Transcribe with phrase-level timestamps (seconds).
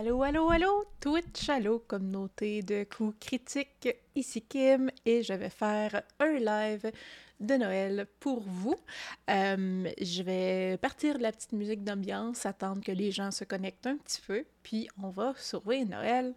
[0.00, 6.02] Allô, allô, allô, Twitch, allô, communauté de coups critiques, ici Kim, et je vais faire
[6.20, 6.92] un live
[7.40, 8.76] de Noël pour vous.
[9.28, 13.88] Euh, je vais partir de la petite musique d'ambiance, attendre que les gens se connectent
[13.88, 16.32] un petit peu, puis on va sauver Noël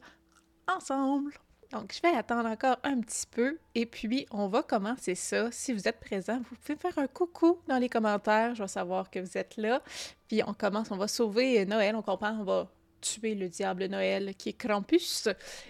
[0.68, 1.32] ensemble.
[1.70, 5.52] Donc, je vais attendre encore un petit peu et puis on va commencer ça.
[5.52, 8.56] Si vous êtes présent, vous pouvez faire un coucou dans les commentaires.
[8.56, 9.84] Je vais savoir que vous êtes là.
[10.28, 12.68] Puis on commence, on va sauver Noël, on comprend, on va
[13.02, 15.28] tuer le diable Noël qui est Krampus.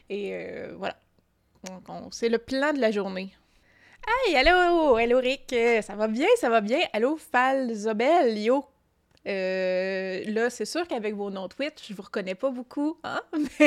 [0.10, 0.96] Et euh, voilà.
[2.12, 3.34] C'est le plan de la journée.
[4.28, 6.80] Hey, allô, allô Rick, ça va bien, ça va bien?
[6.92, 8.66] Allô Falzobel, yo,
[9.28, 13.22] euh, là, c'est sûr qu'avec vos noms Twitch, je vous reconnais pas beaucoup, hein?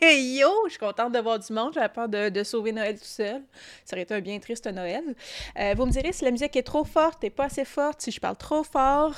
[0.00, 1.72] Mais yo, je suis contente de voir du monde.
[1.74, 3.42] J'avais peur de, sauver Noël tout seul.
[3.84, 5.14] Ça aurait été un bien triste Noël.
[5.58, 8.10] Euh, vous me direz si la musique est trop forte et pas assez forte, si
[8.10, 9.14] je parle trop fort.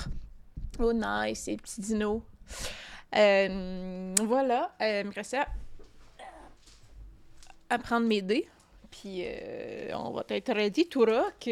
[0.79, 2.23] Oh, nice, ces petits dinos.
[3.17, 5.37] Euh, voilà, euh, me reste
[7.69, 8.49] à, prendre mes dés.
[8.91, 9.25] Puis
[9.95, 11.49] on va être ready, tout rock.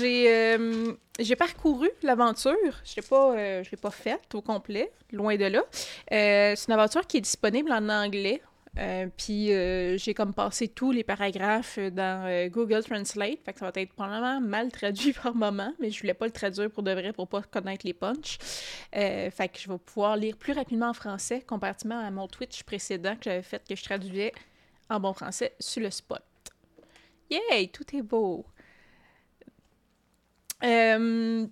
[0.00, 2.80] Euh, j'ai parcouru l'aventure.
[2.84, 5.62] Je ne pas, euh, l'ai pas faite au complet, loin de là.
[6.12, 8.40] Euh, c'est une aventure qui est disponible en anglais.
[9.16, 9.48] Puis
[9.98, 13.38] j'ai comme passé tous les paragraphes dans Google Translate.
[13.44, 16.32] Fait que ça va être probablement mal traduit par moment, mais je voulais pas le
[16.32, 18.38] traduire pour de vrai pour pas connaître les punchs.
[18.92, 23.16] fait que je vais pouvoir lire plus rapidement en français comparativement à mon Twitch précédent
[23.16, 24.32] que j'avais fait que je traduisais
[24.88, 26.22] en bon français sur le spot.
[27.30, 27.68] Yay!
[27.68, 28.44] Tout est beau!
[30.62, 31.46] Euh,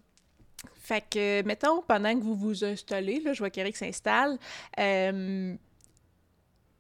[0.75, 4.39] fait que, mettons, pendant que vous vous installez, là, je vois qu'Eric s'installe,
[4.79, 5.55] euh,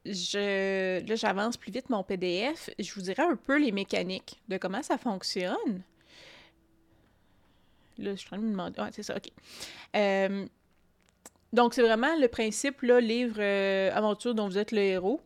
[0.04, 2.70] je, là, j'avance plus vite mon PDF.
[2.78, 5.82] Je vous dirai un peu les mécaniques de comment ça fonctionne.
[7.98, 8.80] Là, je suis en train de me demander.
[8.80, 9.30] Ouais, c'est ça, OK.
[9.96, 10.46] Euh,
[11.52, 13.40] donc, c'est vraiment le principe, là, livre
[13.92, 15.20] aventure dont vous êtes le héros.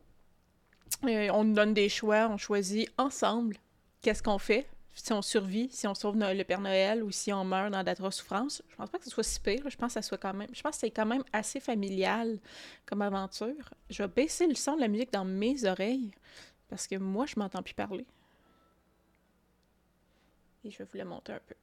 [1.03, 3.57] on nous donne des choix, on choisit ensemble
[4.03, 7.45] qu'est-ce qu'on fait si on survit, si on sauve le Père Noël ou si on
[7.45, 8.63] meurt dans d'atroces souffrances.
[8.69, 9.69] Je pense pas que ce soit si pire.
[9.69, 10.49] Je pense que ça soit quand même.
[10.53, 12.39] Je pense que c'est quand même assez familial
[12.87, 13.75] comme aventure.
[13.91, 16.13] Je vais baisser le son de la musique dans mes oreilles
[16.69, 18.07] parce que moi, je m'entends plus parler.
[20.65, 21.55] Et je vais vous le monter un peu.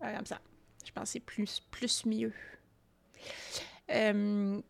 [0.00, 0.40] Comme ça.
[0.84, 2.32] Je pense que c'est plus, plus mieux.
[3.90, 4.60] Euh,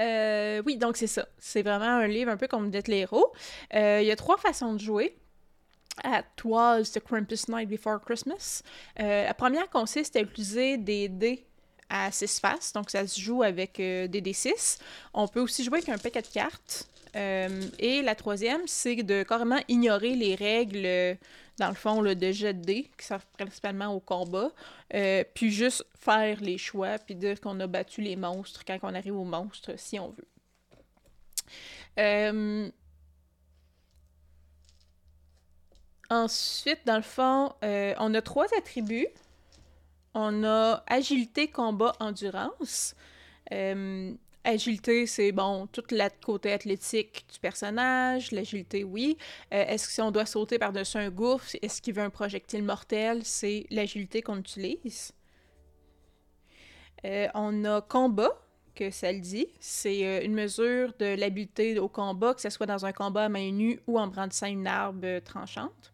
[0.00, 1.26] euh, oui, donc c'est ça.
[1.38, 3.32] C'est vraiment un livre un peu comme d'être l'héros.
[3.74, 5.16] Euh, il y a trois façons de jouer.
[6.04, 8.62] At was the Krampus Night Before Christmas.
[9.00, 11.46] Euh, la première consiste à utiliser des dés
[11.88, 14.78] à six faces, donc ça se joue avec des D6.
[15.14, 16.88] On peut aussi jouer avec un paquet de cartes.
[17.16, 21.18] Et la troisième, c'est de carrément ignorer les règles
[21.58, 24.50] dans le fond, de jet de dés, qui servent principalement au combat,
[24.94, 28.94] euh, puis juste faire les choix, puis dire qu'on a battu les monstres quand on
[28.94, 30.28] arrive aux monstres, si on veut.
[31.98, 32.70] Euh,
[36.10, 39.08] ensuite, dans le fond, euh, on a trois attributs.
[40.12, 42.94] On a agilité, combat, endurance.
[44.48, 48.30] Agilité, c'est bon, tout le côté athlétique du personnage.
[48.30, 49.18] L'agilité, oui.
[49.52, 52.62] Euh, est-ce que si on doit sauter par-dessus un gouffre, est-ce qu'il veut un projectile
[52.62, 53.24] mortel?
[53.24, 55.10] C'est l'agilité qu'on utilise.
[57.04, 58.40] Euh, on a combat,
[58.76, 59.48] que ça le dit.
[59.58, 63.28] C'est euh, une mesure de l'habileté au combat, que ce soit dans un combat à
[63.28, 65.92] main nue ou en brandissant une arme tranchante.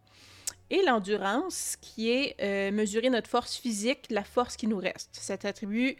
[0.68, 5.10] Et l'endurance, qui est mesurer notre force physique, la force qui nous reste.
[5.12, 5.96] Cet attribut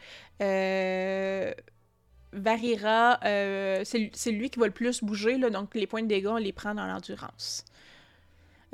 [2.32, 3.20] variera.
[3.25, 6.37] Euh, c'est lui qui va le plus bouger, là, donc les points de dégâts, on
[6.37, 7.65] les prend dans l'endurance.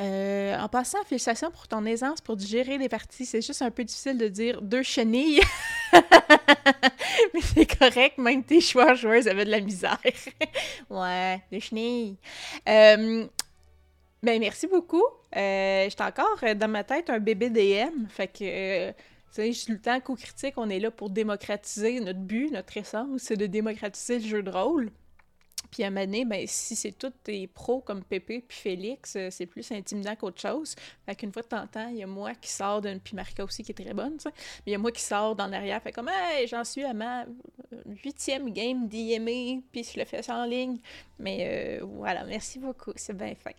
[0.01, 3.27] Euh, en passant, félicitations pour ton aisance pour digérer des parties.
[3.27, 5.41] C'est juste un peu difficile de dire deux chenilles.
[7.35, 9.99] Mais c'est correct, même tes joueuses avaient de la misère.
[10.91, 12.17] ouais, deux chenilles.
[12.69, 13.27] Euh,
[14.23, 15.05] ben, merci beaucoup.
[15.35, 18.07] J'étais encore dans ma tête un bébé DM.
[18.09, 18.93] Fait que
[19.43, 23.37] sais, tout le temps co-critique, on est là pour démocratiser notre but, notre essence, c'est
[23.37, 24.91] de démocratiser le jeu de rôle.
[25.71, 29.47] Puis à moment ben, si c'est tous tes pros comme Pépé puis Félix, euh, c'est
[29.47, 30.75] plus intimidant qu'autre chose.
[31.05, 33.01] Fait qu'une fois de temps en temps, il y a moi qui sors d'une...
[33.01, 34.31] Puis Marika aussi qui est très bonne, ça.
[34.35, 36.95] Mais il y a moi qui sors dans l'arrière, fait comme «Hey, j'en suis à
[36.95, 37.27] ma
[38.05, 40.79] huitième game d'IME, puis je le fais ça en ligne.»
[41.19, 43.57] Mais euh, voilà, merci beaucoup, c'est bien fait.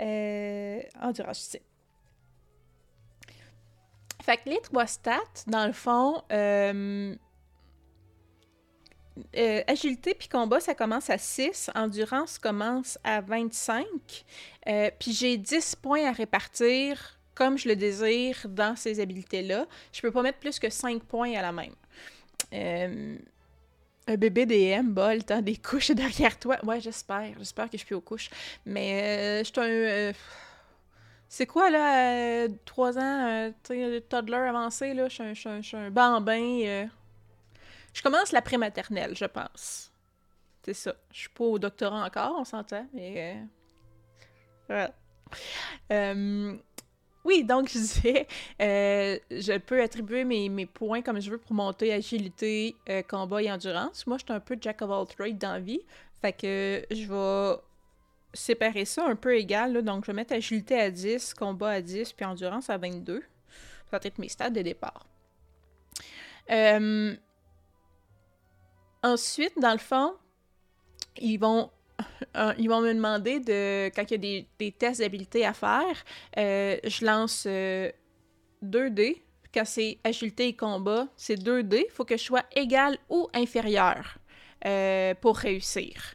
[0.00, 1.62] Euh, endurance, je sais.
[4.22, 7.14] Fait que les trois stats, dans le fond, euh,
[9.36, 11.70] euh, agilité puis combat, ça commence à 6.
[11.74, 13.84] Endurance commence à 25.
[14.68, 19.66] Euh, puis j'ai 10 points à répartir comme je le désire dans ces habiletés-là.
[19.92, 21.74] Je peux pas mettre plus que 5 points à la même.
[22.52, 23.16] Euh,
[24.06, 26.58] un bébé DM, bol, t'as des couches derrière toi.
[26.64, 27.34] Ouais, j'espère.
[27.38, 28.30] J'espère que je suis aux couches.
[28.66, 30.12] Mais je suis un.
[31.34, 35.08] C'est quoi, là, 3 ans, tu sais, toddler avancé, là?
[35.08, 36.86] Je suis un, bambin.
[37.94, 39.90] Je commence la prématernelle, je pense.
[40.62, 40.94] C'est ça.
[41.10, 43.14] Je suis pas au doctorat encore, on s'entend, mais.
[43.16, 43.44] Euh,
[44.68, 44.94] voilà.
[45.90, 46.54] Euh,
[47.24, 48.26] oui, donc je disais,
[48.60, 52.76] euh, je peux attribuer mes, points comme je veux pour monter agilité,
[53.08, 54.06] combat et endurance.
[54.06, 55.80] Moi, je suis un peu jack of all trades dans la vie.
[56.20, 57.58] Fait que je vais
[58.34, 59.82] séparer ça un peu égal.
[59.82, 63.20] donc, je vais mettre agilité à 10, combat à 10, puis endurance à 22.
[63.90, 65.06] Ça va être mes stades de départ.
[66.50, 67.14] Euh,
[69.02, 70.14] Ensuite, dans le fond,
[71.20, 71.70] ils vont
[72.36, 76.04] euh, ils vont me demander de quand il y a des, tests d'habileté à faire,
[76.36, 77.90] euh, je lance 2D.
[78.62, 79.14] Euh,
[79.52, 81.84] quand c'est agilité et combat, c'est 2D.
[81.88, 84.16] Il faut que je sois égal ou inférieur
[85.20, 86.14] pour réussir.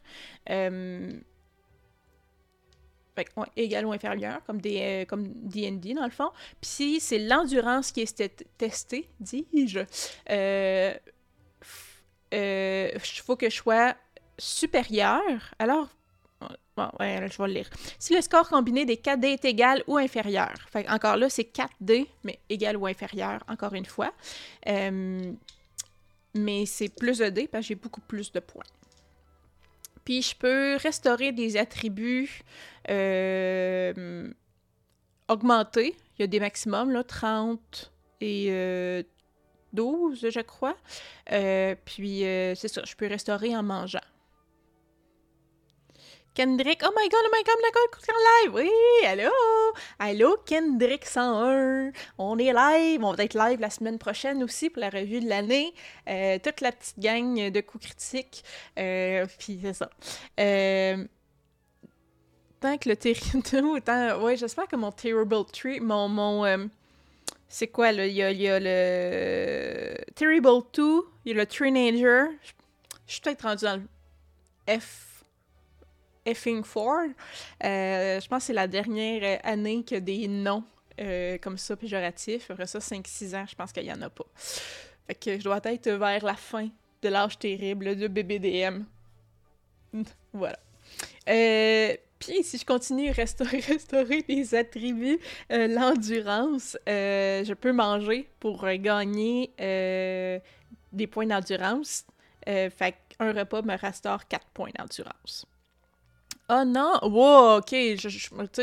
[3.56, 6.30] Égal ou inférieur, comme des comme D&D dans le fond.
[6.60, 9.80] Puis c'est l'endurance qui est testée, dis-je,
[12.32, 13.94] il euh, faut que je sois
[14.38, 15.54] supérieur.
[15.58, 15.88] Alors,
[16.76, 17.70] bon, ouais, je vais le lire.
[17.98, 20.54] Si le score combiné des 4D est égal ou inférieur.
[20.70, 24.12] Fait, encore là, c'est 4D, mais égal ou inférieur, encore une fois.
[24.68, 25.32] Euh,
[26.34, 28.64] mais c'est plus de D parce que j'ai beaucoup plus de points.
[30.08, 32.40] Puis je peux restaurer des attributs
[32.88, 34.32] euh,
[35.28, 35.94] augmentés.
[36.16, 39.04] Il y a des maximums, là, 30 et
[39.74, 40.78] 12, je crois.
[41.32, 44.00] Euh, puis, euh, c'est ça, je peux restaurer en mangeant.
[46.38, 48.54] Kendrick, oh my god, oh my god, la en live!
[48.54, 48.70] Oui,
[49.04, 49.32] allô!
[49.98, 51.90] Allô, Kendrick 101!
[52.16, 55.28] On est live, on va être live la semaine prochaine aussi pour la revue de
[55.28, 55.74] l'année.
[56.08, 58.44] Euh, toute la petite gang de coups critiques.
[58.76, 59.90] puis c'est ça.
[62.60, 63.82] tant que le terrible...
[63.84, 64.22] tant...
[64.22, 66.06] Ouais, j'espère que mon Terrible Tree, mon...
[66.06, 66.70] mon
[67.48, 68.06] c'est quoi, là?
[68.06, 72.26] Il y a, le Terrible 2, il y a le Teenager.
[73.08, 73.82] Je suis peut-être rendu dans
[74.68, 75.07] le F.
[76.30, 76.84] Effing 4.
[77.64, 80.64] Euh, je pense que c'est la dernière année qu'il y a des noms
[81.00, 82.50] euh, comme ça péjoratifs.
[82.50, 84.26] Après ça, 5-6 ans, je pense qu'il n'y en a pas.
[85.06, 86.68] Fait que je dois être vers la fin
[87.02, 88.84] de l'âge terrible de BBDM.
[90.32, 90.58] voilà.
[91.28, 95.18] Euh, puis si je continue à restaurer, restaurer les attributs,
[95.52, 100.38] euh, l'endurance, euh, je peux manger pour gagner euh,
[100.92, 102.04] des points d'endurance.
[102.46, 105.46] fait qu'un repas me restaure 4 points d'endurance.
[106.50, 106.98] Oh non!
[107.02, 107.74] Wow, ok.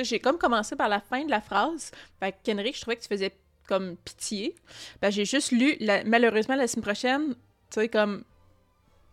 [0.04, 1.92] J'ai comme commencé par la fin de la phrase.
[2.20, 3.32] Fait que Kenrick, je trouvais que tu faisais
[3.68, 4.56] comme pitié.
[5.02, 7.36] Ben, j'ai juste lu, malheureusement, la semaine prochaine,
[7.70, 8.24] tu sais, comme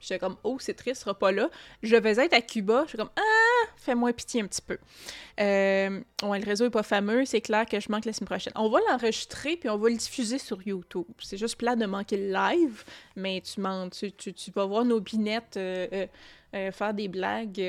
[0.03, 1.49] J'étais comme, oh, c'est triste, sera pas là.
[1.85, 2.83] Je vais être à Cuba.
[2.85, 4.77] Je suis comme, ah, fais-moi pitié un petit peu.
[5.39, 7.25] Euh, le réseau est pas fameux.
[7.25, 8.53] C'est clair que je manque la semaine prochaine.
[8.57, 11.05] On va l'enregistrer puis on va le diffuser sur YouTube.
[11.21, 12.83] C'est juste plat de manquer le live,
[13.15, 16.09] mais tu, tu, tu, vas voir nos binettes euh,
[16.53, 17.61] euh, faire des blagues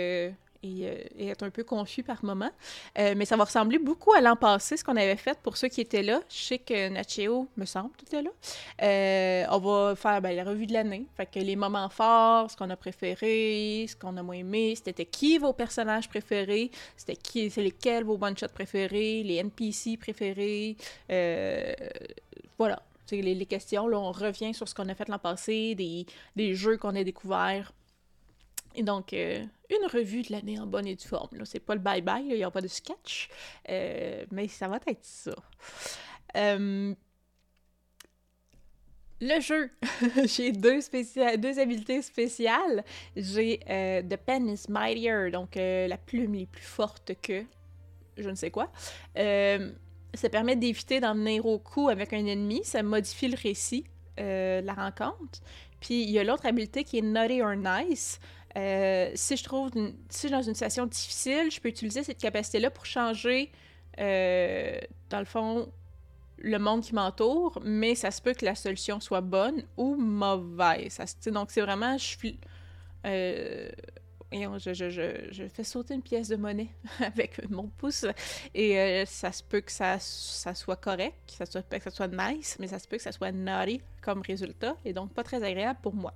[0.65, 2.51] euh, et, être un peu confus par moment.
[2.97, 5.67] Euh, mais ça va ressembler beaucoup à l'an passé, ce qu'on avait fait pour ceux
[5.67, 6.21] qui étaient là.
[6.29, 8.29] Je sais que Nacheo, me semble, était là.
[8.81, 11.05] Euh, on va faire ben, la revue de l'année.
[11.15, 15.05] Fait que les moments forts, ce qu'on a préféré, ce qu'on a moins aimé, c'était
[15.05, 20.77] qui vos personnages préférés, c'était qui, c'est lesquels vos one-shots préférés, les NPC préférés.
[22.57, 22.81] voilà.
[23.11, 26.55] Les, les, questions, là, on revient sur ce qu'on a fait l'an passé, des, des
[26.55, 27.71] jeux qu'on a découverts
[28.75, 31.45] et donc, euh, une revue de l'année en bonne et due forme.
[31.45, 33.29] C'est pas le bye-bye, il n'y a pas de sketch,
[33.69, 35.35] euh, mais ça va être ça.
[36.35, 36.93] Euh,
[39.21, 39.69] le jeu,
[40.25, 40.79] j'ai deux,
[41.37, 42.83] deux habiletés spéciales.
[43.15, 47.43] J'ai The Pen is Mightier, donc la plume est plus forte que
[48.17, 48.71] je ne sais quoi.
[49.15, 53.85] ça permet d'éviter d'en venir au coup avec un ennemi, ça modifie le récit,
[54.17, 55.39] la rencontre.
[55.83, 58.19] Puis il y a l'autre habileté qui est Naughty or Nice.
[58.57, 59.81] Euh, si je trouve, si
[60.11, 63.51] je suis dans une situation difficile, je peux utiliser cette capacité-là pour changer,
[63.99, 64.79] euh,
[65.09, 65.71] dans le fond,
[66.37, 70.93] le monde qui m'entoure, mais ça se peut que la solution soit bonne ou mauvaise.
[70.93, 71.97] Ça, donc, c'est vraiment.
[73.05, 73.69] Euh,
[74.31, 76.69] je, je, fais sauter une pièce de monnaie
[76.99, 78.05] avec mon pouce
[78.55, 82.07] et ça se peut que ça, ça soit correct, ça se peut que ça soit
[82.07, 85.43] nice, mais ça se peut que ça soit naughty comme résultat et donc pas très
[85.43, 86.13] agréable pour moi.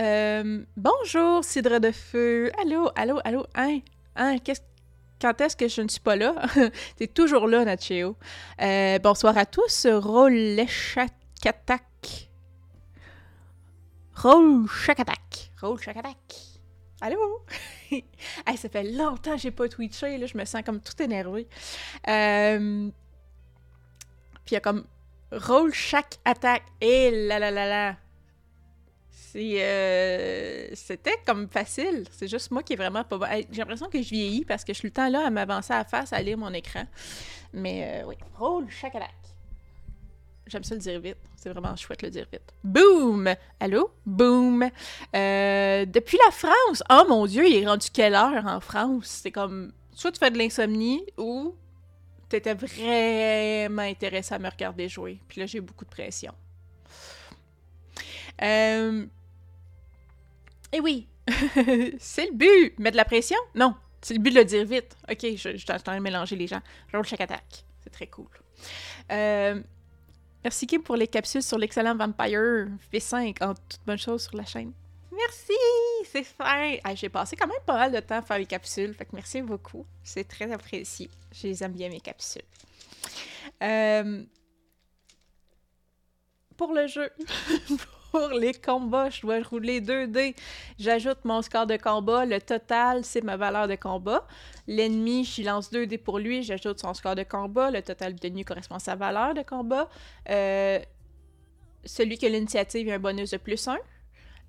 [0.00, 2.50] Euh, bonjour, Cidre de Feu.
[2.62, 3.46] Allô, allô, allô.
[3.54, 3.80] Hein,
[4.16, 4.36] hein,
[5.20, 6.34] quand est-ce que je ne suis pas là?
[6.96, 8.16] T'es toujours là, Nacheo.
[8.62, 9.86] Euh, bonsoir à tous.
[9.86, 11.82] Rolechakatak.
[14.14, 15.50] Roll Chakatak.
[15.60, 16.16] Roll Chakatak.
[17.02, 17.44] Allô?
[17.90, 18.04] hey,
[18.56, 21.46] ça fait longtemps que j'ai pas twitché, là, je me sens comme tout énervé.
[22.08, 22.88] Euh...
[24.46, 24.86] Puis il y a comme
[25.30, 26.64] Roll chaque attaque.
[26.80, 27.96] Et là là là là.
[29.36, 32.04] Euh, c'était comme facile.
[32.10, 33.18] C'est juste moi qui est vraiment pas.
[33.50, 35.84] J'ai l'impression que je vieillis parce que je suis le temps là à m'avancer à
[35.84, 36.84] face, à lire mon écran.
[37.52, 39.14] Mais euh, oui, roll chacalac.
[40.46, 41.16] J'aime ça le dire vite.
[41.36, 42.52] C'est vraiment chouette le dire vite.
[42.64, 43.32] Boom!
[43.60, 43.92] Allô?
[44.04, 44.68] Boom!
[45.14, 46.82] Euh, depuis la France!
[46.90, 49.20] Oh mon Dieu, il est rendu quelle heure en France?
[49.22, 49.72] C'est comme.
[49.94, 51.54] Soit tu fais de l'insomnie ou
[52.28, 55.20] t'étais vraiment intéressé à me regarder jouer.
[55.28, 56.32] Puis là, j'ai beaucoup de pression.
[58.42, 59.06] Euh,
[60.72, 61.08] eh oui,
[61.98, 62.78] c'est le but.
[62.78, 63.38] Mettre de la pression?
[63.54, 64.96] Non, c'est le but de le dire vite.
[65.10, 66.60] Ok, je, je train de mélanger les gens.
[66.92, 67.64] Roll chaque attaque.
[67.82, 68.28] C'est très cool.
[69.10, 69.60] Euh,
[70.44, 74.44] merci Kim pour les capsules sur l'excellent Vampire V5 en toute bonne chose sur la
[74.44, 74.72] chaîne.
[75.12, 76.76] Merci, c'est fin.
[76.94, 79.42] J'ai passé quand même pas mal de temps à faire les capsules, fait que merci
[79.42, 79.84] beaucoup.
[80.02, 81.10] C'est très apprécié.
[81.32, 82.42] Je les aime bien mes capsules.
[83.62, 84.24] Euh,
[86.56, 87.10] pour le jeu,
[88.10, 90.34] pour les combats, je dois rouler 2 dés.
[90.78, 92.24] J'ajoute mon score de combat.
[92.24, 94.26] Le total, c'est ma valeur de combat.
[94.66, 96.42] L'ennemi, je lance 2 dés pour lui.
[96.42, 97.70] J'ajoute son score de combat.
[97.70, 99.88] Le total obtenu correspond à sa valeur de combat.
[100.28, 100.78] Euh,
[101.84, 103.78] celui qui a l'initiative a un bonus de plus 1.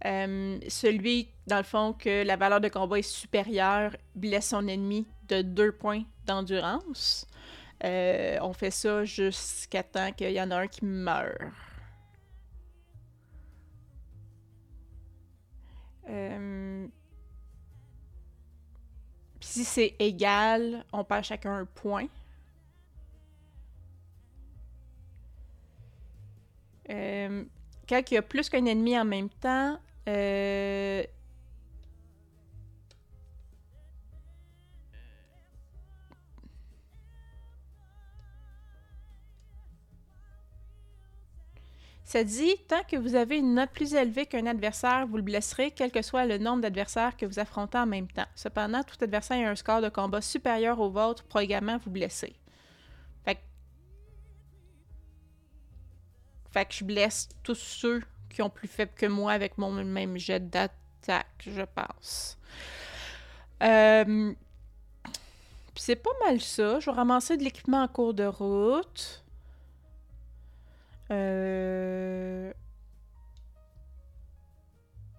[0.04, 5.08] Euh, celui, dans le fond, que la valeur de combat est supérieure, blesse son ennemi
[5.28, 7.28] de 2 points d'endurance.
[7.84, 11.38] Euh, on fait ça jusqu'à temps qu'il y en a un qui meurt.
[16.12, 16.88] Euh,
[19.40, 22.08] si c'est égal, on perd chacun un point.
[26.90, 27.44] Euh,
[27.88, 31.04] quand il y a plus qu'un ennemi en même temps, euh,
[42.12, 45.72] Ça dit, tant que vous avez une note plus élevée qu'un adversaire, vous le blesserez,
[45.72, 48.26] quel que soit le nombre d'adversaires que vous affrontez en même temps.
[48.36, 52.36] Cependant, tout adversaire a un score de combat supérieur au vôtre pour également vous blesser.
[53.24, 53.36] Fait
[56.66, 56.74] que...
[56.74, 61.48] Je blesse tous ceux qui ont plus faible que moi avec mon même jet d'attaque,
[61.48, 62.38] je pense.
[63.64, 64.34] Euh...
[65.78, 66.82] c'est pas mal ça.
[66.82, 69.21] Je vais ramasser de l'équipement en cours de route.
[71.12, 72.54] Euh...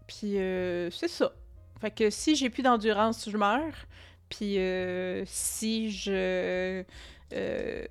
[0.07, 1.33] Puis euh, c'est ça.
[1.81, 3.75] Fait que si j'ai plus d'endurance, je meurs.
[4.29, 6.85] Puis euh, si je...
[7.33, 7.87] Euh,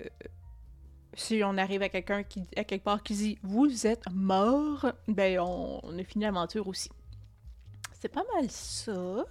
[1.14, 5.40] si on arrive à quelqu'un qui à quelque part qui dit vous êtes mort, ben
[5.40, 6.90] on, on a fini l'aventure aussi.
[8.00, 9.26] C'est pas mal ça.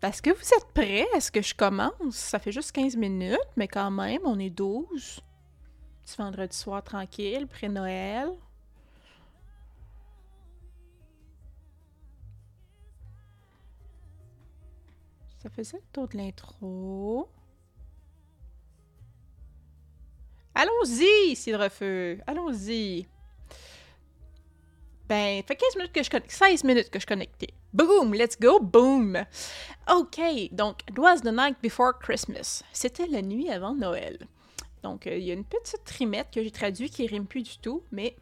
[0.00, 1.06] Parce que vous êtes prêts?
[1.14, 1.92] Est-ce que je commence?
[2.10, 5.22] Ça fait juste 15 minutes, mais quand même, on est 12
[6.06, 8.30] petit vendredi soir tranquille, pré-Noël.
[15.42, 17.28] Ça faisait le tour de l'intro.
[20.54, 22.20] Allons-y, Cidrefeu!
[22.26, 23.06] Allons-y!
[25.08, 26.30] Ben, fait 15 minutes que je connecte.
[26.30, 27.52] 16 minutes que je connectais.
[27.72, 28.14] Boom!
[28.14, 28.58] Let's go!
[28.60, 29.24] Boom!
[29.88, 30.20] OK,
[30.52, 32.62] donc, it was the night before Christmas.
[32.72, 34.26] C'était la nuit avant Noël.
[34.86, 37.58] Donc, euh, il y a une petite trimette que j'ai traduit qui rime plus du
[37.58, 38.16] tout, mais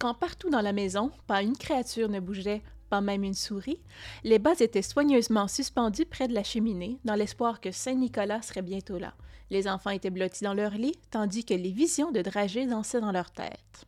[0.00, 3.80] quand partout dans la maison, pas une créature ne bougeait, pas même une souris,
[4.24, 8.98] les bas étaient soigneusement suspendus près de la cheminée, dans l'espoir que Saint-Nicolas serait bientôt
[8.98, 9.14] là.
[9.50, 13.12] Les enfants étaient blottis dans leur lit, tandis que les visions de dragées dansaient dans
[13.12, 13.86] leur tête.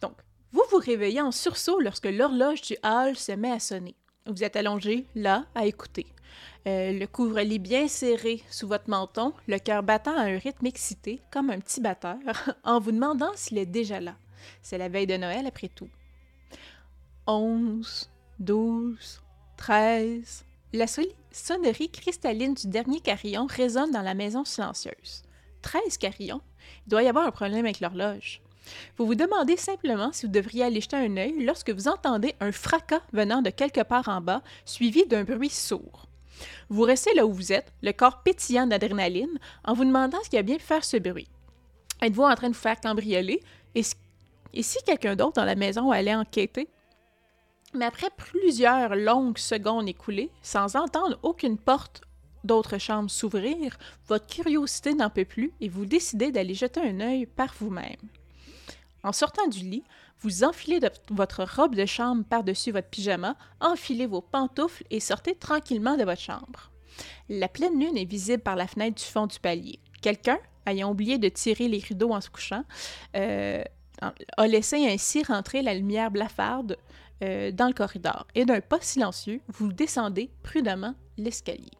[0.00, 0.16] Donc,
[0.50, 3.94] vous vous réveillez en sursaut lorsque l'horloge du hall se met à sonner.
[4.26, 6.06] Vous êtes allongé, là, à écouter.
[6.66, 11.20] Euh, le couvre-lit bien serré sous votre menton, le cœur battant à un rythme excité,
[11.30, 12.18] comme un petit batteur,
[12.64, 14.16] en vous demandant s'il est déjà là.
[14.62, 15.88] C'est la veille de Noël après tout.
[17.26, 19.22] Onze, douze,
[19.56, 20.44] treize.
[20.72, 25.22] La sonnerie cristalline du dernier carillon résonne dans la maison silencieuse.
[25.62, 26.42] Treize carillons?
[26.86, 28.42] Il doit y avoir un problème avec l'horloge.
[28.96, 32.50] Vous vous demandez simplement si vous devriez aller jeter un œil lorsque vous entendez un
[32.50, 36.08] fracas venant de quelque part en bas, suivi d'un bruit sourd.
[36.68, 40.38] Vous restez là où vous êtes, le corps pétillant d'adrénaline, en vous demandant ce qui
[40.38, 41.28] a bien pu faire ce bruit.
[42.02, 43.42] Êtes-vous en train de vous faire cambrioler?
[43.74, 46.68] Et si quelqu'un d'autre dans la maison allait enquêter,
[47.74, 52.02] mais après plusieurs longues secondes écoulées, sans entendre aucune porte
[52.44, 53.76] d'autres chambres s'ouvrir,
[54.06, 57.96] votre curiosité n'en peut plus et vous décidez d'aller jeter un œil par vous-même.
[59.02, 59.84] En sortant du lit,
[60.20, 60.80] vous enfilez
[61.10, 66.20] votre robe de chambre par-dessus votre pyjama, enfilez vos pantoufles et sortez tranquillement de votre
[66.20, 66.70] chambre.
[67.28, 69.78] La pleine lune est visible par la fenêtre du fond du palier.
[70.00, 72.64] Quelqu'un, ayant oublié de tirer les rideaux en se couchant,
[73.16, 73.62] euh,
[74.00, 76.76] a laissé ainsi rentrer la lumière blafarde
[77.22, 78.26] euh, dans le corridor.
[78.34, 81.70] Et d'un pas silencieux, vous descendez prudemment l'escalier.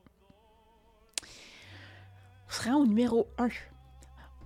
[2.48, 3.48] On se rend au numéro 1.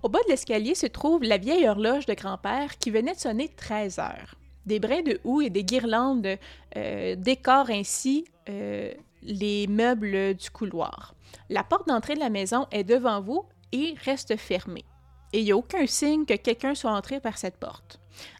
[0.03, 3.49] Au bas de l'escalier se trouve la vieille horloge de grand-père qui venait de sonner
[3.49, 4.35] 13 heures.
[4.65, 6.37] Des brins de houx et des guirlandes
[6.75, 8.91] euh, décorent ainsi euh,
[9.21, 11.13] les meubles du couloir.
[11.49, 14.85] La porte d'entrée de la maison est devant vous et reste fermée.
[15.33, 17.99] Et il n'y a aucun signe que quelqu'un soit entré par cette porte.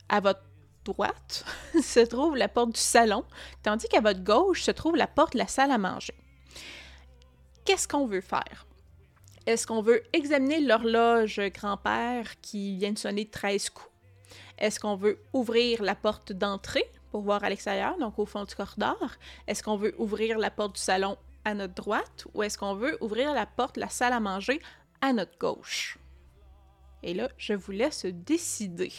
[0.09, 0.41] À votre
[0.83, 1.45] droite
[1.83, 3.23] se trouve la porte du salon,
[3.61, 6.15] tandis qu'à votre gauche se trouve la porte de la salle à manger.
[7.65, 8.65] Qu'est-ce qu'on veut faire?
[9.47, 13.89] Est-ce qu'on veut examiner l'horloge grand-père qui vient de sonner 13 coups?
[14.59, 18.53] Est-ce qu'on veut ouvrir la porte d'entrée pour voir à l'extérieur, donc au fond du
[18.53, 19.15] corridor?
[19.47, 23.03] Est-ce qu'on veut ouvrir la porte du salon à notre droite ou est-ce qu'on veut
[23.03, 24.61] ouvrir la porte de la salle à manger
[25.01, 25.97] à notre gauche?
[27.01, 28.93] Et là, je vous laisse décider.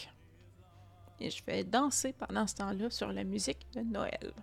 [1.21, 4.33] Et je vais danser pendant ce temps-là sur la musique de Noël.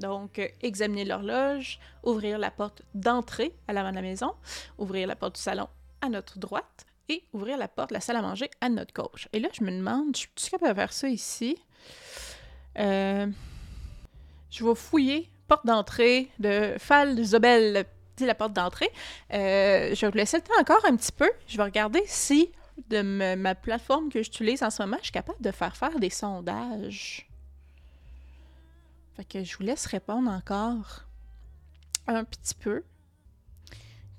[0.00, 4.34] Donc, euh, examiner l'horloge, ouvrir la porte d'entrée à l'avant de la maison,
[4.78, 5.68] ouvrir la porte du salon
[6.00, 9.28] à notre droite et ouvrir la porte de la salle à manger à notre gauche.
[9.32, 11.56] Et là, je me demande, je suis capable de faire ça ici?
[12.78, 13.26] Euh,
[14.50, 17.84] je vais fouiller porte d'entrée de Fall Zobel,
[18.20, 18.90] la porte d'entrée.
[19.32, 21.28] Euh, je vais vous laisser le temps encore un petit peu.
[21.48, 22.50] Je vais regarder si
[22.88, 23.02] de
[23.34, 27.29] ma plateforme que j'utilise en ce moment, je suis capable de faire faire des sondages.
[29.16, 31.04] Fait que je vous laisse répondre encore
[32.06, 32.82] un petit peu.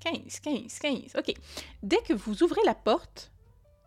[0.00, 1.16] 15, 15, 15.
[1.18, 1.34] OK.
[1.82, 3.30] Dès que vous ouvrez la porte,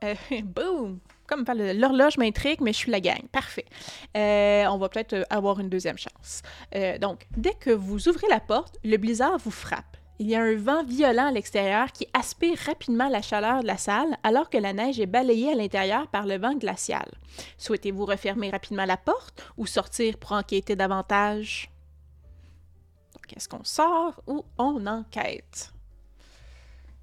[0.03, 0.99] euh, boum!
[1.27, 3.27] Comme l'horloge m'intrigue, mais je suis la gang.
[3.31, 3.65] Parfait.
[4.15, 6.43] Euh, on va peut-être avoir une deuxième chance.
[6.75, 9.97] Euh, donc, dès que vous ouvrez la porte, le blizzard vous frappe.
[10.17, 13.77] Il y a un vent violent à l'extérieur qui aspire rapidement la chaleur de la
[13.77, 17.09] salle alors que la neige est balayée à l'intérieur par le vent glacial.
[17.57, 21.69] Souhaitez-vous refermer rapidement la porte ou sortir pour enquêter davantage?
[23.35, 25.73] est-ce qu'on sort ou on enquête?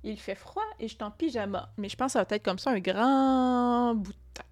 [0.04, 2.44] Il fait froid et je suis en pyjama, mais je pense que ça va être
[2.44, 4.42] comme ça un grand bout de temps.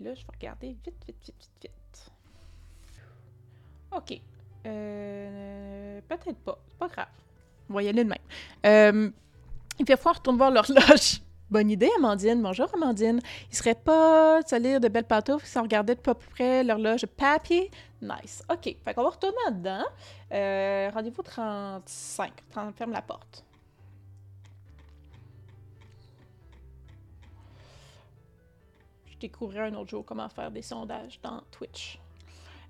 [0.00, 2.12] là, je vais regarder vite, vite, vite, vite, vite.
[3.92, 4.20] OK.
[4.66, 6.58] Euh, peut-être pas.
[6.78, 7.06] Pas grave.
[7.70, 8.18] On va y aller de même.
[8.64, 9.10] Euh,
[9.78, 11.20] il fait froid, retourne voir l'horloge.
[11.50, 12.42] Bonne idée, Amandine.
[12.42, 13.20] Bonjour, Amandine.
[13.50, 17.06] Il serait pas de lire de belles pantoufles si on regardait de peu près l'horloge
[17.06, 17.70] papier?
[18.02, 18.42] Nice.
[18.50, 18.76] OK.
[18.84, 19.84] Fait qu'on va retourner dedans.
[20.32, 22.32] Euh, Rendez-vous 35.
[22.74, 23.44] ferme la porte.
[29.06, 32.00] Je découvrirai un autre jour comment faire des sondages dans Twitch.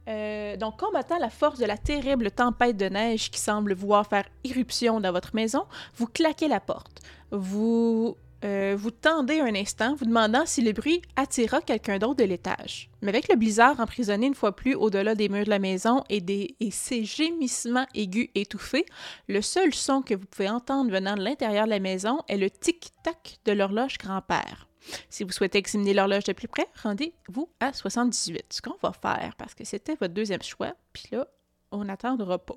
[0.09, 4.25] Euh, donc, combattant la force de la terrible tempête de neige qui semble vouloir faire
[4.45, 5.65] irruption dans votre maison,
[5.97, 7.01] vous claquez la porte.
[7.31, 12.25] Vous euh, vous tendez un instant, vous demandant si le bruit attira quelqu'un d'autre de
[12.25, 12.91] l'étage.
[13.01, 16.21] Mais avec le blizzard emprisonné une fois plus au-delà des murs de la maison et,
[16.21, 18.85] des, et ses gémissements aigus étouffés,
[19.27, 22.51] le seul son que vous pouvez entendre venant de l'intérieur de la maison est le
[22.51, 24.69] tic-tac de l'horloge grand-père.
[25.09, 28.45] Si vous souhaitez examiner l'horloge de plus près, rendez-vous à 78.
[28.51, 31.27] Ce qu'on va faire, parce que c'était votre deuxième choix, puis là,
[31.73, 32.57] on n'attendra pas.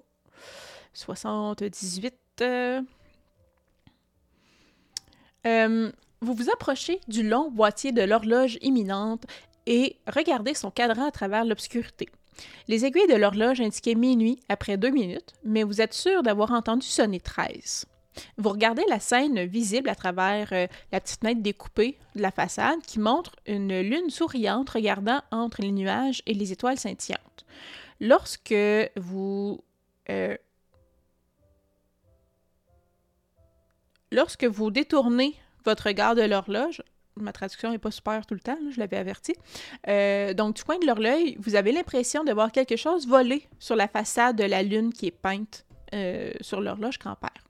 [0.94, 2.14] 78.
[2.42, 2.82] Euh,
[5.46, 9.26] euh, vous vous approchez du long boîtier de l'horloge imminente
[9.66, 12.10] et regardez son cadran à travers l'obscurité.
[12.68, 16.86] Les aiguilles de l'horloge indiquaient minuit après deux minutes, mais vous êtes sûr d'avoir entendu
[16.86, 17.86] sonner 13.
[18.38, 22.82] Vous regardez la scène visible à travers euh, la petite fenêtre découpée de la façade
[22.86, 27.46] qui montre une lune souriante regardant entre les nuages et les étoiles scintillantes.
[28.00, 28.56] Lorsque
[28.96, 29.64] vous
[30.10, 30.38] euh,
[34.12, 36.82] lorsque vous détournez votre regard de l'horloge,
[37.16, 39.36] ma traduction n'est pas super tout le temps, je l'avais averti.
[39.88, 43.76] Euh, donc, du coin de l'œil, vous avez l'impression de voir quelque chose voler sur
[43.76, 45.66] la façade de la lune qui est peinte
[46.42, 47.50] sur l'horloge grand-père.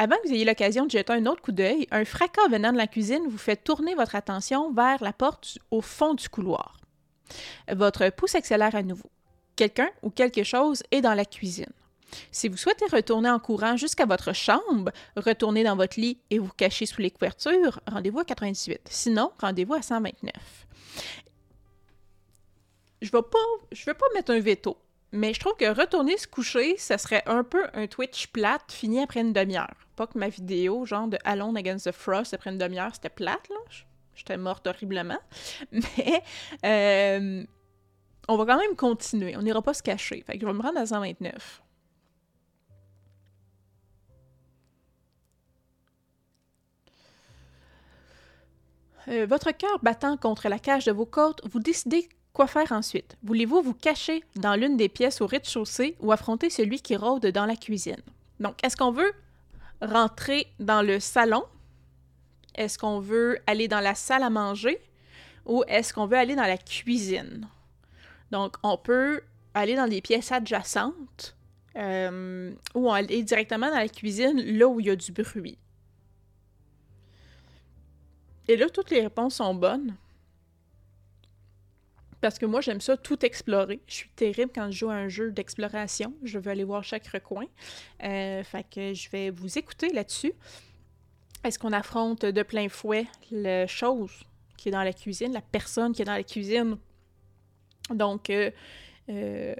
[0.00, 2.76] Avant que vous ayez l'occasion de jeter un autre coup d'œil, un fracas venant de
[2.76, 6.76] la cuisine vous fait tourner votre attention vers la porte au fond du couloir.
[7.68, 9.10] Votre pouce accélère à nouveau.
[9.56, 11.72] Quelqu'un ou quelque chose est dans la cuisine.
[12.30, 16.52] Si vous souhaitez retourner en courant jusqu'à votre chambre, retournez dans votre lit et vous
[16.56, 18.80] cachez sous les couvertures, rendez-vous à 98.
[18.88, 20.32] Sinon, rendez-vous à 129.
[23.02, 23.08] Je
[23.72, 24.78] je vais pas mettre un veto,
[25.10, 29.02] mais je trouve que retourner se coucher, ça serait un peu un Twitch plate fini
[29.02, 29.87] après une demi-heure.
[29.98, 33.48] Pas que ma vidéo, genre de Alone Against the Frost après une demi-heure, c'était plate,
[33.48, 33.56] là.
[34.14, 35.18] J'étais morte horriblement.
[35.72, 36.22] Mais
[36.64, 37.44] euh,
[38.28, 39.36] on va quand même continuer.
[39.36, 40.24] On n'ira pas se cacher.
[40.28, 41.62] Je vais me rendre à 129.
[49.08, 53.16] Euh, votre cœur battant contre la cage de vos côtes, vous décidez quoi faire ensuite.
[53.24, 57.46] Voulez-vous vous cacher dans l'une des pièces au rez-de-chaussée ou affronter celui qui rôde dans
[57.46, 58.00] la cuisine?
[58.38, 59.12] Donc, est-ce qu'on veut
[59.80, 61.44] rentrer dans le salon?
[62.54, 64.80] Est-ce qu'on veut aller dans la salle à manger?
[65.46, 67.48] Ou est-ce qu'on veut aller dans la cuisine?
[68.30, 69.22] Donc, on peut
[69.54, 71.36] aller dans des pièces adjacentes
[71.76, 75.58] euh, ou aller directement dans la cuisine, là où il y a du bruit.
[78.48, 79.94] Et là, toutes les réponses sont bonnes.
[82.20, 83.80] Parce que moi, j'aime ça tout explorer.
[83.86, 86.14] Je suis terrible quand je joue à un jeu d'exploration.
[86.24, 87.46] Je veux aller voir chaque recoin.
[88.02, 90.32] Euh, fait que je vais vous écouter là-dessus.
[91.44, 94.24] Est-ce qu'on affronte de plein fouet la chose
[94.56, 96.76] qui est dans la cuisine, la personne qui est dans la cuisine?
[97.90, 98.50] Donc, euh,
[99.08, 99.54] euh,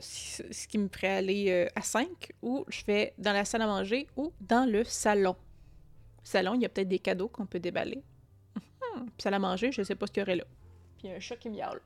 [0.00, 2.08] ce qui me ferait aller à 5,
[2.42, 5.36] ou je vais dans la salle à manger ou dans le salon.
[6.24, 8.02] salon, il y a peut-être des cadeaux qu'on peut déballer.
[8.54, 8.62] Puis
[9.18, 10.44] salle à manger, je sais pas ce qu'il y aurait là.
[11.04, 11.82] Puis un chat qui miaule.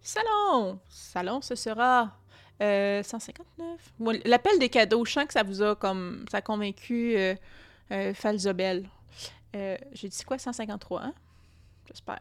[0.00, 0.78] Salon!
[0.88, 2.16] Salon, ce sera
[2.60, 3.92] 159.
[4.00, 6.24] Euh, l'appel des cadeaux, je sens que ça vous a comme.
[6.30, 7.34] ça convaincu euh,
[7.90, 8.88] euh, Falzobel.
[9.52, 11.14] J'ai dit quoi, 153, hein?
[11.88, 12.20] J'espère.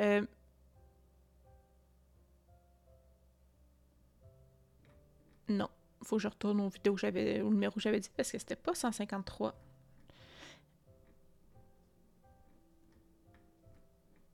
[0.00, 0.24] Euh,
[5.50, 5.68] non.
[6.02, 8.38] Faut que je retourne aux vidéos que j'avais, au numéro que j'avais dit parce que
[8.38, 9.54] c'était pas 153.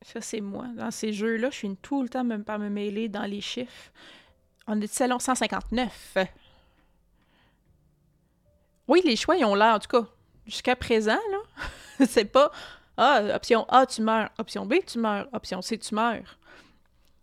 [0.03, 0.67] Ça, c'est moi.
[0.77, 3.91] Dans ces jeux-là, je suis tout le temps même pas me mêler dans les chiffres.
[4.69, 6.19] On est salon 159.
[8.87, 10.07] Oui, les choix, ils ont l'air, en tout cas,
[10.47, 12.07] jusqu'à présent, là.
[12.07, 12.53] c'est pas
[12.97, 14.31] ah, option A, tu meurs.
[14.39, 15.29] Option B, tu meurs.
[15.33, 16.39] Option C, tu meurs.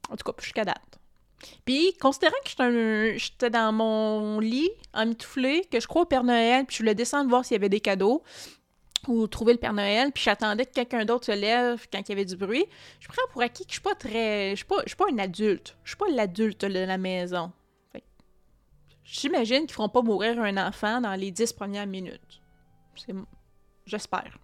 [0.10, 1.00] En tout cas, jusqu'à date.
[1.66, 6.76] Puis, considérant que j'étais dans mon lit, emmitouflé, que je crois au Père Noël, puis
[6.76, 8.24] je voulais descendre voir s'il y avait des cadeaux,
[9.08, 12.12] ou trouver le Père Noël, puis j'attendais que quelqu'un d'autre se lève quand il y
[12.14, 12.66] avait du bruit,
[13.00, 14.52] je prends pour acquis que je suis pas très...
[14.52, 15.76] Je suis pas, je suis pas un adulte.
[15.84, 17.52] Je suis pas l'adulte de la maison.
[19.04, 22.42] J'imagine qu'ils feront pas mourir un enfant dans les dix premières minutes.
[23.86, 24.40] J'espère.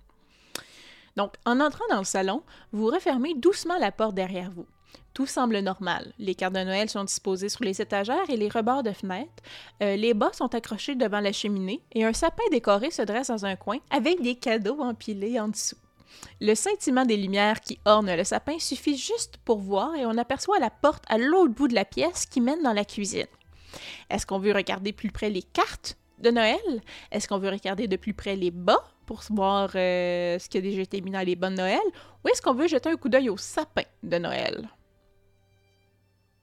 [1.16, 4.68] Donc, en entrant dans le salon, vous refermez doucement la porte derrière vous.
[5.14, 6.14] Tout semble normal.
[6.20, 9.44] Les cartes de Noël sont disposées sur les étagères et les rebords de fenêtres.
[9.82, 13.46] Euh, les bas sont accrochés devant la cheminée et un sapin décoré se dresse dans
[13.46, 15.78] un coin avec des cadeaux empilés en dessous.
[16.42, 20.60] Le scintillement des lumières qui ornent le sapin suffit juste pour voir et on aperçoit
[20.60, 23.28] la porte à l'autre bout de la pièce qui mène dans la cuisine.
[24.10, 26.82] Est-ce qu'on veut regarder plus près les cartes de Noël?
[27.12, 30.62] Est-ce qu'on veut regarder de plus près les bas pour voir euh, ce qui a
[30.62, 31.80] déjà été mis dans les bonnes Noël,
[32.24, 34.70] ou est-ce qu'on veut jeter un coup d'œil au sapin de Noël?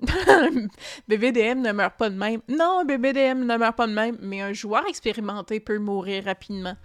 [1.09, 2.41] BBDM ne meurt pas de même.
[2.49, 6.77] Non, BBDM ne meurt pas de même, mais un joueur expérimenté peut mourir rapidement.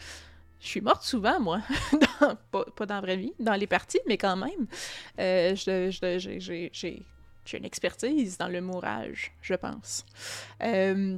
[0.60, 1.62] Je suis morte souvent, moi.
[2.52, 4.68] pas, dans la vraie vie, dans les parties, mais quand même.
[5.20, 10.06] Euh, j'ai une expertise dans le mourage, je pense.
[10.62, 11.18] Euh,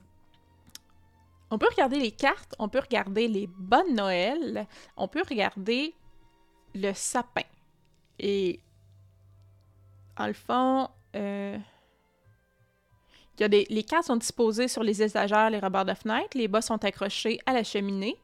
[1.52, 4.66] on peut regarder les cartes, on peut regarder les bonnes Noël,
[4.98, 5.94] on peut regarder
[6.74, 7.44] le sapin.
[8.18, 8.62] Et
[10.18, 11.58] en le fond, euh,
[13.40, 17.40] les cartes sont disposées sur les étagères, les rebords de fenêtre, les bas sont accrochés
[17.46, 18.18] à la cheminée.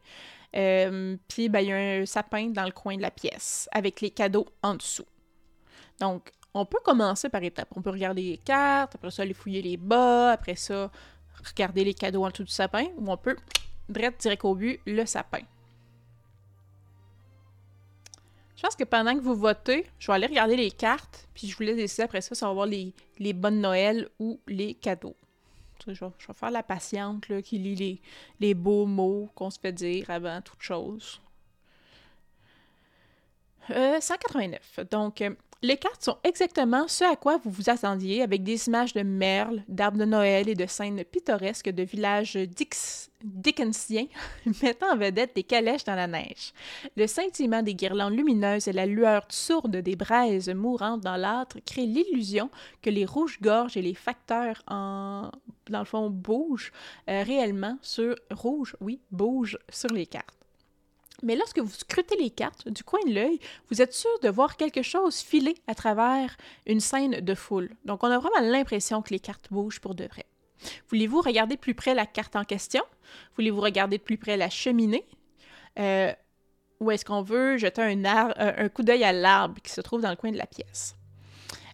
[0.56, 4.00] Euh, puis, ben, il y a un sapin dans le coin de la pièce avec
[4.00, 5.06] les cadeaux en dessous.
[6.00, 7.68] Donc, on peut commencer par étapes.
[7.76, 10.90] On peut regarder les cartes, après ça, aller fouiller les bas, après ça,
[11.46, 13.36] regarder les cadeaux en dessous du sapin, ou on peut
[13.88, 15.40] direct, direct au but, le sapin.
[18.60, 21.56] Je pense que pendant que vous votez, je vais aller regarder les cartes, puis je
[21.56, 25.16] vous laisse décider après ça si on va voir les, bonnes Noël ou les cadeaux.
[25.86, 28.02] Je vais, faire la patiente qui lit les,
[28.38, 31.22] les beaux mots qu'on se fait dire avant toute chose.
[33.68, 34.60] 189.
[34.78, 35.30] Euh, Donc, euh,
[35.62, 39.62] Les cartes sont exactement ce à quoi vous vous attendiez, avec des images de merles,
[39.68, 44.06] d'arbres de Noël et de scènes pittoresques de villages Dix dickensiens
[44.62, 46.54] mettant en vedette des calèches dans la neige.
[46.96, 51.84] Le scintillement des guirlandes lumineuses et la lueur sourde des braises mourantes dans l'âtre créent
[51.84, 52.48] l'illusion
[52.80, 55.30] que les rouges-gorges et les facteurs en
[55.68, 56.72] dans le fond bougent
[57.08, 60.39] euh, réellement sur rouge, oui, bougent sur les cartes.
[61.22, 63.38] Mais lorsque vous scrutez les cartes du coin de l'œil,
[63.70, 67.70] vous êtes sûr de voir quelque chose filer à travers une scène de foule.
[67.84, 70.26] Donc, on a vraiment l'impression que les cartes bougent pour de vrai.
[70.88, 72.82] Voulez-vous regarder de plus près la carte en question?
[73.36, 75.06] Voulez-vous regarder de plus près la cheminée?
[75.78, 76.12] Euh,
[76.80, 78.04] ou est-ce qu'on veut jeter un,
[78.36, 80.96] un coup d'œil à l'arbre qui se trouve dans le coin de la pièce?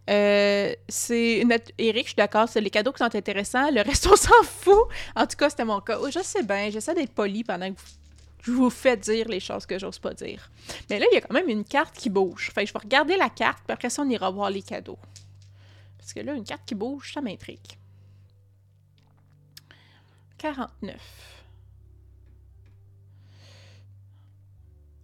[0.08, 1.44] Euh, c'est
[1.78, 3.70] Eric, je suis d'accord, c'est les cadeaux qui sont intéressants.
[3.70, 4.84] Le reste, on s'en fout.
[5.14, 5.98] En tout cas, c'était mon cas.
[6.10, 7.86] Je sais bien, j'essaie d'être poli pendant que vous
[8.46, 10.50] je vous fais dire les choses que j'ose pas dire.
[10.88, 12.52] Mais là, il y a quand même une carte qui bouge.
[12.54, 14.98] Fait je vais regarder la carte, puis après ça, on ira voir les cadeaux.
[15.98, 17.58] Parce que là, une carte qui bouge, ça m'intrigue.
[20.38, 21.35] 49.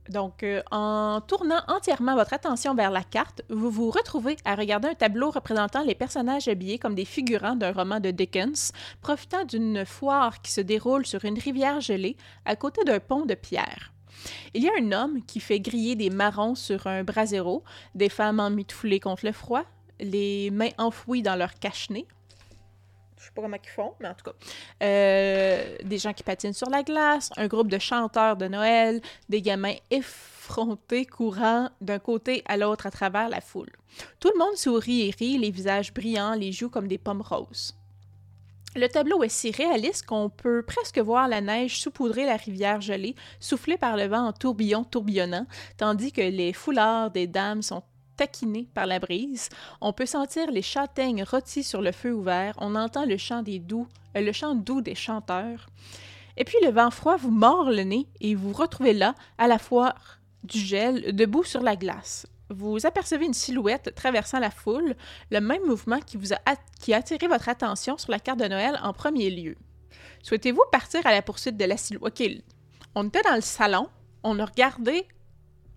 [0.09, 4.89] Donc, euh, en tournant entièrement votre attention vers la carte, vous vous retrouvez à regarder
[4.89, 9.85] un tableau représentant les personnages habillés comme des figurants d'un roman de Dickens, profitant d'une
[9.85, 13.93] foire qui se déroule sur une rivière gelée à côté d'un pont de pierre.
[14.55, 17.63] Il y a un homme qui fait griller des marrons sur un brasero,
[17.95, 19.65] des femmes emmitouflées contre le froid,
[20.01, 22.07] les mains enfouies dans leur cache-nez,
[23.23, 24.33] je sais pas comment ils font, mais en tout cas.
[24.83, 29.41] Euh, des gens qui patinent sur la glace, un groupe de chanteurs de Noël, des
[29.41, 33.71] gamins effrontés courant d'un côté à l'autre à travers la foule.
[34.19, 37.77] Tout le monde sourit et rit, les visages brillants, les joues comme des pommes roses.
[38.75, 43.15] Le tableau est si réaliste qu'on peut presque voir la neige saupoudrer la rivière gelée,
[43.39, 47.83] soufflée par le vent en tourbillon tourbillonnant, tandis que les foulards des dames sont
[48.17, 49.49] taquiné par la brise.
[49.81, 52.55] On peut sentir les châtaignes rôties sur le feu ouvert.
[52.59, 55.67] On entend le chant des doux, euh, le chant doux des chanteurs.
[56.37, 59.59] Et puis le vent froid vous mord le nez et vous retrouvez là, à la
[59.59, 59.95] fois
[60.45, 62.27] du gel, debout sur la glace.
[62.51, 64.95] Vous apercevez une silhouette traversant la foule,
[65.31, 66.39] le même mouvement qui, vous a,
[66.81, 69.57] qui a attiré votre attention sur la carte de Noël en premier lieu.
[70.23, 72.21] Souhaitez-vous partir à la poursuite de la silhouette?
[72.21, 72.31] OK,
[72.95, 73.89] on était dans le salon,
[74.23, 75.07] on a regardé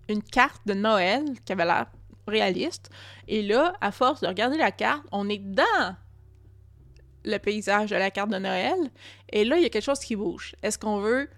[0.08, 1.86] une carte de Noël qui avait l'air
[2.26, 2.90] réaliste.
[3.28, 5.96] Et là, à force de regarder la carte, on est dans
[7.24, 8.78] le paysage de la carte de Noël.
[9.30, 10.54] Et là, il y a quelque chose qui bouge.
[10.62, 11.28] Est-ce qu'on veut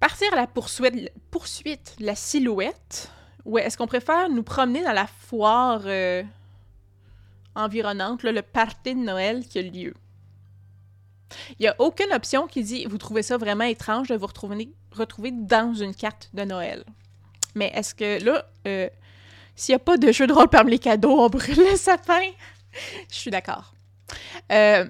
[0.00, 3.10] partir à la poursuite, poursuite la silhouette?
[3.44, 6.22] Ou est-ce qu'on préfère nous promener dans la foire euh,
[7.54, 9.94] environnante, le party de Noël qui a lieu?
[11.58, 14.70] Il n'y a aucune option qui dit vous trouvez ça vraiment étrange de vous retrouver,
[14.92, 16.84] retrouver dans une carte de Noël.
[17.54, 18.88] Mais est-ce que là, euh,
[19.58, 22.30] s'il n'y a pas de jeu de rôle parmi les cadeaux, on brûle le sapin.
[23.10, 23.74] je suis d'accord.
[24.52, 24.86] Euh,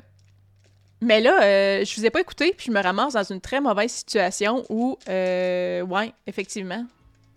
[1.01, 3.63] mais là, euh, je vous ai pas écouté, puis je me ramasse dans une très
[3.63, 6.85] mauvaise situation où, euh, ouais, effectivement,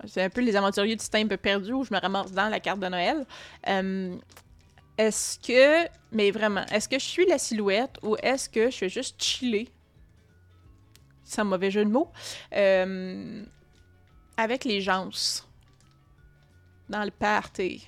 [0.06, 2.50] c'est un peu les aventuriers du temps un peu perdu où je me ramasse dans
[2.50, 3.26] la carte de Noël.
[3.70, 4.18] Euh,
[4.98, 8.90] est-ce que, mais vraiment, est-ce que je suis la silhouette ou est-ce que je suis
[8.90, 9.70] juste chiller,
[11.24, 12.12] sans mauvais jeu de mots,
[14.38, 15.08] avec les gens?
[16.92, 17.88] Dans le party.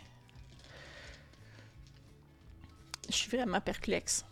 [3.09, 4.25] Je suis vraiment perplexe.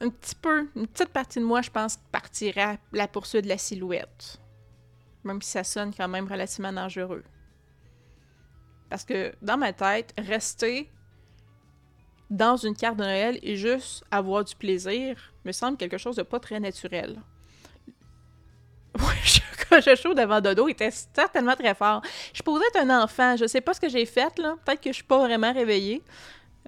[0.00, 3.48] Un petit peu, une petite partie de moi, je pense, partirait à la poursuite de
[3.48, 4.40] la silhouette.
[5.22, 7.22] Même si ça sonne quand même relativement dangereux.
[8.88, 10.90] Parce que dans ma tête, rester
[12.30, 16.22] dans une carte de Noël et juste avoir du plaisir me semble quelque chose de
[16.22, 17.20] pas très naturel.
[18.98, 19.41] Ouais, je
[19.80, 22.02] chaud devant Dodo était certainement très fort.
[22.32, 23.36] Je posais être un enfant.
[23.36, 24.56] Je sais pas ce que j'ai fait, là.
[24.64, 26.02] Peut-être que je suis pas vraiment réveillée.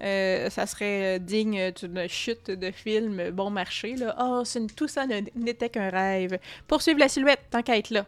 [0.01, 3.95] Euh, ça serait digne d'une chute de film bon marché.
[3.95, 4.15] Là.
[4.19, 4.43] Oh,
[4.75, 6.39] tout ça n'était qu'un rêve.
[6.67, 8.05] Poursuivre la silhouette, tant qu'à être là.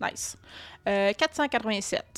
[0.00, 0.36] Nice.
[0.84, 2.02] 487.
[2.02, 2.12] Euh,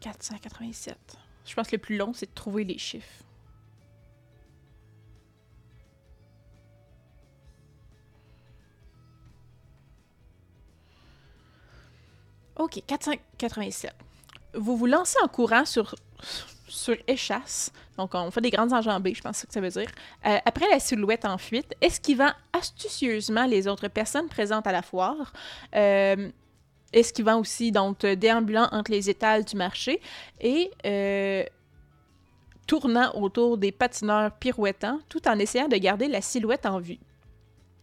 [0.00, 0.96] 487.
[1.44, 3.24] Je pense que le plus long, c'est de trouver les chiffres.
[12.56, 13.92] OK, 487.
[14.54, 15.94] Vous vous lancez en courant sur,
[16.68, 17.72] sur échasse.
[17.96, 19.88] Donc, on fait des grandes enjambées, je pense que ça veut dire.
[20.26, 25.32] Euh, après la silhouette en fuite, esquivant astucieusement les autres personnes présentes à la foire.
[25.74, 26.30] Euh,
[26.92, 30.00] esquivant aussi, donc, déambulant entre les étals du marché.
[30.40, 31.44] Et euh,
[32.66, 36.98] tournant autour des patineurs pirouettants, tout en essayant de garder la silhouette en vue.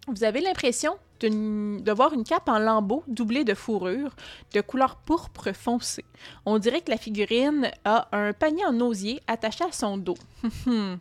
[0.10, 4.16] Vous avez l'impression de voir une cape en lambeaux doublée de fourrure
[4.54, 6.06] de couleur pourpre foncé.
[6.46, 10.18] On dirait que la figurine a un panier en osier attaché à son dos.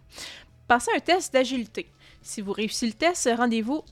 [0.68, 1.90] Passez un test d'agilité.
[2.20, 3.82] Si vous réussissez le test, rendez-vous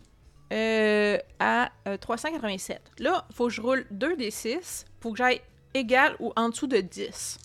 [0.53, 2.77] euh, à 387.
[2.77, 5.41] Euh, Là, il faut que je roule 2 des 6 pour que j'aille
[5.75, 7.39] égal ou en dessous de 10.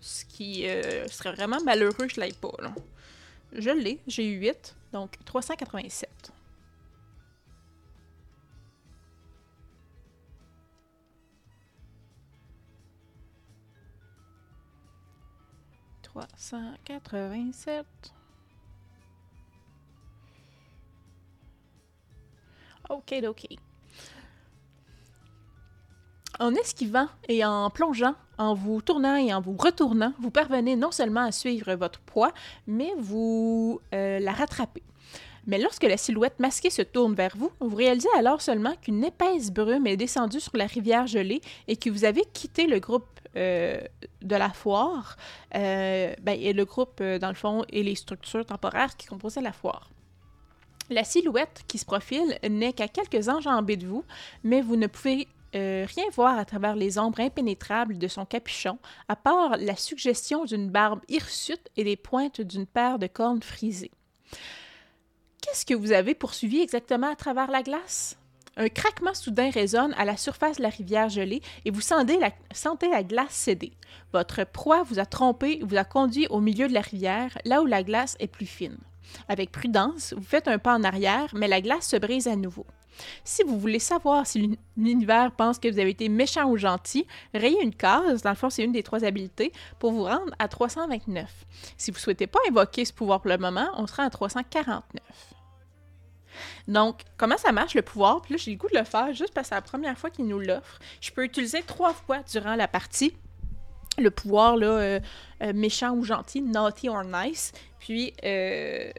[0.00, 2.52] Ce qui euh, serait vraiment malheureux que je l'aille pas.
[3.52, 6.32] Je l'ai, j'ai eu 8, donc 387.
[16.16, 17.84] Trois cent quatre-vingt-sept.
[22.88, 23.46] Ok, ok.
[26.40, 30.90] En esquivant et en plongeant, en vous tournant et en vous retournant, vous parvenez non
[30.90, 32.32] seulement à suivre votre poids,
[32.66, 34.82] mais vous euh, la rattrapez.
[35.46, 39.52] Mais lorsque la silhouette masquée se tourne vers vous, vous réalisez alors seulement qu'une épaisse
[39.52, 43.80] brume est descendue sur la rivière gelée et que vous avez quitté le groupe euh,
[44.22, 45.16] de la foire,
[45.54, 49.52] euh, ben, et le groupe, dans le fond, et les structures temporaires qui composaient la
[49.52, 49.90] foire.
[50.88, 54.04] La silhouette qui se profile n'est qu'à quelques enjambées de vous,
[54.44, 58.78] mais vous ne pouvez euh, rien voir à travers les ombres impénétrables de son capuchon,
[59.08, 63.90] à part la suggestion d'une barbe hirsute et les pointes d'une paire de cornes frisées.
[65.40, 68.18] Qu'est-ce que vous avez poursuivi exactement à travers la glace?
[68.58, 73.02] Un craquement soudain résonne à la surface de la rivière gelée et vous sentez la,
[73.02, 73.72] glace céder.
[74.14, 77.60] Votre proie vous a trompé et vous a conduit au milieu de la rivière, là
[77.60, 78.78] où la glace est plus fine.
[79.28, 82.64] Avec prudence, vous faites un pas en arrière, mais la glace se brise à nouveau.
[83.24, 87.62] Si vous voulez savoir si l'univers pense que vous avez été méchant ou gentil, rayez
[87.62, 91.30] une case, dans le fond c'est une des trois habiletés, pour vous rendre à 329.
[91.76, 95.35] Si vous ne souhaitez pas invoquer ce pouvoir pour le moment, on sera à 349.
[96.68, 98.22] Donc, comment ça marche le pouvoir?
[98.22, 100.10] Puis là, j'ai le goût de le faire juste parce que c'est la première fois
[100.10, 100.78] qu'il nous l'offre.
[101.00, 103.12] Je peux utiliser trois fois durant la partie
[103.98, 105.00] le pouvoir là, euh,
[105.42, 107.52] euh, méchant ou gentil, naughty or nice.
[107.78, 108.90] Puis, euh,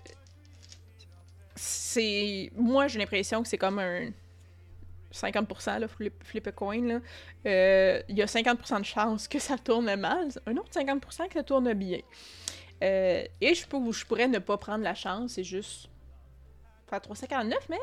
[1.56, 2.52] c'est.
[2.56, 4.10] Moi, j'ai l'impression que c'est comme un
[5.14, 7.02] 50%, là, flip, a coin.
[7.46, 7.52] Il
[8.10, 11.74] y a 50% de chance que ça tourne mal, un autre 50% que ça tourne
[11.74, 12.00] bien.
[12.82, 15.90] et je, je pourrais ne pas prendre la chance c'est juste
[16.90, 17.78] faire 349, mais.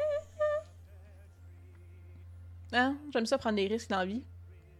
[2.72, 4.24] Hein, j'aime ça prendre des risques dans la vie.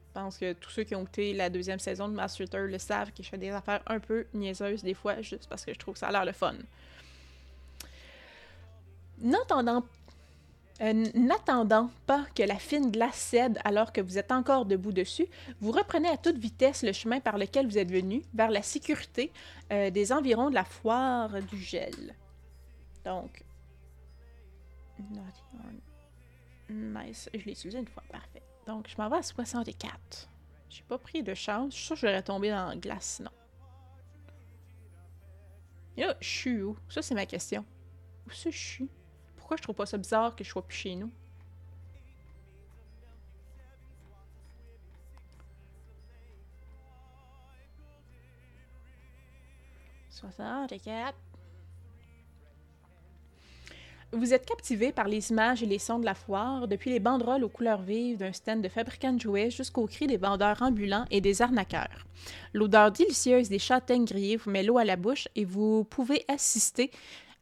[0.09, 3.13] Je pense que tous ceux qui ont écouté la deuxième saison de Master le savent
[3.13, 5.95] que je fais des affaires un peu niaiseuses des fois, juste parce que je trouve
[5.95, 6.55] que ça a l'air le fun.
[9.19, 9.85] N'attendant
[10.81, 15.27] euh, N'attendant pas que la fine glace cède alors que vous êtes encore debout dessus,
[15.61, 19.33] vous reprenez à toute vitesse le chemin par lequel vous êtes venu vers la sécurité
[19.73, 22.17] euh, des environs de la foire du gel.
[23.05, 23.44] Donc,
[26.69, 28.43] nice, je l'ai utilisé une fois, parfait.
[28.67, 30.29] Donc, je m'en vais à 64.
[30.71, 31.73] J'ai pas pris de chance.
[31.73, 33.31] Je suis sûre que je vais tomber dans la glace, non.
[35.97, 36.77] Et là, je suis où?
[36.89, 37.65] Ça, c'est ma question.
[38.27, 38.91] Où ça, je suis?
[39.37, 41.13] Pourquoi je trouve pas ça bizarre que je sois plus chez nous?
[50.11, 51.19] Soixante-quatre.
[54.17, 57.43] Vous êtes captivé par les images et les sons de la foire, depuis les banderoles
[57.43, 61.21] aux couleurs vives d'un stand de fabricants de jouets jusqu'aux cris des vendeurs ambulants et
[61.21, 62.07] des arnaqueurs.
[62.53, 66.93] L'odeur délicieuse des châtaignes grillées vous met l'eau à la bouche et vous pouvez assister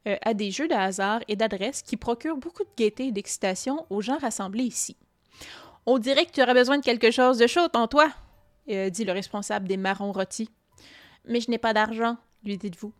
[0.07, 3.85] euh, à des jeux de hasard et d'adresse qui procurent beaucoup de gaieté et d'excitation
[3.91, 4.97] aux gens rassemblés ici.
[5.85, 8.09] On dirait que tu aurais besoin de quelque chose de chaud en toi,
[8.69, 10.49] euh, dit le responsable des marrons rôtis.
[11.25, 12.93] Mais je n'ai pas d'argent, lui dites-vous.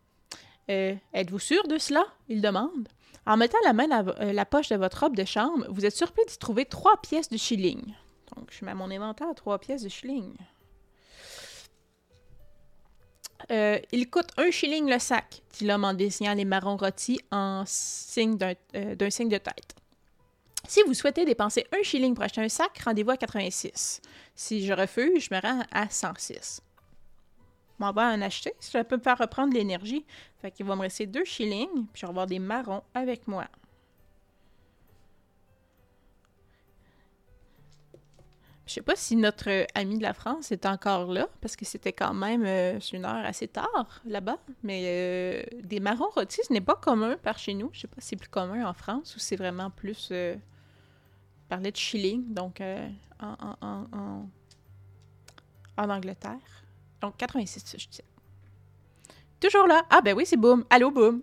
[0.69, 2.05] Euh, êtes-vous sûr de cela?
[2.29, 2.87] il demande.
[3.25, 5.95] En mettant la main dans euh, la poche de votre robe de chambre, vous êtes
[5.95, 7.93] surpris d'y trouver trois pièces de shilling.
[8.35, 10.33] Donc, je mets à mon inventaire trois pièces de shilling.
[13.51, 17.63] Euh, il coûte un shilling le sac, dit l'homme en dessinant les marrons rôtis en
[17.65, 18.37] signe
[18.75, 19.75] euh, d'un signe de tête.
[20.67, 24.01] Si vous souhaitez dépenser un shilling pour acheter un sac, rendez-vous à 86.
[24.33, 26.61] Si je refuse, je me rends à 106
[27.91, 28.53] m'en en acheter.
[28.59, 30.05] Ça peut me faire reprendre l'énergie.
[30.41, 33.47] Fait qu'il va me rester deux shillings, puis je vais avoir des marrons avec moi.
[38.65, 41.91] Je sais pas si notre ami de la France est encore là, parce que c'était
[41.91, 44.37] quand même euh, une heure assez tard là-bas.
[44.63, 47.69] Mais euh, des marrons rôtis, ce n'est pas commun par chez nous.
[47.73, 50.09] Je sais pas si c'est plus commun en France ou c'est vraiment plus.
[50.11, 50.35] Euh,
[51.49, 52.63] parler de shilling, donc
[53.19, 54.27] en,
[55.77, 56.62] en Angleterre.
[57.03, 58.05] Donc 86, je disais.
[59.41, 59.85] Toujours là.
[59.89, 60.63] Ah ben oui, c'est Boom.
[60.69, 61.21] Allô, Boom.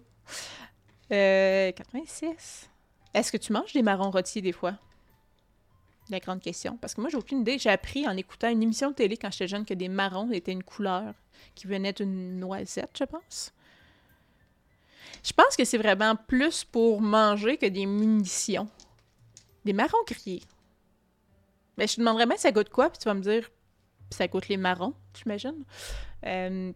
[1.11, 2.69] Euh, 86.
[3.15, 4.75] Est-ce que tu manges des marrons rôtis des fois?
[6.11, 6.77] La grande question.
[6.77, 7.59] Parce que moi, j'ai aucune idée.
[7.59, 10.53] J'ai appris en écoutant une émission de télé quand j'étais jeune que des marrons étaient
[10.53, 11.15] une couleur
[11.55, 13.55] qui venait d'une noisette, je pense.
[15.25, 18.69] Je pense que c'est vraiment plus pour manger que des munitions.
[19.65, 20.43] Des marrons grillés.
[21.79, 23.51] Mais je te demanderais bien ça goûte quoi, puis tu vas me dire
[24.11, 25.65] ça goûte les marrons, j'imagine.
[26.27, 26.73] Euh,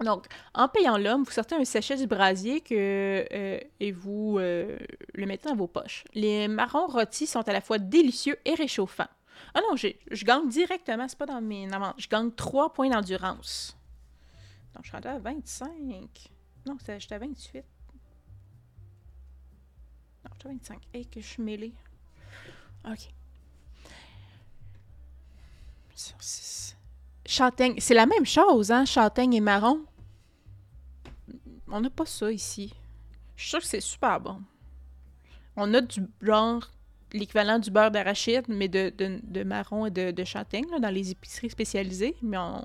[0.00, 4.78] donc, en payant l'homme, vous sortez un sachet du brasier que, euh, et vous euh,
[5.14, 6.04] le mettez dans vos poches.
[6.14, 9.08] Les marrons rôtis sont à la fois délicieux et réchauffants.
[9.54, 13.76] Ah non, je gagne directement, c'est pas dans mes Je gagne 3 points d'endurance.
[14.74, 15.70] Donc, je suis à 25.
[16.66, 17.64] Non, j'étais à 28.
[20.24, 20.78] Non, j'étais à 25.
[20.94, 21.74] Et que je suis mêlée.
[22.86, 23.08] OK.
[27.26, 27.74] Châtaigne.
[27.78, 28.84] C'est la même chose, hein?
[28.84, 29.84] Châtaigne et marron.
[31.68, 32.74] On n'a pas ça ici.
[33.36, 34.42] Je suis sûre que c'est super bon.
[35.56, 36.68] On a du genre
[37.12, 42.16] l'équivalent du beurre d'arachide, mais de, marron et de, châtaigne dans les épiceries spécialisées.
[42.22, 42.64] Mais on...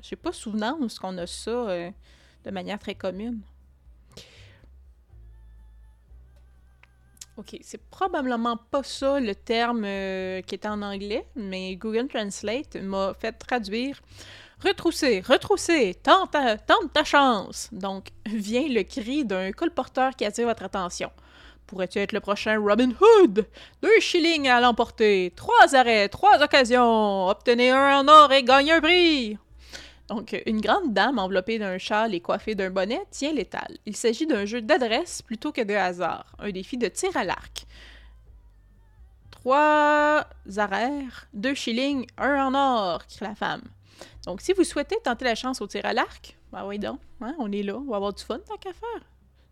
[0.00, 1.90] j'ai pas souvenance qu'on a ça euh,
[2.44, 3.40] de manière très commune.
[7.42, 12.76] OK, c'est probablement pas ça le terme euh, qui était en anglais, mais Google Translate
[12.76, 14.00] m'a fait traduire
[14.62, 16.36] Retrousser, retrousser, tente
[16.68, 17.68] tente ta chance.
[17.72, 21.10] Donc, vient le cri d'un colporteur qui attire votre attention.
[21.66, 23.44] Pourrais-tu être le prochain Robin Hood?
[23.82, 28.80] Deux shillings à l'emporter, trois arrêts, trois occasions, obtenez un en or et gagnez un
[28.80, 29.36] prix.
[30.08, 33.78] Donc, une grande dame enveloppée d'un châle et coiffée d'un bonnet tient l'étal.
[33.86, 37.66] Il s'agit d'un jeu d'adresse plutôt que de hasard, un défi de tir à l'arc.
[39.30, 40.26] Trois
[40.56, 43.62] arrêts, deux shillings, un en or, crie la femme.
[44.26, 47.34] Donc, si vous souhaitez tenter la chance au tir à l'arc, ben oui donc, hein,
[47.38, 49.02] on est là, on va avoir du fun tant qu'à faire.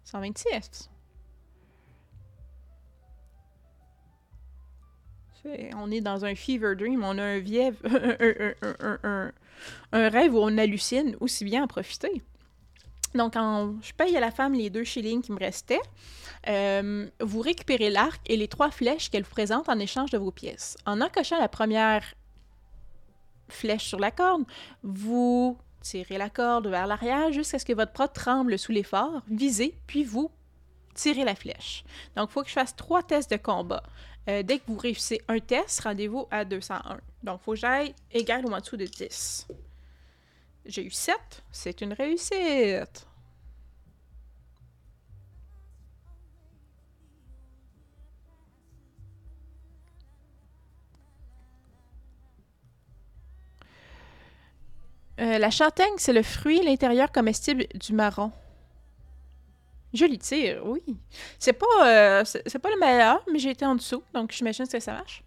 [0.04, 0.90] 126.
[5.76, 7.22] On est dans un fever dream, on a
[8.92, 9.32] un,
[9.92, 12.22] un, rêve où on hallucine, aussi bien en profiter.
[13.14, 15.80] Donc, je paye à la femme les deux shillings qui me restaient.
[16.48, 20.30] Euh, vous récupérez l'arc et les trois flèches qu'elle vous présente en échange de vos
[20.30, 20.76] pièces.
[20.86, 22.04] En encochant la première
[23.48, 24.44] flèche sur la corde,
[24.82, 29.74] vous tirez la corde vers l'arrière jusqu'à ce que votre bras tremble sous l'effort, visez,
[29.86, 30.30] puis vous
[30.94, 31.84] tirez la flèche.
[32.16, 33.82] Donc, il faut que je fasse trois tests de combat.
[34.28, 37.00] Euh, dès que vous réussissez un test, rendez-vous à 201.
[37.22, 39.48] Donc, il faut que j'aille égal ou en dessous de 10.
[40.66, 41.16] J'ai eu 7.
[41.50, 43.06] C'est une réussite.
[55.20, 58.32] Euh, la châtaigne, c'est le fruit, l'intérieur comestible du marron.
[59.92, 60.82] Joli tir, oui.
[61.38, 62.24] C'est pas, euh,
[62.62, 65.24] pas le meilleur, mais j'ai été en dessous, donc j'imagine que ça marche.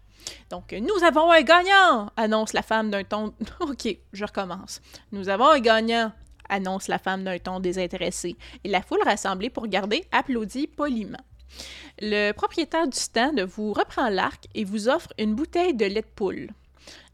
[0.50, 3.34] Donc, nous avons un gagnant, annonce la femme d'un ton.
[3.60, 4.80] ok, je recommence.
[5.12, 6.12] Nous avons un gagnant,
[6.48, 8.36] annonce la femme d'un ton désintéressé.
[8.64, 11.18] Et la foule rassemblée pour regarder applaudit poliment.
[12.00, 16.06] Le propriétaire du stand vous reprend l'arc et vous offre une bouteille de lait de
[16.06, 16.48] poule.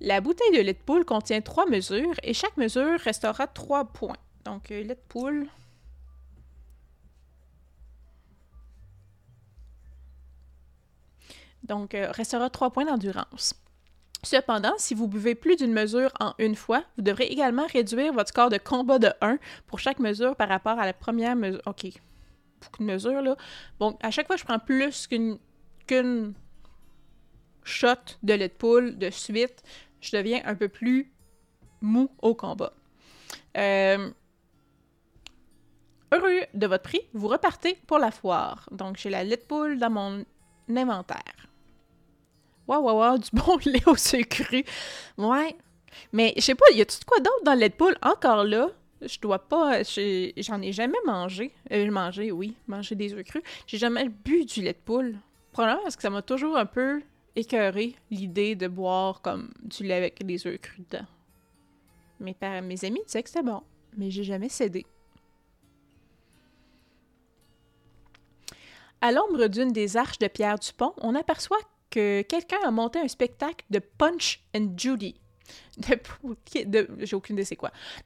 [0.01, 4.17] La bouteille de lait de poule contient trois mesures et chaque mesure restera trois points.
[4.45, 4.99] Donc, euh, lait.
[11.65, 13.55] Donc, euh, restera trois points d'endurance.
[14.23, 18.29] Cependant, si vous buvez plus d'une mesure en une fois, vous devrez également réduire votre
[18.29, 21.63] score de combat de 1 pour chaque mesure par rapport à la première mesure.
[21.67, 21.87] OK.
[22.79, 23.37] Une mesure, là.
[23.79, 26.35] Bon, à chaque fois, je prends plus qu'une
[27.65, 29.63] shot de lait de poule de suite,
[30.01, 31.11] je deviens un peu plus
[31.81, 32.73] mou au combat.
[33.57, 34.11] Euh,
[36.13, 38.69] heureux de votre prix, vous repartez pour la foire.
[38.71, 40.25] Donc, j'ai la lait de poule dans mon
[40.69, 41.50] inventaire.
[42.71, 44.55] Waouh, waouh, waouh, du bon lait au sucre.
[45.19, 45.57] Ouais.
[46.13, 47.97] Mais je sais pas, y a-tu de quoi d'autre dans le lait de poule?
[48.01, 48.69] Encore là,
[49.03, 49.83] je dois pas.
[49.83, 51.53] J'en ai, jamais mangé.
[51.73, 53.43] Euh, mangé, oui, manger des œufs crus.
[53.67, 55.17] J'ai jamais bu du lait de poule.
[55.51, 57.03] Probablement parce que ça m'a toujours un peu
[57.35, 61.07] écœuré l'idée de boire comme du lait avec des œufs crus dedans.
[62.21, 63.63] Mes, mes amis disaient que c'était bon,
[63.97, 64.87] mais j'ai jamais cédé.
[69.01, 71.59] À l'ombre d'une des arches de pierre du pont, on aperçoit
[71.91, 75.15] que quelqu'un a monté un spectacle de Punch and Judy.
[75.79, 75.99] De.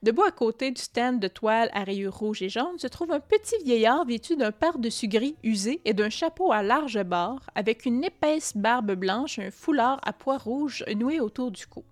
[0.02, 3.20] Debout à côté du stand de toile à rayures rouges et jaunes se trouve un
[3.20, 8.04] petit vieillard vêtu d'un par-dessus gris usé et d'un chapeau à large barre, avec une
[8.04, 11.84] épaisse barbe blanche et un foulard à pois rouges noué autour du cou.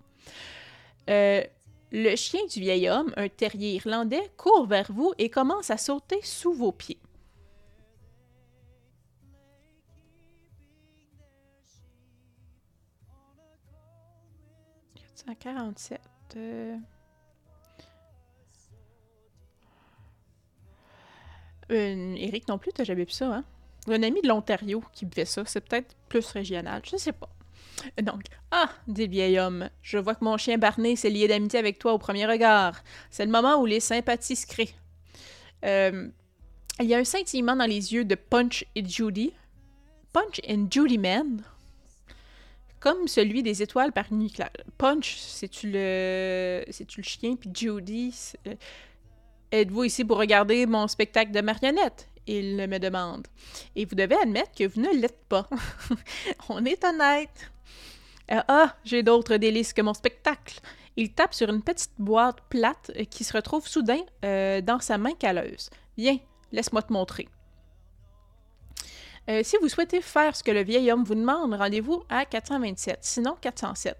[1.09, 1.43] Euh,
[1.91, 6.19] le chien du vieil homme, un terrier irlandais, court vers vous et commence à sauter
[6.23, 6.99] sous vos pieds.
[15.27, 16.01] 747.
[16.35, 16.77] euh.
[21.71, 23.43] Euh, Eric non plus, t'as jamais vu ça, hein?
[23.87, 27.29] Un ami de l'Ontario qui buvait ça, c'est peut-être plus régional, je sais pas.
[28.01, 31.59] Donc, ah, dit le vieil homme, je vois que mon chien Barney s'est lié d'amitié
[31.59, 32.83] avec toi au premier regard.
[33.09, 34.75] C'est le moment où les sympathies se créent.
[35.65, 36.09] Euh,
[36.79, 39.33] il y a un scintillement dans les yeux de Punch et Judy.
[40.11, 41.43] Punch and Judy Man?
[42.83, 44.51] Comme celui des étoiles par nuit claire.
[44.77, 46.65] Punch, c'est-tu le...
[46.69, 48.13] C'est-tu le chien, puis Judy...
[48.45, 48.55] euh,
[49.53, 52.09] Êtes-vous ici pour regarder mon spectacle de marionnettes?
[52.27, 53.25] Il me demande.
[53.77, 55.47] Et vous devez admettre que vous ne l'êtes pas.
[56.49, 57.53] On est honnête.
[58.33, 60.59] Euh, ah, j'ai d'autres délices que mon spectacle.
[60.97, 65.13] Il tape sur une petite boîte plate qui se retrouve soudain euh, dans sa main
[65.13, 65.69] calleuse.
[65.97, 66.17] Viens,
[66.51, 67.29] laisse-moi te montrer.
[69.29, 72.99] Euh, si vous souhaitez faire ce que le vieil homme vous demande, rendez-vous à 427,
[73.01, 73.97] sinon 407.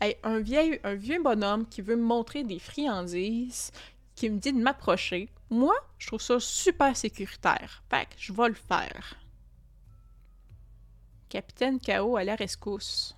[0.00, 3.70] Hey, un, vieil, un vieux bonhomme qui veut me montrer des friandises,
[4.14, 7.82] qui me dit de m'approcher, moi, je trouve ça super sécuritaire.
[7.90, 9.14] Fait je vais le faire.
[11.28, 12.16] Capitaine K.O.
[12.16, 13.16] à la rescousse.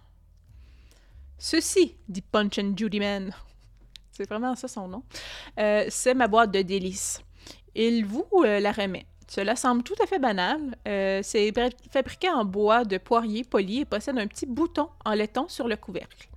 [1.39, 3.33] Ceci, dit Punch and Judy Man.
[4.13, 5.03] C'est vraiment ça son nom.
[5.59, 7.23] Euh, c'est ma boîte de délices.
[7.75, 9.07] Il vous euh, la remet.
[9.31, 10.77] Cela semble tout à fait banal.
[10.89, 11.53] Euh, c'est
[11.89, 15.77] fabriqué en bois de poirier poli et possède un petit bouton en laiton sur le
[15.77, 16.29] couvercle.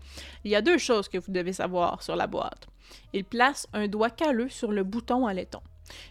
[0.43, 2.67] Il y a deux choses que vous devez savoir sur la boîte.
[3.11, 5.61] Il place un doigt calleux sur le bouton en laiton.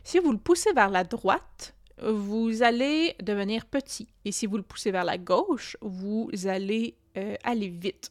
[0.02, 1.72] Si vous le poussez vers la droite,
[2.02, 4.08] vous allez devenir petit.
[4.24, 8.10] Et si vous le poussez vers la gauche, vous allez euh, aller vite.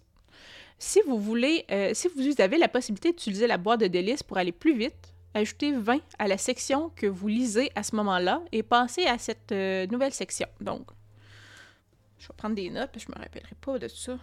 [0.79, 4.37] Si vous voulez, euh, si vous avez la possibilité d'utiliser la boîte de délices pour
[4.37, 8.63] aller plus vite, ajoutez 20 à la section que vous lisez à ce moment-là et
[8.63, 10.47] passez à cette euh, nouvelle section.
[10.59, 10.87] Donc,
[12.19, 14.17] je vais prendre des notes je me rappellerai pas de ça.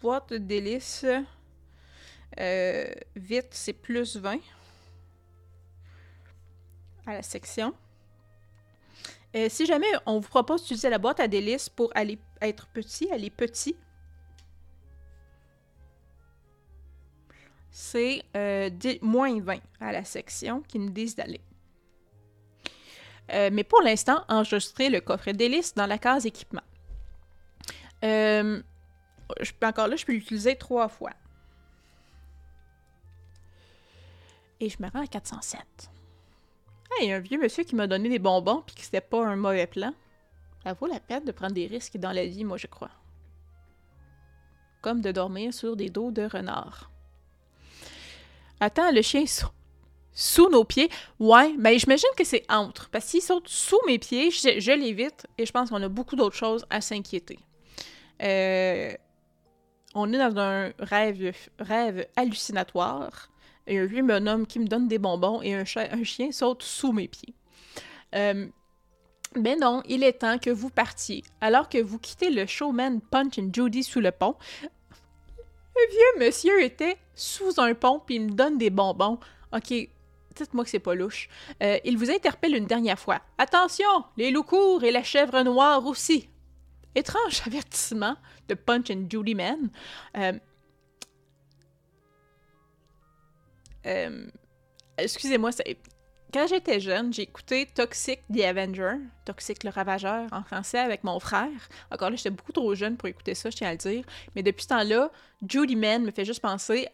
[0.00, 1.04] Boîte de délices.
[2.38, 4.38] euh, vite, c'est plus 20
[7.06, 7.74] à la section.
[9.34, 13.10] Euh, si jamais on vous propose d'utiliser la boîte à délices pour aller être petit,
[13.10, 13.76] aller petit,
[17.80, 18.70] c'est euh,
[19.02, 21.40] moins 20 à la section qui nous disent d'aller.
[23.32, 26.64] Euh, mais pour l'instant, enregistrez le coffret délices dans la case équipement.
[28.04, 28.60] Euh,
[29.62, 31.12] encore là, je peux l'utiliser trois fois.
[34.58, 35.60] Et je me rends à 407.
[36.90, 39.00] Hey, il y a un vieux monsieur qui m'a donné des bonbons puis que c'était
[39.00, 39.94] pas un mauvais plan.
[40.64, 42.90] Ça vaut la peine de prendre des risques dans la vie, moi je crois.
[44.82, 46.90] Comme de dormir sur des dos de renard.
[48.60, 49.52] Attends, le chien saute
[50.12, 50.90] sous nos pieds.
[51.20, 52.88] Ouais, mais j'imagine que c'est entre.
[52.90, 56.36] Parce qu'il saute sous mes pieds, je, l'évite et je pense qu'on a beaucoup d'autres
[56.36, 57.38] choses à s'inquiéter.
[58.22, 58.92] Euh,
[59.94, 63.30] on est dans un rêve, rêve hallucinatoire.
[63.68, 66.62] Y a un bonhomme qui me donne des bonbons et un, chi- un chien saute
[66.62, 67.34] sous mes pieds.
[68.14, 68.48] Euh,
[69.36, 71.22] mais non, il est temps que vous partiez.
[71.40, 74.36] Alors que vous quittez le showman Punch and Judy sous le pont,
[75.78, 79.18] le vieux monsieur était sous un pont puis il me donne des bonbons.
[79.52, 79.72] Ok,
[80.36, 81.28] dites-moi que c'est pas louche.
[81.62, 83.20] Euh, il vous interpelle une dernière fois.
[83.38, 86.28] Attention, les loups courts et la chèvre noire aussi.
[86.94, 88.16] Étrange avertissement
[88.48, 89.70] de Punch and Judy Man.
[90.16, 90.32] Euh,
[93.86, 94.26] euh,
[94.96, 95.50] excusez-moi,
[96.32, 101.18] quand j'étais jeune, j'ai écouté Toxic the Avenger, Toxic le Ravageur en français avec mon
[101.20, 101.48] frère.
[101.90, 104.04] Encore là, j'étais beaucoup trop jeune pour écouter ça, je tiens à le dire.
[104.34, 105.10] Mais depuis ce temps-là,
[105.46, 106.88] Judy Man me fait juste penser,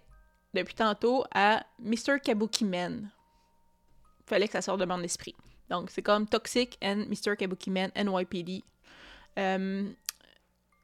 [0.54, 2.20] depuis tantôt, à Mr.
[2.22, 3.10] Kabuki Man.
[4.26, 5.34] Fallait que ça sorte de mon esprit.
[5.68, 7.36] Donc, c'est comme Toxic and Mr.
[7.36, 8.62] Kabuki Man, NYPD.
[9.38, 9.88] Euh,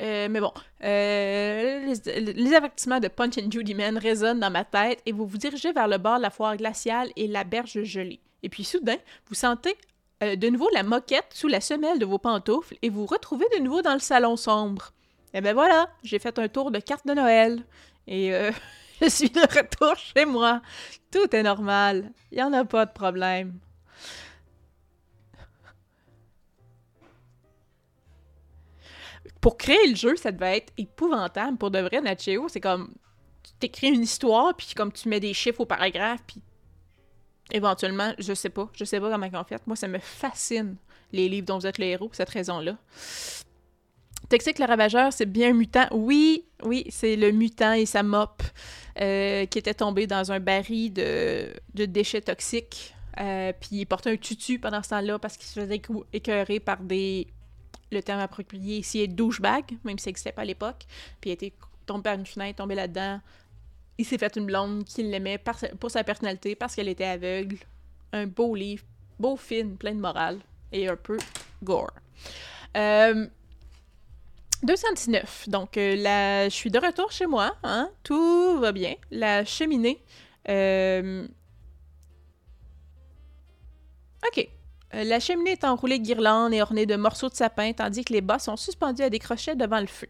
[0.02, 4.64] euh, mais bon, euh, les, les avertissements de Punch and Judy Man résonnent dans ma
[4.64, 7.82] tête et vous vous dirigez vers le bord de la foire glaciale et la berge
[7.84, 8.18] gelée.
[8.42, 8.96] Et puis soudain,
[9.28, 9.76] vous sentez
[10.22, 13.62] euh, de nouveau la moquette sous la semelle de vos pantoufles et vous retrouvez de
[13.62, 14.92] nouveau dans le salon sombre.
[15.32, 17.62] Et ben voilà, j'ai fait un tour de carte de Noël
[18.06, 18.50] et euh,
[19.00, 20.62] je suis de retour chez moi.
[21.10, 23.58] Tout est normal, il n'y en a pas de problème.
[29.40, 31.56] pour créer le jeu, ça devait être épouvantable.
[31.56, 32.94] Pour de vrai, Nacheo, c'est comme.
[33.42, 36.42] Tu t'écris une histoire, puis comme tu mets des chiffres au paragraphe, puis
[37.50, 38.68] éventuellement, je sais pas.
[38.74, 39.60] Je sais pas comment ils ont fait.
[39.66, 40.76] Moi, ça me fascine,
[41.12, 42.76] les livres dont vous êtes le héros, pour cette raison-là.
[44.28, 45.88] Toxic le Ravageur, c'est bien un mutant.
[45.90, 48.42] Oui, oui, c'est le mutant et sa mop
[49.00, 52.94] euh, qui était tombé dans un baril de, déchets toxiques.
[53.18, 55.82] Euh, puis il portait un tutu pendant ce temps-là parce qu'il se faisait
[56.12, 57.26] écœurer par des
[57.92, 60.86] le terme approprié ici est douchebag, même si ça n'existait pas à l'époque.
[61.20, 61.52] Puis il été
[61.86, 63.20] tombé par une fenêtre, tombé là-dedans.
[64.00, 65.38] Il s'est fait une blonde qui l'aimait
[65.78, 67.58] pour sa personnalité, parce qu'elle était aveugle.
[68.14, 68.82] Un beau livre,
[69.18, 70.38] beau film, plein de morale
[70.72, 71.18] et un peu
[71.62, 71.92] gore.
[72.78, 73.26] Euh,
[74.62, 75.50] 219.
[75.50, 77.54] Donc, euh, je suis de retour chez moi.
[77.62, 77.90] Hein?
[78.02, 78.94] Tout va bien.
[79.10, 80.02] La cheminée.
[80.48, 81.28] Euh,
[84.26, 84.48] OK.
[84.94, 88.12] Euh, la cheminée est enroulée de guirlandes et ornée de morceaux de sapin, tandis que
[88.12, 90.08] les bas sont suspendus à des crochets devant le feu.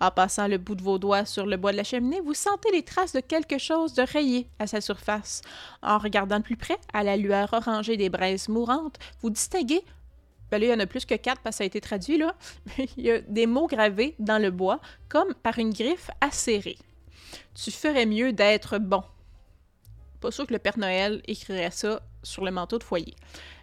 [0.00, 2.70] En passant le bout de vos doigts sur le bois de la cheminée, vous sentez
[2.72, 5.42] les traces de quelque chose de rayé à sa surface.
[5.82, 9.82] En regardant de plus près, à la lueur orangée des braises mourantes, vous distinguez
[10.50, 12.16] ben là, il y en a plus que quatre parce que ça a été traduit,
[12.16, 12.34] là.
[12.96, 16.78] il y a des mots gravés dans le bois, comme par une griffe acérée.
[17.54, 19.02] Tu ferais mieux d'être bon.
[20.20, 23.14] Pas sûr que le Père Noël écrirait ça sur le manteau de foyer.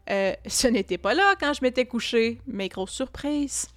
[0.10, 3.68] Euh, ce n'était pas là quand je m'étais couché, mais grosse surprise.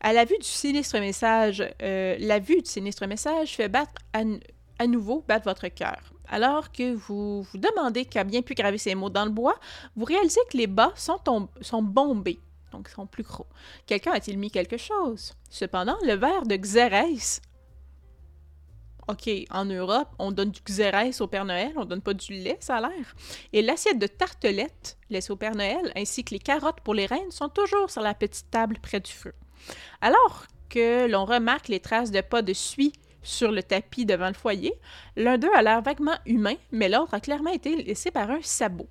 [0.00, 4.86] À la vue du sinistre message, euh, la vue du sinistre message fait battre à,
[4.86, 6.12] nouveau votre cœur.
[6.28, 9.58] Alors que vous vous demandez qui a bien pu graver ces mots dans le bois,
[9.94, 11.20] vous réalisez que les bas sont,
[11.60, 12.40] sont bombés
[12.72, 13.46] donc sont plus gros.
[13.86, 15.32] Quelqu'un a-t-il mis quelque chose?
[15.50, 17.40] Cependant, le verre de Xérès.
[19.08, 22.56] OK, en Europe, on donne du Xérès au Père Noël, on donne pas du lait,
[22.58, 23.14] ça a l'air.
[23.52, 27.30] Et l'assiette de tartelettes laissée au Père Noël, ainsi que les carottes pour les reines,
[27.30, 29.32] sont toujours sur la petite table près du feu.
[30.00, 32.92] Alors que l'on remarque les traces de pas de suie
[33.22, 34.74] sur le tapis devant le foyer,
[35.14, 38.88] l'un d'eux a l'air vaguement humain, mais l'autre a clairement été laissé par un sabot.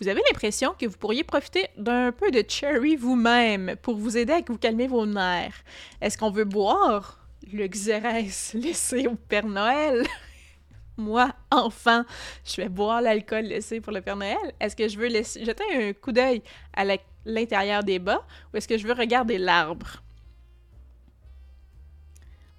[0.00, 4.32] Vous avez l'impression que vous pourriez profiter d'un peu de cherry vous-même pour vous aider
[4.32, 5.62] à vous calmer vos nerfs.
[6.00, 7.19] Est-ce qu'on veut boire
[7.52, 10.06] le Xérès laissé au Père Noël?
[10.96, 12.04] Moi, enfant,
[12.44, 14.36] je vais boire l'alcool laissé pour le Père Noël.
[14.60, 16.42] Est-ce que je veux laisser, jeter un coup d'œil
[16.74, 16.84] à
[17.24, 20.02] l'intérieur des bas ou est-ce que je veux regarder l'arbre?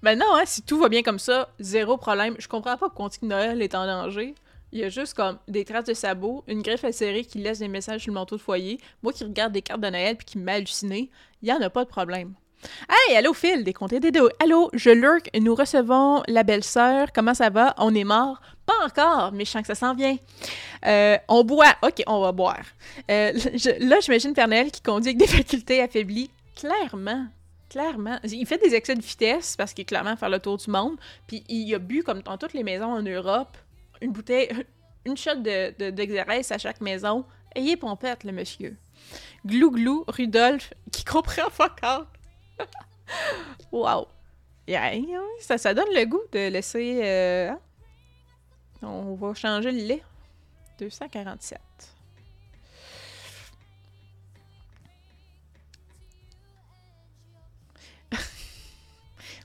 [0.02, 2.34] Ben non, hein, si tout va bien comme ça, zéro problème.
[2.40, 4.34] Je comprends pas pourquoi on Noël est en danger.
[4.72, 7.68] Il y a juste comme des traces de sabots, une griffe acérée qui laisse des
[7.68, 10.38] messages sur le manteau de foyer, moi qui regarde des cartes de Noël puis qui
[10.38, 11.10] m'a halluciné,
[11.42, 12.34] il n'y en a pas de problème.
[12.88, 14.28] Hey, allô Phil, des comtés des deux.
[14.42, 17.74] Allô, je lurk, nous recevons la belle-sœur, comment ça va?
[17.78, 18.40] On est mort?
[18.66, 20.16] Pas encore, mais je sens que ça s'en vient.
[20.86, 22.64] Euh, on boit, ok, on va boire.
[23.10, 23.32] Euh,
[23.80, 24.34] là, j'imagine
[24.72, 26.30] qui conduit avec des facultés affaiblies.
[26.56, 27.26] Clairement,
[27.68, 28.18] clairement.
[28.24, 30.96] Il fait des excès de vitesse parce qu'il est clairement faire le tour du monde.
[31.26, 33.56] Puis il a bu comme dans toutes les maisons en Europe
[34.00, 34.48] une bouteille,
[35.06, 37.24] une shot de, à chaque maison.
[37.54, 38.76] Ayez pompette, le monsieur.
[39.46, 42.06] Glou glou, Rudolph, qui comprend fuck all.
[43.72, 44.06] wow.
[45.40, 47.00] ça, donne le goût de laisser.
[47.02, 47.58] Euh, hein?
[48.82, 50.02] On va changer le lait.
[50.78, 51.60] 247.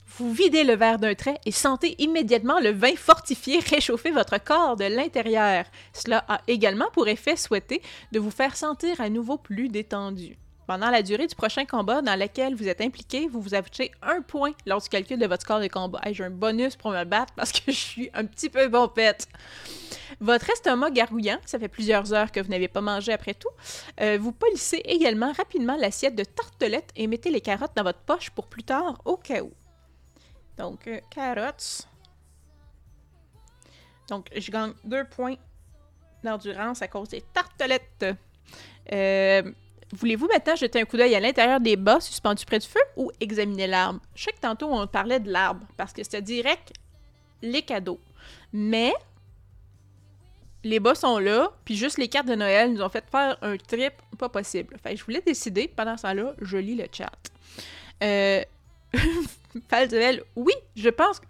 [0.06, 4.76] Vous videz le verre d'un trait et sentez immédiatement le vin fortifié réchauffer votre corps
[4.76, 5.66] de l'intérieur.
[5.92, 10.36] Cela a également pour effet souhaité de vous faire sentir à nouveau plus détendu.
[10.68, 14.20] Pendant la durée du prochain combat dans lequel vous êtes impliqué, vous vous ajoutez un
[14.20, 15.98] point lors du calcul de votre score de combat.
[16.12, 19.28] J'ai un bonus pour me battre parce que je suis un petit peu bombette.
[20.20, 23.48] Votre estomac gargouillant, ça fait plusieurs heures que vous n'avez pas mangé après tout,
[24.02, 28.28] euh, vous polissez également rapidement l'assiette de tartelettes et mettez les carottes dans votre poche
[28.28, 29.50] pour plus tard au cas où.
[30.58, 31.88] Donc, euh, carottes.
[34.10, 35.36] Donc, je gagne deux points
[36.22, 38.04] d'endurance à cause des tartelettes.
[38.92, 39.50] Euh,
[39.92, 43.10] voulez-vous maintenant jeter un coup d'œil à l'intérieur des bas suspendus près du feu ou
[43.20, 44.00] examiner l'arbre?
[44.14, 46.72] Je sais que tantôt on parlait de l'arbre parce que c'était direct
[47.42, 48.00] les cadeaux.
[48.52, 48.92] Mais
[50.64, 53.56] les bas sont là, puis juste les cartes de Noël nous ont fait faire un
[53.56, 54.76] trip pas possible.
[54.82, 57.12] Fait je voulais décider, pendant ce temps-là, je lis le chat.
[58.02, 58.42] Euh,
[59.68, 61.26] Falduel, oui, je pense que.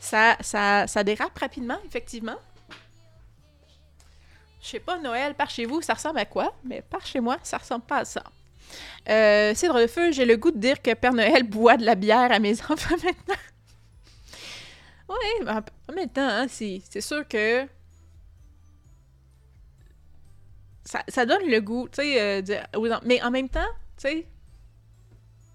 [0.00, 2.36] ça, ça, ça dérape rapidement, effectivement.
[4.60, 6.54] Je sais pas, Noël, par chez vous, ça ressemble à quoi?
[6.64, 8.24] Mais par chez moi, ça ressemble pas à ça.
[9.08, 11.94] Euh, Cidre de feu, j'ai le goût de dire que Père Noël boit de la
[11.94, 13.42] bière à mes enfants maintenant.
[15.08, 15.48] oui,
[15.88, 17.66] en même temps, hein, c'est sûr que.
[21.08, 24.26] Ça, donne le goût, tu sais, euh, mais en même temps, tu sais,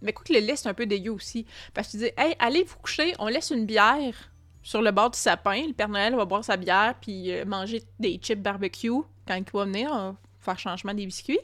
[0.03, 1.47] mais écoute, le lait, c'est un peu dégueu aussi.
[1.73, 4.29] Parce que tu dis, hey, allez vous coucher, on laisse une bière
[4.63, 5.67] sur le bord du sapin.
[5.67, 8.89] Le Père Noël va boire sa bière puis euh, manger des chips barbecue
[9.27, 10.15] quand il va venir.
[10.39, 11.39] faire changement des biscuits.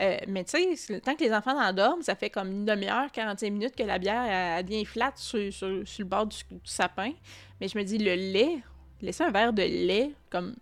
[0.00, 3.10] Euh, mais tu sais, le temps que les enfants endorment, ça fait comme une demi-heure,
[3.12, 7.12] 45 minutes que la bière elle, devient flatte sur, le bord du, sapin.
[7.60, 8.58] Mais je me dis, le lait,
[9.00, 10.56] laisser un verre de lait comme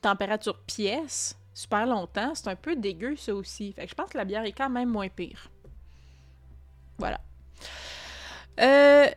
[0.00, 3.72] température pièce super longtemps, c'est un peu dégueu ça aussi.
[3.72, 5.48] Fait que je pense que la bière est quand même moins pire.
[6.98, 7.18] Voilà.
[8.60, 9.08] Euh,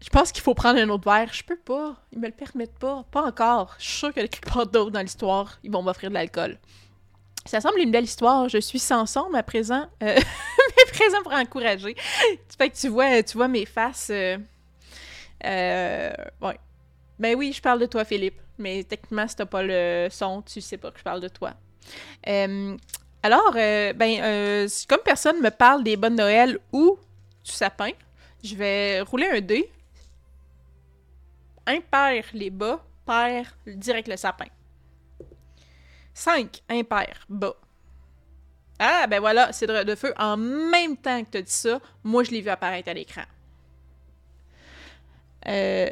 [0.00, 1.32] Je pense qu'il faut prendre un autre verre.
[1.32, 1.96] Je peux pas.
[2.12, 3.04] Ils me le permettent pas.
[3.10, 3.74] Pas encore.
[3.78, 6.58] Je suis sûre que quelque part d'autre dans l'histoire, ils vont m'offrir de l'alcool.
[7.44, 8.48] Ça semble une belle histoire.
[8.48, 10.14] Je suis sans mais présent, euh,
[10.76, 11.94] mais présent pour encourager.
[11.94, 14.10] Que tu vois, tu vois mes faces.
[14.10, 14.36] Euh,
[15.44, 16.58] euh, ouais.
[17.18, 18.40] Ben oui, je parle de toi, Philippe.
[18.58, 21.54] Mais techniquement, si t'as pas le son, tu sais pas que je parle de toi.
[22.28, 22.76] Euh,
[23.22, 26.98] alors, ben, comme personne me parle des bonnes Noël ou
[27.44, 27.90] du sapin,
[28.44, 29.70] je vais rouler un dé.
[31.68, 34.46] Impair les bas, pair direct le sapin.
[36.14, 37.54] 5, impair, bas.
[38.78, 40.12] Ah, ben voilà, c'est de, feu.
[40.18, 43.22] En même temps que tu dit ça, moi, je l'ai vu apparaître à l'écran.
[45.46, 45.90] Euh,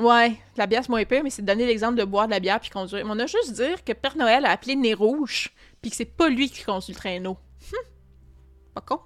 [0.00, 2.40] Ouais, la bière, c'est moins épais, mais c'est de donner l'exemple de boire de la
[2.40, 3.04] bière puis conduire.
[3.04, 5.50] Mais on a juste dire que Père Noël a appelé Nez Rouge
[5.82, 7.36] puis que c'est pas lui qui conduit le traîneau.
[7.72, 7.78] Hum,
[8.74, 9.00] pas con.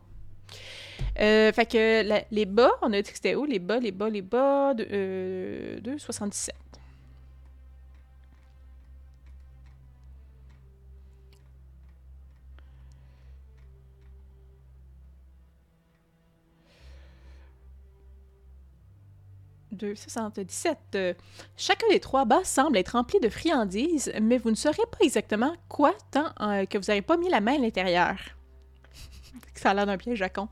[1.21, 3.45] Euh, fait que les bas, on a dit que c'était où?
[3.45, 6.51] Les bas, les bas, les bas, de, euh, 2,77.
[19.77, 20.77] «2,77.
[20.95, 21.15] Euh,
[21.57, 25.53] chacun des trois bas semble être rempli de friandises, mais vous ne saurez pas exactement
[25.69, 28.17] quoi tant euh, que vous n'avez pas mis la main à l'intérieur.
[29.55, 30.49] Ça a l'air d'un piège à con.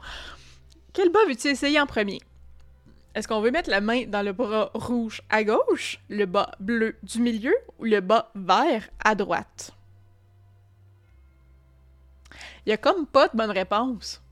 [0.92, 2.20] Quel bas veux-tu essayer en premier?
[3.14, 6.96] Est-ce qu'on veut mettre la main dans le bras rouge à gauche, le bas bleu
[7.02, 9.72] du milieu ou le bas vert à droite?
[12.64, 14.22] Il y a comme pas de bonne réponse.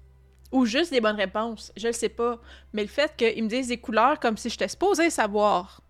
[0.52, 1.72] Ou juste des bonnes réponses.
[1.76, 2.38] Je le sais pas.
[2.72, 5.80] Mais le fait qu'ils me disent des couleurs comme si j'étais supposée savoir.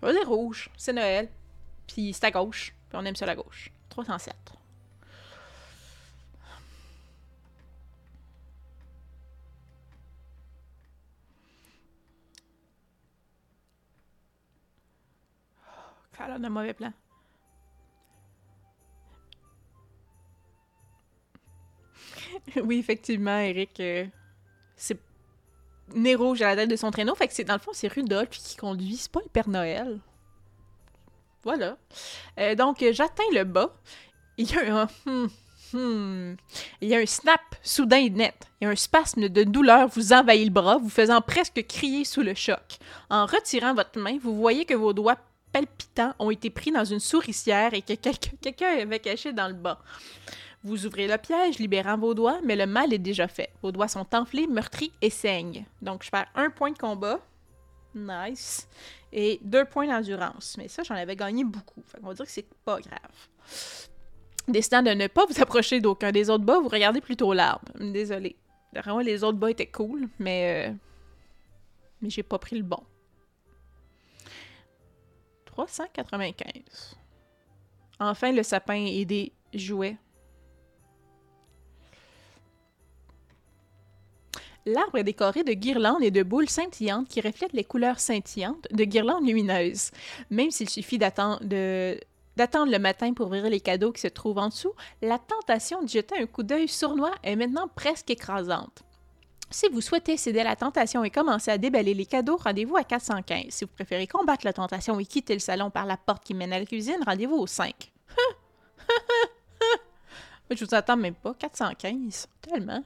[0.00, 0.70] Je vais dire rouge.
[0.76, 1.28] C'est Noël.
[1.86, 2.74] Puis c'est à gauche.
[2.88, 3.70] Puis on aime ça à la gauche.
[3.88, 4.57] 307.
[16.26, 16.92] L'air d'un mauvais plan.
[22.64, 24.06] oui, effectivement, Eric, euh,
[24.76, 24.98] c'est
[25.94, 27.14] nez rouge à la tête de son traîneau.
[27.14, 30.00] Fait que dans le fond, c'est Rudolph qui conduit, c'est pas le Père Noël.
[31.44, 31.78] Voilà.
[32.38, 33.74] Euh, donc, euh, j'atteins le bas.
[34.36, 34.88] Il y a un.
[35.06, 35.28] hmm,
[35.72, 36.36] hmm.
[36.80, 38.34] Il y a un snap soudain et net.
[38.60, 42.04] Il y a un spasme de douleur vous envahit le bras, vous faisant presque crier
[42.04, 42.78] sous le choc.
[43.08, 45.18] En retirant votre main, vous voyez que vos doigts
[46.18, 47.92] ont été pris dans une souricière et que
[48.40, 49.80] quelqu'un avait caché dans le bas.
[50.64, 53.50] Vous ouvrez le piège, libérant vos doigts, mais le mal est déjà fait.
[53.62, 55.64] Vos doigts sont enflés, meurtris et saignent.
[55.80, 57.20] Donc, je perds un point de combat.
[57.94, 58.68] Nice.
[59.12, 60.56] Et deux points d'endurance.
[60.58, 61.82] Mais ça, j'en avais gagné beaucoup.
[62.00, 62.98] Qu'on va dire que c'est pas grave.
[64.48, 67.70] Décidant de ne pas vous approcher d'aucun des autres bas, vous regardez plutôt l'arbre.
[67.78, 68.36] Désolé.
[68.74, 70.68] Vraiment, les autres bas étaient cool, mais...
[70.68, 70.74] euh,
[72.02, 72.82] Mais j'ai pas pris le bon.
[75.66, 76.96] 395.
[77.98, 79.96] Enfin, le sapin et des jouets.
[84.66, 88.84] L'arbre est décoré de guirlandes et de boules scintillantes qui reflètent les couleurs scintillantes de
[88.84, 89.90] guirlandes lumineuses.
[90.30, 94.74] Même s'il suffit d'attendre le matin pour ouvrir les cadeaux qui se trouvent en dessous,
[95.02, 98.84] la tentation de jeter un coup d'œil sournois est maintenant presque écrasante.
[99.50, 102.84] Si vous souhaitez céder à la tentation et commencer à déballer les cadeaux, rendez-vous à
[102.84, 103.46] 415.
[103.48, 106.52] Si vous préférez combattre la tentation et quitter le salon par la porte qui mène
[106.52, 107.90] à la cuisine, rendez-vous au 5.
[110.50, 111.34] Je vous attends même pas.
[111.34, 112.26] 415.
[112.42, 112.82] Tellement.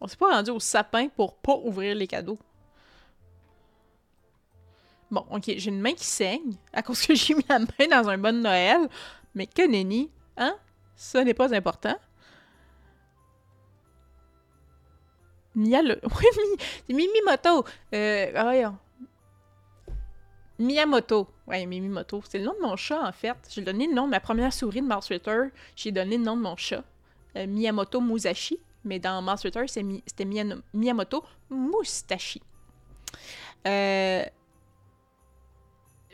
[0.00, 2.38] On s'est pas rendu au sapin pour pas ouvrir les cadeaux.
[5.10, 8.08] Bon, ok, j'ai une main qui saigne à cause que j'ai mis la main dans
[8.08, 8.88] un bon Noël.
[9.34, 10.54] Mais que nenni, hein?
[10.94, 11.96] Ça n'est pas important.
[15.58, 16.00] Le...
[16.88, 17.64] Oui, Mimimoto.
[17.94, 18.78] Euh, ah, voyons.
[20.58, 21.28] Miyamoto.
[21.46, 22.22] Ouais, Mimimoto.
[22.28, 23.36] C'est le nom de mon chat, en fait.
[23.50, 25.48] J'ai donné le nom de ma première souris de Mars Ritter.
[25.76, 26.84] J'ai donné le nom de mon chat.
[27.36, 28.58] Euh, Miyamoto Musashi.
[28.84, 29.44] Mais dans Mars
[29.76, 30.24] Mi- c'était
[30.72, 32.40] Miyamoto Mustashi.
[33.66, 34.24] Euh,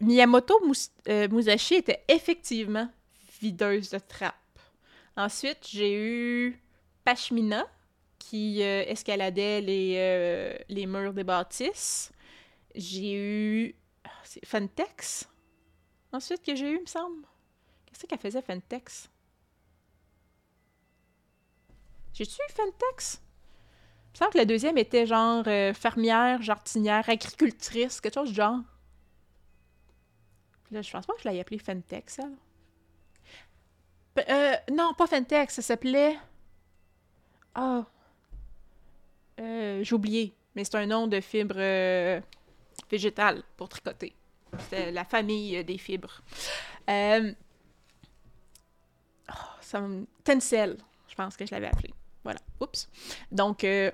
[0.01, 0.61] Miyamoto
[1.09, 2.89] euh, Musashi était effectivement
[3.41, 4.35] videuse de trappe.
[5.17, 6.61] Ensuite, j'ai eu
[7.05, 7.67] Pashmina,
[8.29, 12.11] qui euh, escaladait les, euh, les murs des bâtisses.
[12.75, 13.75] J'ai eu.
[14.05, 15.29] ah, C'est Fentex.
[16.11, 17.27] Ensuite, que j'ai eu, me semble.
[17.85, 19.11] Qu'est-ce qu'elle faisait, Fentex?
[22.15, 23.21] J'ai-tu eu Fentex?
[24.07, 28.37] Il me semble que la deuxième était genre euh, fermière, jardinière, agricultrice, quelque chose du
[28.37, 28.61] genre.
[30.65, 32.37] Puis là, je pense pas que je l'ai appelée Fentex, elle.
[34.73, 36.17] Non, pas Fentex, ça s'appelait...
[37.55, 37.85] Ah...
[39.45, 42.21] Euh, J'ai oublié, mais c'est un nom de fibre euh,
[42.91, 44.15] végétale pour tricoter.
[44.71, 46.23] C'est la famille des fibres.
[46.89, 47.33] Euh...
[49.31, 49.79] Oh.
[50.23, 50.77] Tencel,
[51.09, 51.93] je pense que je l'avais appelé.
[52.23, 52.89] Voilà, oups.
[53.33, 53.91] Donc, euh,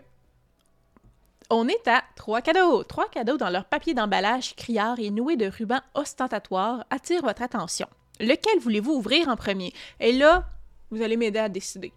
[1.49, 2.85] on est à trois cadeaux.
[2.85, 7.89] Trois cadeaux dans leur papier d'emballage criard et noué de rubans ostentatoires attirent votre attention.
[8.21, 9.73] Lequel voulez-vous ouvrir en premier?
[9.99, 10.49] Et là,
[10.91, 11.93] vous allez m'aider à décider.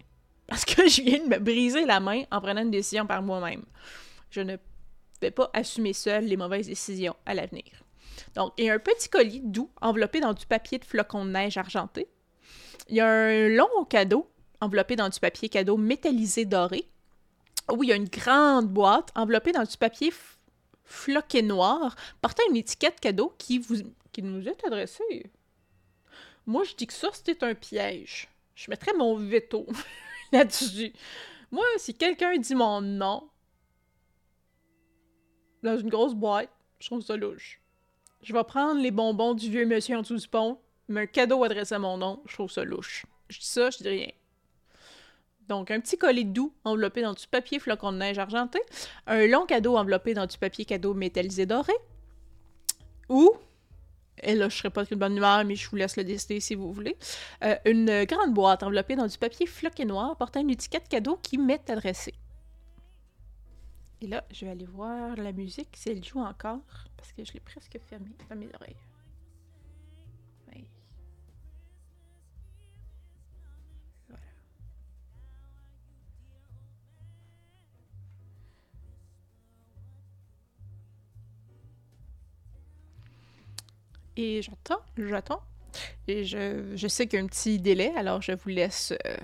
[0.46, 3.64] Parce que je viens de me briser la main en prenant une décision par moi-même.
[4.30, 4.56] Je ne
[5.20, 7.64] vais pas assumer seul les mauvaises décisions à l'avenir.
[8.34, 11.30] Donc, il y a un petit colis doux enveloppé dans du papier de flocons de
[11.30, 12.08] neige argenté.
[12.88, 14.30] Il y a un long cadeau
[14.60, 16.88] enveloppé dans du papier cadeau métallisé doré.
[17.72, 20.12] Où il y a une grande boîte enveloppée dans du papier
[20.84, 23.76] floqué noir portant une étiquette cadeau qui, vous,
[24.12, 25.30] qui nous est adressée.
[26.46, 28.28] Moi, je dis que ça, c'était un piège.
[28.54, 29.66] Je mettrais mon veto
[30.32, 30.92] là-dessus.
[31.50, 33.28] Moi, si quelqu'un dit mon nom
[35.62, 37.60] dans une grosse boîte, je trouve ça louche.
[38.22, 40.58] Je vais prendre les bonbons du vieux monsieur en dessous du pont,
[40.88, 43.06] mais un cadeau adressé à mon nom, je trouve ça louche.
[43.28, 44.10] Je dis ça, je dis rien.
[45.48, 48.60] Donc, un petit collet doux enveloppé dans du papier flocon de neige argenté,
[49.06, 51.72] un long cadeau enveloppé dans du papier cadeau métallisé doré,
[53.08, 53.32] ou,
[54.22, 56.54] et là, je serai pas de bonne humeur, mais je vous laisse le décider si
[56.54, 56.96] vous voulez,
[57.42, 61.38] euh, une grande boîte enveloppée dans du papier floqué noir portant une étiquette cadeau qui
[61.38, 62.14] m'est adressée.
[64.00, 66.60] Et là, je vais aller voir la musique, si elle joue encore,
[66.96, 68.76] parce que je l'ai presque fermée dans mes oreilles.
[84.16, 85.42] Et j'attends, j'attends.
[86.06, 88.92] Et je, je sais qu'il y a un petit délai, alors je vous laisse.
[89.06, 89.16] euh,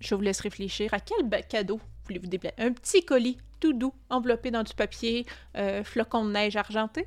[0.00, 2.54] je vous laisse réfléchir à quel cadeau voulez-vous déplacer.
[2.58, 5.24] Un petit colis tout doux, enveloppé dans du papier
[5.56, 7.04] euh, flocon de neige argenté?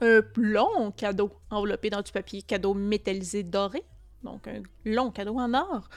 [0.00, 3.84] Un long cadeau enveloppé dans du papier cadeau métallisé doré.
[4.22, 5.88] Donc un long cadeau en or.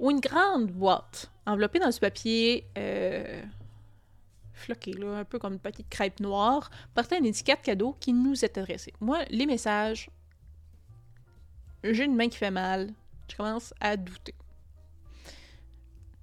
[0.00, 3.42] Ou une grande boîte enveloppée dans du papier euh,
[4.56, 8.44] floqué, là, un peu comme une petite crêpe noire, portant une étiquette cadeau qui nous
[8.44, 8.92] est adressée.
[9.00, 10.10] Moi, les messages,
[11.84, 12.92] j'ai une main qui fait mal.
[13.30, 14.34] Je commence à douter.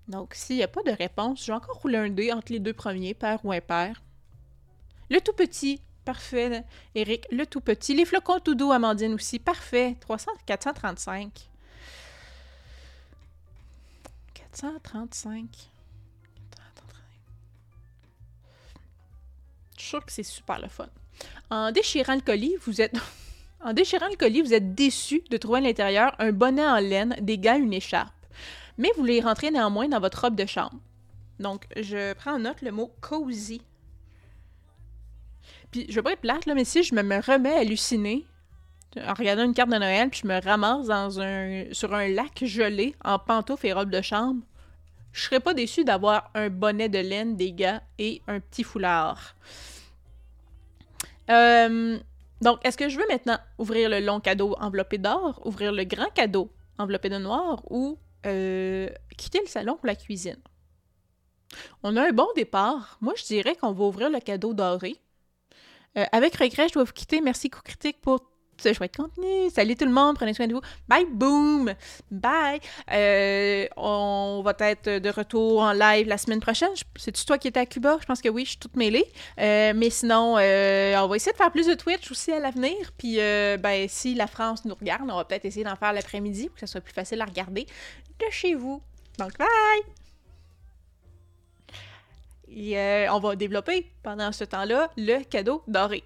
[0.07, 2.59] Donc, s'il n'y a pas de réponse, je vais encore rouler un dé entre les
[2.59, 4.01] deux premiers, pair ou impair.
[5.09, 6.63] Le tout petit, parfait,
[6.95, 7.25] Eric.
[7.31, 7.93] Le tout petit.
[7.93, 9.95] Les flocons tout doux, Amandine aussi, parfait.
[10.01, 11.49] 300, 435.
[14.34, 15.72] 435.
[19.84, 20.88] Je suis sûre que c'est super le fun.
[21.49, 22.95] En déchirant le colis, vous êtes...
[23.63, 27.15] en déchirant le colis, vous êtes déçu de trouver à l'intérieur un bonnet en laine,
[27.21, 28.13] des gants, une écharpe
[28.77, 30.79] mais vous les rentrez néanmoins dans votre robe de chambre.
[31.39, 33.61] Donc, je prends en note le mot cozy.
[35.71, 39.13] Puis, je vais pas être plate, là, mais si je me, me remets à en
[39.15, 42.95] regardant une carte de Noël, puis je me ramasse dans un, sur un lac gelé
[43.03, 44.43] en pantoufles et robe de chambre,
[45.11, 49.36] je serais pas déçu d'avoir un bonnet de laine, des gants et un petit foulard.
[51.30, 51.99] Euh,
[52.41, 56.11] donc, est-ce que je veux maintenant ouvrir le long cadeau enveloppé d'or, ouvrir le grand
[56.13, 60.41] cadeau enveloppé de noir ou euh, quitter le salon pour la cuisine?
[61.84, 62.97] On a un bon départ.
[63.01, 64.95] Moi, je dirais qu'on va ouvrir le cadeau doré.
[65.97, 67.21] Euh, avec regret, je dois vous quitter.
[67.21, 69.49] Merci Coup Critique pour ce chouette contenu.
[69.49, 70.61] Salut tout le monde, prenez soin de vous.
[70.87, 71.73] Bye, boom!
[72.11, 72.59] Bye!
[72.91, 76.69] Euh, on va être de retour en live la semaine prochaine.
[76.95, 77.97] C'est-tu toi qui étais à Cuba?
[77.99, 79.05] Je pense que oui, je suis toute mêlée.
[79.39, 82.75] Euh, mais sinon, euh, on va essayer de faire plus de Twitch aussi à l'avenir.
[82.97, 86.55] Puis, ben, si la France nous regarde, on va peut-être essayer d'en faire l'après-midi pour
[86.55, 88.81] que ça soit plus facile à regarder de chez vous.
[89.17, 89.47] Donc, bye!
[92.55, 96.03] Et on va développer pendant ce temps-là le cadeau doré.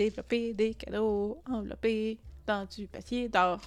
[0.00, 3.60] Développer des cadeaux enveloppés dans du papier d'or.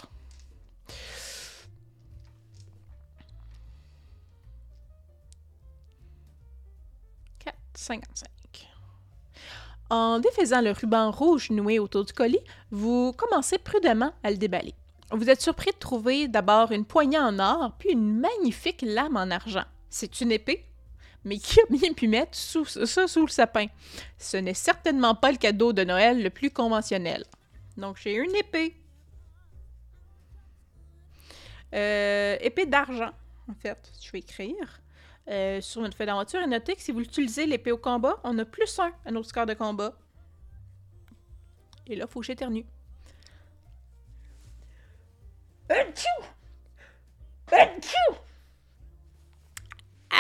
[7.38, 8.68] Quatre cinquante-cinq.
[9.92, 12.40] En défaisant le ruban rouge noué autour du colis,
[12.72, 14.74] vous commencez prudemment à le déballer.
[15.12, 19.30] Vous êtes surpris de trouver d'abord une poignée en or, puis une magnifique lame en
[19.30, 19.66] argent.
[19.92, 20.66] C'est une épée,
[21.26, 23.68] mais qui a bien pu mettre ça sous le sapin?
[24.18, 27.26] Ce n'est certainement pas le cadeau de Noël le plus conventionnel.
[27.78, 28.76] Donc, j'ai une épée.
[31.74, 33.12] Euh, épée d'argent,
[33.50, 34.80] en fait, je vais écrire.
[35.30, 38.38] Euh, sur notre feuille d'aventure, et notez que si vous utilisez l'épée au combat, on
[38.40, 39.94] a plus un à notre score de combat.
[41.88, 42.66] Et là, faut que j'éternue.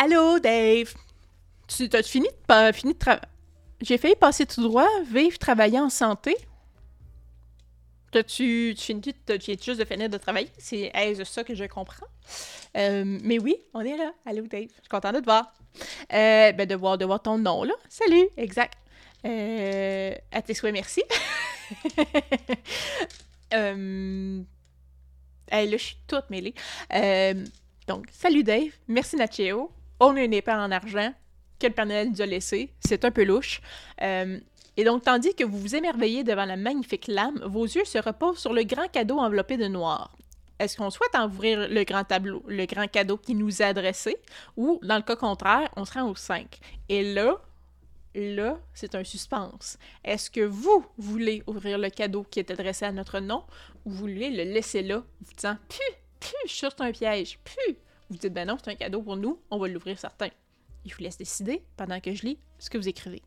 [0.02, 0.92] Allô, Dave!
[1.68, 3.28] Tu as fini de, fini de travailler?
[3.82, 6.36] J'ai failli passer tout droit, vivre, travailler en santé.
[8.12, 10.50] T'as-tu tu, tu, tu juste de finir de travailler?
[10.58, 12.08] C'est est ça que je comprends?
[12.76, 14.14] Euh, mais oui, on est là.
[14.26, 14.68] Allô, Dave?
[14.68, 15.54] Je suis contente de te voir.
[16.12, 17.74] Euh, ben, de voir, de voir ton nom, là.
[17.88, 18.78] Salut, exact.
[19.26, 21.04] Euh, à tes souhaits, merci.
[23.52, 23.66] là,
[25.52, 26.56] je suis toute mêlée.
[27.88, 29.72] Donc, salut Dave, merci Nacheo.
[30.00, 31.14] On a une épée en argent
[31.60, 32.26] que le Père Noël nous a.
[32.80, 33.62] C'est un peu louche.
[34.02, 34.40] Euh,
[34.76, 38.40] et donc, tandis que vous vous émerveillez devant la magnifique lame, vos yeux se reposent
[38.40, 40.16] sur le grand cadeau enveloppé de noir.
[40.60, 44.18] Est-ce qu'on souhaite ouvrir le grand tableau, le grand cadeau qui nous est adressé,
[44.58, 46.60] ou, dans le cas contraire, on se rend au 5?
[46.90, 47.40] Et là,
[48.16, 49.78] là, c'est un suspense.
[50.04, 53.44] Est-ce que vous voulez ouvrir le cadeau qui est adressé à notre nom,
[53.86, 55.80] ou vous voulez le laisser là, vous disant «Pu,
[56.20, 57.78] pu, je suis c'est un piège, pu!»
[58.14, 60.30] Vous dites «Ben non, c'est un cadeau pour nous, on va l'ouvrir certain.»
[60.86, 63.24] Il vous laisse décider, pendant que je lis, ce que vous écrivez.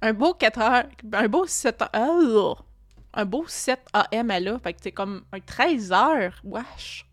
[0.00, 2.64] Un beau 4 heures, un beau 7 heures,
[3.12, 7.06] un beau 7 AM à là, fait que c'est comme un 13 heures, wesh.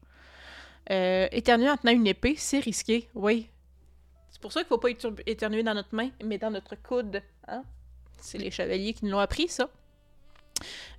[0.92, 3.50] Euh, éternuer en tenant une épée, c'est risqué, oui.
[4.30, 4.90] C'est pour ça qu'il faut pas
[5.26, 7.64] éternuer dans notre main, mais dans notre coude, hein?
[8.20, 9.72] C'est les chevaliers qui nous l'ont appris, ça.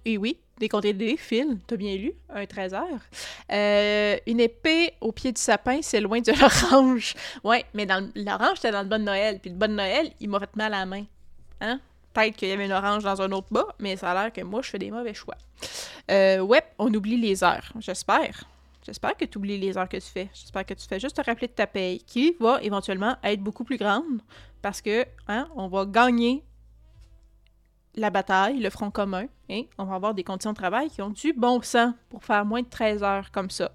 [0.05, 3.01] Et oui, des contes des fils, t'as bien lu, un 13 heures.
[3.51, 7.15] Euh, une épée au pied du sapin, c'est loin de l'orange.
[7.45, 9.39] Ouais, mais dans l'orange, c'était dans le bon Noël.
[9.41, 11.05] Puis le bon Noël, il m'a fait mal à la main.
[11.61, 11.81] Hein?
[12.13, 14.43] Peut-être qu'il y avait une orange dans un autre bas, mais ça a l'air que
[14.43, 15.37] moi, je fais des mauvais choix.
[16.11, 17.73] Euh, ouais, on oublie les heures.
[17.79, 18.45] J'espère.
[18.85, 20.29] J'espère que tu oublies les heures que tu fais.
[20.35, 23.65] J'espère que tu fais juste te rappeler de ta paye, qui va éventuellement être beaucoup
[23.65, 24.21] plus grande
[24.61, 26.43] parce que, hein, on va gagner
[27.95, 31.11] la bataille, le front commun, et on va avoir des conditions de travail qui ont
[31.11, 33.72] du bon sens pour faire moins de 13 heures comme ça.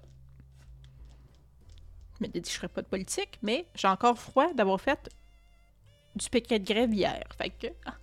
[2.20, 5.08] Je me dis pas de politique, mais j'ai encore froid d'avoir fait
[6.16, 7.22] du piquet de grève hier.
[7.36, 7.94] Fait que, ah,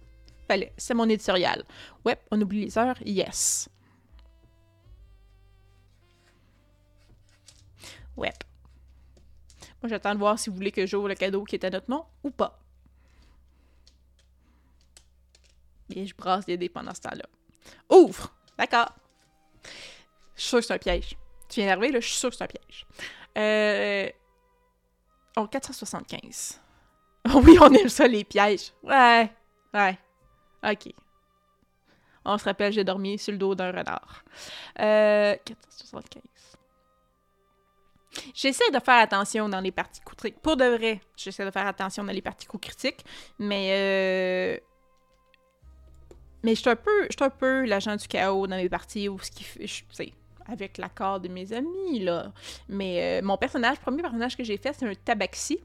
[0.77, 1.65] c'est mon éditorial.
[2.05, 3.67] Ouais, on oublie les heures, yes.
[8.15, 8.31] Ouais.
[9.81, 11.91] Moi, j'attends de voir si vous voulez que j'ouvre le cadeau qui est à notre
[11.91, 12.64] nom ou pas.
[15.89, 17.25] Et je brasse les dés pendant ce temps-là.
[17.89, 18.33] Ouvre!
[18.57, 18.93] D'accord.
[20.35, 21.17] Je suis sûr que c'est un piège.
[21.49, 22.85] Tu viens d'arriver, là, je suis sûr que c'est un piège.
[23.37, 24.09] Euh...
[25.37, 26.61] Oh, 475.
[27.35, 28.73] oui, on aime ça, les pièges.
[28.83, 29.29] Ouais,
[29.73, 29.97] ouais.
[30.63, 30.93] OK.
[32.25, 34.23] On se rappelle, j'ai dormi sur le dos d'un renard.
[34.79, 35.35] Euh...
[35.45, 36.21] 475.
[38.33, 40.39] J'essaie de faire attention dans les parties critiques.
[40.39, 43.05] Pour de vrai, j'essaie de faire attention dans les parties critiques,
[43.39, 44.57] mais euh,
[46.45, 49.43] mais je suis un peu, peu l'agent du chaos dans mes parties ou ce qui
[49.43, 50.13] fait,
[50.47, 52.31] avec l'accord de mes amis là.
[52.69, 55.57] Mais euh, mon personnage, premier personnage que j'ai fait, c'est un tabaxi,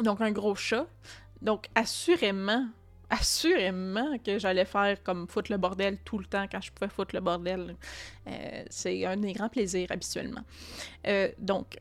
[0.00, 0.86] donc un gros chat.
[1.42, 2.66] Donc assurément,
[3.10, 7.14] assurément que j'allais faire comme foutre le bordel tout le temps quand je pouvais foutre
[7.14, 7.76] le bordel.
[8.26, 10.44] Euh, c'est un des grands plaisirs habituellement.
[11.06, 11.76] Euh, donc,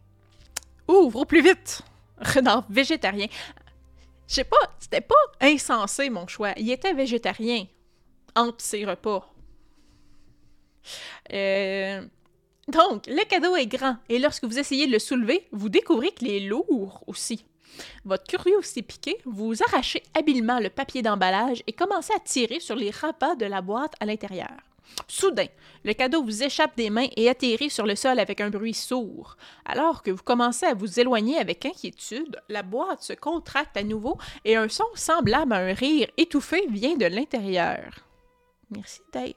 [0.90, 1.82] ouvre au plus vite!
[2.18, 3.28] Renard végétarien.
[4.28, 6.52] Je sais pas, c'était pas insensé mon choix.
[6.58, 7.66] Il était végétarien
[8.36, 9.30] entre ses repas.
[11.32, 12.06] Euh,
[12.68, 16.30] donc, le cadeau est grand et lorsque vous essayez de le soulever, vous découvrez qu'il
[16.30, 17.46] est lourd aussi.
[18.06, 22.92] Votre curiosité piquée, vous arrachez habilement le papier d'emballage et commencez à tirer sur les
[22.92, 24.52] rabats de la boîte à l'intérieur.
[25.08, 25.48] Soudain,
[25.84, 29.38] le cadeau vous échappe des mains et atterrit sur le sol avec un bruit sourd.
[29.66, 34.18] Alors que vous commencez à vous éloigner avec inquiétude, la boîte se contracte à nouveau
[34.46, 38.13] et un son semblable à un rire étouffé vient de l'intérieur.
[38.76, 39.34] Merci Dave.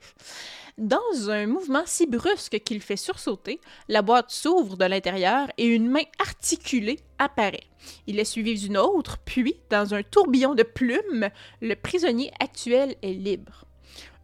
[0.78, 5.88] Dans un mouvement si brusque qu'il fait sursauter, la boîte s'ouvre de l'intérieur et une
[5.88, 7.64] main articulée apparaît.
[8.06, 11.30] Il est suivi d'une autre, puis, dans un tourbillon de plumes,
[11.62, 13.64] le prisonnier actuel est libre.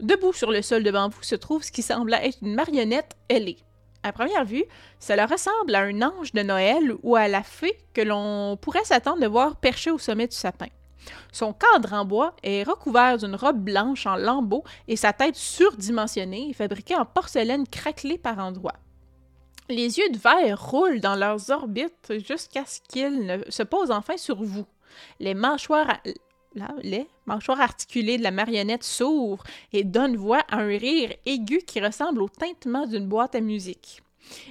[0.01, 3.59] Debout sur le sol devant vous se trouve ce qui semble être une marionnette ailée.
[4.03, 4.65] À première vue,
[4.99, 9.21] cela ressemble à un ange de Noël ou à la fée que l'on pourrait s'attendre
[9.21, 10.67] de voir perché au sommet du sapin.
[11.33, 16.51] Son cadre en bois est recouvert d'une robe blanche en lambeaux et sa tête surdimensionnée
[16.51, 18.77] est fabriquée en porcelaine craquelée par endroits.
[19.69, 24.43] Les yeux de verre roulent dans leurs orbites jusqu'à ce qu'ils se posent enfin sur
[24.43, 24.67] vous.
[25.21, 26.01] Les mâchoires,
[26.83, 31.81] les mâchoires articulées de la marionnette s'ouvrent et donnent voix à un rire aigu qui
[31.81, 34.03] ressemble au tintement d'une boîte à musique.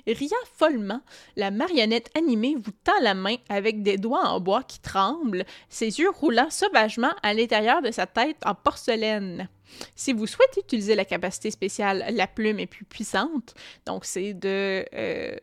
[0.08, 1.02] Riant follement,
[1.36, 6.00] la marionnette animée vous tend la main avec des doigts en bois qui tremblent, ses
[6.00, 9.50] yeux roulant sauvagement à l'intérieur de sa tête en porcelaine.
[9.96, 13.54] Si vous souhaitez utiliser la capacité spéciale, la plume est plus puissante.
[13.86, 15.36] Donc, c'est de, euh,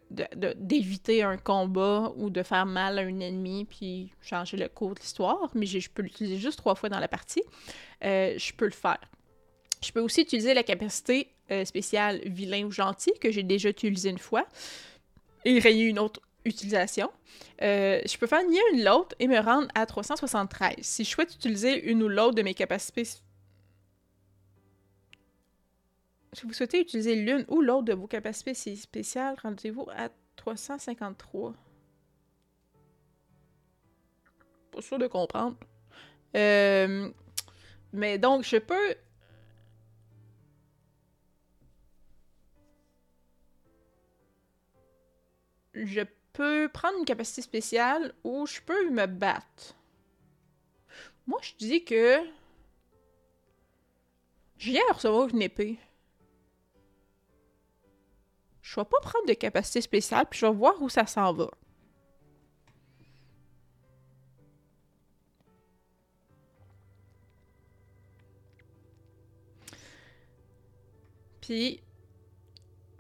[0.57, 5.01] d'éviter un combat ou de faire mal à un ennemi puis changer le cours de
[5.01, 5.51] l'histoire.
[5.55, 7.43] Mais je peux l'utiliser juste trois fois dans la partie.
[8.05, 9.01] Euh, je peux le faire.
[9.83, 14.11] Je peux aussi utiliser la capacité euh, spéciale vilain ou gentil que j'ai déjà utilisée
[14.11, 14.47] une fois
[15.45, 17.11] et rayer une autre utilisation.
[17.63, 20.77] Euh, je peux faire ni une l'autre et me rendre à 373.
[20.81, 23.05] Si je souhaite utiliser une ou l'autre de mes capacités...
[23.05, 23.23] Si
[26.45, 31.55] vous souhaitez utiliser l'une ou l'autre de vos capacités spéciales, rendez-vous à 353.
[34.71, 35.57] Pas sûr de comprendre.
[36.37, 37.11] Euh,
[37.93, 38.95] mais donc, je peux
[45.85, 46.01] je
[46.33, 49.75] peux prendre une capacité spéciale ou je peux me battre.
[51.27, 52.21] Moi, je dis que
[54.57, 55.79] je viens à recevoir une épée.
[58.63, 61.51] Je vais pas prendre de capacité spéciale, puis je vais voir où ça s'en va.
[71.41, 71.83] Puis,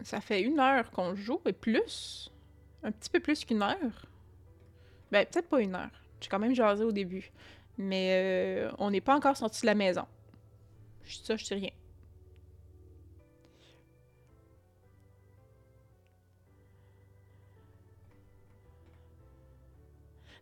[0.02, 2.30] ça fait une heure qu'on joue et plus.
[2.82, 4.06] Un petit peu plus qu'une heure.
[5.10, 5.90] Ben, peut-être pas une heure.
[6.20, 7.30] J'ai quand même jasé au début.
[7.76, 10.06] Mais euh, on n'est pas encore sorti de la maison.
[11.04, 11.70] Ça, je dis rien.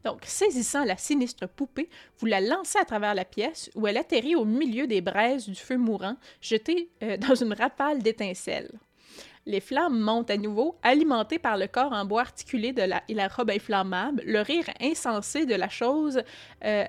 [0.07, 4.37] Donc, saisissant la sinistre poupée, vous la lancez à travers la pièce où elle atterrit
[4.37, 8.71] au milieu des braises du feu mourant, jetée euh, dans une rafale d'étincelles.
[9.47, 13.15] Les flammes montent à nouveau, alimentées par le corps en bois articulé de la, et
[13.15, 14.23] la robe inflammable.
[14.27, 16.21] Le rire insensé de la chose
[16.65, 16.85] euh,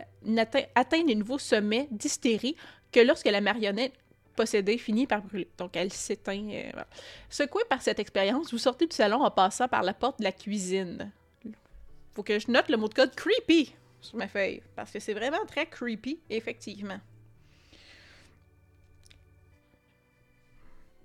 [0.74, 2.56] atteint des nouveaux sommets d'hystérie
[2.92, 3.94] que lorsque la marionnette
[4.36, 5.48] possédée finit par brûler.
[5.58, 6.50] Donc elle s'éteint.
[6.52, 6.72] euh.
[7.30, 10.32] Secoué par cette expérience, vous sortez du salon en passant par la porte de la
[10.32, 11.12] cuisine.
[12.16, 15.14] Faut que je note le mot de code creepy sur ma feuille, parce que c'est
[15.14, 17.00] vraiment très creepy, effectivement.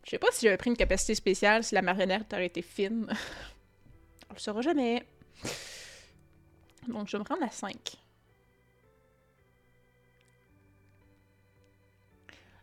[0.04, 3.06] Je sais pas si j'avais pris une capacité spéciale si la marionnette aurait été fine.
[4.30, 5.06] On le saura jamais.
[6.88, 7.76] Donc, je vais me rendre à 5.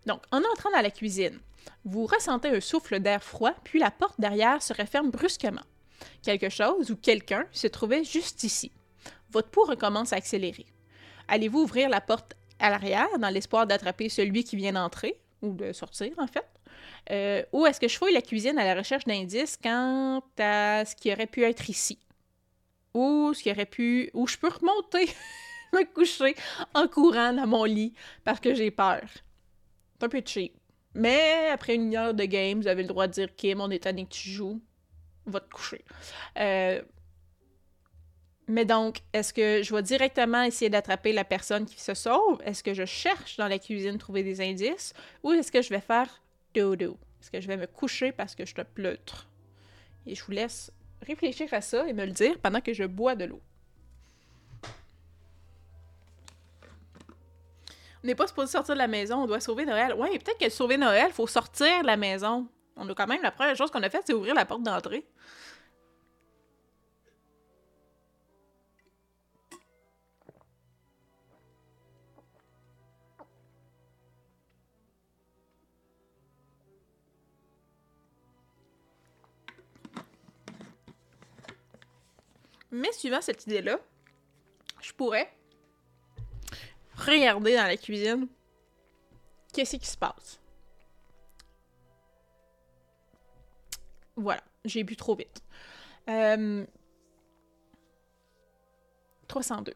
[0.05, 1.39] Donc, en entrant dans la cuisine,
[1.85, 5.61] vous ressentez un souffle d'air froid, puis la porte derrière se referme brusquement.
[6.23, 8.71] Quelque chose ou quelqu'un se trouvait juste ici.
[9.29, 10.65] Votre pouls recommence à accélérer.
[11.27, 15.71] Allez-vous ouvrir la porte à l'arrière dans l'espoir d'attraper celui qui vient d'entrer, ou de
[15.71, 16.45] sortir en fait?
[17.11, 20.95] Euh, ou est-ce que je fouille la cuisine à la recherche d'indices quant à ce
[20.95, 21.99] qui aurait pu être ici?
[22.93, 24.09] Ou ce qui aurait pu.
[24.13, 25.09] Ou je peux remonter,
[25.73, 26.35] me coucher
[26.73, 29.01] en courant dans mon lit parce que j'ai peur.
[29.99, 30.53] C'est un peu cheap.
[30.95, 33.79] Mais après une heure de game, vous avez le droit de dire Kim, on est
[33.79, 34.61] que tu joues,
[35.25, 35.83] va te coucher.
[36.37, 36.81] Euh,
[38.47, 42.41] Mais donc, est-ce que je vais directement essayer d'attraper la personne qui se sauve?
[42.43, 44.93] Est-ce que je cherche dans la cuisine trouver des indices?
[45.23, 46.09] Ou est-ce que je vais faire
[46.53, 46.97] dodo?
[47.21, 49.27] Est-ce que je vais me coucher parce que je te pleutre?
[50.05, 50.71] Et je vous laisse
[51.01, 53.41] réfléchir à ça et me le dire pendant que je bois de l'eau.
[58.03, 59.93] On n'est pas supposé sortir de la maison, on doit sauver Noël.
[59.93, 62.47] Ouais, peut-être que sauver Noël, faut sortir de la maison.
[62.77, 65.05] On a quand même, la première chose qu'on a faite, c'est ouvrir la porte d'entrée.
[82.71, 83.79] Mais suivant cette idée-là,
[84.81, 85.31] je pourrais
[86.95, 88.27] regarder dans la cuisine
[89.53, 90.39] qu'est-ce qui se passe.
[94.15, 95.41] Voilà, j'ai bu trop vite.
[96.09, 96.65] Euh,
[99.27, 99.73] 302.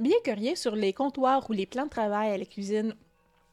[0.00, 2.94] Bien que rien sur les comptoirs ou les plans de travail à la cuisine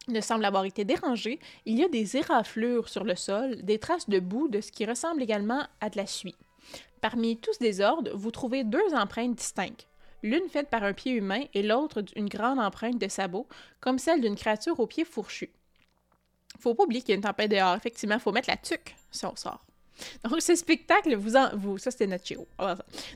[0.08, 4.08] ne semble avoir été dérangé, il y a des éraflures sur le sol, des traces
[4.08, 6.38] de boue de ce qui ressemble également à de la suie.
[7.02, 9.90] Parmi tout ce désordre, vous trouvez deux empreintes distinctes,
[10.24, 13.46] l'une faite par un pied humain et l'autre d'une grande empreinte de sabot,
[13.82, 15.52] comme celle d'une créature aux pieds fourchus.
[16.62, 19.26] Faut pas oublier qu'il y a une tempête dehors, effectivement, faut mettre la tuque si
[19.26, 19.67] on sort.
[20.24, 21.56] Donc, ce spectacle vous en...
[21.56, 22.24] Vous, ça, c'était notre.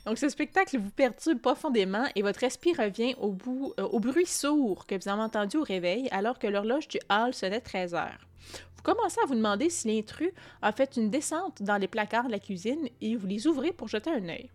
[0.06, 4.26] Donc, ce spectacle vous perturbe profondément et votre esprit revient au, bout, euh, au bruit
[4.26, 8.26] sourd que vous avez entendu au réveil alors que l'horloge du hall sonnait 13 heures.
[8.76, 12.32] Vous commencez à vous demander si l'intrus a fait une descente dans les placards de
[12.32, 14.50] la cuisine et vous les ouvrez pour jeter un œil.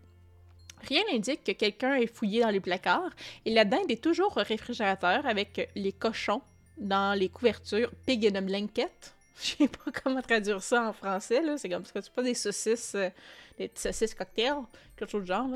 [0.82, 3.10] Rien n'indique que quelqu'un ait fouillé dans les placards
[3.44, 6.42] et la dinde est toujours au réfrigérateur avec les cochons
[6.76, 9.14] dans les couvertures pig in a blanket.
[9.42, 11.56] Je sais pas comment traduire ça en français, là.
[11.58, 13.08] C'est comme ça, c'est pas des saucisses, euh,
[13.56, 14.56] des saucisses cocktails,
[14.96, 15.48] quelque chose de genre.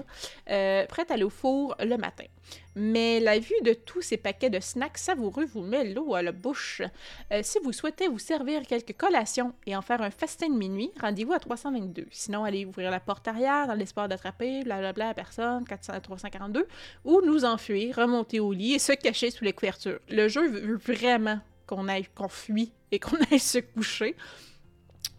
[0.51, 2.25] Euh, prête à aller au four le matin.
[2.77, 6.31] Mais la vue de tous ces paquets de snacks savoureux vous met l'eau à la
[6.31, 6.81] bouche.
[7.33, 10.93] Euh, si vous souhaitez vous servir quelques collations et en faire un festin de minuit,
[11.01, 12.07] rendez-vous à 322.
[12.13, 16.69] Sinon, allez ouvrir la porte arrière dans l'espoir d'attraper, blablabla, personne, 400, 342,
[17.05, 19.99] ou nous enfuir, remonter au lit et se cacher sous les couvertures.
[20.09, 24.15] Le jeu veut vraiment qu'on aille, qu'on fuit et qu'on aille se coucher,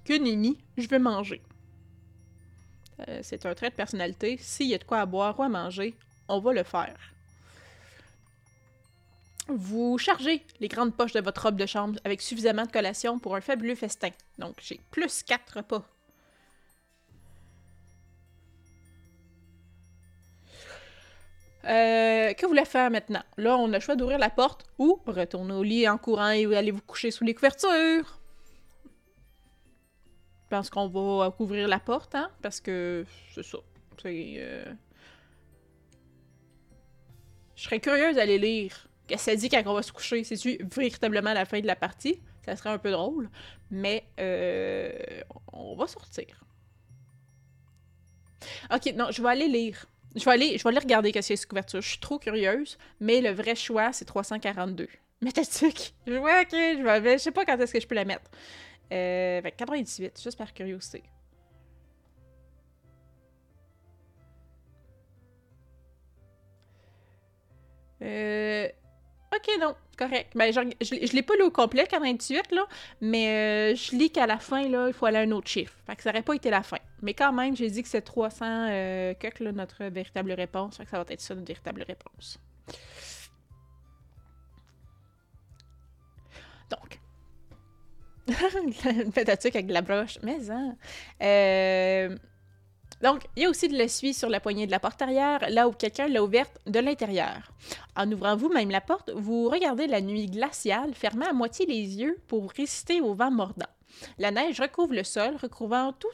[0.05, 1.41] que Nini, je vais manger.
[3.07, 4.37] Euh, c'est un trait de personnalité.
[4.39, 5.95] S'il y a de quoi à boire ou à manger,
[6.27, 6.97] on va le faire.
[9.47, 13.35] Vous chargez les grandes poches de votre robe de chambre avec suffisamment de collation pour
[13.35, 14.11] un fabuleux festin.
[14.37, 15.83] Donc, j'ai plus 4 repas.
[21.65, 23.23] Euh, que voulez faire maintenant?
[23.37, 26.45] Là, on a le choix d'ouvrir la porte ou retourner au lit en courant et
[26.55, 28.19] aller vous coucher sous les couvertures?
[30.43, 32.29] Je pense qu'on va couvrir la porte, hein?
[32.41, 33.57] Parce que c'est ça.
[34.05, 34.73] Euh,
[37.55, 38.87] je serais curieuse d'aller lire.
[39.07, 40.23] Qu'est-ce que ça dit quand on va se coucher?
[40.23, 42.21] C'est-tu véritablement la fin de la partie?
[42.45, 43.29] Ça serait un peu drôle.
[43.71, 44.91] Mais euh,
[45.53, 46.43] on va sortir.
[48.73, 49.85] Ok, non, je vais aller lire.
[50.15, 51.81] Je vais aller, je vais aller regarder qu'est-ce qu'il y a sur couverture.
[51.81, 54.87] Je suis trop curieuse, mais le vrai choix, c'est 342.
[55.21, 55.95] Métatique.
[56.07, 57.17] Ouais, ok, je vais.
[57.17, 58.29] Je sais pas quand est-ce que je peux la mettre.
[58.91, 61.03] Euh, 98, juste par curiosité.
[68.01, 68.67] Euh,
[69.35, 70.31] Ok, non, correct.
[70.35, 72.65] Ben, je, je, l'ai pas lu au complet, 98, là,
[73.01, 75.73] mais euh, je lis qu'à la fin, là, il faut aller à un autre chiffre.
[75.85, 76.77] Fait que ça aurait pas été la fin.
[77.01, 80.77] Mais quand même, j'ai dit que c'est 300 euh, que, notre véritable réponse.
[80.77, 82.39] Fait que ça va être ça, notre véritable réponse.
[86.69, 86.99] Donc.
[88.63, 90.17] Une avec la broche.
[90.23, 90.75] Mais, hein.
[91.21, 92.17] Euh
[93.03, 95.67] donc, il y a aussi de l'essuie sur la poignée de la porte arrière, là
[95.67, 97.51] où quelqu'un l'a ouverte de l'intérieur.
[97.97, 102.17] En ouvrant vous-même la porte, vous regardez la nuit glaciale, fermant à moitié les yeux
[102.29, 103.67] pour résister au vent mordant.
[104.17, 106.07] La neige recouvre le sol, recouvrant tout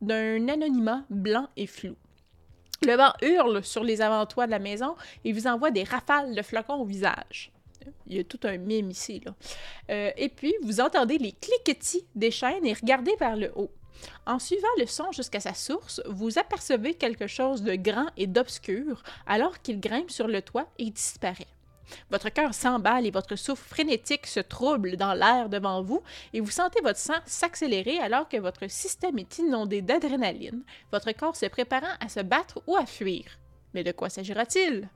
[0.00, 1.94] d'un anonymat blanc et flou.
[2.84, 6.42] Le vent hurle sur les avant-toits de la maison et vous envoie des rafales de
[6.42, 7.52] flocons au visage.
[8.08, 9.22] Il y a tout un mime ici.
[9.88, 13.70] Euh, et puis, vous entendez les cliquetis des chaînes et regardez vers le haut.
[14.26, 19.02] En suivant le son jusqu'à sa source, vous apercevez quelque chose de grand et d'obscur
[19.26, 21.46] alors qu'il grimpe sur le toit et disparaît.
[22.10, 26.02] Votre cœur s'emballe et votre souffle frénétique se trouble dans l'air devant vous
[26.32, 31.36] et vous sentez votre sang s'accélérer alors que votre système est inondé d'adrénaline, votre corps
[31.36, 33.38] se préparant à se battre ou à fuir.
[33.74, 34.88] Mais de quoi s'agira-t-il?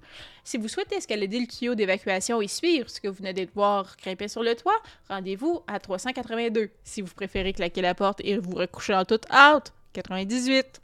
[0.44, 3.96] Si vous souhaitez escalader le tuyau d'évacuation et suivre ce que vous venez de voir
[4.02, 4.76] grimper sur le toit,
[5.08, 6.70] rendez-vous à 382.
[6.84, 10.82] Si vous préférez claquer la porte et vous recoucher en toute hâte, 98.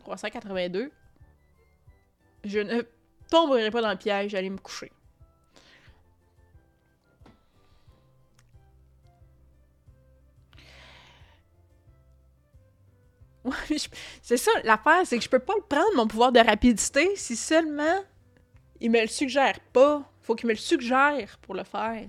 [0.00, 0.90] 382.
[2.44, 2.82] Je ne
[3.30, 4.92] tomberai pas dans le piège, j'allais me coucher.
[14.22, 17.36] C'est ça, l'affaire, c'est que je peux pas le prendre, mon pouvoir de rapidité, si
[17.36, 18.00] seulement
[18.80, 20.02] il me le suggère pas.
[20.22, 22.08] Faut qu'il me le suggère pour le faire.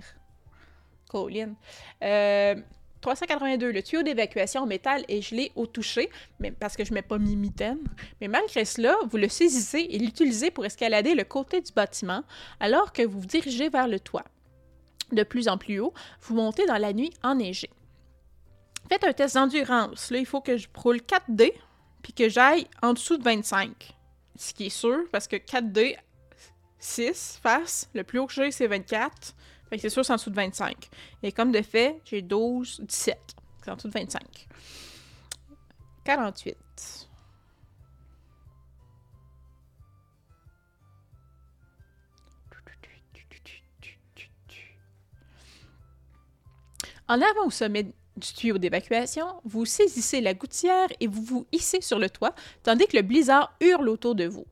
[1.08, 1.54] Colin.
[2.02, 2.54] Euh,
[3.00, 7.02] 382, le tuyau d'évacuation en métal est gelé au toucher, mais parce que je mets
[7.02, 7.82] pas mes mitaines.
[8.20, 12.22] Mais malgré cela, vous le saisissez et l'utilisez pour escalader le côté du bâtiment
[12.60, 14.24] alors que vous vous dirigez vers le toit.
[15.10, 15.92] De plus en plus haut,
[16.22, 17.70] vous montez dans la nuit enneigée.
[18.88, 20.10] Faites un test d'endurance.
[20.10, 21.52] Là, il faut que je roule 4D
[22.02, 23.96] puis que j'aille en dessous de 25.
[24.36, 25.96] Ce qui est sûr, parce que 4D,
[26.78, 29.34] 6 face, le plus haut que j'ai, c'est 24.
[29.70, 30.88] Fait que c'est sûr, c'est en dessous de 25.
[31.22, 33.18] Et comme de fait, j'ai 12, 17.
[33.62, 34.48] C'est en dessous de 25.
[36.04, 36.56] 48.
[47.08, 51.80] En avant au sommet du tuyau d'évacuation, vous saisissez la gouttière et vous vous hissez
[51.80, 54.46] sur le toit, tandis que le blizzard hurle autour de vous.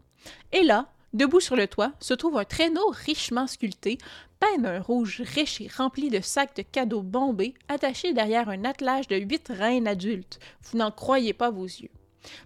[0.52, 3.98] Et là, Debout sur le toit se trouve un traîneau richement sculpté,
[4.38, 9.08] peint d'un rouge riche et rempli de sacs de cadeaux bombés, attaché derrière un attelage
[9.08, 10.38] de huit reines adultes.
[10.62, 11.90] Vous n'en croyez pas vos yeux.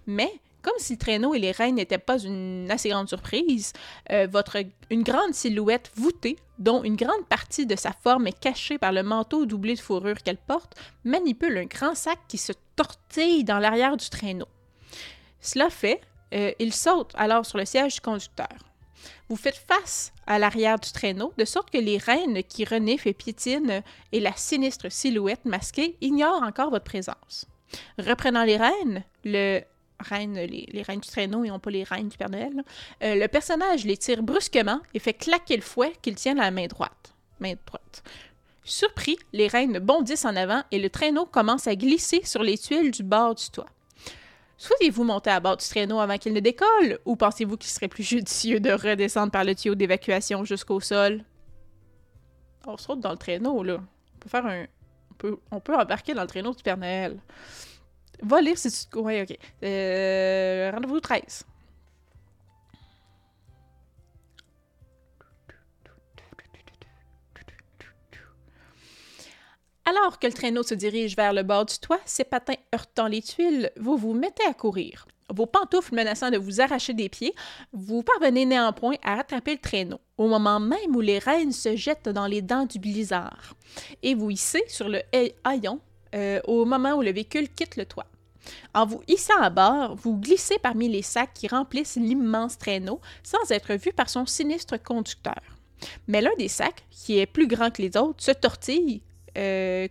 [0.07, 0.33] Mais,
[0.65, 3.73] comme si le traîneau et les reines n'étaient pas une assez grande surprise,
[4.11, 4.57] euh, votre,
[4.91, 9.03] une grande silhouette voûtée, dont une grande partie de sa forme est cachée par le
[9.03, 10.75] manteau doublé de fourrure qu'elle porte,
[11.05, 14.49] manipule un grand sac qui se tortille dans l'arrière du traîneau.
[15.41, 16.01] Cela fait,
[16.33, 18.49] euh, il saute alors sur le siège du conducteur.
[19.29, 23.15] Vous faites face à l'arrière du traîneau, de sorte que les reines qui reniflent et
[23.15, 23.83] piétinent
[24.13, 27.47] et la sinistre silhouette masquée ignorent encore votre présence.
[27.99, 29.63] Reprenant les reines, le
[30.11, 32.65] les, les reines du traîneau et non pas les reines du Père Noël,
[33.03, 36.51] euh, le personnage les tire brusquement et fait claquer le fouet qu'il tient à la
[36.51, 37.15] main droite.
[38.65, 42.91] Surpris, les reines bondissent en avant et le traîneau commence à glisser sur les tuiles
[42.91, 43.69] du bord du toit.
[44.57, 48.05] Souhaitez-vous monter à bord du traîneau avant qu'il ne décolle ou pensez-vous qu'il serait plus
[48.05, 51.25] judicieux de redescendre par le tuyau d'évacuation jusqu'au sol?
[52.67, 53.75] On saute dans le traîneau, là.
[54.15, 54.65] On peut faire un.
[55.11, 57.19] On peut, on peut embarquer dans le traîneau du Père Noël.
[58.25, 58.99] Va lire si tu.
[58.99, 59.37] Ouais, ok.
[59.63, 61.45] Euh, Rendez-vous 13.
[69.87, 73.21] Alors que le traîneau se dirige vers le bord du toit, ses patins heurtant les
[73.21, 75.07] tuiles, vous vous mettez à courir.
[75.31, 77.35] Vos pantoufles menaçant de vous arracher des pieds,
[77.73, 82.09] vous parvenez néanmoins à rattraper le traîneau, au moment même où les reines se jettent
[82.09, 83.55] dans les dents du blizzard,
[84.03, 85.03] et vous hissez sur le
[85.45, 85.81] haillon
[86.15, 88.07] euh, au moment où le véhicule quitte le toit.
[88.75, 93.51] En vous hissant à bord, vous glissez parmi les sacs qui remplissent l'immense traîneau sans
[93.51, 95.41] être vu par son sinistre conducteur.
[96.09, 99.03] Mais l'un des sacs, qui est plus grand que les autres, se tortille
[99.37, 99.89] euh,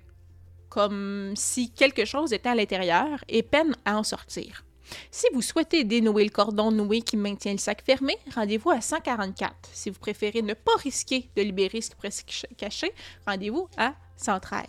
[0.70, 4.64] comme si quelque chose était à l'intérieur et peine à en sortir.
[5.12, 9.56] Si vous souhaitez dénouer le cordon noué qui maintient le sac fermé, rendez-vous à 144.
[9.72, 12.86] Si vous préférez ne pas risquer de libérer ce qui pourrait se
[13.26, 14.64] rendez-vous à 113.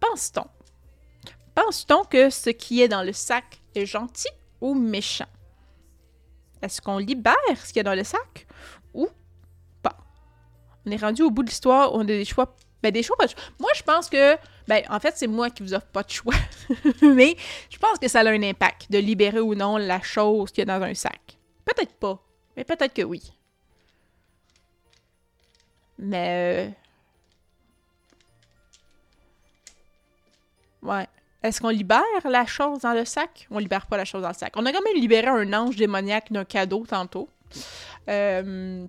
[0.00, 0.59] Pense-t-on
[1.54, 4.28] Pense-t-on que ce qui est dans le sac est gentil
[4.60, 5.26] ou méchant?
[6.62, 8.46] Est-ce qu'on libère ce qu'il y a dans le sac
[8.94, 9.08] ou
[9.82, 9.96] pas?
[10.86, 12.54] On est rendu au bout de l'histoire, on a des choix.
[12.82, 13.26] Ben, des choix, pas.
[13.58, 14.36] Moi, je pense que.
[14.66, 16.34] Ben, en fait, c'est moi qui vous offre pas de choix.
[17.02, 17.36] Mais
[17.68, 20.70] je pense que ça a un impact de libérer ou non la chose qu'il y
[20.70, 21.36] a dans un sac.
[21.64, 22.18] Peut-être pas,
[22.56, 23.22] mais peut-être que oui.
[25.98, 26.68] Mais.
[26.68, 26.70] euh,
[30.82, 31.06] Ouais.
[31.42, 33.46] Est-ce qu'on libère la chose dans le sac?
[33.50, 34.52] On libère pas la chose dans le sac.
[34.56, 37.28] On a quand même libéré un ange démoniaque d'un cadeau tantôt.
[38.08, 38.86] Euh,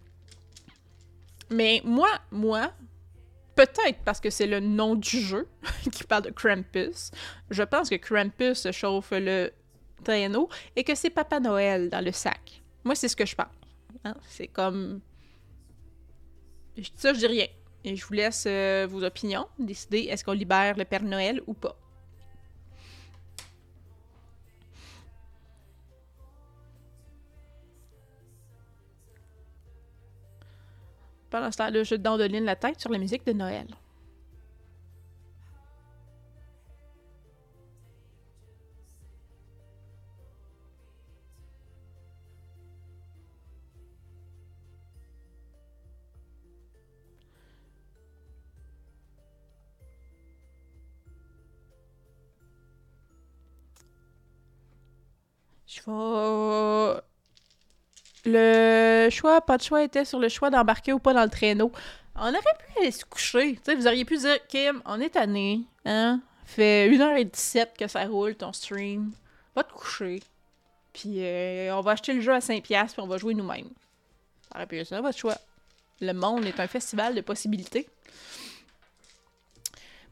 [1.49, 2.71] Mais moi, moi,
[3.55, 5.47] peut-être parce que c'est le nom du jeu
[5.91, 7.11] qui parle de Krampus,
[7.49, 9.51] je pense que Krampus chauffe le
[10.03, 12.61] traîneau et que c'est Papa Noël dans le sac.
[12.83, 13.47] Moi, c'est ce que je pense.
[14.03, 15.01] Hein, C'est comme...
[16.95, 17.47] Ça, je dis rien.
[17.83, 21.53] Et je vous laisse euh, vos opinions, décider est-ce qu'on libère le Père Noël ou
[21.53, 21.75] pas.
[31.31, 33.65] Pendant ce temps-là, je dandoline la tête sur la musique de Noël.
[55.65, 57.10] Je vais...
[58.25, 61.71] Le choix, pas de choix, était sur le choix d'embarquer ou pas dans le traîneau.
[62.15, 63.55] On aurait pu aller se coucher.
[63.55, 66.21] Tu sais, vous auriez pu dire, Kim, on est tanné, hein?
[66.45, 69.11] Fait 1h17 que ça roule ton stream.
[69.55, 70.21] Va te coucher.
[70.93, 73.69] Puis euh, on va acheter le jeu à 5$ puis on va jouer nous-mêmes.
[74.49, 75.37] Ça aurait pu être ça, votre choix.
[76.01, 77.87] Le monde est un festival de possibilités.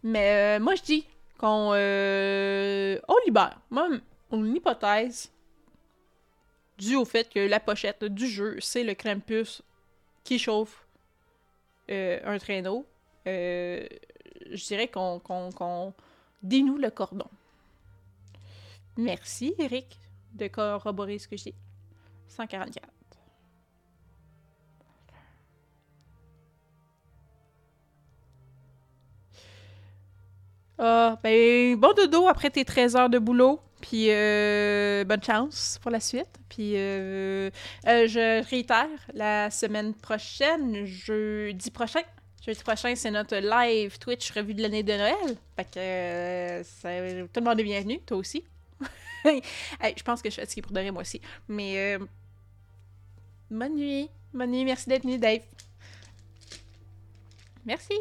[0.04, 1.06] Mais euh, moi, je dis
[1.38, 3.60] qu'on euh, on libère.
[3.70, 3.90] Moi,
[4.32, 5.30] une hypothèse
[6.80, 9.62] dû au fait que la pochette du jeu, c'est le Krampus
[10.24, 10.86] qui chauffe
[11.92, 12.86] euh, un traîneau.
[13.28, 13.86] Euh,
[14.52, 15.94] je dirais qu'on
[16.42, 17.28] dénoue le cordon.
[18.98, 20.00] Merci, Eric,
[20.34, 21.56] de corroborer ce que dis.
[22.28, 22.88] 144.
[30.82, 33.60] Ah, ben, bon dodo après tes 13 heures de boulot.
[33.82, 36.30] Puis, euh, bonne chance pour la suite.
[36.50, 37.50] Puis, euh,
[37.88, 42.02] euh, je réitère, la semaine prochaine, jeudi prochain,
[42.46, 45.38] jeudi prochain, c'est notre live Twitch revue de l'année de Noël.
[45.56, 48.44] Fait que euh, tout le monde est bienvenu, toi aussi.
[49.26, 51.22] Je pense que je suis fatiguée pour vrai, moi aussi.
[51.48, 52.00] Mais, euh,
[53.52, 54.10] Bonne nuit.
[54.34, 54.64] Bonne nuit.
[54.64, 55.42] Merci d'être venu, Dave.
[57.66, 57.94] Merci.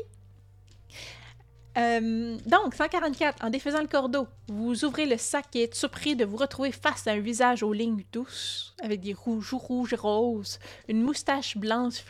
[1.79, 6.25] Euh, donc, 144, en défaisant le cordeau, vous ouvrez le sac et êtes surpris de
[6.25, 11.03] vous retrouver face à un visage aux lignes douces, avec des joues rouges roses, une
[11.03, 12.03] moustache blanche,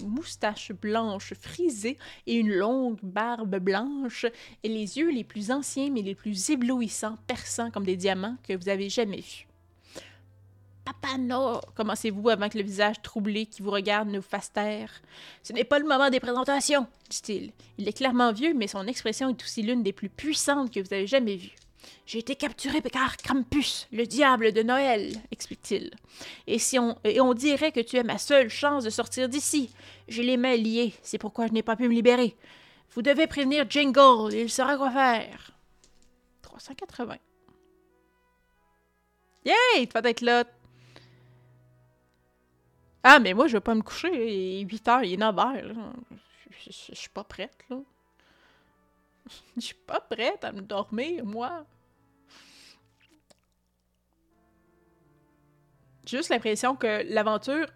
[0.00, 4.26] moustache blanche frisée et une longue barbe blanche,
[4.62, 8.54] et les yeux les plus anciens mais les plus éblouissants, perçants comme des diamants que
[8.54, 9.48] vous avez jamais vus.
[10.84, 14.90] Papa, non commencez-vous avant que le visage troublé qui vous regarde ne vous fasse taire.
[15.42, 17.52] Ce n'est pas le moment des présentations, dit-il.
[17.78, 20.92] Il est clairement vieux, mais son expression est aussi l'une des plus puissantes que vous
[20.92, 21.54] avez jamais vues.
[22.04, 25.92] J'ai été capturé par Krampus, le diable de Noël, explique-t-il.
[26.46, 29.70] Et, si on, et on dirait que tu es ma seule chance de sortir d'ici.
[30.08, 32.36] J'ai les mains liées, c'est pourquoi je n'ai pas pu me libérer.
[32.90, 35.52] Vous devez prévenir Jingle, il saura quoi faire.
[36.42, 37.16] 380.
[39.44, 39.86] Yay!
[39.86, 40.44] Tu vas être là.
[43.04, 44.10] Ah, mais moi, je vais pas me coucher.
[44.12, 45.92] Il est 8 heures, il est 9 heures.
[46.66, 47.78] Je suis pas prête, là.
[49.56, 51.64] Je suis pas prête à me dormir, moi.
[56.04, 57.66] J'ai juste l'impression que l'aventure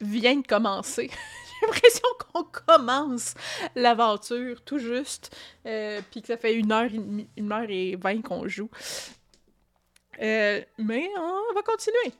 [0.00, 1.10] vient de commencer.
[1.60, 3.34] J'ai l'impression qu'on commence
[3.74, 5.34] l'aventure tout juste,
[5.64, 8.70] euh, puis que ça fait une heure, une heure et vingt qu'on joue.
[10.20, 12.12] Euh, mais on va continuer.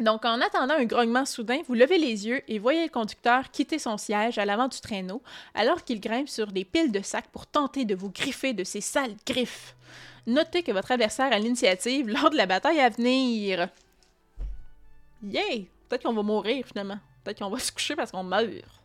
[0.00, 3.78] Donc, en attendant un grognement soudain, vous levez les yeux et voyez le conducteur quitter
[3.78, 5.22] son siège à l'avant du traîneau,
[5.54, 8.80] alors qu'il grimpe sur des piles de sacs pour tenter de vous griffer de ses
[8.80, 9.76] sales griffes.
[10.26, 13.68] Notez que votre adversaire a l'initiative lors de la bataille à venir.
[15.22, 15.68] Yay!
[15.88, 16.98] Peut-être qu'on va mourir finalement.
[17.22, 18.79] Peut-être qu'on va se coucher parce qu'on meurt.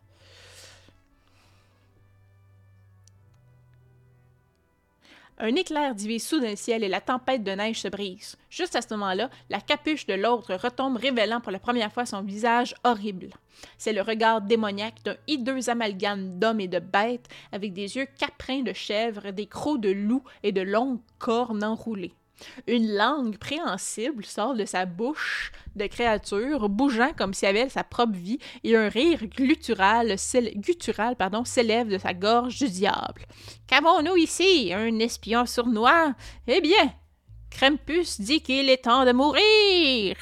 [5.38, 8.36] Un éclair divise soudain le ciel et la tempête de neige se brise.
[8.48, 12.22] Juste à ce moment-là, la capuche de l'autre retombe, révélant pour la première fois son
[12.22, 13.28] visage horrible.
[13.76, 18.62] C'est le regard démoniaque d'un hideux amalgame d'hommes et de bêtes, avec des yeux caprins
[18.62, 22.14] de chèvre, des crocs de loup et de longues cornes enroulées.
[22.66, 27.84] Une langue préhensible sort de sa bouche de créature, bougeant comme si elle avait sa
[27.84, 33.22] propre vie, et un rire guttural, s'élève de sa gorge du diable.
[33.66, 34.72] Qu'avons-nous ici?
[34.74, 36.14] Un espion sournois?
[36.46, 36.92] Eh bien,
[37.50, 40.16] Krampus dit qu'il est temps de mourir!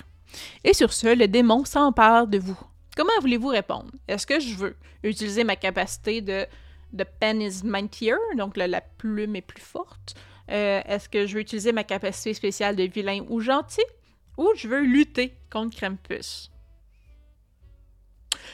[0.62, 2.58] Et sur ce, le démon s'empare de vous.
[2.96, 3.90] Comment voulez-vous répondre?
[4.06, 6.46] Est-ce que je veux utiliser ma capacité de,
[6.92, 10.14] de pen is mightier, donc la plume est plus forte?
[10.50, 13.84] Euh, est-ce que je veux utiliser ma capacité spéciale de vilain ou gentil?
[14.36, 16.50] Ou je veux lutter contre Krampus?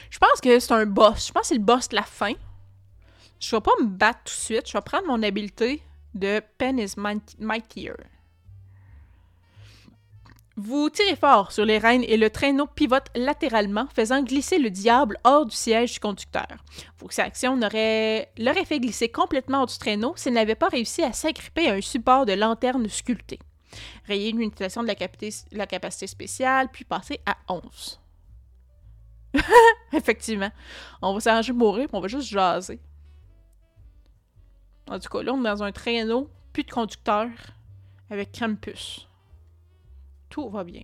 [0.09, 1.27] Je pense que c'est un boss.
[1.27, 2.33] Je pense que c'est le boss de la fin.
[3.39, 4.67] Je vais pas me battre tout de suite.
[4.67, 5.81] Je vais prendre mon habileté
[6.13, 6.93] de Pen is
[7.39, 7.93] Mightier.
[10.57, 15.17] Vous tirez fort sur les rênes et le traîneau pivote latéralement, faisant glisser le diable
[15.23, 16.47] hors du siège du conducteur.
[16.99, 21.69] Vos actions l'aurait fait glisser complètement hors du traîneau s'il n'avait pas réussi à s'agripper
[21.69, 23.39] à un support de lanterne sculptée.
[24.05, 28.01] Rayer une utilisation de la capacité, la capacité spéciale, puis passer à 11.
[29.93, 30.51] Effectivement.
[31.01, 32.81] On va s'arranger mourir, puis on va juste jaser.
[34.89, 37.29] En tout cas, là, on est dans un traîneau, plus de conducteur,
[38.09, 39.07] avec Krampus.
[40.31, 40.83] Tout va bien.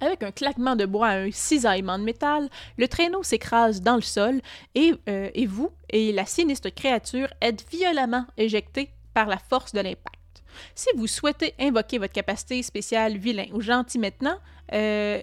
[0.00, 4.00] Avec un claquement de bois et un cisaillement de métal, le traîneau s'écrase dans le
[4.00, 4.40] sol
[4.76, 9.80] et, euh, et, vous et la sinistre créature êtes violemment éjectés par la force de
[9.80, 10.44] l'impact.
[10.76, 14.38] Si vous souhaitez invoquer votre capacité spéciale vilain ou gentil maintenant,
[14.72, 15.20] euh,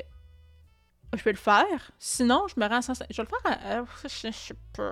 [1.16, 1.92] je peux le faire.
[1.98, 3.02] Sinon, je me rends sans...
[3.10, 3.78] Je vais le faire à...
[3.78, 4.92] Euh, je sais pas.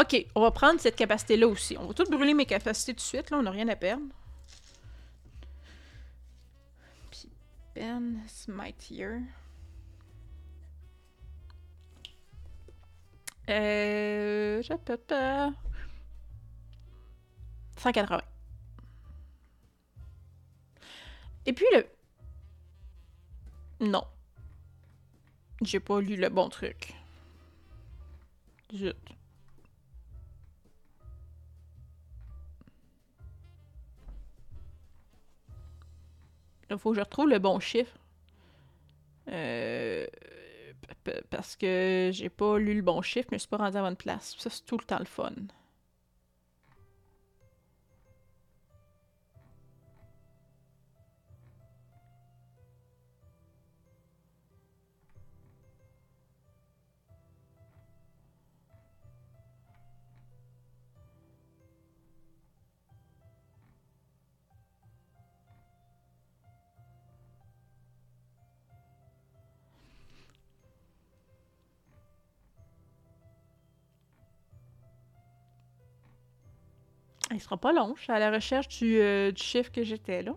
[0.00, 1.76] OK, on va prendre cette capacité-là aussi.
[1.78, 3.30] On va tout brûler mes capacités tout de suite.
[3.30, 4.04] Là, on n'a rien à perdre.
[7.76, 9.20] Ben Smitier.
[13.50, 14.62] Euh.
[14.62, 15.52] Je peux pas.
[17.76, 18.22] 180.
[21.44, 21.86] Et puis le.
[23.80, 24.04] Non.
[25.60, 26.94] J'ai pas lu le bon truc.
[28.74, 28.96] Zut.
[36.70, 37.96] Il faut que je retrouve le bon chiffre.
[39.28, 40.06] Euh,
[41.30, 43.96] parce que j'ai pas lu le bon chiffre, mais je suis pas rendu à bonne
[43.96, 44.34] place.
[44.38, 45.32] Ça, c'est tout le temps le fun.
[77.36, 77.94] Il sera pas long.
[77.96, 80.32] Je suis à la recherche du, euh, du chiffre que j'étais là.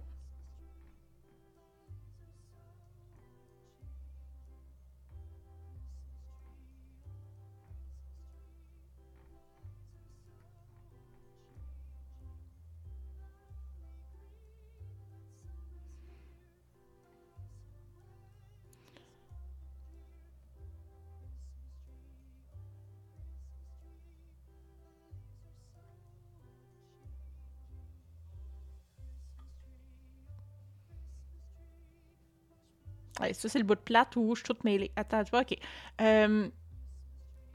[33.29, 34.59] Ouais, ça, c'est le bout de plate où je suis toute.
[34.95, 35.57] Attends, tu vois, OK.
[36.01, 36.49] Euh,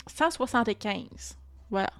[0.07, 1.37] 175.
[1.71, 1.91] Voilà.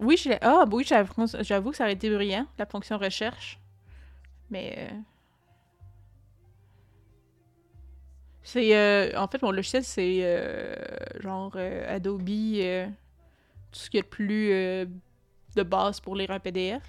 [0.00, 3.58] Oui, je Ah, oui, j'avoue que ça aurait été brillant, la fonction recherche.
[4.50, 4.76] Mais...
[4.92, 5.00] euh,
[8.42, 8.76] C'est...
[8.76, 10.74] euh, En fait, mon logiciel, c'est euh,
[11.20, 12.86] genre euh, Adobe, euh,
[13.72, 14.86] tout ce qu'il y a de plus euh,
[15.56, 16.82] de base pour lire un PDF.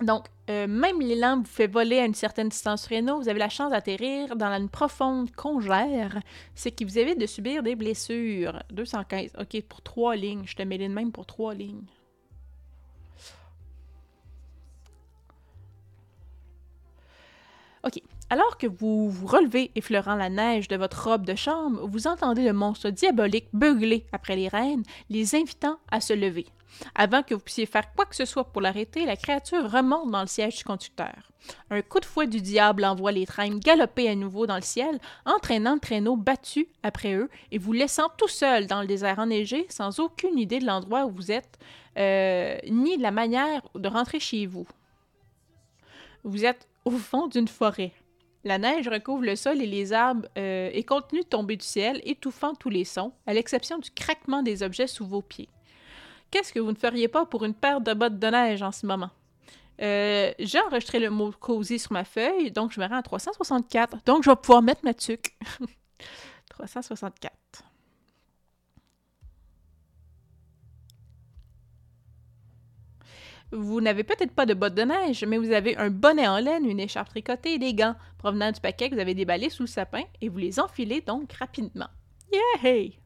[0.00, 3.50] Donc, euh, même l'élan vous fait voler à une certaine distance Reno, vous avez la
[3.50, 6.20] chance d'atterrir dans une profonde congère,
[6.54, 8.62] ce qui vous évite de subir des blessures.
[8.72, 9.32] 215.
[9.38, 10.42] OK, pour trois lignes.
[10.46, 11.84] Je te mêlé de même pour trois lignes.
[17.84, 18.00] OK.
[18.30, 22.44] Alors que vous vous relevez effleurant la neige de votre robe de chambre, vous entendez
[22.44, 26.46] le monstre diabolique beugler après les reines, les invitant à se lever.
[26.94, 30.20] Avant que vous puissiez faire quoi que ce soit pour l'arrêter, la créature remonte dans
[30.20, 31.30] le siège du conducteur.
[31.70, 34.98] Un coup de fouet du diable envoie les trains galoper à nouveau dans le ciel,
[35.24, 39.66] entraînant le traîneau battu après eux et vous laissant tout seul dans le désert enneigé,
[39.68, 41.58] sans aucune idée de l'endroit où vous êtes,
[41.98, 44.66] euh, ni de la manière de rentrer chez vous.
[46.24, 47.92] Vous êtes au fond d'une forêt.
[48.44, 52.00] La neige recouvre le sol et les arbres euh, et continue de tomber du ciel,
[52.04, 55.48] étouffant tous les sons, à l'exception du craquement des objets sous vos pieds.
[56.30, 58.86] Qu'est-ce que vous ne feriez pas pour une paire de bottes de neige en ce
[58.86, 59.10] moment?
[59.82, 63.98] Euh, J'ai enregistré le mot cosy sur ma feuille, donc je me rends à 364.
[64.04, 65.36] Donc je vais pouvoir mettre ma tuque.
[66.50, 67.34] 364.
[73.52, 76.64] Vous n'avez peut-être pas de bottes de neige, mais vous avez un bonnet en laine,
[76.64, 79.68] une écharpe tricotée et des gants provenant du paquet que vous avez déballé sous le
[79.68, 81.88] sapin et vous les enfilez donc rapidement.
[82.62, 82.99] Yay!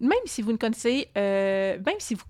[0.00, 1.76] Même si vous ne connaissez, euh,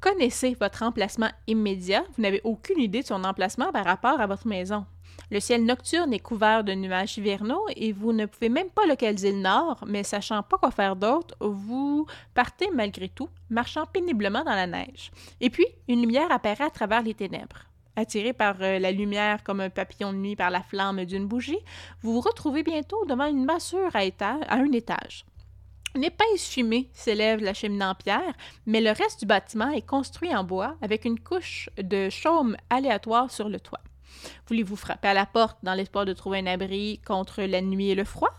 [0.00, 4.48] connaissez votre emplacement immédiat, vous n'avez aucune idée de son emplacement par rapport à votre
[4.48, 4.84] maison.
[5.30, 9.30] Le ciel nocturne est couvert de nuages hivernaux et vous ne pouvez même pas localiser
[9.30, 14.56] le nord, mais sachant pas quoi faire d'autre, vous partez malgré tout, marchant péniblement dans
[14.56, 15.12] la neige.
[15.40, 17.66] Et puis, une lumière apparaît à travers les ténèbres.
[17.94, 21.58] Attiré par euh, la lumière comme un papillon de nuit par la flamme d'une bougie,
[22.02, 24.00] vous vous retrouvez bientôt devant une massure à
[24.54, 25.24] un étage.
[25.94, 28.34] Une épaisse fumée s'élève la cheminée en pierre,
[28.64, 33.30] mais le reste du bâtiment est construit en bois avec une couche de chaume aléatoire
[33.30, 33.80] sur le toit.
[34.46, 37.94] Voulez-vous frapper à la porte dans l'espoir de trouver un abri contre la nuit et
[37.94, 38.30] le froid?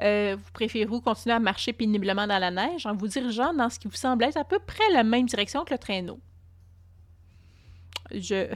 [0.00, 3.78] Euh, vous préférez-vous continuer à marcher péniblement dans la neige en vous dirigeant dans ce
[3.78, 6.20] qui vous semble être à peu près la même direction que le traîneau?
[8.12, 8.54] Je...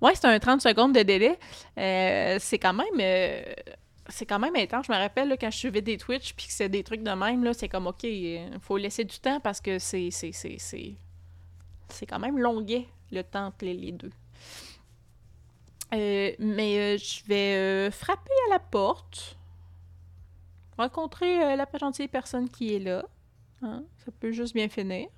[0.00, 1.38] Ouais, c'est un 30 secondes de délai.
[1.78, 3.00] Euh, c'est quand même...
[3.00, 3.42] euh,
[4.08, 4.86] c'est quand même intense.
[4.86, 7.44] Je me rappelle quand je suivais des Twitch puis que c'est des trucs de même,
[7.44, 10.10] là, c'est comme OK, il faut laisser du temps parce que c'est.
[10.10, 10.94] C'est, c'est, c'est,
[11.88, 14.10] c'est quand même longuet le temps entre les, deux.
[15.94, 19.36] Euh, mais euh, je vais euh, frapper à la porte.
[20.76, 23.04] Rencontrer euh, la gentille personne qui est là.
[23.62, 25.08] Hein, Ça peut juste bien finir.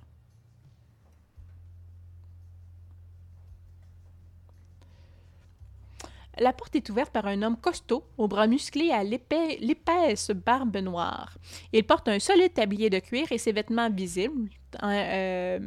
[6.39, 10.31] La porte est ouverte par un homme costaud, aux bras musclés et à l'épais- l'épaisse
[10.31, 11.37] barbe noire.
[11.73, 14.49] Il porte un solide tablier de cuir et ses vêtements visibles,
[14.83, 15.59] euh,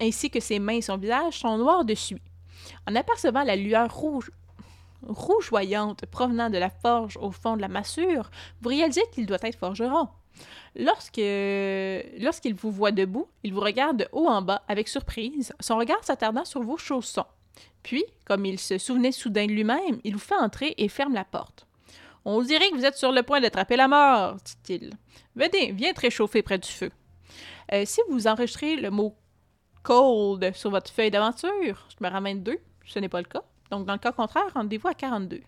[0.00, 2.20] ainsi que ses mains et son visage, sont noirs de suie.
[2.88, 4.30] En apercevant la lueur rouge,
[5.06, 8.30] rougeoyante provenant de la forge au fond de la massure,
[8.60, 10.08] vous réalisez qu'il doit être forgeron.
[10.74, 11.20] Lorsque,
[12.18, 16.02] lorsqu'il vous voit debout, il vous regarde de haut en bas avec surprise, son regard
[16.02, 17.24] s'attardant sur vos chaussons.
[17.82, 21.24] Puis, comme il se souvenait soudain de lui-même, il vous fait entrer et ferme la
[21.24, 21.66] porte.
[22.24, 24.90] On dirait que vous êtes sur le point d'attraper la mort, dit-il.
[25.36, 26.90] Venez, viens te réchauffer près du feu.
[27.72, 29.14] Euh, si vous enregistrez le mot
[29.84, 33.42] cold sur votre feuille d'aventure, je me ramène deux, ce n'est pas le cas.
[33.70, 35.40] Donc, dans le cas contraire, rendez-vous à 42.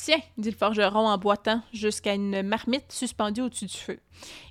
[0.00, 3.98] Tiens, dit le forgeron en boitant jusqu'à une marmite suspendue au-dessus du feu.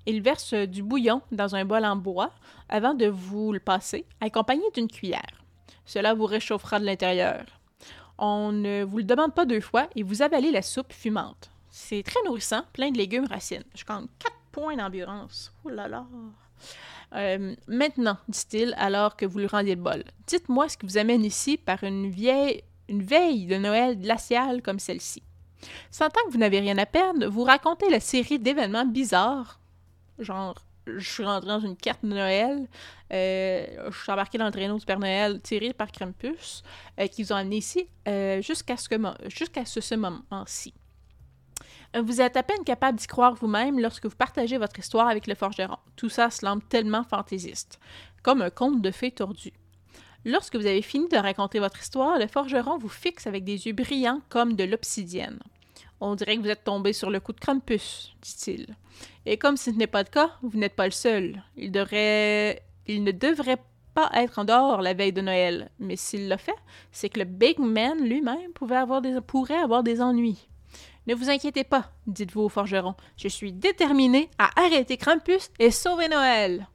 [0.05, 2.31] Il verse du bouillon dans un bol en bois
[2.67, 5.45] avant de vous le passer, accompagné d'une cuillère.
[5.85, 7.45] Cela vous réchauffera de l'intérieur.
[8.17, 11.49] On ne vous le demande pas deux fois et vous avalez la soupe fumante.
[11.69, 13.63] C'est très nourrissant, plein de légumes racines.
[13.73, 15.53] Je compte quatre points d'endurance.
[15.63, 16.05] Oh là là!
[17.15, 21.23] Euh, maintenant, dit-il, alors que vous lui rendiez le bol, dites-moi ce qui vous amène
[21.23, 25.23] ici par une vieille, une veille de Noël glaciale comme celle-ci.
[25.91, 29.59] Sentant que vous n'avez rien à perdre, vous racontez la série d'événements bizarres,
[30.19, 30.55] genre
[30.95, 32.67] je suis rentré dans une carte de Noël,
[33.11, 36.63] euh, je suis embarqué dans le traîneau du Père Noël tiré par Krampus,
[36.99, 40.73] euh, qui vous ont amené ici euh, jusqu'à ce, moment-ci.
[41.99, 45.35] Vous êtes à peine capable d'y croire vous-même lorsque vous partagez votre histoire avec le
[45.35, 45.77] forgeron.
[45.95, 47.79] Tout ça semble tellement fantaisiste,
[48.23, 49.53] comme un conte de fées tordu.
[50.27, 53.71] Lorsque vous avez fini de raconter votre histoire, le forgeron vous fixe avec des yeux
[53.71, 55.39] brillants comme de l'obsidienne.
[56.01, 58.75] On dirait que vous êtes tombé sur le coup de Krampus, dit-il.
[59.25, 61.41] Et comme ce n'est pas le cas, vous n'êtes pas le seul.
[61.55, 62.61] Il, devrait...
[62.87, 63.61] Il ne devrait
[63.93, 66.57] pas être en dehors la veille de Noël, mais s'il l'a fait,
[66.91, 69.21] c'est que le Big Man lui-même avoir des...
[69.21, 70.49] pourrait avoir des ennuis.
[71.07, 72.95] Ne vous inquiétez pas, dites-vous au forgeron.
[73.15, 76.67] Je suis déterminé à arrêter Krampus et sauver Noël.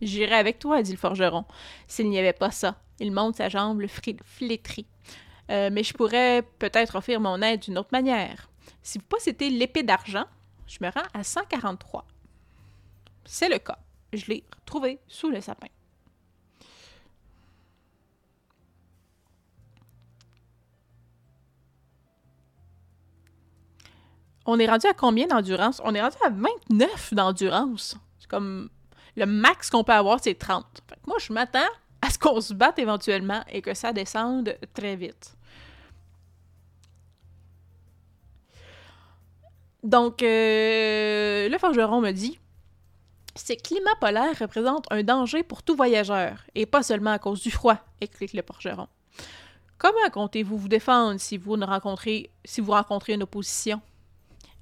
[0.00, 1.44] J'irai avec toi, dit le forgeron.
[1.86, 4.86] S'il n'y avait pas ça, il monte sa jambe le flétri.
[5.50, 8.48] Euh, mais je pourrais peut-être offrir mon aide d'une autre manière.
[8.82, 10.24] Si vous possédez l'épée d'argent,
[10.66, 12.06] je me rends à 143.
[13.24, 13.78] C'est le cas.
[14.12, 15.68] Je l'ai trouvé sous le sapin.
[24.48, 25.80] On est rendu à combien d'endurance?
[25.84, 27.96] On est rendu à 29 d'endurance.
[28.20, 28.70] C'est comme
[29.16, 30.82] le max qu'on peut avoir, c'est 30.
[31.06, 31.58] moi, je m'attends
[32.18, 35.36] qu'on se batte éventuellement et que ça descende très vite.
[39.82, 42.38] Donc, euh, le forgeron me dit
[43.36, 47.50] Ces climats polaires représentent un danger pour tout voyageur, et pas seulement à cause du
[47.52, 48.88] froid, explique le forgeron.
[49.78, 53.80] Comment comptez-vous vous défendre si vous, rencontrez, si vous rencontrez une opposition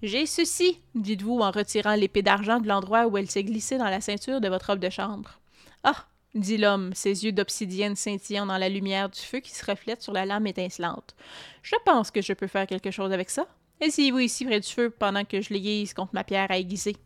[0.03, 4.01] J'ai ceci, dites-vous en retirant l'épée d'argent de l'endroit où elle s'est glissée dans la
[4.01, 5.41] ceinture de votre robe de chambre.
[5.85, 6.05] Ah
[6.35, 10.13] dit l'homme, ses yeux d'obsidienne scintillant dans la lumière du feu qui se reflète sur
[10.13, 11.15] la lame étincelante.
[11.63, 13.47] Je pense que je peux faire quelque chose avec ça.
[13.81, 16.97] Essayez-vous ici près du feu pendant que je l'aiguise contre ma pierre à aiguiser.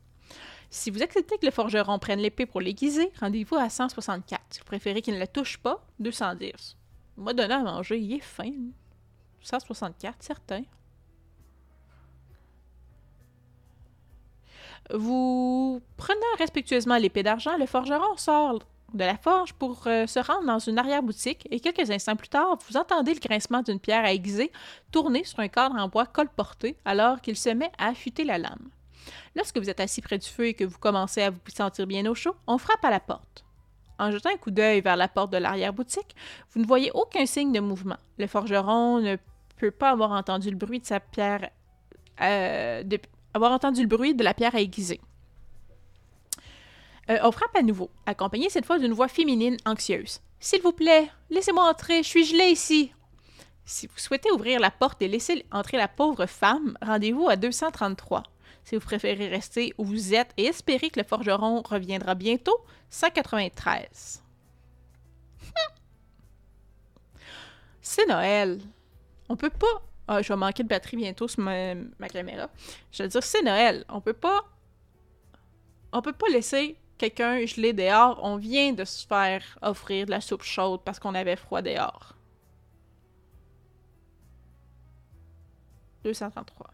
[0.71, 4.43] Si vous acceptez que le forgeron prenne l'épée pour l'aiguiser, rendez-vous à 164.
[4.51, 6.77] Si vous préférez qu'il ne la touche pas, 210.
[7.17, 8.53] Moi, donner à manger, il est fin.
[9.41, 10.63] 164, certain.
[14.95, 18.61] Vous prenant respectueusement l'épée d'argent, le forgeron sort
[18.95, 22.59] de la forge pour euh, se rendre dans une arrière-boutique et quelques instants plus tard,
[22.69, 24.51] vous entendez le grincement d'une pierre à aiguiser
[25.25, 28.71] sur un cadre en bois colporté alors qu'il se met à affûter la lame.
[29.37, 32.05] Lorsque vous êtes assis près du feu et que vous commencez à vous sentir bien
[32.07, 33.45] au chaud, on frappe à la porte.
[33.99, 36.15] En jetant un coup d'œil vers la porte de l'arrière-boutique,
[36.51, 37.97] vous ne voyez aucun signe de mouvement.
[38.19, 39.17] Le forgeron ne
[39.57, 41.51] peut pas avoir entendu le bruit de sa pierre,
[42.21, 42.83] euh,
[43.35, 45.01] avoir entendu le bruit de la pierre à aiguiser.
[47.11, 50.21] Euh, on frappe à nouveau, accompagné cette fois d'une voix féminine anxieuse.
[50.41, 52.93] S'il vous plaît, laissez-moi entrer, je suis gelée ici.
[53.65, 58.23] Si vous souhaitez ouvrir la porte et laisser entrer la pauvre femme, rendez-vous à 233.
[58.65, 62.57] Si vous préférez rester où vous êtes et espérer que le forgeron reviendra bientôt,
[62.91, 64.23] 193.
[67.81, 68.61] C'est Noël.
[69.31, 69.83] On peut pas.
[70.07, 72.49] Ah, je vais manquer de batterie bientôt sur ma, ma caméra.
[72.93, 73.85] Je veux dire, c'est Noël.
[73.91, 74.45] On peut pas.
[75.93, 80.21] On peut pas laisser quelqu'un gelé dehors, on vient de se faire offrir de la
[80.21, 82.15] soupe chaude parce qu'on avait froid dehors.
[86.05, 86.71] 233.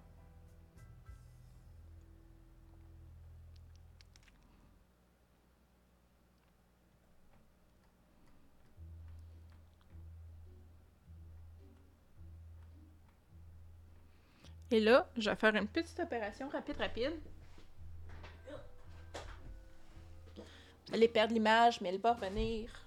[14.70, 17.12] Et là, je vais faire une petite opération rapide, rapide.
[20.88, 22.83] Elle allez perdre l'image, mais elle va revenir.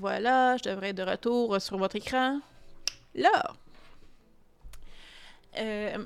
[0.00, 2.40] Voilà, je devrais être de retour sur votre écran.
[3.14, 3.52] Là.
[5.58, 6.04] Euh,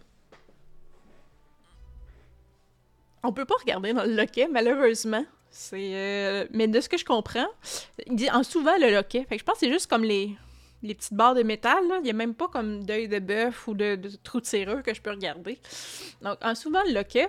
[3.22, 5.24] On peut pas regarder dans le loquet, malheureusement.
[5.72, 7.48] Euh, mais de ce que je comprends,
[8.06, 9.26] il dit en souvent le loquet.
[9.30, 10.36] Je pense que c'est juste comme les
[10.82, 11.96] les petites barres de métal, là.
[11.98, 15.00] il n'y a même pas comme d'œil de bœuf ou de, trou de que je
[15.00, 15.58] peux regarder.
[16.22, 17.28] Donc, en souvent le loquet,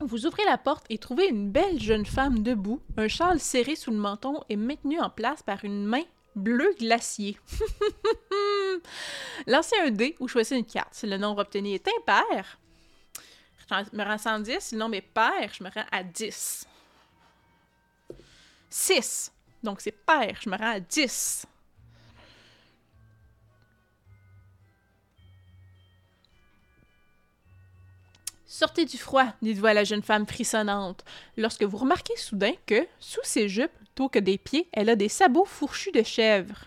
[0.00, 3.90] vous ouvrez la porte et trouvez une belle jeune femme debout, un châle serré sous
[3.90, 6.02] le menton et maintenu en place par une main
[6.34, 7.36] bleu glacier.
[9.46, 10.94] Lancez un dé ou choisissez une carte.
[10.94, 12.58] Si le nombre obtenu est impair,
[13.68, 14.60] je me rends à 110.
[14.60, 16.66] Si le nombre est pair, je me rends à 10.
[18.70, 19.32] 6.
[19.62, 21.46] Donc c'est pair, je me rends à 10.
[28.60, 31.02] Sortez du froid, dites-vous à la jeune femme frissonnante,
[31.38, 35.08] lorsque vous remarquez soudain que, sous ses jupes, plutôt que des pieds, elle a des
[35.08, 36.66] sabots fourchus de chèvre.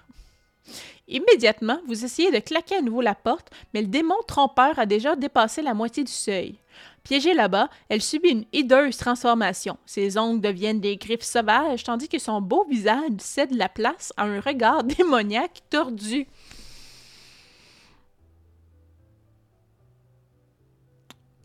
[1.08, 5.16] Immédiatement, vous essayez de claquer à nouveau la porte, mais le démon trompeur a déjà
[5.16, 6.58] dépassé la moitié du seuil.
[7.04, 9.78] Piégée là-bas, elle subit une hideuse transformation.
[9.86, 14.24] Ses ongles deviennent des griffes sauvages, tandis que son beau visage cède la place à
[14.24, 16.26] un regard démoniaque tordu.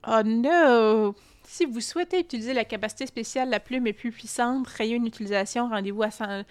[0.06, 1.14] Oh no!
[1.44, 5.68] Si vous souhaitez utiliser la capacité spéciale la plume est plus puissante, rayez une utilisation,
[5.68, 6.44] rendez-vous à 100...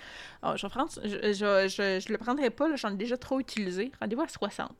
[0.44, 3.91] Oh, je, je, le prendrai pas, j'en ai déjà trop utilisé.
[4.02, 4.72] Rendez-vous à 60.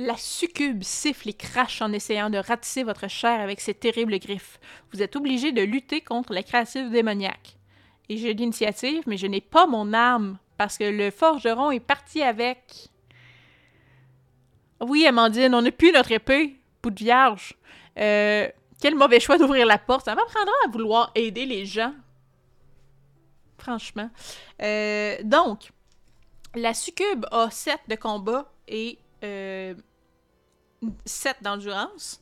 [0.00, 4.58] La succube siffle et crache en essayant de ratisser votre chair avec ses terribles griffes.
[4.90, 7.58] Vous êtes obligé de lutter contre la créative démoniaque.
[8.08, 12.22] Et j'ai l'initiative, mais je n'ai pas mon arme parce que le forgeron est parti
[12.22, 12.88] avec.
[14.80, 17.52] Oui, Amandine, on n'a plus notre épée, bout de vierge.
[17.98, 18.48] Euh,
[18.80, 20.06] quel mauvais choix d'ouvrir la porte.
[20.06, 21.92] Ça m'apprendra à vouloir aider les gens.
[23.58, 24.08] Franchement.
[24.62, 25.68] Euh, donc,
[26.54, 29.74] la succube a 7 de combat et euh,
[31.04, 32.20] 7 d'endurance.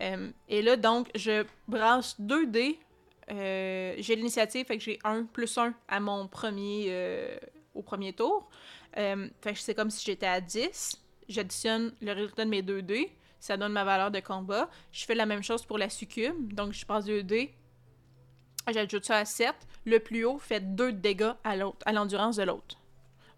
[0.00, 2.78] Euh, et là, donc, je brasse 2 dés.
[3.30, 7.36] Euh, j'ai l'initiative, fait que j'ai 1 plus 1 à mon premier, euh,
[7.74, 8.48] au premier tour.
[8.94, 11.00] fait que c'est comme si j'étais à 10.
[11.28, 13.12] J'additionne le résultat de mes 2 dés.
[13.40, 14.68] Ça donne ma valeur de combat.
[14.92, 16.52] Je fais la même chose pour la succube.
[16.52, 17.54] Donc, je passe 2 dés.
[18.72, 19.54] J'ajoute ça à 7.
[19.84, 21.54] Le plus haut fait 2 dégâts à
[21.84, 22.76] à l'endurance de l'autre.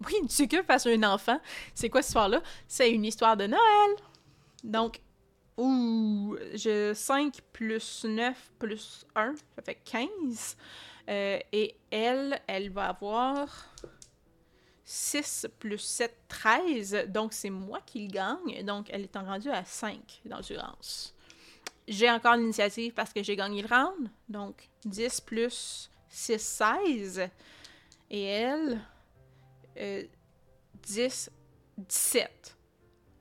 [0.07, 1.39] Oui, une succube face à un enfant.
[1.75, 2.43] C'est quoi cette histoire-là?
[2.67, 3.97] C'est une histoire de Noël.
[4.65, 5.01] Donc,
[5.57, 10.57] ouh, je 5 plus 9 plus 1, ça fait 15.
[11.09, 13.75] Euh, et elle, elle va avoir
[14.85, 17.07] 6 plus 7, 13.
[17.09, 18.65] Donc, c'est moi qui le gagne.
[18.65, 21.15] Donc, elle est en rendue à 5 d'endurance.
[21.89, 24.11] J'ai encore l'initiative parce que j'ai gagné le round.
[24.29, 27.29] Donc, 10 plus 6, 16.
[28.11, 28.81] Et elle,
[29.79, 30.05] euh,
[30.83, 31.31] 10,
[31.79, 32.57] 17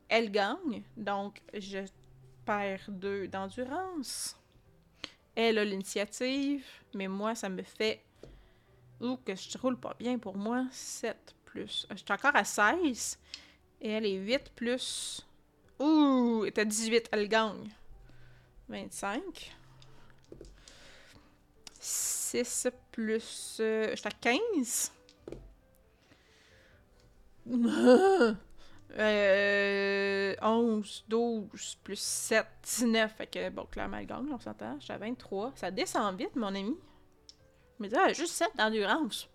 [0.09, 1.79] elle gagne, donc je
[2.45, 4.35] perds deux d'endurance.
[5.35, 8.03] Elle a l'initiative, mais moi, ça me fait.
[8.99, 10.65] Ouh, que je roule pas bien pour moi.
[10.71, 11.87] 7 plus.
[11.91, 13.17] Je suis encore à 16.
[13.81, 15.25] Et elle est 8 plus.
[15.79, 17.69] Ouh, elle est à 18, elle gagne.
[18.67, 19.55] 25.
[21.79, 23.57] 6 plus.
[23.61, 24.91] Euh, je suis à 15.
[28.97, 33.13] Euh, 11, 12, plus 7, 19.
[33.15, 34.77] Fait que, bon, clairement, elle gagne, on s'entend.
[34.79, 35.53] Je suis à 23.
[35.55, 36.75] Ça descend vite, mon ami.
[37.79, 39.29] Mais là, juste 7 d'endurance.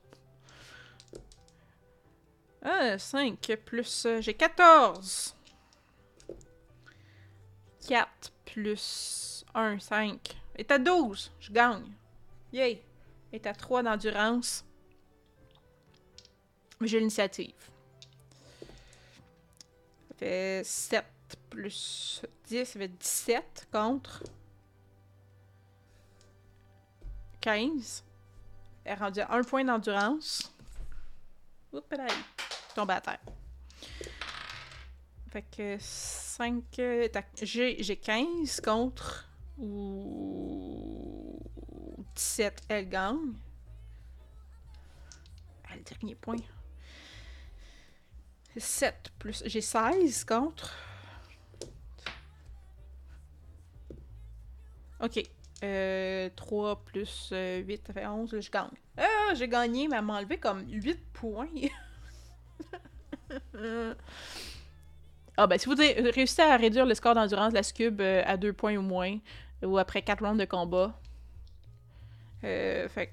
[2.63, 4.07] Ah, 5 plus.
[4.07, 5.37] Euh, j'ai 14.
[7.87, 10.37] 4 plus 1, 5.
[10.57, 11.33] Et à 12.
[11.39, 11.93] Je gagne.
[12.53, 12.83] Yay.
[13.33, 14.65] Et à 3 d'endurance.
[16.81, 17.74] J'ai l'initiative
[20.19, 21.05] fait 7
[21.51, 24.23] plus 10, ça fait 17 contre
[27.41, 28.05] 15.
[28.85, 30.53] Elle est rendue à 1 point d'endurance.
[31.73, 32.07] Oups, là,
[32.75, 33.21] tombe à terre.
[35.31, 36.65] Fait que 5.
[37.43, 39.29] J'ai 15 contre.
[39.59, 41.41] Ou.
[42.15, 43.35] 17, elle gagne.
[45.75, 46.37] Le dernier point.
[48.61, 49.43] 7 plus.
[49.47, 50.75] J'ai 16 contre.
[55.01, 55.23] Ok.
[55.63, 58.33] Euh, 3 plus 8, euh, ça fait 11.
[58.33, 58.69] Là, je gagne.
[58.97, 61.49] Ah, j'ai gagné, mais elle m'a enlevé comme 8 points.
[65.37, 68.37] ah, ben, si vous réussissez à réduire le score d'endurance de la Scube euh, à
[68.37, 69.19] 2 points ou moins,
[69.63, 70.99] ou après 4 rounds de combat,
[72.45, 73.13] euh, fait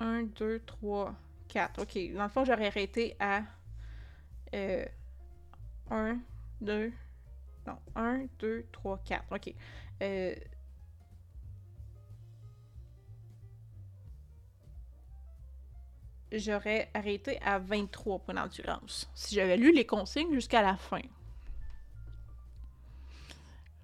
[0.00, 1.14] 1, 2, 3,
[1.48, 1.82] 4.
[1.82, 2.14] OK.
[2.14, 3.42] Dans le fond, j'aurais arrêté à
[4.54, 4.84] euh,
[5.90, 6.18] 1,
[6.60, 6.92] 2,
[7.66, 9.24] non, 1, 2, 3, 4.
[9.30, 9.54] OK.
[10.02, 10.34] Euh,
[16.32, 19.10] j'aurais arrêté à 23 points d'endurance.
[19.14, 21.02] Si j'avais lu les consignes jusqu'à la fin.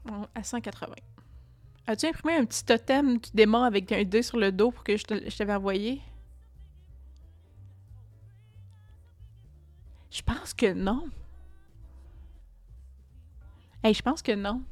[0.04, 0.94] Bon, à 180.
[1.86, 4.96] As-tu imprimé un petit totem du démon avec un 2 sur le dos pour que
[4.96, 6.02] je t'avais envoyé?
[10.10, 11.08] Je pense que non.
[13.82, 14.62] Hey, je pense que non.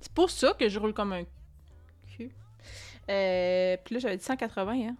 [0.00, 1.24] C'est pour ça que je roule comme un
[2.16, 2.30] cul.
[3.08, 4.96] Euh, puis là, j'avais dit 180, hein.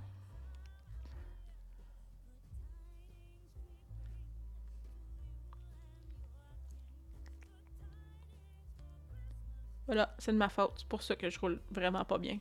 [9.86, 10.72] Voilà, c'est de ma faute.
[10.76, 12.38] C'est pour ça que je roule vraiment pas bien.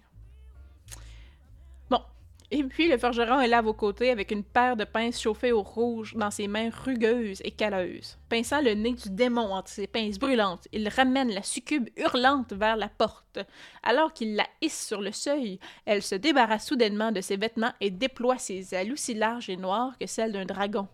[1.89, 2.03] Bon.
[2.51, 5.51] Et puis, le forgeron est là à vos côtés avec une paire de pinces chauffées
[5.51, 8.17] au rouge dans ses mains rugueuses et calleuses.
[8.27, 12.75] Pinçant le nez du démon entre ses pinces brûlantes, il ramène la succube hurlante vers
[12.75, 13.39] la porte.
[13.83, 17.91] Alors qu'il la hisse sur le seuil, elle se débarrasse soudainement de ses vêtements et
[17.91, 20.87] déploie ses ailes aussi larges et noires que celles d'un dragon.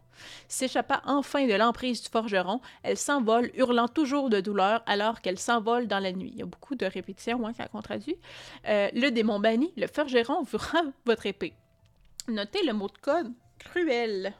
[0.48, 5.88] S'échappa enfin de l'emprise du forgeron, elle s'envole, hurlant toujours de douleur alors qu'elle s'envole
[5.88, 6.32] dans la nuit.
[6.34, 8.18] Il y a beaucoup de répétitions hein, traduit.
[8.68, 11.54] Euh, le démon banni, le forgeron vous rend votre épée.
[12.28, 14.34] Notez le mot de code cruel.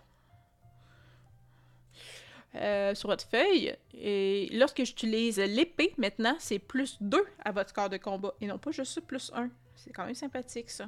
[2.56, 3.76] Euh, sur votre feuille.
[3.93, 8.57] Et lorsque j'utilise l'épée, maintenant, c'est plus 2 à votre score de combat et non
[8.57, 9.49] pas juste plus 1.
[9.76, 10.88] C'est quand même sympathique, ça.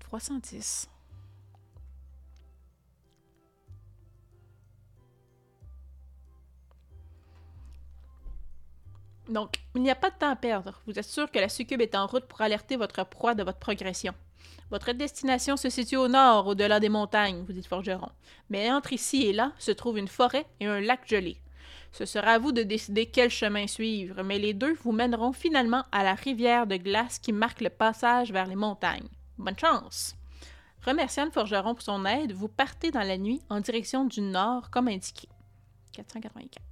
[0.00, 0.90] 310.
[9.28, 10.80] Donc, il n'y a pas de temps à perdre.
[10.86, 13.58] Vous êtes sûr que la succube est en route pour alerter votre proie de votre
[13.58, 14.14] progression.
[14.70, 18.10] Votre destination se situe au nord, au-delà des montagnes, vous dit Forgeron.
[18.50, 21.36] Mais entre ici et là se trouve une forêt et un lac gelé.
[21.92, 25.84] Ce sera à vous de décider quel chemin suivre, mais les deux vous mèneront finalement
[25.92, 29.08] à la rivière de glace qui marque le passage vers les montagnes.
[29.36, 30.16] Bonne chance!
[30.86, 34.70] Remerciant le forgeron pour son aide, vous partez dans la nuit en direction du nord
[34.70, 35.28] comme indiqué.
[35.92, 36.71] 484.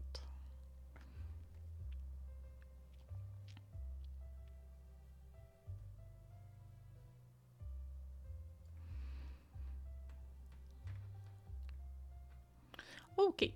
[13.26, 13.50] OK.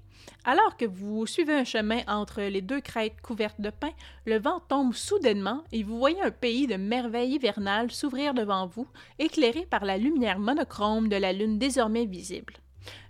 [0.44, 3.90] Alors que vous suivez un chemin entre les deux crêtes couvertes de pin,
[4.26, 8.86] le vent tombe soudainement et vous voyez un pays de merveilles hivernales s'ouvrir devant vous,
[9.18, 12.54] éclairé par la lumière monochrome de la lune désormais visible.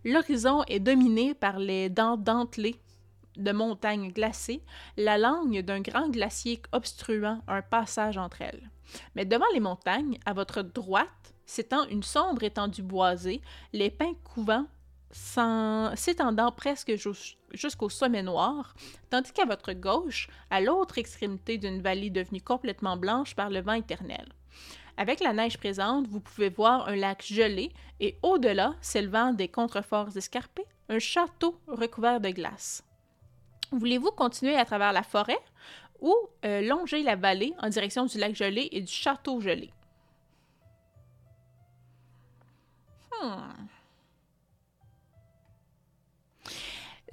[0.05, 2.77] L'horizon est dominé par les dents dentelées
[3.37, 4.63] de montagnes glacées,
[4.97, 8.71] la langue d'un grand glacier obstruant un passage entre elles.
[9.17, 11.09] Mais devant les montagnes, à votre droite,
[11.47, 13.41] s'étend une sombre étendue boisée,
[13.73, 14.67] les pins couvants
[15.15, 16.95] s'étendant presque
[17.53, 18.75] jusqu'au sommet noir,
[19.11, 23.75] tandis qu'à votre gauche, à l'autre extrémité d'une vallée devenue complètement blanche par le vent
[23.75, 24.27] éternel.
[24.97, 30.17] Avec la neige présente, vous pouvez voir un lac gelé et au-delà, s'élevant des contreforts
[30.17, 32.85] escarpés, un château recouvert de glace.
[33.73, 35.39] Voulez-vous continuer à travers la forêt
[36.01, 36.15] ou
[36.45, 39.73] euh, longer la vallée en direction du lac gelé et du château gelé?
[43.21, 43.67] Hmm.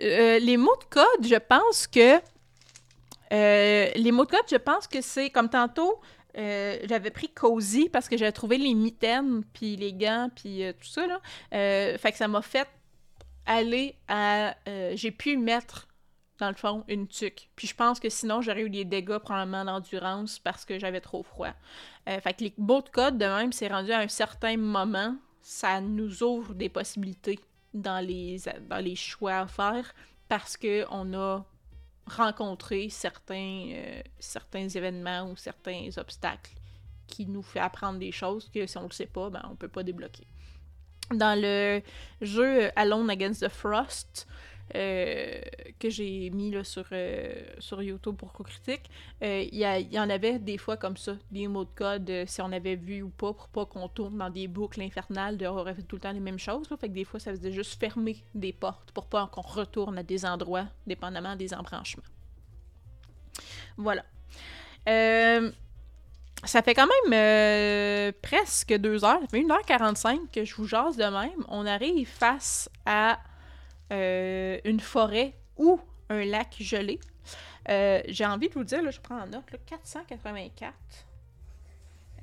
[0.02, 2.20] Euh, les mots de code, je pense que.
[3.34, 6.02] Euh, les mots de code, je pense que c'est comme tantôt.
[6.38, 10.88] Euh, j'avais pris Cozy parce que j'avais trouvé les mitaines, puis les gants, puis tout
[10.88, 11.06] ça.
[11.08, 11.20] Là.
[11.52, 12.68] fait que ça m'a fait
[13.46, 14.56] aller à.
[14.94, 15.88] J'ai pu mettre,
[16.40, 17.50] dans le fond, une tuque.
[17.56, 21.24] Puis je pense que sinon, j'aurais eu des dégâts probablement d'endurance parce que j'avais trop
[21.24, 21.54] froid.
[22.06, 25.16] fait que les mots de code, de même, c'est rendu à un certain moment.
[25.42, 27.40] Ça nous ouvre des possibilités
[27.74, 28.40] dans les,
[28.70, 29.94] dans les choix à faire
[30.28, 31.46] parce qu'on a
[32.06, 36.54] rencontré certains, euh, certains événements ou certains obstacles
[37.08, 39.68] qui nous fait apprendre des choses que si on le sait pas, ben, on peut
[39.68, 40.26] pas débloquer.
[41.12, 41.82] Dans le
[42.22, 44.28] jeu Alone Against the Frost,
[44.76, 45.42] euh,
[45.80, 48.90] que j'ai mis là, sur, euh, sur YouTube pour co-critique,
[49.24, 52.52] euh, il y, en avait des fois comme ça, des mots de code, si on
[52.52, 55.82] avait vu ou pas, pour pas qu'on tourne dans des boucles infernales, de aurait fait
[55.82, 56.68] tout le temps les mêmes choses.
[56.68, 60.04] fait que des fois, ça faisait juste fermer des portes pour pas qu'on retourne à
[60.04, 62.04] des endroits, dépendamment des embranchements.
[63.78, 64.04] Voilà.
[64.86, 71.04] ça fait quand même presque deux heures, ça fait 1h45 que je vous jase de
[71.04, 71.44] même.
[71.50, 73.20] On arrive face à
[73.92, 77.00] euh, une forêt ou un lac gelé.
[77.70, 80.74] Euh, j'ai envie de vous dire, là, je prends en note, 484.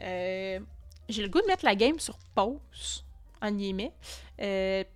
[0.00, 0.60] Euh,
[1.08, 3.04] j'ai le goût de mettre la game sur pause,
[3.42, 3.92] en guillemets,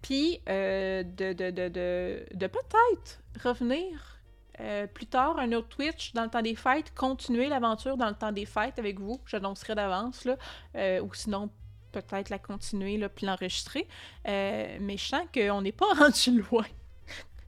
[0.02, 4.20] puis de, de, de, de, peut-être revenir
[4.94, 8.32] plus tard, un autre Twitch dans le temps des fêtes, continuer l'aventure dans le temps
[8.32, 10.36] des fêtes avec vous, j'annoncerai d'avance, là,
[11.02, 11.50] ou sinon
[11.92, 13.86] peut-être la continuer, là, puis l'enregistrer.
[14.26, 16.66] Euh, mais je sens qu'on n'est pas rendu loin.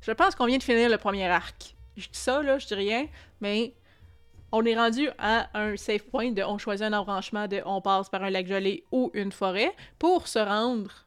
[0.00, 1.74] je pense qu'on vient de finir le premier arc.
[1.96, 3.06] Je dis ça, là, je dis rien,
[3.40, 3.74] mais
[4.52, 8.08] on est rendu à un safe point de on choisit un embranchement de on passe
[8.08, 11.06] par un lac gelé ou une forêt pour se rendre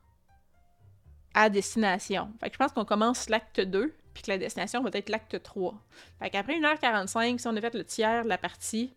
[1.33, 2.33] à destination.
[2.39, 5.41] Fait que je pense qu'on commence l'acte 2, puis que la destination va être l'acte
[5.41, 5.75] 3.
[6.19, 8.91] Fait qu'après 1h45, si on a fait le tiers de la partie,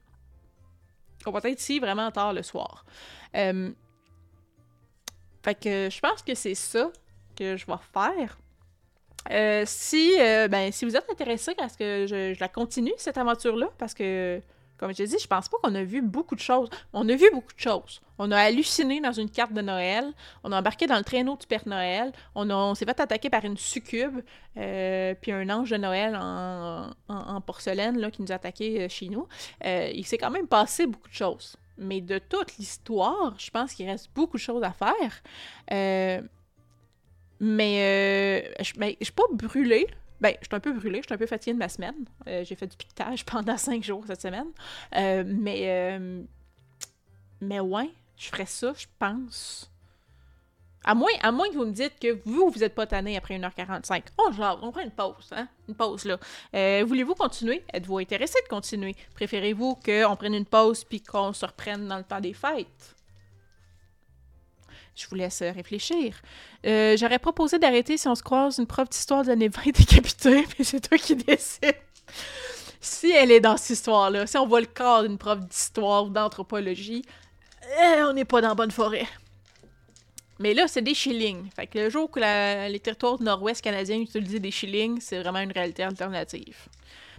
[1.27, 2.85] on va être ici vraiment tard le soir.
[3.37, 3.71] Euh,
[5.43, 6.91] fait que je pense que c'est ça
[7.37, 8.39] que je vais faire.
[9.31, 13.19] Euh, si, euh, ben, si vous êtes intéressé à ce que je, la continue, cette
[13.19, 14.41] aventure-là, parce que,
[14.79, 16.71] comme je dit, je pense pas qu'on a vu beaucoup de choses.
[16.95, 18.01] On a vu beaucoup de choses.
[18.19, 20.13] On a halluciné dans une carte de Noël.
[20.43, 22.13] On a embarqué dans le traîneau du Père Noël.
[22.35, 24.21] On, s'est fait attaquer par une succube,
[24.57, 29.09] euh, puis un ange de Noël en, porcelaine là, qui nous a attaqué euh, chez
[29.11, 29.29] nous.
[29.65, 31.57] Il s'est quand même passé beaucoup de choses.
[31.81, 35.23] Mais de toute l'histoire, je pense qu'il reste beaucoup de choses à faire.
[35.73, 36.23] Euh,
[37.41, 39.87] mais euh, je, je suis pas brûlée.
[40.21, 42.05] Ben, je suis un peu brûlée, je suis un peu fatiguée de ma semaine.
[42.29, 44.49] Euh, j'ai fait du piquetage pendant cinq jours cette semaine.
[44.95, 46.23] Euh, mais, euh,
[47.41, 49.71] mais ouais, je ferais ça, je pense.
[50.83, 53.39] À moins, à moins que vous me dites que vous, vous n'êtes pas tanné après
[53.39, 54.03] 1h45.
[54.17, 55.47] Oh, genre, on prend une pause, hein?
[55.69, 56.19] Une pause, là.
[56.55, 57.63] Euh, Voulez-vous continuer?
[57.73, 58.97] Êtes-vous intéressé de continuer?
[59.15, 62.97] Préférez-vous qu'on prenne une pause puis qu'on se reprenne dans le temps des fêtes?
[64.97, 66.17] Je vous laisse euh, réfléchir.
[66.67, 70.47] Euh, J'aurais proposé d'arrêter si on se croise une prof d'histoire de l'année 20 décapitée,
[70.59, 71.77] mais c'est toi qui décides.
[72.81, 76.09] Si elle est dans cette histoire-là, si on voit le corps d'une prof d'histoire ou
[76.09, 77.03] d'anthropologie,
[77.99, 79.07] on n'est pas dans bonne forêt.
[80.41, 81.51] Mais là, c'est des shillings.
[81.55, 82.19] Fait que le jour que
[82.69, 86.57] les territoires nord-ouest canadiens utilisaient des shillings, c'est vraiment une réalité alternative.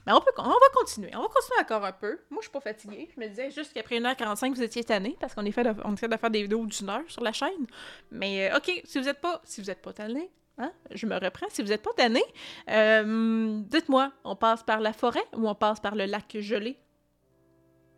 [0.07, 1.11] Mais on, peut, on va continuer.
[1.15, 2.19] On va continuer encore un peu.
[2.31, 3.09] Moi, je suis pas fatiguée.
[3.15, 6.41] Je me disais juste qu'après 1h45, vous étiez tanné parce qu'on essaie de faire des
[6.41, 7.67] vidéos d'une heure sur la chaîne.
[8.09, 11.13] Mais euh, OK, si vous êtes pas si vous êtes pas tanné, hein, je me
[11.13, 11.45] reprends.
[11.49, 12.23] Si vous êtes pas tanné,
[12.71, 16.79] euh, dites-moi, on passe par la forêt ou on passe par le lac gelé?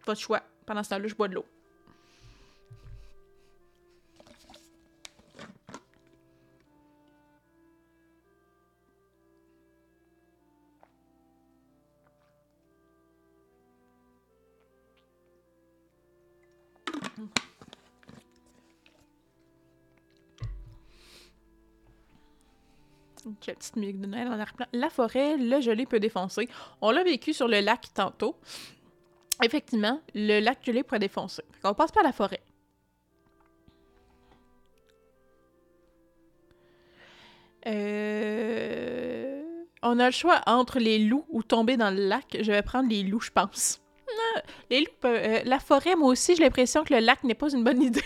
[0.05, 0.41] Votre choix.
[0.65, 1.45] Pendant ce temps-là, je bois de l'eau.
[24.73, 26.47] La forêt, le gelé peut défoncer.
[26.81, 28.35] On l'a vécu sur le lac tantôt.
[29.43, 31.43] Effectivement, le lac gelé pourrait défoncer.
[31.63, 32.41] On passe par la forêt.
[37.65, 39.41] Euh,
[39.81, 42.37] On a le choix entre les loups ou tomber dans le lac.
[42.39, 43.81] Je vais prendre les loups, je pense.
[44.35, 47.49] Ah, Les loups, euh, la forêt, moi aussi, j'ai l'impression que le lac n'est pas
[47.51, 48.03] une bonne idée.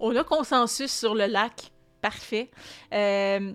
[0.00, 1.70] On a consensus sur le lac.
[2.00, 2.50] Parfait.
[2.92, 3.52] Euh,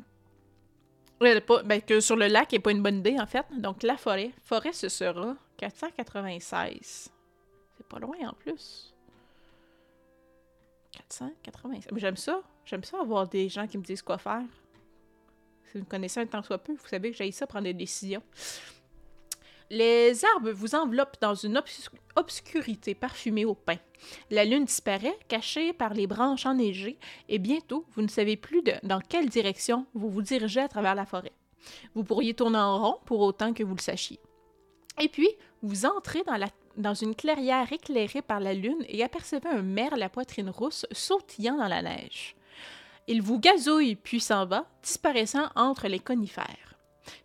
[1.20, 3.46] ben, que sur le lac n'est pas une bonne idée, en fait.
[3.58, 4.32] Donc, la forêt.
[4.44, 7.12] Forêt, ce sera 496.
[7.78, 8.94] C'est pas loin, en plus.
[10.92, 11.92] 496.
[11.92, 12.42] Mais j'aime ça.
[12.66, 14.44] J'aime ça avoir des gens qui me disent quoi faire.
[15.66, 17.74] Si vous me connaissez un temps soit peu, vous savez que j'ai ça prendre des
[17.74, 18.24] décisions.
[19.70, 23.78] Les arbres vous enveloppent dans une obs- obscurité parfumée au pin.
[24.32, 28.76] La lune disparaît, cachée par les branches enneigées, et bientôt, vous ne savez plus de-
[28.84, 31.34] dans quelle direction vous vous dirigez à travers la forêt.
[31.96, 34.20] Vous pourriez tourner en rond pour autant que vous le sachiez.
[35.02, 35.30] Et puis,
[35.62, 36.24] vous entrez
[36.78, 40.86] dans une clairière éclairée par la lune et apercevez un merle à la poitrine rousse
[40.92, 42.36] sautillant dans la neige.
[43.08, 46.67] Il vous gazouille puis s'en va, disparaissant entre les conifères.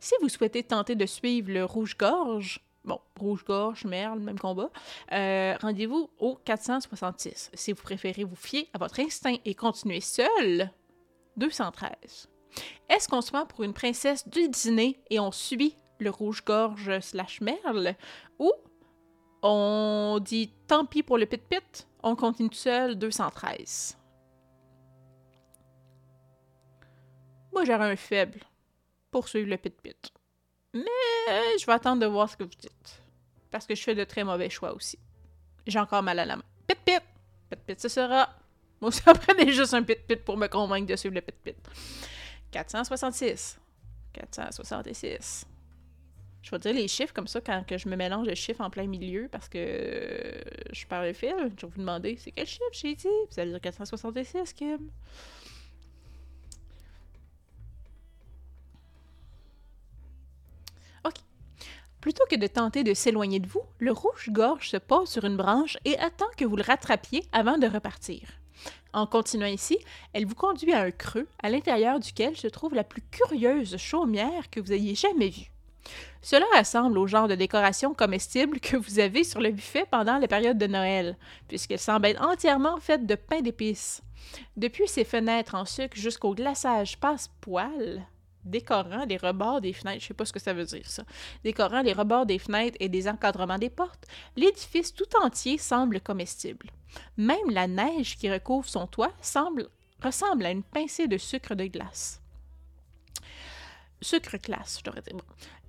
[0.00, 4.70] Si vous souhaitez tenter de suivre le rouge-gorge, bon, rouge-gorge, merle, même combat,
[5.12, 7.50] euh, rendez-vous au 466.
[7.54, 10.70] Si vous préférez vous fier à votre instinct et continuer seul,
[11.36, 12.28] 213.
[12.88, 17.40] Est-ce qu'on se prend pour une princesse du dîner et on suit le rouge-gorge slash
[17.40, 17.94] merle?
[18.38, 18.52] Ou
[19.42, 23.98] on dit tant pis pour le pit-pit, on continue seul 213?
[27.52, 28.40] Moi, j'aurais un faible
[29.12, 30.10] pour suivre le pit-pit.
[30.74, 33.02] Mais je vais attendre de voir ce que vous dites.
[33.52, 34.98] Parce que je fais de très mauvais choix aussi.
[35.66, 36.42] J'ai encore mal à la main.
[36.66, 37.02] Pit-pit!
[37.50, 38.28] Pit-pit, ce sera.
[38.80, 41.56] Moi, ça prenait juste un pit-pit pour me convaincre de suivre le pit-pit.
[42.50, 43.60] 466.
[44.12, 45.46] 466.
[46.42, 48.70] Je vais dire les chiffres comme ça quand que je me mélange de chiffres en
[48.70, 50.40] plein milieu parce que euh,
[50.72, 51.34] je parle le fil.
[51.38, 53.06] Je vais vous demander c'est quel chiffre j'ai dit?
[53.30, 54.90] Vous allez dire 466, Kim.
[62.02, 65.78] Plutôt que de tenter de s'éloigner de vous, le rouge-gorge se pose sur une branche
[65.84, 68.22] et attend que vous le rattrapiez avant de repartir.
[68.92, 69.78] En continuant ici,
[70.12, 74.50] elle vous conduit à un creux à l'intérieur duquel se trouve la plus curieuse chaumière
[74.50, 75.52] que vous ayez jamais vue.
[76.22, 80.26] Cela ressemble au genre de décoration comestible que vous avez sur le buffet pendant la
[80.26, 81.16] période de Noël,
[81.46, 84.02] puisqu'elle semble être entièrement faite de pain d'épices.
[84.56, 88.04] Depuis ses fenêtres en sucre jusqu'au glaçage passe-poil,
[88.44, 91.04] décorant les rebords des fenêtres, je sais pas ce que ça veut dire ça,
[91.44, 94.06] décorant les rebords des fenêtres et des encadrements des portes,
[94.36, 96.70] l'édifice tout entier semble comestible.
[97.16, 99.68] Même la neige qui recouvre son toit semble,
[100.02, 102.20] ressemble à une pincée de sucre de glace.
[104.00, 105.16] Sucre glace, je devrais dire.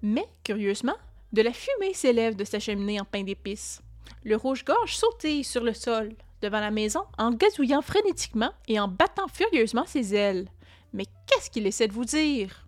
[0.02, 0.98] Mais, curieusement,
[1.32, 3.82] de la fumée s'élève de sa cheminée en pain d'épices.
[4.24, 9.28] Le rouge-gorge sautille sur le sol, devant la maison, en gazouillant frénétiquement et en battant
[9.28, 10.48] furieusement ses ailes.
[10.94, 12.66] Mais qu'est-ce qu'il essaie de vous dire?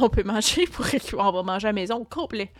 [0.00, 0.86] On peut manger pour
[1.18, 2.52] on va manger à la maison au complet.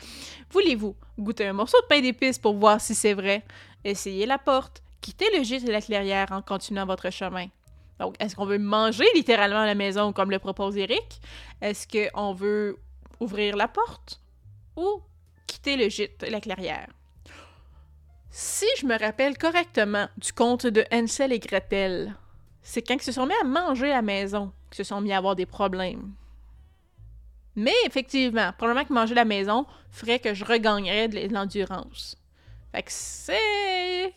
[0.50, 3.44] Voulez-vous goûter un morceau de pain d'épices pour voir si c'est vrai?
[3.84, 4.82] Essayez la porte.
[5.00, 7.46] Quittez le gîte et la clairière en continuant votre chemin.
[7.98, 11.20] Donc, est-ce qu'on veut manger littéralement à la maison comme le propose Eric?
[11.60, 12.78] Est-ce qu'on veut
[13.20, 14.20] ouvrir la porte
[14.76, 15.02] ou
[15.46, 16.88] quitter le gîte et la clairière?
[18.30, 22.14] Si je me rappelle correctement du conte de Hansel et Gretel,
[22.68, 25.16] c'est quand ils se sont mis à manger la maison qu'ils se sont mis à
[25.16, 26.12] avoir des problèmes.
[27.56, 32.18] Mais effectivement, probablement que manger la maison ferait que je regagnerais de l'endurance.
[32.70, 34.14] Fait que c'est.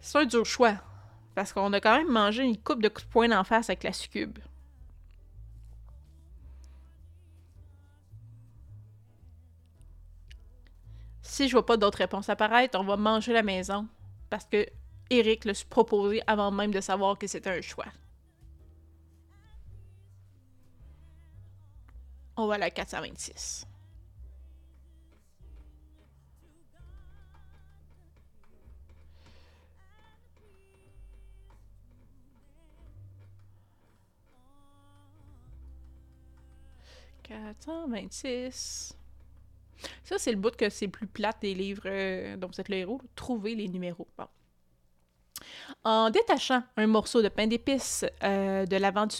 [0.00, 0.74] C'est un dur choix.
[1.36, 3.84] Parce qu'on a quand même mangé une coupe de coups de poing d'en face avec
[3.84, 4.40] la succube.
[11.22, 13.86] Si je vois pas d'autres réponses apparaître, on va manger la maison.
[14.28, 14.66] Parce que
[15.12, 17.86] Eric l'a proposé avant même de savoir que c'était un choix.
[22.36, 23.66] On va à la 426.
[37.88, 38.96] vingt-six.
[40.04, 42.76] Ça, c'est le bout que c'est plus plate des livres euh, dont vous êtes le
[42.76, 43.00] héros.
[43.14, 44.06] Trouver les numéros.
[45.84, 49.16] En détachant un morceau de pain d'épices euh, de l'avant du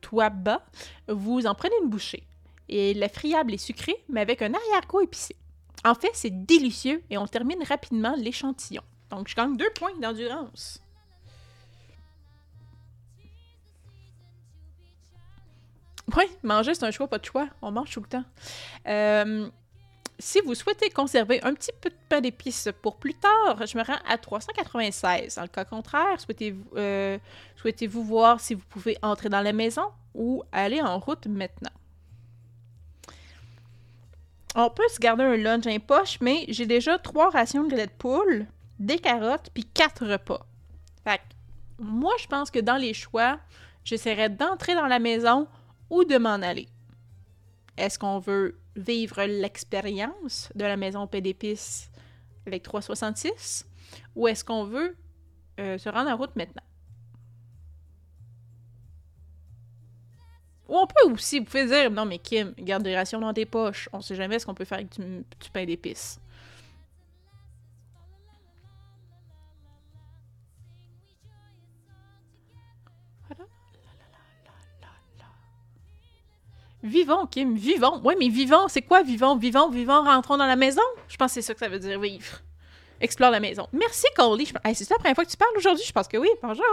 [0.00, 0.62] toit bas,
[1.08, 2.24] vous en prenez une bouchée.
[2.68, 5.36] Et la friable est sucrée, mais avec un arrière-goût épicé.
[5.84, 8.82] En fait, c'est délicieux et on termine rapidement l'échantillon.
[9.10, 10.80] Donc, je gagne deux points d'endurance.
[16.16, 17.48] Oui, manger, c'est un choix, pas de choix.
[17.62, 18.24] On mange tout le temps.
[18.86, 19.48] Euh,
[20.18, 23.82] si vous souhaitez conserver un petit peu de pain d'épices pour plus tard, je me
[23.82, 25.36] rends à 396.
[25.36, 27.18] Dans le cas contraire, souhaitez-vous euh,
[27.56, 29.84] souhaitez voir si vous pouvez entrer dans la maison
[30.14, 31.72] ou aller en route maintenant?
[34.54, 37.86] On peut se garder un lunch en poche, mais j'ai déjà trois rations de lait
[37.86, 38.46] de poule,
[38.78, 40.46] des carottes, puis quatre repas.
[41.02, 41.20] Fait
[41.80, 43.40] moi, je pense que dans les choix,
[43.84, 45.48] j'essaierai d'entrer dans la maison
[45.90, 46.68] ou de m'en aller.
[47.76, 51.90] Est-ce qu'on veut vivre l'expérience de la maison Paix d'épices
[52.46, 53.66] avec 366
[54.14, 54.96] ou est-ce qu'on veut
[55.60, 56.62] euh, se rendre en route maintenant?
[60.68, 63.44] Ou on peut aussi, vous pouvez dire, non mais Kim, garde des rations dans tes
[63.44, 63.88] poches.
[63.92, 66.18] On sait jamais ce qu'on peut faire avec du, pain d'épices.
[76.84, 78.00] Vivons, Kim, vivons.
[78.04, 79.36] Oui, mais vivons, c'est quoi vivons?
[79.36, 80.82] Vivons, vivons, rentrons dans la maison?
[81.08, 82.40] Je pense que c'est ça que ça veut dire vivre.
[83.00, 83.66] Explore la maison.
[83.72, 84.44] Merci, Coley.
[84.44, 85.86] c'est ça la première fois que tu parles aujourd'hui?
[85.86, 86.28] Je pense que oui.
[86.42, 86.66] Bonjour.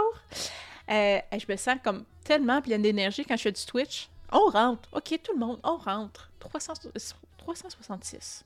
[0.90, 4.10] Euh, je me sens comme tellement pleine d'énergie quand je fais du Twitch.
[4.30, 4.86] On rentre.
[4.92, 6.30] OK, tout le monde, on rentre.
[6.40, 8.44] 366.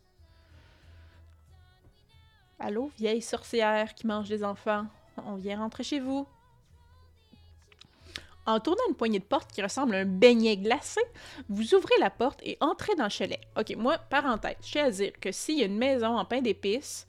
[2.61, 4.87] Allô, vieille sorcière qui mange des enfants.
[5.27, 6.29] On vient rentrer chez vous.
[8.47, 11.01] En tournant une poignée de porte qui ressemble à un beignet glacé,
[11.49, 13.41] vous ouvrez la porte et entrez dans le chalet.
[13.59, 16.41] Ok, moi, parenthèse, je tiens à dire que s'il y a une maison en pain
[16.41, 17.07] d'épices,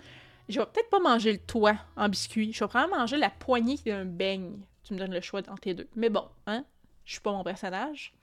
[0.50, 2.54] je vais peut-être pas manger le toit en biscuit.
[2.54, 4.62] Je vais probablement manger la poignée d'un beigne.
[4.84, 5.88] Tu me donnes le choix entre les deux.
[5.96, 6.64] Mais bon, hein,
[7.06, 8.14] je suis pas mon personnage.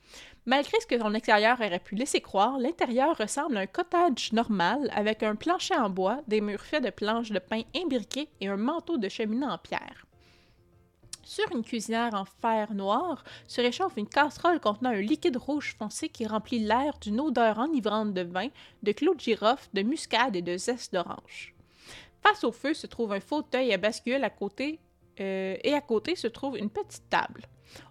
[0.45, 4.91] Malgré ce que son extérieur aurait pu laisser croire, l'intérieur ressemble à un cottage normal
[4.93, 8.57] avec un plancher en bois, des murs faits de planches de pain imbriquées et un
[8.57, 10.05] manteau de cheminée en pierre.
[11.25, 16.07] Sur une cuisinière en fer noir se réchauffe une casserole contenant un liquide rouge foncé
[16.07, 18.49] qui remplit l'air d'une odeur enivrante de vin,
[18.83, 21.55] de clous de girofle, de muscade et de zeste d'orange.
[22.21, 24.79] Face au feu se trouve un fauteuil à bascule à côté
[25.19, 27.47] euh, et à côté se trouve une petite table.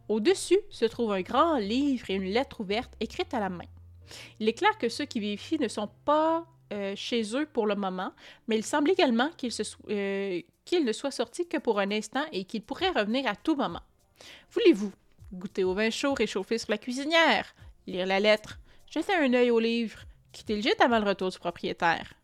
[0.09, 3.67] Au-dessus se trouve un grand livre et une lettre ouverte écrite à la main.
[4.39, 7.75] Il est clair que ceux qui vivent ne sont pas euh, chez eux pour le
[7.75, 8.13] moment,
[8.47, 9.31] mais il semble également
[9.91, 13.57] euh, qu'ils ne soient sortis que pour un instant et qu'ils pourraient revenir à tout
[13.57, 13.83] moment.
[14.51, 14.93] Voulez-vous
[15.33, 17.55] goûter au vin chaud réchauffé sur la cuisinière,
[17.87, 18.59] lire la lettre,
[18.91, 20.01] jeter un œil au livre,
[20.33, 22.15] quitter le gîte avant le retour du propriétaire?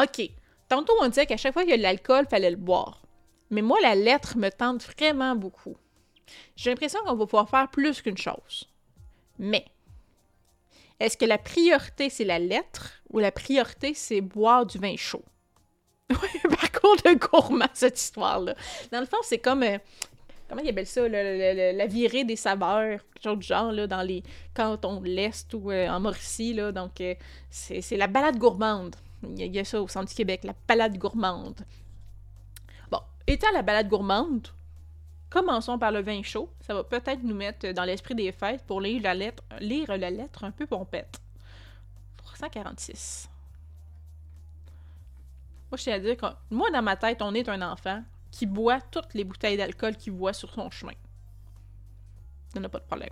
[0.00, 0.30] OK,
[0.68, 3.02] tantôt on disait qu'à chaque fois qu'il y a de l'alcool, fallait le boire.
[3.50, 5.76] Mais moi, la lettre me tente vraiment beaucoup.
[6.56, 8.66] J'ai l'impression qu'on va pouvoir faire plus qu'une chose.
[9.38, 9.66] Mais,
[10.98, 15.24] est-ce que la priorité, c'est la lettre ou la priorité, c'est boire du vin chaud?
[16.10, 18.54] Oui, parcours de gourmand, cette histoire-là.
[18.90, 19.62] Dans le fond, c'est comme.
[19.62, 19.78] Euh,
[20.48, 21.08] comment ils appellent ça?
[21.08, 24.22] la virée des saveurs, quelque chose du genre, là, dans les
[24.54, 26.54] cantons de l'Est ou euh, en Mauricie.
[26.54, 27.14] Là, donc, euh,
[27.50, 28.96] c'est la balade gourmande.
[29.22, 31.60] Il y, a, ça au centre du Québec, la balade gourmande.
[33.26, 34.48] Étant la balade gourmande,
[35.30, 36.50] commençons par le vin chaud.
[36.60, 40.10] Ça va peut-être nous mettre dans l'esprit des fêtes pour lire la lettre, lire la
[40.10, 41.20] lettre un peu pompette.
[42.16, 43.28] 346.
[45.72, 46.16] Moi, je tiens dire
[46.50, 50.12] moi, dans ma tête, on est un enfant qui boit toutes les bouteilles d'alcool qu'il
[50.12, 50.92] voit sur son chemin.
[52.54, 53.08] Il n'y a pas de problème.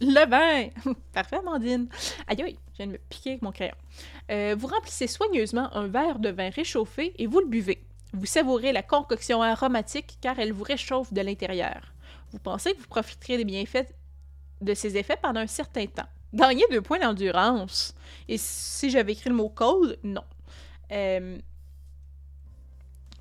[0.00, 0.94] Le vin!
[1.12, 1.88] Parfait, Amandine!
[2.26, 3.76] Aïe aïe, je viens de me piquer avec mon crayon.
[4.32, 7.86] Euh, vous remplissez soigneusement un verre de vin réchauffé et vous le buvez.
[8.12, 11.92] Vous savourez la concoction aromatique car elle vous réchauffe de l'intérieur.
[12.32, 13.94] Vous pensez que vous profiterez des bienfaits
[14.60, 16.08] de ces effets pendant un certain temps.
[16.34, 17.94] Gagnez deux points d'endurance.
[18.26, 20.24] Et si j'avais écrit le mot cold, non.
[20.90, 21.38] Euh,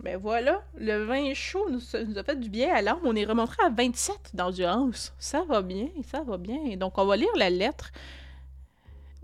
[0.01, 2.99] ben voilà, le vin chaud nous, a fait du bien à l'âme.
[3.03, 5.13] On est remonté à 27 d'endurance.
[5.19, 6.75] Ça va bien, ça va bien.
[6.75, 7.91] Donc, on va lire la lettre.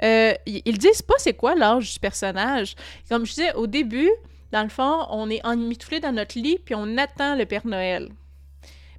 [0.03, 2.75] Euh, ils disent pas c'est quoi l'âge du personnage.
[3.09, 4.11] Comme je disais au début,
[4.51, 8.09] dans le fond, on est emmitouflé dans notre lit, puis on attend le Père Noël.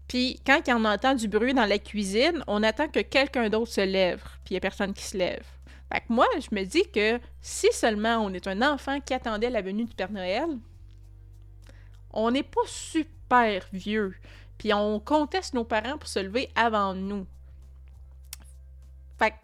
[0.09, 3.83] Puis quand on entend du bruit dans la cuisine, on attend que quelqu'un d'autre se
[3.83, 5.45] lève, puis il n'y a personne qui se lève.
[5.93, 9.51] Fait que moi, je me dis que si seulement on est un enfant qui attendait
[9.51, 10.49] la venue du Père Noël,
[12.13, 14.15] on n'est pas super vieux,
[14.57, 17.27] puis on conteste nos parents pour se lever avant nous.
[19.19, 19.37] Fait que,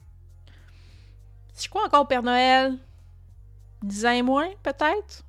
[1.52, 2.78] si je crois encore au Père Noël,
[3.82, 5.24] 10 ans moins, peut-être,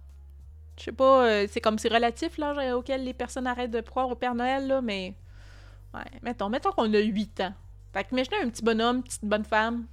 [0.77, 4.09] je sais pas, euh, c'est comme c'est relatif l'âge auquel les personnes arrêtent de croire
[4.09, 5.15] au Père Noël, là, mais.
[5.93, 7.53] Ouais, mettons, mettons qu'on a 8 ans.
[7.93, 9.85] Fait que imaginez un petit bonhomme, petite bonne femme.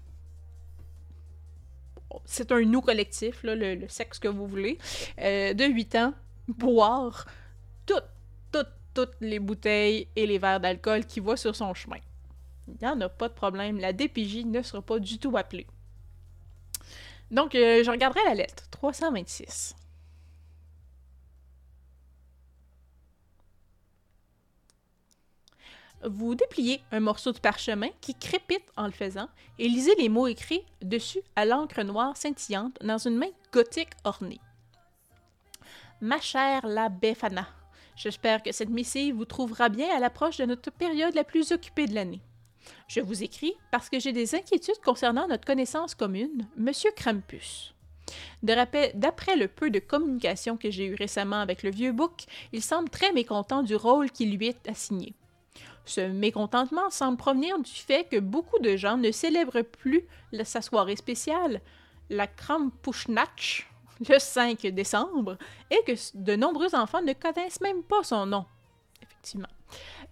[2.24, 4.78] C'est un nous collectif, là, le, sexe que vous voulez.
[5.20, 6.14] Euh, de 8 ans,
[6.48, 7.26] boire
[7.86, 8.04] toutes,
[8.50, 11.98] toutes, toutes les bouteilles et les verres d'alcool qui voit sur son chemin.
[12.68, 13.78] Il n'y en a pas de problème.
[13.78, 15.66] La DPJ ne sera pas du tout appelée.
[17.30, 18.68] Donc, euh, je regarderai la lettre.
[18.70, 19.74] 326.
[26.04, 29.28] Vous dépliez un morceau de parchemin qui crépite en le faisant
[29.58, 34.40] et lisez les mots écrits dessus à l'encre noire scintillante dans une main gothique ornée.
[36.04, 37.46] Ma chère la Befana,
[37.94, 41.86] j'espère que cette missive vous trouvera bien à l'approche de notre période la plus occupée
[41.86, 42.20] de l'année.
[42.88, 47.72] Je vous écris parce que j'ai des inquiétudes concernant notre connaissance commune, Monsieur Krampus.
[48.42, 52.90] D'après le peu de communication que j'ai eu récemment avec le vieux bouc, il semble
[52.90, 55.14] très mécontent du rôle qui lui est assigné.
[55.84, 60.02] Ce mécontentement semble provenir du fait que beaucoup de gens ne célèbrent plus
[60.42, 61.60] sa soirée spéciale,
[62.10, 63.68] la Krampusnacht,
[64.08, 65.36] le 5 décembre,
[65.70, 68.44] et que de nombreux enfants ne connaissent même pas son nom.
[69.02, 69.48] Effectivement.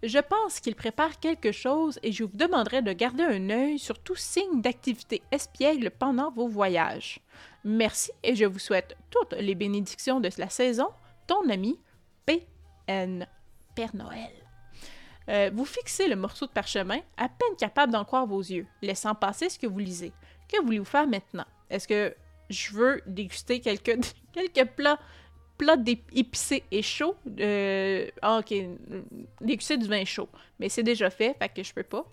[0.02, 3.98] Je pense qu'il prépare quelque chose et je vous demanderai de garder un œil sur
[3.98, 7.20] tout signe d'activité espiègle pendant vos voyages.
[7.64, 10.88] Merci et je vous souhaite toutes les bénédictions de la saison.
[11.26, 11.78] Ton ami
[12.24, 13.26] P.N.
[13.74, 14.32] Père Noël.
[15.28, 19.14] Euh, vous fixez le morceau de parchemin, à peine capable d'en croire vos yeux, laissant
[19.14, 20.12] passer ce que vous lisez.
[20.48, 21.44] Que voulez-vous faire maintenant?
[21.68, 22.14] Est-ce que
[22.50, 23.98] je veux déguster quelques,
[24.32, 24.98] quelques plats,
[25.56, 25.76] plats
[26.14, 27.16] épicés et chauds?
[27.38, 28.54] Euh, ah, ok,
[29.40, 30.28] déguster du vin chaud.
[30.58, 32.04] Mais c'est déjà fait, fait que je peux pas.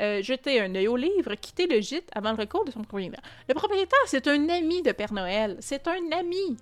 [0.00, 3.22] Euh, jeter un œil au livre, quitter le gîte avant le recours de son propriétaire.
[3.48, 5.56] Le propriétaire, c'est un ami de Père Noël.
[5.60, 6.56] C'est un ami.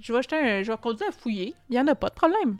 [0.00, 1.54] Je vais, jeter un, je vais continuer à fouiller.
[1.68, 2.56] Il n'y en a pas de problème.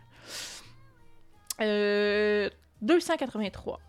[1.60, 2.48] Euh,
[2.82, 3.80] 283.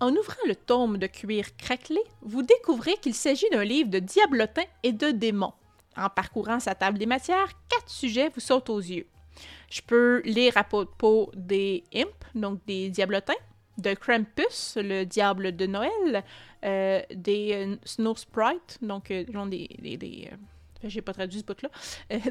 [0.00, 4.62] En ouvrant le tome de cuir craquelé, vous découvrez qu'il s'agit d'un livre de diablotins
[4.84, 5.54] et de démons.
[5.96, 9.06] En parcourant sa table des matières, quatre sujets vous sautent aux yeux.
[9.70, 13.34] Je peux lire à propos des imps, donc des diablotins,
[13.78, 16.24] de Krampus, le diable de Noël,
[16.64, 19.68] euh, des euh, Snow Sprites, donc euh, genre des.
[19.80, 20.30] des,
[20.84, 21.70] j'ai pas traduit ce bout-là,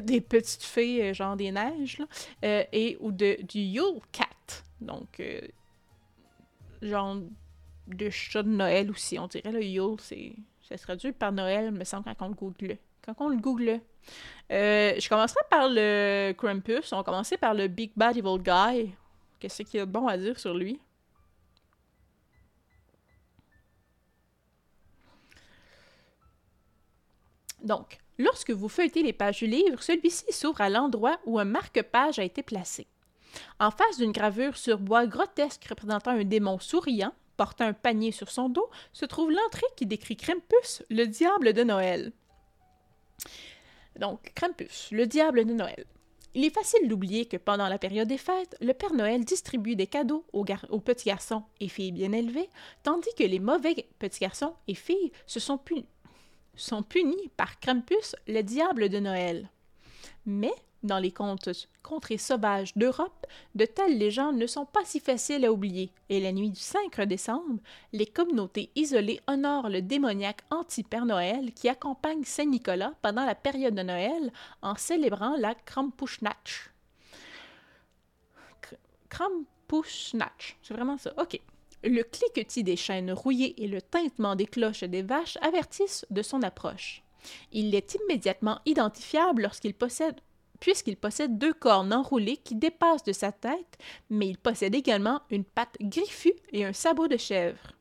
[0.00, 5.22] des petites fées, genre des neiges, là, et ou de, du Yule Cat, donc
[6.80, 7.16] genre
[7.88, 9.52] de chat de Noël aussi, on dirait.
[9.52, 10.32] Le Yule, c'est,
[10.62, 12.78] ça se traduit par Noël, me semble, quand on le google.
[13.04, 13.80] Quand on le google.
[14.50, 16.92] je commencerai par le Krampus.
[16.92, 18.92] On commencer par le Big Bad Evil Guy.
[19.38, 20.80] Qu'est-ce qu'il y a de bon à dire sur lui?
[27.62, 32.18] Donc, lorsque vous feuilletez les pages du livre, celui-ci s'ouvre à l'endroit où un marque-page
[32.18, 32.86] a été placé.
[33.60, 38.30] En face d'une gravure sur bois grotesque représentant un démon souriant, portant un panier sur
[38.30, 42.12] son dos, se trouve l'entrée qui décrit Krampus, le diable de Noël.
[43.98, 45.86] Donc, Krampus, le diable de Noël.
[46.34, 49.86] Il est facile d'oublier que pendant la période des fêtes, le Père Noël distribue des
[49.86, 52.50] cadeaux aux, petits garçons et filles bien élevés,
[52.82, 55.88] tandis que les mauvais petits garçons et filles se sont punis
[56.60, 59.48] sont punis par Krampus, le diable de Noël.
[60.26, 60.52] Mais,
[60.82, 61.48] dans les contes
[61.82, 66.32] contrées sauvages d'Europe, de telles légendes ne sont pas si faciles à oublier, et la
[66.32, 67.60] nuit du 5 décembre,
[67.92, 73.82] les communautés isolées honorent le démoniaque anti-Père Noël qui accompagne Saint-Nicolas pendant la période de
[73.82, 74.32] Noël
[74.62, 76.72] en célébrant la Krampusnacht.
[79.08, 81.12] Krampusnacht, c'est vraiment ça.
[81.18, 81.40] OK.
[81.84, 86.42] Le cliquetis des chaînes rouillées et le tintement des cloches des vaches avertissent de son
[86.42, 87.02] approche.
[87.52, 90.20] Il est immédiatement identifiable lorsqu'il possède
[90.60, 93.78] puisqu'il possède deux cornes enroulées qui dépassent de sa tête,
[94.10, 97.72] mais il possède également une patte griffue et un sabot de chèvre.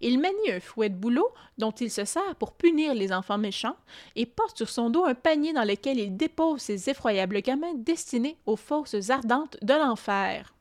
[0.00, 1.28] Il manie un fouet de bouleau
[1.58, 3.76] dont il se sert pour punir les enfants méchants
[4.16, 8.36] et porte sur son dos un panier dans lequel il dépose ses effroyables gamins destinés
[8.46, 10.54] aux fosses ardentes de l'enfer.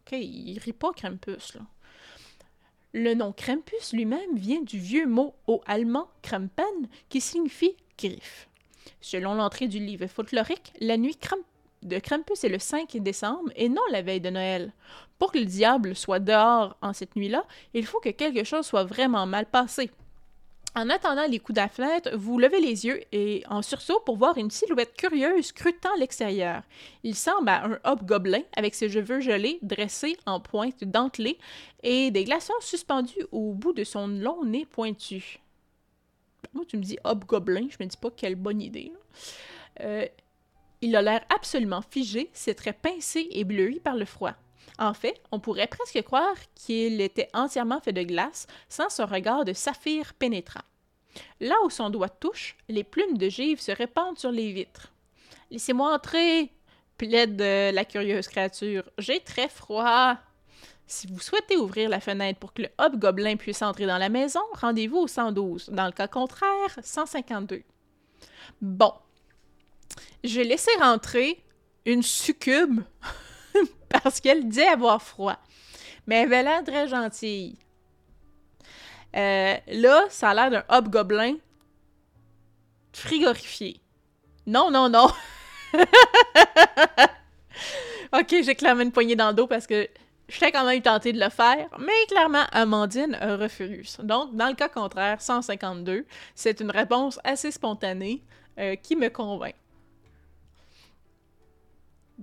[0.00, 1.58] OK, il rit pas Krampus.
[2.92, 8.49] Le nom Krampus lui-même vient du vieux mot au allemand Krampen qui signifie griffe.
[9.00, 11.18] Selon l'entrée du livre folklorique, la nuit
[11.82, 14.72] de Krampus est le 5 décembre et non la veille de Noël.
[15.18, 17.44] Pour que le diable soit dehors en cette nuit-là,
[17.74, 19.90] il faut que quelque chose soit vraiment mal passé.
[20.76, 24.50] En attendant les coups de vous levez les yeux et en sursaut pour voir une
[24.50, 26.62] silhouette curieuse scrutant l'extérieur.
[27.02, 31.38] Il semble à un hobgoblin avec ses cheveux gelés dressés en pointe dentelée
[31.82, 35.39] et des glaçons suspendus au bout de son long nez pointu.
[36.52, 38.92] Moi, tu me dis hobgoblin, je me dis pas quelle bonne idée.
[39.80, 40.06] Euh,
[40.80, 44.34] il a l'air absolument figé, ses traits pincés et bleuis par le froid.
[44.78, 49.44] En fait, on pourrait presque croire qu'il était entièrement fait de glace, sans son regard
[49.44, 50.62] de saphir pénétrant.
[51.40, 54.92] Là où son doigt touche, les plumes de givre se répandent sur les vitres.
[55.50, 56.50] Laissez-moi entrer,
[56.96, 58.88] plaide la curieuse créature.
[58.98, 60.16] J'ai très froid.
[60.90, 64.40] Si vous souhaitez ouvrir la fenêtre pour que le hobgoblin puisse entrer dans la maison,
[64.54, 65.70] rendez-vous au 112.
[65.70, 66.50] Dans le cas contraire,
[66.82, 67.62] 152.
[68.60, 68.92] Bon.
[70.24, 71.40] Je vais laisser rentrer
[71.86, 72.80] une succube
[73.88, 75.36] parce qu'elle dit avoir froid.
[76.08, 77.56] Mais elle avait l'air très gentille.
[79.14, 81.36] Euh, là, ça a l'air d'un hobgoblin
[82.92, 83.80] frigorifié.
[84.44, 85.06] Non, non, non.
[88.12, 89.88] ok, j'ai clairement une poignée dans le dos parce que
[90.30, 93.98] j'étais quand même tenté de le faire, mais clairement, Amandine refuse.
[94.02, 98.22] Donc, dans le cas contraire, 152, c'est une réponse assez spontanée
[98.58, 99.54] euh, qui me convainc.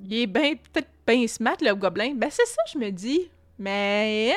[0.04, 2.14] Il est bien, peut-être bien smart, le gobelin.
[2.16, 3.30] Ben, c'est ça, je me dis.
[3.58, 4.36] Mais?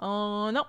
[0.00, 0.64] Oh non.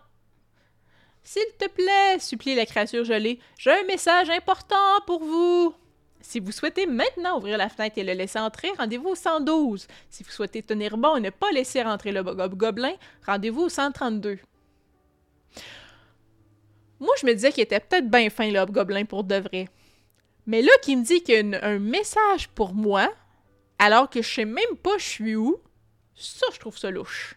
[1.24, 5.76] S'il te plaît, supplie la créature gelée, j'ai un message important pour vous.
[6.22, 9.88] Si vous souhaitez maintenant ouvrir la fenêtre et le laisser entrer, rendez-vous au 112.
[10.10, 12.94] Si vous souhaitez tenir bon et ne pas laisser rentrer le gobelin,
[13.26, 14.40] rendez-vous au 132.
[17.00, 19.70] Moi, je me disais qu'il était peut-être bien fin, le gobelin, pour de vrai.
[20.46, 23.10] Mais là, qui me dit qu'il y a un message pour moi,
[23.78, 25.58] alors que je sais même pas je suis où,
[26.16, 27.36] ça, je trouve ça louche.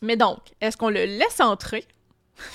[0.00, 1.86] Mais donc, est-ce qu'on le laisse entrer,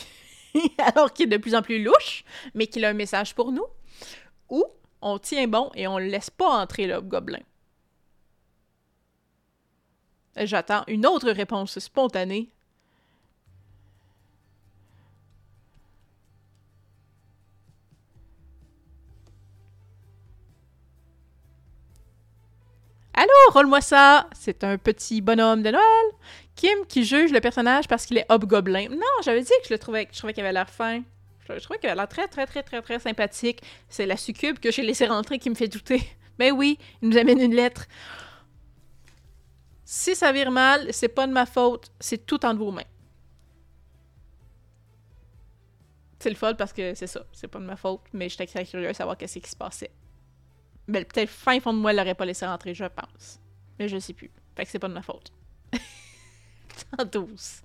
[0.79, 2.23] alors qu'il est de plus en plus louche,
[2.55, 3.65] mais qu'il a un message pour nous,
[4.49, 4.65] ou
[5.01, 7.39] on tient bon et on le laisse pas entrer, le gobelin?
[10.37, 12.49] J'attends une autre réponse spontanée
[23.13, 24.29] Allô, roule-moi ça!
[24.33, 25.83] C'est un petit bonhomme de Noël
[26.55, 28.87] Kim qui juge le personnage parce qu'il est hobgoblin.
[28.89, 31.01] Non, j'avais dit que je le trouvais, je trouvais qu'il avait l'air fin.
[31.49, 33.61] Je, je avait l'air très, très, très, très, très sympathique.
[33.87, 36.01] C'est la succube que j'ai laissé rentrer qui me fait douter.
[36.37, 37.85] Ben oui, il nous amène une lettre.
[39.83, 42.87] Si ça vire mal, c'est pas de ma faute, c'est tout en vos mains.
[46.17, 48.65] C'est le fun parce que c'est ça, c'est pas de ma faute, mais j'étais très
[48.65, 49.91] curieux de savoir qu'est-ce qui se passait.
[50.87, 53.41] Mais peut-être fin fond de moi, elle l'aurait pas laissé rentrer, je pense.
[53.77, 54.31] Mais je sais plus.
[54.55, 55.33] Fait que c'est pas de ma faute.
[56.97, 57.61] en douce.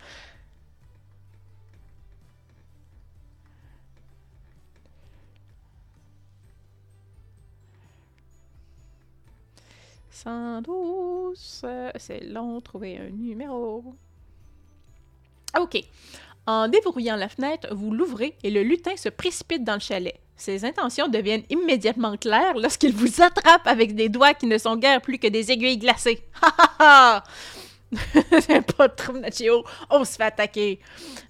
[10.63, 11.65] Douce.
[11.97, 13.95] C'est long, trouver un numéro.
[15.59, 15.81] OK.
[16.47, 20.15] En déverrouillant la fenêtre, vous l'ouvrez et le lutin se précipite dans le chalet.
[20.37, 25.01] Ses intentions deviennent immédiatement claires lorsqu'il vous attrape avec des doigts qui ne sont guère
[25.01, 26.21] plus que des aiguilles glacées.
[26.43, 27.25] Ha ha ha!
[28.77, 29.65] pas de trouble, Nachio.
[29.91, 30.81] On se fait attaquer.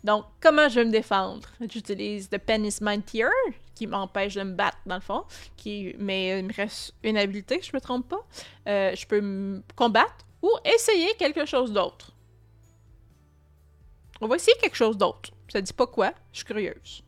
[0.03, 1.49] Donc, comment je vais me défendre?
[1.61, 3.29] J'utilise The Pen is Mine Tier,
[3.75, 5.25] qui m'empêche de me battre, dans le fond.
[5.57, 8.27] Qui, mais il me reste une habilité, je me trompe pas.
[8.69, 12.13] Euh, je peux me combattre ou essayer quelque chose d'autre.
[14.21, 15.31] On va essayer quelque chose d'autre.
[15.49, 17.04] Ça dit pas quoi, je suis curieuse.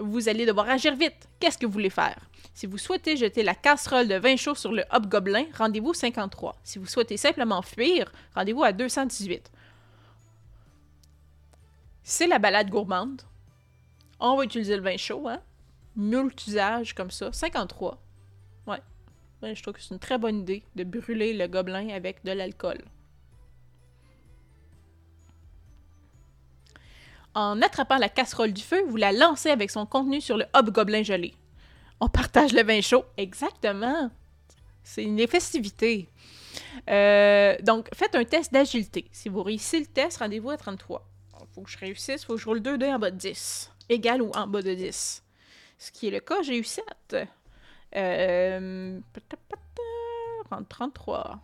[0.00, 1.28] Vous allez devoir agir vite.
[1.38, 2.18] Qu'est-ce que vous voulez faire?
[2.54, 6.56] Si vous souhaitez jeter la casserole de vin chaud sur le hobgoblin, rendez-vous 53.
[6.64, 9.50] Si vous souhaitez simplement fuir, rendez-vous à 218.
[12.02, 13.22] C'est la balade gourmande.
[14.18, 15.40] On va utiliser le vin chaud, hein?
[15.96, 17.32] Multi-usage comme ça.
[17.32, 17.98] 53.
[18.66, 18.78] Ouais.
[19.42, 19.54] ouais.
[19.54, 22.78] Je trouve que c'est une très bonne idée de brûler le gobelin avec de l'alcool.
[27.34, 31.02] En attrapant la casserole du feu, vous la lancez avec son contenu sur le hobgoblin
[31.02, 31.34] gelé.
[32.00, 33.04] On partage le vin chaud.
[33.16, 34.10] Exactement.
[34.82, 36.08] C'est une festivité.
[36.88, 39.06] Euh, donc, faites un test d'agilité.
[39.12, 41.06] Si vous réussissez le test, rendez-vous à 33.
[41.40, 43.16] Il faut que je réussisse, il faut que je roule 2 2 en bas de
[43.16, 43.70] 10.
[43.88, 45.22] Égal ou en bas de 10.
[45.78, 46.84] Ce qui est le cas, j'ai eu 7.
[47.96, 49.00] Euh,
[50.68, 51.38] 33.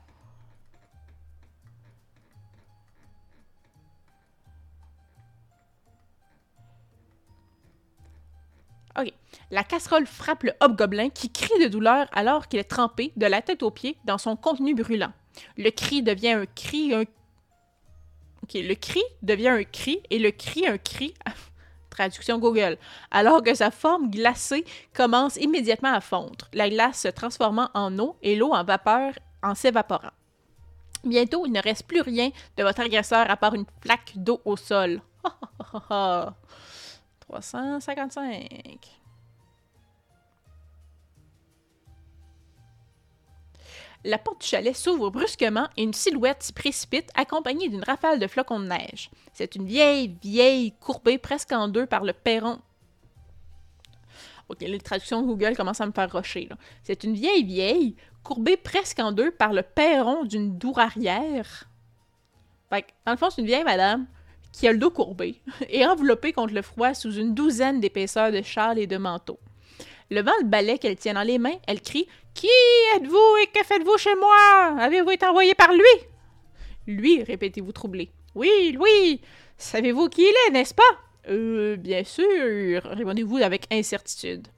[8.99, 9.13] OK.
[9.51, 13.43] La casserole frappe le hobgoblin qui crie de douleur alors qu'il est trempé de la
[13.43, 15.13] tête aux pieds dans son contenu brûlant.
[15.57, 17.03] Le cri devient un cri, un...
[17.03, 21.15] OK, le cri devient un cri et le cri un cri.
[21.91, 22.77] Traduction Google.
[23.11, 28.17] Alors que sa forme glacée commence immédiatement à fondre, la glace se transformant en eau
[28.23, 30.11] et l'eau en vapeur en s'évaporant.
[31.05, 34.57] Bientôt, il ne reste plus rien de votre agresseur à part une plaque d'eau au
[34.57, 35.01] sol.
[37.29, 39.01] 355.
[44.05, 48.29] La porte du chalet s'ouvre brusquement et une silhouette s'y précipite, accompagnée d'une rafale de
[48.29, 49.11] flocons de neige.
[49.33, 52.61] C'est une vieille, vieille, courbée presque en deux par le perron.
[54.49, 56.49] Ok, les traductions Google commencent à me faire rocher.
[56.85, 61.65] C'est une vieille, vieille, courbée presque en deux par le perron d'une dour arrière.
[62.71, 64.07] Fait dans le fond, c'est une vieille madame
[64.57, 68.41] qui a le dos courbé et enveloppé contre le froid sous une douzaine d'épaisseurs de
[68.41, 69.39] châles et de manteaux.
[70.11, 72.49] Levant le balai qu'elle tient dans les mains, elle crie Qui
[72.97, 74.81] êtes-vous et que faites-vous chez moi?
[74.81, 75.83] Avez-vous été envoyé par lui
[76.87, 78.11] Lui, répétez-vous troublé.
[78.35, 79.21] Oui, oui
[79.59, 80.83] Savez-vous qui il est, n'est-ce pas
[81.29, 84.49] Euh, bien sûr, répondez-vous avec incertitude.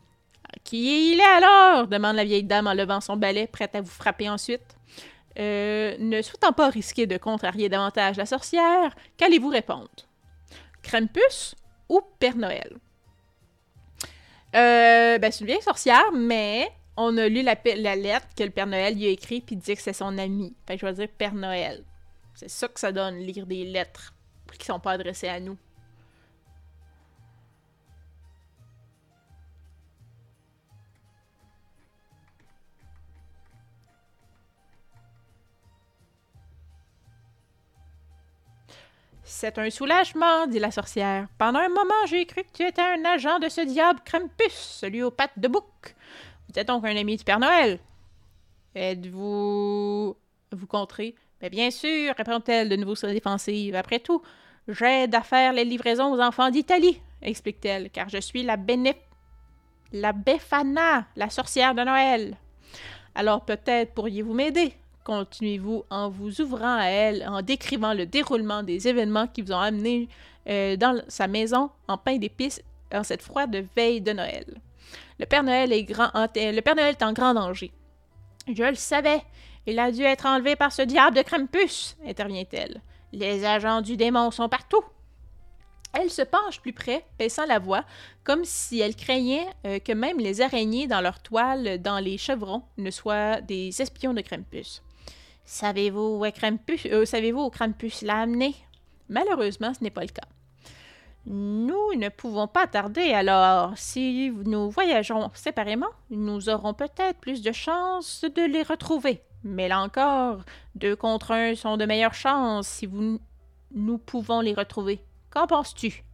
[0.62, 3.90] Qui il est alors demande la vieille dame en levant son balai, prête à vous
[3.90, 4.77] frapper ensuite.
[5.38, 9.88] Euh, ne souhaitant pas risquer de contrarier davantage la sorcière, qu'allez-vous répondre?
[10.82, 11.54] Krampus
[11.88, 12.76] ou Père Noël?
[14.56, 17.54] Euh, ben, c'est une vieille sorcière, mais on a lu la,
[17.94, 20.56] lettre que le Père Noël lui a écrite puis dit que c'est son ami.
[20.66, 21.84] Fait que je vais dire Père Noël.
[22.34, 24.14] C'est ça que ça donne, lire des lettres
[24.58, 25.56] qui sont pas adressées à nous.
[39.30, 41.28] C'est un soulagement, dit la sorcière.
[41.36, 45.02] Pendant un moment, j'ai cru que tu étais un agent de ce diable Krampus, celui
[45.02, 45.94] aux pattes de bouc.
[46.48, 47.78] Vous êtes donc un ami du Père Noël.
[48.74, 50.16] Êtes-vous.
[50.50, 51.14] Vous compterez?
[51.42, 53.74] Mais bien sûr, répond-elle de nouveau sur la défensive.
[53.74, 54.22] Après tout,
[54.66, 58.96] j'aide à faire les livraisons aux enfants d'Italie, explique-t-elle, car je suis la Béné...
[59.92, 62.34] la Befana, la sorcière de Noël.
[63.14, 64.72] Alors peut-être pourriez-vous m'aider?
[65.08, 69.58] Continuez-vous en vous ouvrant à elle, en décrivant le déroulement des événements qui vous ont
[69.58, 70.06] amené
[70.50, 72.62] euh, dans sa maison en pain d'épices
[72.92, 74.44] en cette froide veille de Noël.
[75.18, 77.72] Le Père Noël est, grand, le Père Noël est en grand danger.
[78.46, 79.22] Je le savais.
[79.66, 82.82] Il a dû être enlevé par ce diable de Krampus, intervient-elle.
[83.12, 84.84] Les agents du démon sont partout.
[85.94, 87.84] Elle se penche plus près, baissant la voix,
[88.24, 92.62] comme si elle craignait euh, que même les araignées dans leur toile, dans les chevrons,
[92.76, 94.82] ne soient des espions de Krampus.
[95.50, 97.50] Savez-vous où euh, savez-vous où
[98.02, 98.54] l'a amené?
[99.08, 100.28] Malheureusement, ce n'est pas le cas.
[101.24, 107.50] Nous ne pouvons pas tarder, alors si nous voyageons séparément, nous aurons peut-être plus de
[107.52, 109.22] chances de les retrouver.
[109.42, 110.44] Mais là encore,
[110.74, 115.02] deux contre un sont de meilleures chances si nous pouvons les retrouver.
[115.30, 116.04] Qu'en penses-tu?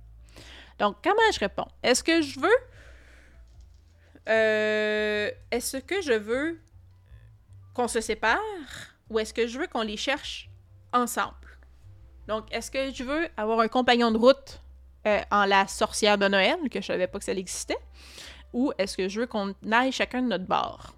[0.78, 1.66] Donc, comment je réponds?
[1.82, 2.59] Est-ce que je veux?
[4.28, 6.61] Euh, est-ce que je veux
[7.74, 8.39] qu'on se sépare?
[9.10, 10.51] Ou est-ce que je veux qu'on les cherche
[10.93, 11.35] ensemble?
[12.26, 14.60] Donc, est-ce que je veux avoir un compagnon de route
[15.06, 17.78] euh, en la sorcière de Noël, que je savais pas que ça existait,
[18.52, 20.94] ou est-ce que je veux qu'on aille chacun de notre bord?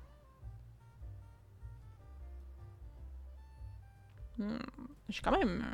[4.38, 4.58] Hmm,
[5.08, 5.64] j'ai quand même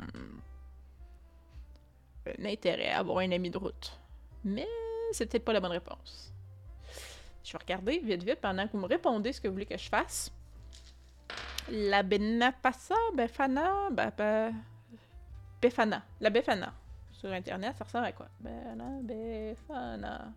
[2.25, 3.99] un intérêt à avoir un ami de route.
[4.43, 4.67] Mais
[5.11, 6.33] c'est peut-être pas la bonne réponse.
[7.43, 9.77] Je vais regarder vite vite pendant que vous me répondez ce que vous voulez que
[9.77, 10.31] je fasse.
[11.71, 13.89] La Benapassa, Befana,
[15.61, 16.03] Befana.
[16.19, 16.73] La Befana
[17.11, 18.27] sur Internet, ça ressemble à quoi?
[18.41, 20.33] Bella Befana.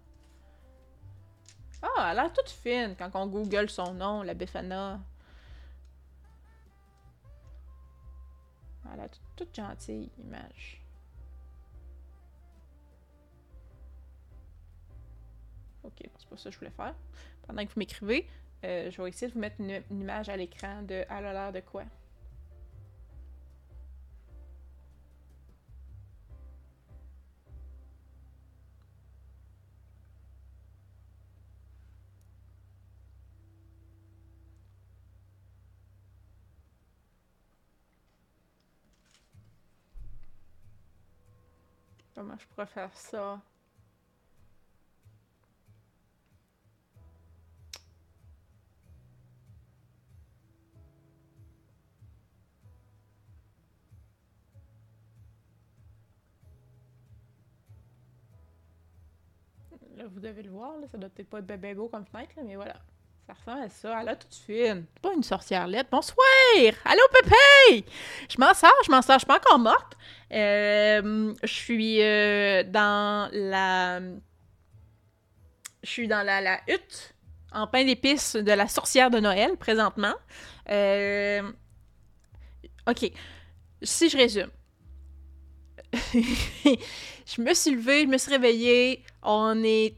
[1.83, 5.01] Ah, elle a l'air toute fine quand on google son nom, la Befana.
[8.93, 10.81] Elle a toute gentille image.
[15.83, 16.95] Ok, c'est pas ça que je voulais faire.
[17.47, 18.29] Pendant que vous m'écrivez,
[18.65, 21.53] euh, je vais essayer de vous mettre une, image à l'écran de elle a l'air
[21.53, 21.85] de quoi.
[42.15, 43.41] Comment je pourrais faire ça?
[60.17, 62.57] Vous devez le voir, là, ça doit peut-être pas être bébé beau comme fenêtre, mais
[62.57, 62.77] voilà.
[63.27, 64.01] Ça ressemble à ça.
[64.01, 64.87] Elle a tout de suite.
[65.03, 65.91] Pas une sorcière lettre.
[65.93, 66.17] Bonsoir!
[66.87, 67.85] Allô, Pépé!
[68.31, 69.17] Je m'en sors, je m'en sors.
[69.17, 69.95] Je suis pas encore morte.
[70.33, 74.01] Euh, je suis euh, dans la.
[75.83, 77.15] Je suis dans la, la hutte
[77.53, 80.15] en pain d'épices de la sorcière de Noël présentement.
[80.71, 81.43] Euh,
[82.89, 83.13] ok.
[83.83, 84.51] Si je résume.
[86.15, 89.05] je me suis levée, je me suis réveillée.
[89.23, 89.95] On est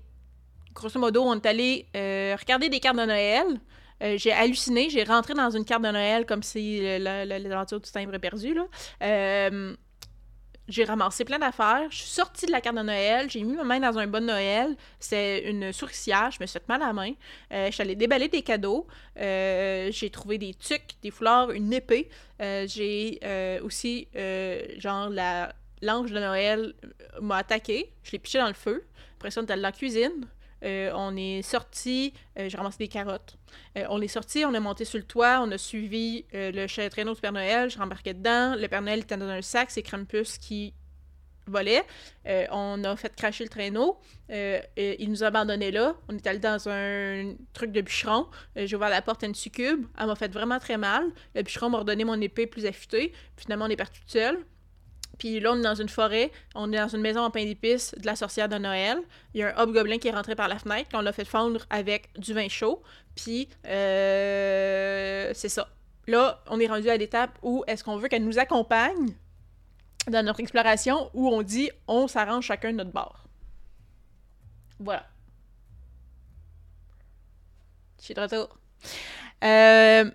[0.78, 3.46] grosso modo, on est allé euh, regarder des cartes de Noël.
[4.02, 8.14] Euh, j'ai halluciné, j'ai rentré dans une carte de Noël comme si l'aventure du timbre
[8.14, 8.56] est perdu.
[9.02, 9.74] Euh,
[10.68, 11.86] j'ai ramassé plein d'affaires.
[11.90, 13.28] Je suis sortie de la carte de Noël.
[13.28, 14.76] J'ai mis ma main dans un bon Noël.
[15.00, 16.30] C'est une souricière.
[16.30, 17.12] Je me suis fait mal à la main.
[17.50, 18.86] je suis allée déballer des cadeaux.
[19.16, 22.08] j'ai trouvé des tucs, des fleurs, une épée.
[22.38, 23.18] j'ai
[23.62, 24.08] aussi,
[24.78, 26.74] genre, la l'ange de Noël
[27.20, 27.92] m'a attaqué.
[28.02, 28.84] Je l'ai piché dans le feu.
[29.16, 30.26] Après ça, on était dans la cuisine.
[30.64, 33.36] Euh, on est sorti, euh, j'ai ramassé des carottes.
[33.76, 37.14] Euh, on est sorti, on est monté sur le toit, on a suivi le traîneau
[37.14, 38.54] du Père Noël, je rembarquais dedans.
[38.56, 40.74] Le Père Noël était dans un sac, c'est Krampus qui
[41.46, 41.82] volait.
[42.50, 43.98] on a fait cracher le traîneau.
[44.28, 45.94] il nous a abandonnés là.
[46.08, 48.26] On est allé dans un truc de bûcheron.
[48.56, 49.86] j'ai ouvert la porte à une succube.
[49.98, 51.04] Elle m'a fait vraiment très mal.
[51.34, 53.12] Le bûcheron m'a redonné mon épée plus affûtée.
[53.36, 54.44] Finalement, on est parti tout seul.
[55.18, 57.94] Puis là, on est dans une forêt, on est dans une maison en pain d'épices
[57.98, 58.98] de la sorcière de Noël.
[59.34, 61.66] Il y a un hobgoblin qui est rentré par la fenêtre, qu'on l'a fait fondre
[61.70, 62.82] avec du vin chaud.
[63.16, 65.68] Puis, euh, c'est ça.
[66.06, 69.14] Là, on est rendu à l'étape où est-ce qu'on veut qu'elle nous accompagne
[70.08, 73.24] dans notre exploration, où on dit on s'arrange chacun de notre bord.
[74.78, 75.06] Voilà.
[77.98, 78.58] Je suis de retour.
[79.44, 80.10] Euh,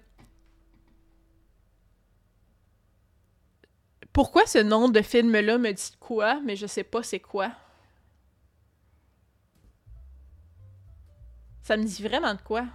[4.14, 7.52] Pourquoi ce nom de film-là me dit quoi, mais je sais pas c'est quoi?
[11.64, 12.66] Ça me dit vraiment de quoi?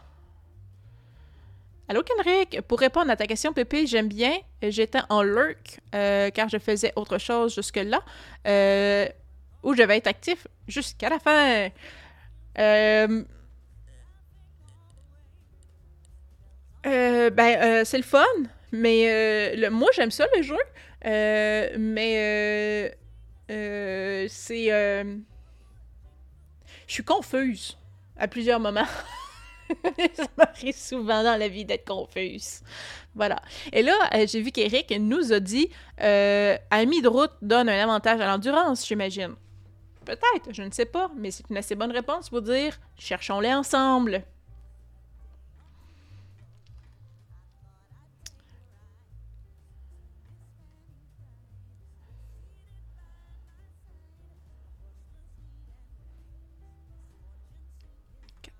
[1.91, 2.61] Allô, Kenrick!
[2.63, 4.37] Pour répondre à ta question, Pépé, j'aime bien.
[4.61, 8.03] J'étais en lurk euh, car je faisais autre chose jusque-là.
[8.47, 9.07] Euh,
[9.63, 11.71] où je vais être actif jusqu'à la fin.
[12.59, 13.25] Euh,
[16.87, 18.25] euh ben, c'est le fun.
[18.73, 20.59] Mais moi, j'aime ça, le jeu.
[21.09, 22.89] Euh, mais euh,
[23.51, 24.69] euh, c'est.
[26.87, 27.77] Je suis confuse.
[28.17, 28.87] à plusieurs moments.
[30.15, 32.63] ça m'arrive souvent dans la vie d'être confuse.
[33.15, 33.41] Voilà.
[33.73, 33.95] Et là,
[34.27, 39.35] j'ai vu qu'Éric nous a dit Ami de route donne un avantage à l'endurance, j'imagine.
[40.05, 44.25] Peut-être, je ne sais pas, mais c'est une assez bonne réponse pour dire cherchons-les ensemble.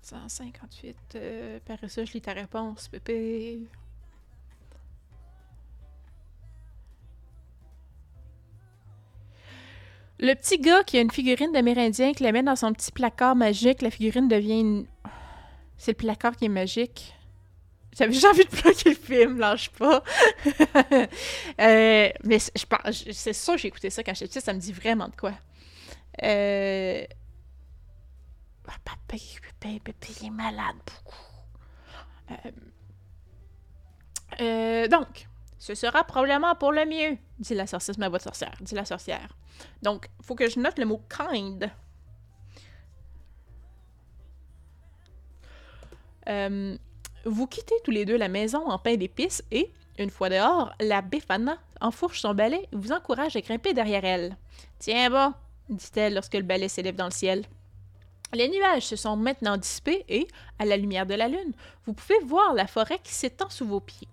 [0.09, 0.95] 158.
[1.15, 3.59] Euh, par ça, je lis ta réponse, Pépé.
[10.19, 13.35] Le petit gars qui a une figurine d'Amérindien qui la met dans son petit placard
[13.35, 14.85] magique, la figurine devient une...
[15.77, 17.13] C'est le placard qui est magique.
[17.97, 20.03] J'avais déjà envie de bloquer le film, lâche pas.
[21.61, 24.73] euh, mais je c'est sûr que j'ai écouté ça quand j'étais petite, ça me dit
[24.73, 25.33] vraiment de quoi.
[26.23, 27.05] Euh...
[28.69, 31.15] Ah, papa, papa, il est malade beaucoup.
[32.31, 32.51] Euh,
[34.41, 35.27] euh, donc,
[35.57, 39.35] ce sera probablement pour le mieux, dit la sorcière, ma voix sorcière, dit la sorcière.
[39.81, 41.71] Donc, faut que je note le mot kind.
[46.27, 46.77] Euh,
[47.25, 51.01] vous quittez tous les deux la maison en pain d'épices et, une fois dehors, la
[51.01, 54.37] Befana enfourche son balai et vous encourage à grimper derrière elle.
[54.77, 55.33] Tiens bon,
[55.69, 57.45] dit-elle lorsque le balai s'élève dans le ciel.
[58.33, 60.27] Les nuages se sont maintenant dissipés et,
[60.59, 61.53] à la lumière de la lune,
[61.85, 64.07] vous pouvez voir la forêt qui s'étend sous vos pieds.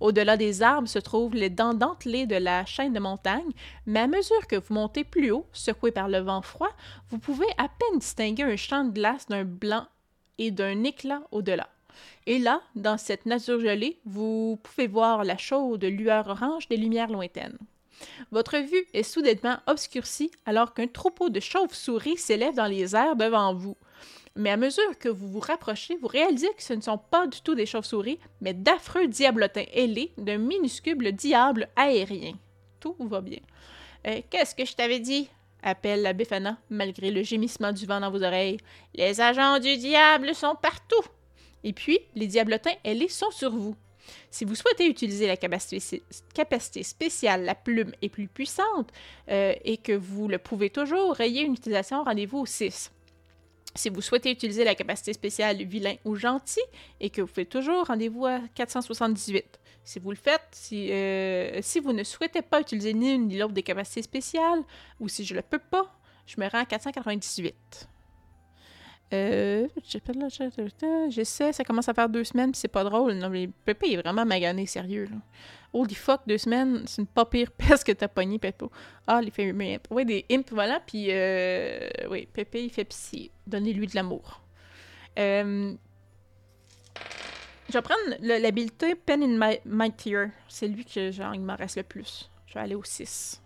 [0.00, 3.50] Au-delà des arbres se trouvent les dents dentelées de la chaîne de montagne,
[3.86, 6.70] mais à mesure que vous montez plus haut, secoué par le vent froid,
[7.10, 9.86] vous pouvez à peine distinguer un champ de glace d'un blanc
[10.38, 11.68] et d'un éclat au-delà.
[12.26, 17.10] Et là, dans cette nature gelée, vous pouvez voir la chaude lueur orange des lumières
[17.10, 17.58] lointaines.
[18.30, 23.54] Votre vue est soudainement obscurcie alors qu'un troupeau de chauves-souris s'élève dans les airs devant
[23.54, 23.76] vous.
[24.34, 27.40] Mais à mesure que vous vous rapprochez, vous réalisez que ce ne sont pas du
[27.40, 32.34] tout des chauves-souris, mais d'affreux diablotins ailés d'un minuscule diable aérien.
[32.78, 33.40] Tout va bien.
[34.06, 35.30] Euh, qu'est-ce que je t'avais dit?
[35.62, 38.58] appelle la Befana, malgré le gémissement du vent dans vos oreilles.
[38.94, 41.02] Les agents du diable sont partout.
[41.64, 43.74] Et puis, les diablotins ailés sont sur vous.
[44.30, 48.90] Si vous souhaitez utiliser la capacité, spéciale, la plume est plus puissante
[49.30, 52.92] euh, et que vous le pouvez toujours, rayez une utilisation, rendez-vous au 6.
[53.74, 56.62] Si vous souhaitez utiliser la capacité spéciale vilain ou gentil
[56.98, 59.60] et que vous faites toujours, rendez-vous à 478.
[59.84, 63.38] Si vous le faites, si, euh, si vous ne souhaitez pas utiliser ni une ni
[63.38, 64.62] l'autre des capacités spéciales,
[64.98, 65.94] ou si je ne le peux pas,
[66.26, 67.88] je me rends à 498.
[69.14, 69.68] Euh,
[71.08, 73.12] j'essaie, ça commence à faire deux semaines, puis c'est pas drôle.
[73.14, 75.04] Non, mais Pépé est vraiment magané, sérieux.
[75.04, 75.16] Là.
[75.72, 78.66] Holy fuck, deux semaines, c'est une pas pire peste que t'as pogné, Pépé.
[79.06, 79.86] Ah, il fait imp.
[79.90, 83.30] Oui, des imps, voilà, puis euh, oui, il fait psy.
[83.46, 84.42] Donnez-lui de l'amour.
[85.18, 85.74] Euh,
[87.68, 89.92] je vais prendre l'habileté Pen in my, my.
[90.48, 92.30] C'est lui que, genre, il m'en reste le plus.
[92.46, 93.42] Je vais aller au 6.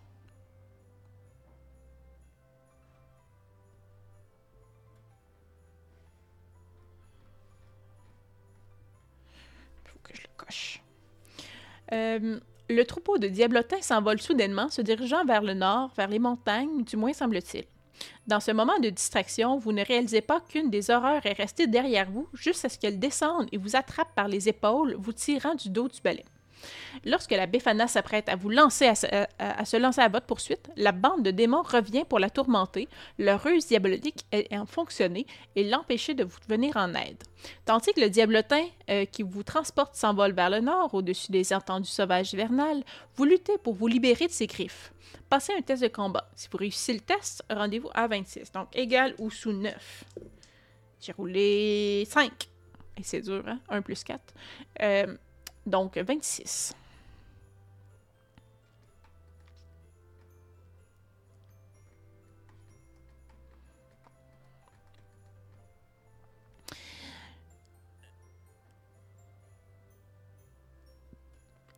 [11.93, 12.39] Euh,
[12.69, 16.97] le troupeau de diablotins s'envole soudainement, se dirigeant vers le nord, vers les montagnes, du
[16.97, 17.65] moins semble-t-il.
[18.27, 22.11] Dans ce moment de distraction, vous ne réalisez pas qu'une des horreurs est restée derrière
[22.11, 25.69] vous, juste à ce qu'elle descende et vous attrape par les épaules, vous tirant du
[25.69, 26.25] dos du balai.
[27.05, 28.95] Lorsque la Befana s'apprête à vous lancer à,
[29.65, 33.67] se lancer à votre poursuite, la bande de démons revient pour la tourmenter, leur ruse
[33.67, 37.23] diabolique ayant fonctionné et l'empêcher de vous venir en aide.
[37.65, 41.91] Tandis que le diablotin euh, qui vous transporte s'envole vers le nord, au-dessus des entendus
[41.91, 42.83] sauvages hivernales,
[43.17, 44.93] vous luttez pour vous libérer de ses griffes.
[45.29, 46.29] Passez un test de combat.
[46.35, 50.05] Si vous réussissez le test, rendez-vous à 26, donc égal ou sous 9.
[51.01, 52.31] J'ai roulé 5.
[52.97, 53.61] Et c'est dur, hein?
[53.69, 54.21] 1 plus 4.
[54.83, 55.17] Euh,
[55.71, 56.75] donc, 26.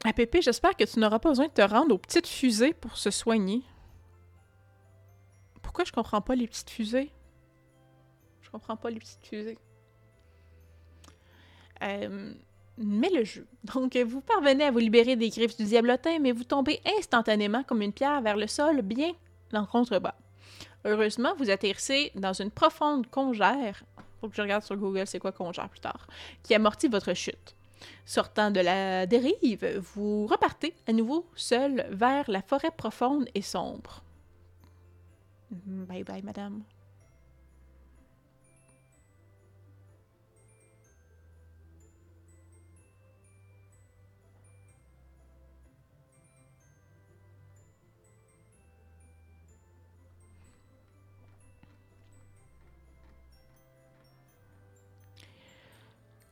[0.04, 2.96] Ah, Pépé, j'espère que tu n'auras pas besoin de te rendre aux petites fusées pour
[2.96, 3.62] se soigner.
[5.62, 7.12] Pourquoi je comprends pas les petites fusées?
[8.40, 9.58] Je comprends pas les petites fusées.
[11.82, 12.34] Euh,
[12.78, 13.46] mais le jeu.
[13.64, 17.82] Donc, vous parvenez à vous libérer des griffes du diablotin, mais vous tombez instantanément comme
[17.82, 19.12] une pierre vers le sol, bien
[19.52, 20.14] en contrebas.
[20.84, 23.82] Heureusement, vous atterrissez dans une profonde congère.
[24.20, 26.06] Faut que je regarde sur Google c'est quoi congère plus tard,
[26.42, 27.54] qui amortit votre chute.
[28.04, 34.02] Sortant de la dérive, vous repartez à nouveau seul vers la forêt profonde et sombre.
[35.50, 36.62] Bye bye, madame.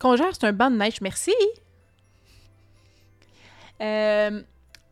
[0.00, 1.34] Congère, c'est un banc de neige, merci.
[3.82, 4.42] Euh,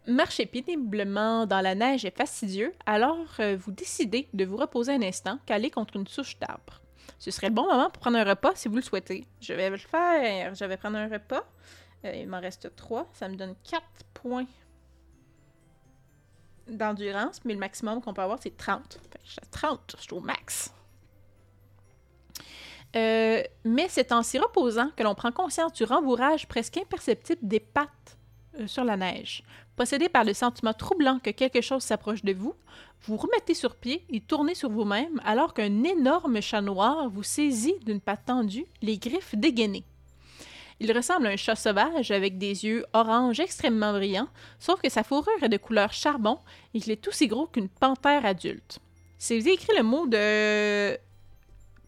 [0.07, 5.03] marcher péniblement dans la neige est fastidieux, alors euh, vous décidez de vous reposer un
[5.03, 6.83] instant, calé contre une souche d'arbre.
[7.19, 9.25] Ce serait le bon moment pour prendre un repas si vous le souhaitez.
[9.41, 10.55] Je vais le faire.
[10.55, 11.43] Je vais prendre un repas.
[12.05, 13.09] Euh, il m'en reste 3.
[13.15, 13.83] Ça me donne 4
[14.15, 14.47] points
[16.69, 19.01] d'endurance, mais le maximum qu'on peut avoir, c'est 30.
[19.11, 20.73] Fait que je suis à 30, je suis au max.
[22.97, 27.61] Euh, mais c'est en s'y reposant que l'on prend conscience du rembourrage presque imperceptible des
[27.61, 28.19] pattes
[28.59, 29.43] euh, sur la neige.
[29.77, 32.55] Possédé par le sentiment troublant que quelque chose s'approche de vous,
[33.03, 37.79] vous remettez sur pied et tournez sur vous-même alors qu'un énorme chat noir vous saisit
[37.85, 39.85] d'une patte tendue, les griffes dégainées.
[40.81, 45.03] Il ressemble à un chat sauvage avec des yeux orange extrêmement brillants, sauf que sa
[45.03, 46.39] fourrure est de couleur charbon
[46.73, 48.79] et qu'il est aussi gros qu'une panthère adulte.
[49.19, 50.97] Si écrit le mot de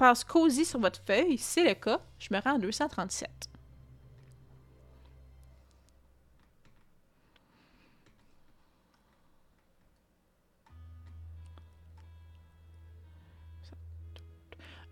[0.01, 3.29] passe cosy sur votre feuille, c'est le cas, je me rends à 237.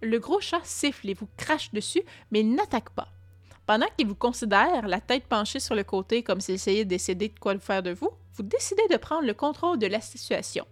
[0.03, 3.09] Le gros chat siffle et vous crache dessus, mais il n'attaque pas.
[3.65, 7.29] Pendant qu'il vous considère, la tête penchée sur le côté comme s'il essayait de décider
[7.29, 10.67] de quoi le faire de vous, vous décidez de prendre le contrôle de la situation.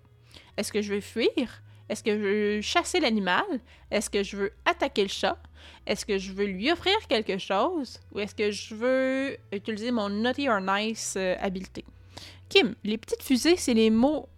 [0.59, 1.63] Est-ce que je veux fuir?
[1.89, 3.45] Est-ce que je veux chasser l'animal?
[3.91, 5.39] Est-ce que je veux attaquer le chat?
[5.87, 8.01] Est-ce que je veux lui offrir quelque chose?
[8.13, 11.85] Ou est-ce que je veux utiliser mon naughty or nice euh, habileté?
[12.49, 14.29] Kim, les petites fusées, c'est les mots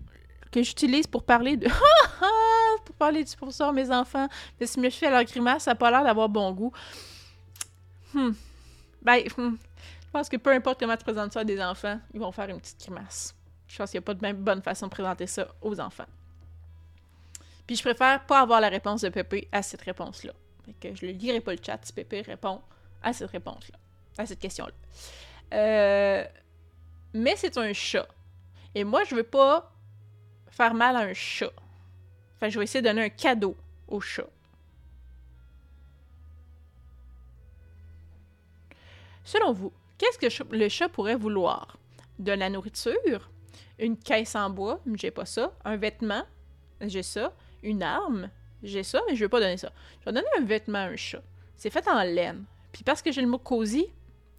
[0.51, 1.69] que j'utilise pour parler de
[2.85, 4.29] pour parler du professeur mes enfants.
[4.61, 6.73] Mais si je fais leur grimace, ça n'a pas l'air d'avoir bon goût.
[8.15, 8.33] Hmm.
[9.03, 9.57] Ben, hmm.
[9.57, 12.49] je pense que peu importe comment tu présentes ça à des enfants, ils vont faire
[12.49, 13.35] une petite grimace.
[13.67, 16.07] Je pense qu'il n'y a pas de même bonne façon de présenter ça aux enfants.
[17.69, 20.33] Puis je préfère pas avoir la réponse de Pépé à cette réponse-là.
[20.65, 22.63] Fait que je ne lirai pas le chat si Pépé répond
[23.03, 23.79] à cette réponse-là,
[24.17, 24.73] à cette question-là.
[25.53, 26.25] Euh,
[27.13, 28.09] mais c'est un chat.
[28.75, 29.71] Et moi, je veux pas
[30.51, 31.53] faire mal à un chat.
[32.37, 33.55] Enfin, je vais essayer de donner un cadeau
[33.87, 34.29] au chat.
[39.25, 41.77] Selon vous, qu'est-ce que le chat pourrait vouloir?
[42.19, 43.31] De la nourriture?
[43.79, 44.81] Une caisse en bois?
[44.95, 45.53] J'ai pas ça.
[45.67, 46.25] Un vêtement?
[46.81, 47.35] J'ai ça.
[47.63, 48.31] Une arme?
[48.63, 49.73] J'ai ça, mais je vais pas donner ça.
[50.01, 51.23] Je vais donner un vêtement à un chat.
[51.57, 52.45] C'est fait en laine.
[52.73, 53.87] Puis parce que j'ai le mot cosy,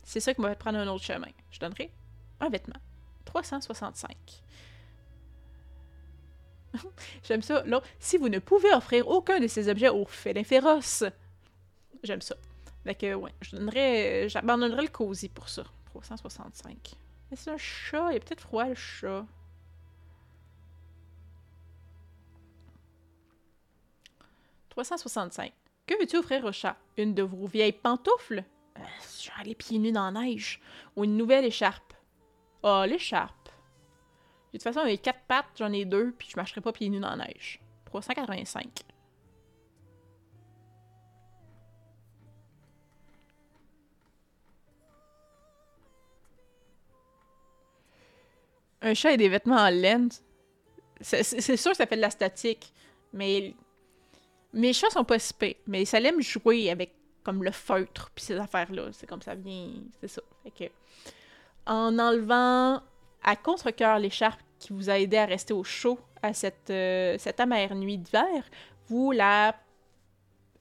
[0.03, 1.29] c'est ça qui va prendre un autre chemin.
[1.51, 1.91] Je donnerai
[2.39, 2.79] un vêtement.
[3.25, 4.15] 365.
[7.23, 7.63] J'aime ça.
[7.65, 11.03] Là, si vous ne pouvez offrir aucun de ces objets au félin féroce,
[12.03, 12.35] j'aime ça.
[12.83, 14.29] Fait que, ouais, je donnerais.
[14.29, 15.63] J'abandonnerais le cosy pour ça.
[15.85, 16.77] 365.
[17.29, 18.11] Mais c'est un chat.
[18.11, 19.25] Il est peut-être froid, le chat.
[24.83, 25.51] «365.
[25.85, 26.77] Que veux-tu offrir au chat?
[26.97, 28.45] Une de vos vieilles pantoufles?
[28.77, 28.81] Euh,
[29.21, 30.61] genre les pieds nus dans la neige.
[30.95, 31.93] Ou une nouvelle écharpe?
[32.63, 33.49] Ah, oh, l'écharpe.
[34.53, 36.99] De toute façon, avec quatre pattes, j'en ai deux, puis je marcherai pas pieds nus
[36.99, 37.59] dans la neige.
[37.85, 38.67] 385.
[48.81, 50.09] Un chat et des vêtements en laine,
[51.01, 52.73] c'est sûr que ça fait de la statique,
[53.11, 53.53] mais
[54.53, 55.33] mes chats sont pas si
[55.67, 58.89] mais ça aime jouer avec comme le feutre puis ces affaires-là.
[58.91, 59.69] C'est comme ça vient,
[59.99, 60.21] c'est ça.
[61.65, 62.81] En enlevant
[63.23, 67.39] à contre-coeur l'écharpe qui vous a aidé à rester au chaud à cette, euh, cette
[67.39, 68.43] amère nuit d'hiver,
[68.87, 69.55] vous la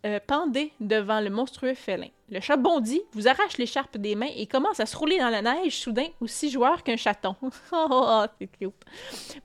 [0.07, 2.09] euh, pendez devant le monstrueux félin.
[2.31, 5.43] Le chat bondit, vous arrache l'écharpe des mains et commence à se rouler dans la
[5.43, 7.36] neige, soudain aussi joueur qu'un chaton.
[7.43, 8.75] oh, oh, oh c'est cute.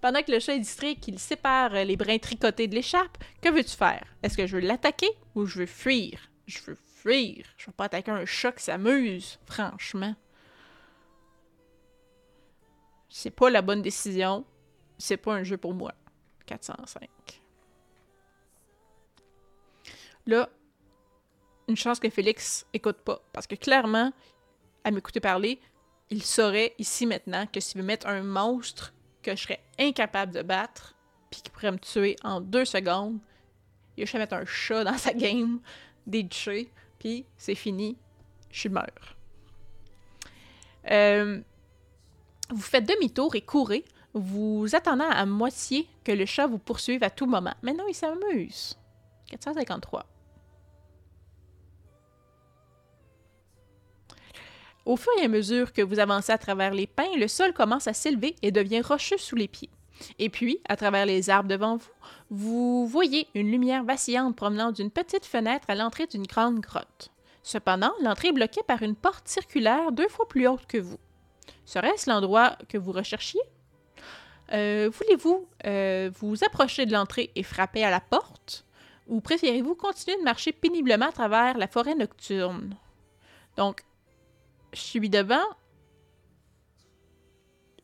[0.01, 3.75] Pendant que le chat est distrait qu'il sépare les brins tricotés de l'écharpe, que veux-tu
[3.75, 4.03] faire?
[4.22, 6.19] Est-ce que je veux l'attaquer ou je veux fuir?
[6.45, 7.45] Je veux fuir.
[7.57, 10.15] Je veux pas attaquer un chat qui s'amuse, franchement
[13.14, 14.43] c'est pas la bonne décision,
[14.98, 15.93] c'est pas un jeu pour moi.
[16.48, 17.42] 405.
[20.26, 20.50] Là,
[21.68, 23.22] une chance que Félix écoute pas.
[23.34, 24.11] Parce que clairement,
[24.84, 25.60] à m'écouter parler,
[26.10, 30.42] il saurait ici maintenant que s'il veut mettre un monstre que je serais incapable de
[30.42, 30.95] battre,
[31.32, 33.19] puis qui pourrait me tuer en deux secondes,
[33.98, 35.60] il juste mettre un chat dans sa game,
[36.06, 37.98] déduché, puis c'est fini,
[38.52, 39.18] je meurs.
[42.50, 47.10] Vous faites demi-tour et courez, vous attendant à moitié que le chat vous poursuive à
[47.10, 47.53] tout moment.
[47.61, 48.77] Maintenant, il s'amuse.
[49.30, 50.06] 453.
[54.85, 57.87] Au fur et à mesure que vous avancez à travers les pins, le sol commence
[57.87, 59.69] à s'élever et devient rocheux sous les pieds.
[60.19, 61.91] Et puis, à travers les arbres devant vous,
[62.29, 67.11] vous voyez une lumière vacillante provenant d'une petite fenêtre à l'entrée d'une grande grotte.
[67.43, 70.99] Cependant, l'entrée est bloquée par une porte circulaire deux fois plus haute que vous.
[71.65, 73.41] Serait-ce l'endroit que vous recherchiez?
[74.51, 78.65] Euh, Voulez-vous euh, vous approcher de l'entrée et frapper à la porte?
[79.07, 82.75] Ou préférez-vous continuer de marcher péniblement à travers la forêt nocturne?
[83.57, 83.81] Donc,
[84.74, 85.43] je suis devant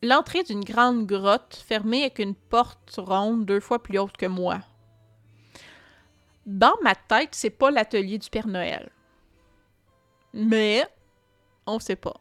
[0.02, 4.60] l'entrée d'une grande grotte fermée avec une porte ronde deux fois plus haute que moi.
[6.46, 8.90] Dans ma tête, c'est pas l'atelier du Père Noël.
[10.32, 10.86] Mais
[11.66, 12.20] on sait pas.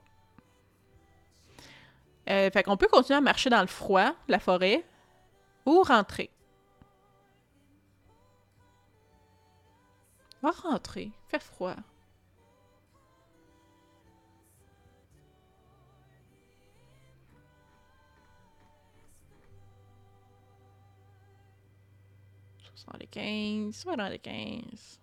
[2.29, 4.85] Euh, fait qu'on peut continuer à marcher dans le froid, la forêt,
[5.65, 6.29] ou rentrer.
[10.41, 11.75] On va rentrer, fait froid.
[22.89, 24.99] Soixante-quinze, soixante-quinze.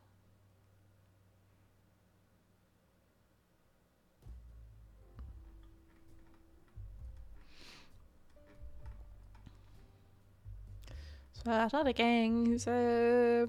[11.44, 12.64] Soixante-quinze.
[12.68, 13.46] euh,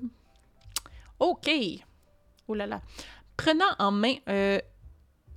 [1.19, 1.49] OK.
[2.47, 2.81] Oh là là.
[3.35, 4.17] Prenant en main...
[4.29, 4.59] Euh...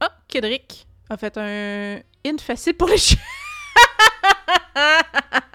[0.03, 3.19] Oh, Kedrick a fait un in facile pour les chiens.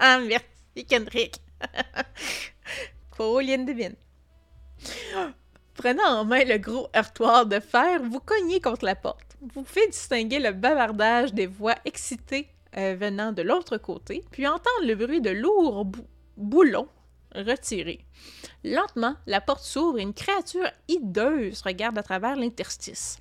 [0.00, 1.36] Merci, Kendrick.
[3.16, 3.96] Pauline Devine.
[5.74, 9.36] Prenant en main le gros heurtoir de fer, vous cognez contre la porte.
[9.54, 14.86] Vous faites distinguer le bavardage des voix excitées euh, venant de l'autre côté, puis entendre
[14.86, 16.88] le bruit de lourds bou- boulons
[17.34, 18.04] retirés.
[18.64, 23.18] Lentement, la porte s'ouvre et une créature hideuse regarde à travers l'interstice.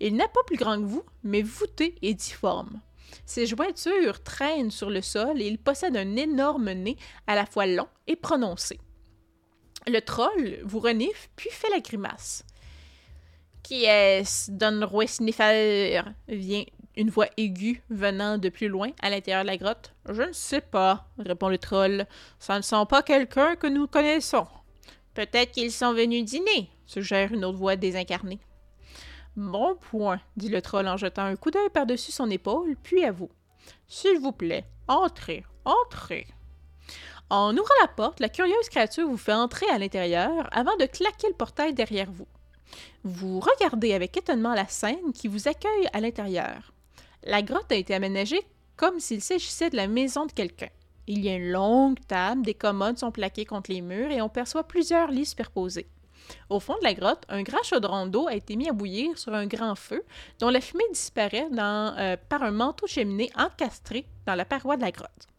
[0.00, 2.80] Il n'est pas plus grand que vous, mais voûté et difforme.
[3.24, 6.96] Ses jointures traînent sur le sol et il possède un énorme nez
[7.26, 8.80] à la fois long et prononcé.
[9.86, 12.44] Le troll vous renifle puis fait la grimace.
[13.62, 15.06] Qui est-ce, Don Roy
[16.28, 16.64] vient
[16.96, 19.94] une voix aiguë venant de plus loin à l'intérieur de la grotte.
[20.08, 22.06] Je ne sais pas, répond le troll.
[22.38, 24.46] Ça ne sont pas quelqu'un que nous connaissons.
[25.14, 28.40] Peut-être qu'ils sont venus dîner, suggère une autre voix désincarnée.
[29.36, 33.12] Bon point, dit le troll en jetant un coup d'œil par-dessus son épaule, puis à
[33.12, 33.30] vous.
[33.88, 36.26] S'il vous plaît, entrez, entrez.
[37.32, 41.28] En ouvrant la porte, la curieuse créature vous fait entrer à l'intérieur avant de claquer
[41.28, 42.26] le portail derrière vous.
[43.04, 46.74] Vous regardez avec étonnement la scène qui vous accueille à l'intérieur.
[47.24, 48.42] La grotte a été aménagée
[48.76, 50.68] comme s'il s'agissait de la maison de quelqu'un.
[51.06, 54.28] Il y a une longue table, des commodes sont plaquées contre les murs et on
[54.28, 55.88] perçoit plusieurs lits superposés.
[56.50, 59.32] Au fond de la grotte, un grand chaudron d'eau a été mis à bouillir sur
[59.32, 60.04] un grand feu
[60.38, 64.90] dont la fumée disparaît euh, par un manteau cheminée encastré dans la paroi de la
[64.90, 65.31] grotte.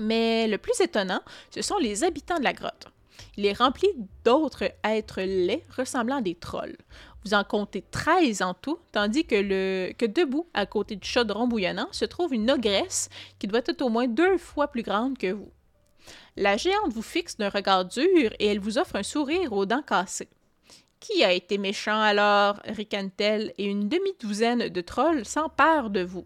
[0.00, 2.88] Mais le plus étonnant, ce sont les habitants de la grotte.
[3.36, 3.88] Il est rempli
[4.24, 6.76] d'autres êtres laids ressemblant à des trolls.
[7.24, 11.46] Vous en comptez 13 en tout, tandis que, le, que debout, à côté du chaudron
[11.46, 15.32] bouillonnant, se trouve une ogresse qui doit être au moins deux fois plus grande que
[15.32, 15.50] vous.
[16.36, 19.82] La géante vous fixe d'un regard dur et elle vous offre un sourire aux dents
[19.82, 20.28] cassées.
[20.98, 22.60] Qui a été méchant alors?
[22.64, 26.24] ricane-t-elle, et une demi-douzaine de trolls s'emparent de vous.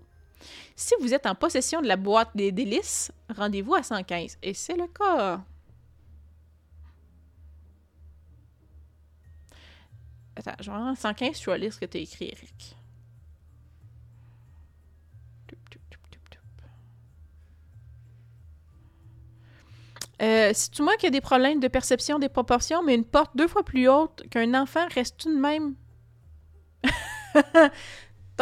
[0.75, 4.39] Si vous êtes en possession de la boîte des délices, rendez-vous à 115.
[4.43, 5.41] Et c'est le cas.
[10.37, 12.77] Attends, je vais en 115, je vais lire ce que tu as écrit, Eric.
[15.47, 16.43] Toup, toup, toup, toup, toup.
[20.23, 23.49] Euh, c'est-tu moi qui a des problèmes de perception des proportions, mais une porte deux
[23.49, 25.75] fois plus haute qu'un enfant reste tout de même.
[27.33, 27.71] T'as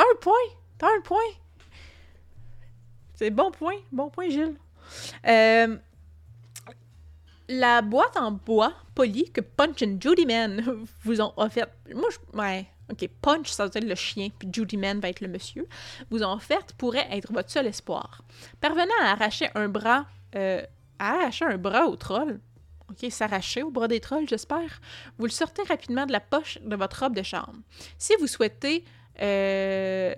[0.02, 0.34] un point!
[0.78, 1.43] T'as un point!
[3.15, 4.57] C'est bon point, bon point, Gilles.
[5.26, 5.76] Euh,
[7.49, 10.62] la boîte en bois poli que Punch and Judy Man
[11.05, 11.70] vous ont offerte.
[11.94, 12.09] Moi.
[12.33, 12.67] Ouais.
[12.91, 15.67] Ok, Punch, ça va être le chien, puis Judy Man va être le monsieur.
[16.10, 18.20] Vous ont offerte pourrait être votre seul espoir.
[18.60, 20.07] Parvenant à arracher un bras.
[20.36, 20.62] euh,
[20.99, 22.41] à arracher un bras au troll.
[22.91, 24.81] Ok, s'arracher au bras des trolls, j'espère.
[25.17, 27.55] Vous le sortez rapidement de la poche de votre robe de chambre.
[27.99, 28.84] Si vous souhaitez.
[29.23, 30.15] euh,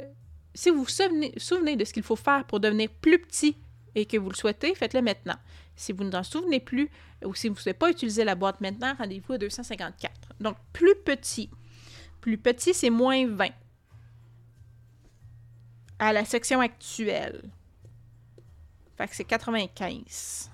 [0.56, 3.56] si vous vous souvenez, de ce qu'il faut faire pour devenir plus petit
[3.94, 5.36] et que vous le souhaitez, faites-le maintenant.
[5.76, 6.90] Si vous ne vous en souvenez plus
[7.24, 10.12] ou si vous ne souhaitez pas utiliser la boîte maintenant, rendez-vous à 254.
[10.40, 11.50] Donc, plus petit.
[12.20, 13.48] Plus petit, c'est moins 20.
[15.98, 17.50] À la section actuelle.
[18.96, 20.50] Fait que c'est 95.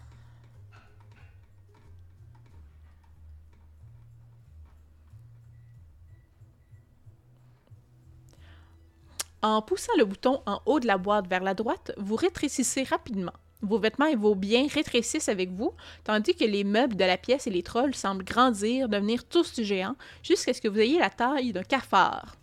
[9.43, 13.33] En poussant le bouton en haut de la boîte vers la droite, vous rétrécissez rapidement.
[13.61, 15.73] Vos vêtements et vos biens rétrécissent avec vous,
[16.05, 19.97] tandis que les meubles de la pièce et les trolls semblent grandir, devenir tous géants,
[20.23, 22.37] jusqu'à ce que vous ayez la taille d'un cafard.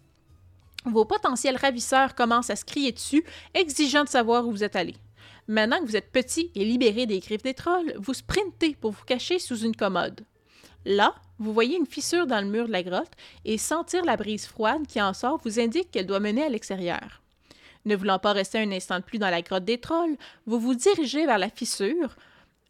[0.86, 4.95] Vos potentiels ravisseurs commencent à se crier dessus, exigeant de savoir où vous êtes allé.
[5.48, 9.06] Maintenant que vous êtes petit et libéré des griffes des trolls, vous sprintez pour vous
[9.06, 10.22] cacher sous une commode.
[10.86, 13.11] Là, vous voyez une fissure dans le mur de la grotte
[13.45, 17.22] et sentir la brise froide qui en sort vous indique qu'elle doit mener à l'extérieur.
[17.85, 20.76] Ne voulant pas rester un instant de plus dans la grotte des trolls, vous vous
[20.76, 22.16] dirigez vers la fissure,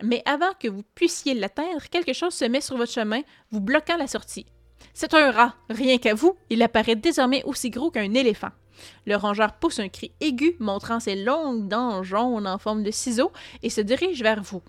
[0.03, 3.97] mais avant que vous puissiez l'atteindre, quelque chose se met sur votre chemin, vous bloquant
[3.97, 4.45] la sortie.
[4.93, 8.51] C'est un rat, rien qu'à vous, il apparaît désormais aussi gros qu'un éléphant.
[9.05, 13.31] Le rongeur pousse un cri aigu montrant ses longues dents jaunes en forme de ciseaux
[13.61, 14.61] et se dirige vers vous.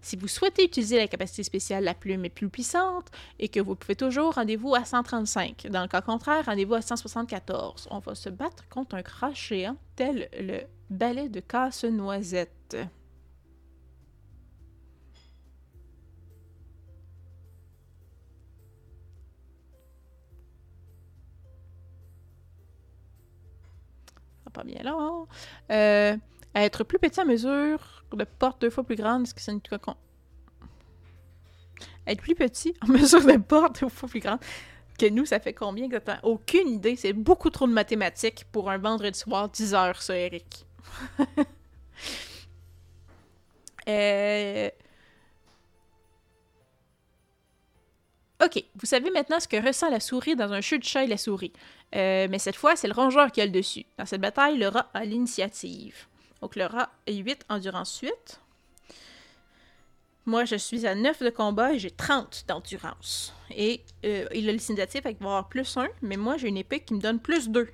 [0.00, 3.06] Si vous souhaitez utiliser la capacité spéciale, la plume est plus puissante
[3.38, 5.66] et que vous pouvez toujours, rendez-vous à 135.
[5.70, 7.88] Dans le cas contraire, rendez-vous à 174.
[7.90, 10.60] On va se battre contre un crash géant tel le
[10.90, 12.76] balai de casse-noisette.
[24.50, 24.96] pas bien là.
[25.70, 26.16] Euh,
[26.54, 29.60] être plus petit à mesure de porte deux fois plus grande, est-ce que c'est une
[29.60, 29.94] con?
[32.06, 34.40] Être plus petit en mesure de porte deux fois plus grande
[34.98, 36.18] que nous, ça fait combien exactement?
[36.24, 36.96] Aucune idée.
[36.96, 40.66] C'est beaucoup trop de mathématiques pour un vendredi soir, 10 heures, ça, Eric.
[43.88, 44.68] euh...
[48.44, 51.08] OK, vous savez maintenant ce que ressent la souris dans un jeu de chat et
[51.08, 51.52] la souris.
[51.94, 53.84] Euh, mais cette fois, c'est le rongeur qui a le dessus.
[53.96, 56.06] Dans cette bataille, le rat a l'initiative.
[56.40, 58.40] Donc le rat est 8, endurance 8.
[60.26, 63.32] Moi, je suis à 9 de combat et j'ai 30 d'endurance.
[63.50, 66.92] Et euh, il a l'initiative avec avoir plus 1, mais moi, j'ai une épée qui
[66.92, 67.66] me donne plus 2.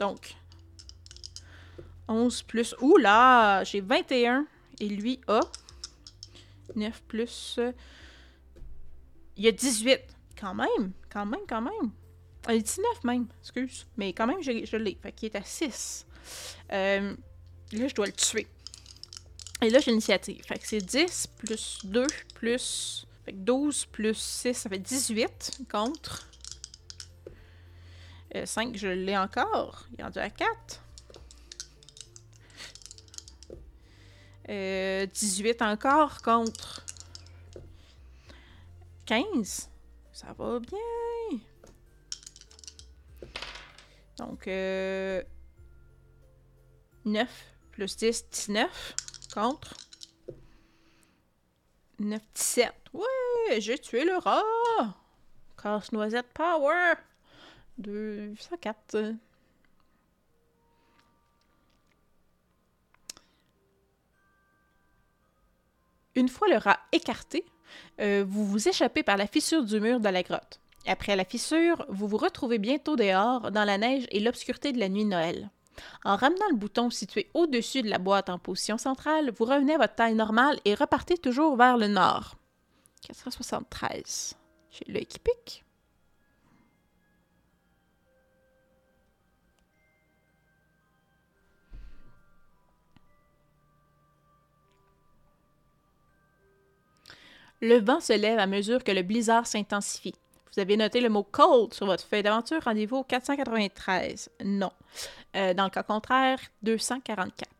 [0.00, 0.34] Donc,
[2.08, 2.74] 11 plus...
[2.80, 3.62] Ouh là!
[3.62, 4.46] J'ai 21
[4.80, 5.40] et lui a
[6.74, 7.60] 9 plus...
[9.36, 10.00] Il a 18.
[10.38, 11.90] Quand même, quand même, quand même.
[12.48, 13.86] Il a 19 même, excuse.
[13.96, 14.98] Mais quand même, je, je l'ai.
[15.00, 16.06] Fait qu'il est à 6.
[16.72, 17.14] Euh,
[17.72, 18.46] là, je dois le tuer.
[19.62, 20.42] Et là, j'ai l'initiative.
[20.44, 23.06] Fait que c'est 10 plus 2 plus...
[23.24, 26.26] Fait que 12 plus 6, ça fait 18 contre...
[28.44, 29.86] 5, euh, je l'ai encore.
[29.92, 30.82] Il est rendu à 4.
[34.48, 36.84] Euh, 18 encore contre
[39.06, 39.70] 15.
[40.12, 41.38] Ça va bien.
[44.18, 45.22] Donc, euh,
[47.04, 48.96] 9 plus 10, 19
[49.34, 49.74] contre
[51.98, 52.72] 9, 17.
[52.94, 54.42] Ouais, j'ai tué le rat.
[55.62, 56.94] Casse-noisette power.
[57.76, 59.14] 204.
[66.14, 67.44] Une fois le rat écarté,
[68.00, 70.60] euh, vous vous échappez par la fissure du mur de la grotte.
[70.86, 74.88] Après la fissure, vous vous retrouvez bientôt dehors, dans la neige et l'obscurité de la
[74.88, 75.50] nuit Noël.
[76.04, 79.78] En ramenant le bouton situé au-dessus de la boîte en position centrale, vous revenez à
[79.78, 82.36] votre taille normale et repartez toujours vers le nord.
[83.02, 84.34] 473.
[84.70, 85.64] J'ai l'œil qui pique.
[97.62, 100.14] Le vent se lève à mesure que le blizzard s'intensifie.
[100.56, 102.62] Vous avez noté le mot cold sur votre feuille d'aventure.
[102.64, 104.30] Rendez-vous 493.
[104.42, 104.72] Non.
[105.36, 107.50] Euh, dans le cas contraire, 244.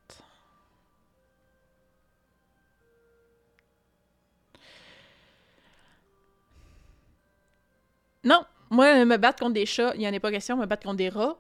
[8.24, 10.56] Non, moi, me battre contre des chats, il n'y en a pas question.
[10.56, 11.36] Me battre contre des rats,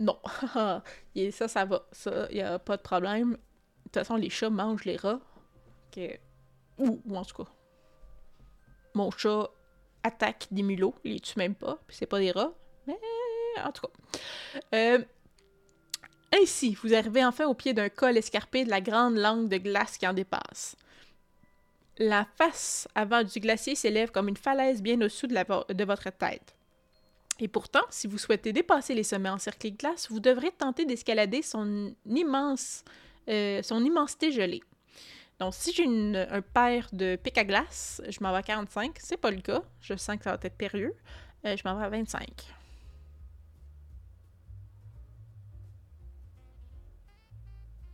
[0.00, 0.18] non.
[1.14, 1.86] Et ça, ça va.
[1.92, 3.30] Ça, il n'y a pas de problème.
[3.30, 3.36] De
[3.84, 5.20] toute façon, les chats mangent les rats.
[6.78, 7.50] Ou, ou en tout cas,
[8.94, 9.48] mon chat
[10.02, 12.52] attaque des mulots, les tue même pas, puis c'est pas des rats,
[12.86, 12.98] mais
[13.64, 14.18] en tout cas.
[14.74, 14.98] Euh,
[16.32, 19.96] ainsi, vous arrivez enfin au pied d'un col escarpé de la grande langue de glace
[19.96, 20.76] qui en dépasse.
[21.98, 26.54] La face avant du glacier s'élève comme une falaise bien au-dessous de, votre tête.
[27.40, 31.42] Et pourtant, si vous souhaitez dépasser les sommets encerclés de glace, vous devrez tenter d'escalader
[31.42, 31.94] son
[33.28, 34.62] euh, son immensité gelée.
[35.40, 38.96] Donc, si j'ai un paire de pic à glace, je m'en vais à 45.
[38.98, 39.62] C'est pas le cas.
[39.80, 40.96] Je sens que ça va être périlleux.
[41.44, 42.26] Euh, je m'en vais à 25.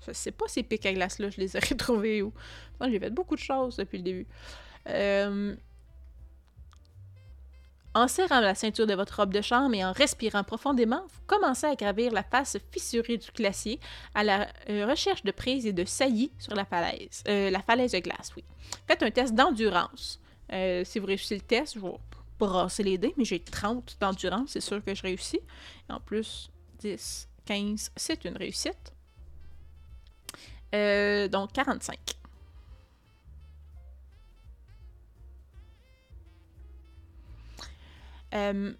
[0.06, 2.32] Je sais pas ces pics à glace-là, je les ai retrouvés où.
[2.82, 4.26] J'ai fait beaucoup de choses depuis le début.
[4.88, 5.54] Euh,
[7.94, 11.66] en serrant la ceinture de votre robe de chambre et en respirant profondément, vous commencez
[11.66, 13.78] à gravir la face fissurée du glacier
[14.14, 17.22] à la euh, recherche de prises et de saillies sur la falaise.
[17.28, 18.44] Euh, la falaise de glace, oui.
[18.86, 20.20] Faites un test d'endurance.
[20.52, 21.92] Euh, si vous réussissez le test, je vais
[22.38, 25.40] brasser les dés, mais j'ai 30 d'endurance, c'est sûr que je réussis.
[25.88, 26.50] en plus,
[26.80, 28.92] 10, 15, c'est une réussite.
[31.30, 32.13] Donc 45.
[38.34, 38.72] Euh,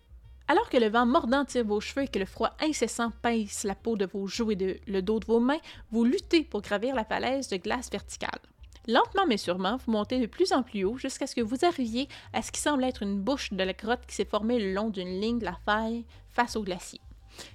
[0.47, 3.74] alors que le vent mordant tire vos cheveux et que le froid incessant pince la
[3.74, 5.60] peau de vos joues et de, le dos de vos mains,
[5.91, 8.41] vous luttez pour gravir la falaise de glace verticale.
[8.86, 12.08] Lentement mais sûrement, vous montez de plus en plus haut jusqu'à ce que vous arriviez
[12.34, 14.91] à ce qui semble être une bouche de la grotte qui s'est formée le long
[14.91, 17.00] d'une ligne de la faille face au glacier.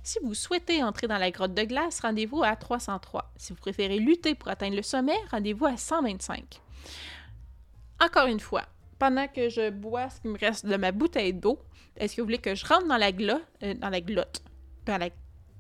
[0.03, 3.31] Si vous souhaitez entrer dans la grotte de glace, rendez-vous à 303.
[3.37, 6.59] Si vous préférez lutter pour atteindre le sommet, rendez-vous à 125.
[8.01, 8.63] Encore une fois,
[8.97, 11.59] pendant que je bois ce qui me reste de ma bouteille d'eau,
[11.99, 15.09] est-ce que vous voulez que je rentre dans la glotte, euh, dans la dans la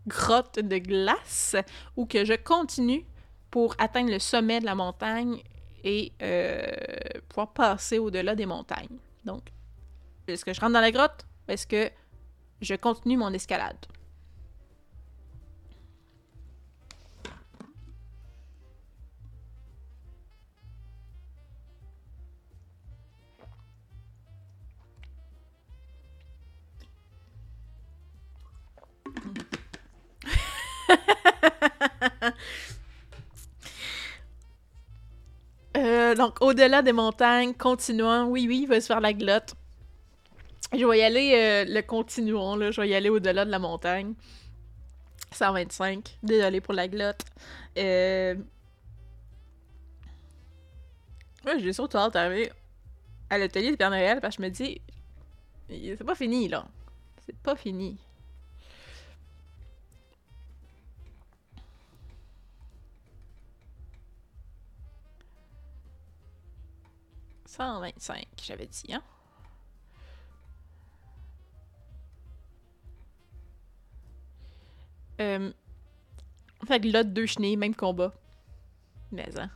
[0.07, 1.55] grotte de glace,
[1.95, 3.05] ou que je continue
[3.51, 5.41] pour atteindre le sommet de la montagne
[5.83, 6.65] et euh,
[7.27, 8.97] pouvoir passer au-delà des montagnes?
[9.25, 9.51] Donc,
[10.27, 11.91] est-ce que je rentre dans la grotte ou est-ce que
[12.61, 13.85] je continue mon escalade?
[35.77, 39.53] Euh, donc, au-delà des montagnes, continuant, oui, oui, il va se faire la glotte.
[40.73, 42.71] Je vais y aller euh, le continuant, là.
[42.71, 44.13] Je vais y aller au-delà de la montagne.
[45.31, 46.17] 125.
[46.23, 47.21] Désolé pour la glotte.
[47.77, 48.35] Euh...
[51.45, 52.51] Ouais, j'ai surtout hâte d'arriver
[53.29, 54.81] à l'atelier de Père Noël parce que je me dis,
[55.69, 56.65] c'est pas fini, là.
[57.25, 57.97] C'est pas fini.
[67.49, 69.01] 125, j'avais dit, hein?
[75.19, 75.51] Euh,
[76.67, 78.13] fait que là, deux chenilles, même combat.
[79.11, 79.49] Mais, hein.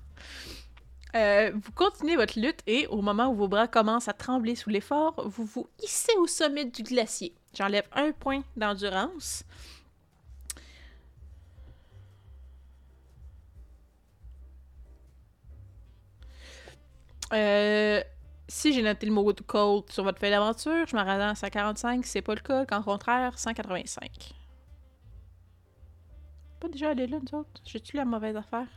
[1.15, 4.71] Euh, vous continuez votre lutte et au moment où vos bras commencent à trembler sous
[4.71, 7.35] l'effort, vous vous hissez au sommet du glacier.
[7.53, 9.43] J'enlève un point d'endurance.
[17.33, 18.01] Euh,
[18.47, 22.05] si j'ai noté le mot cold sur votre feuille d'aventure, je me rends à 145.
[22.05, 24.33] c'est pas le cas, qu'en contraire, 185.
[26.59, 27.61] Pas déjà aller là, nous autres?
[27.65, 28.67] J'ai-tu la mauvaise affaire?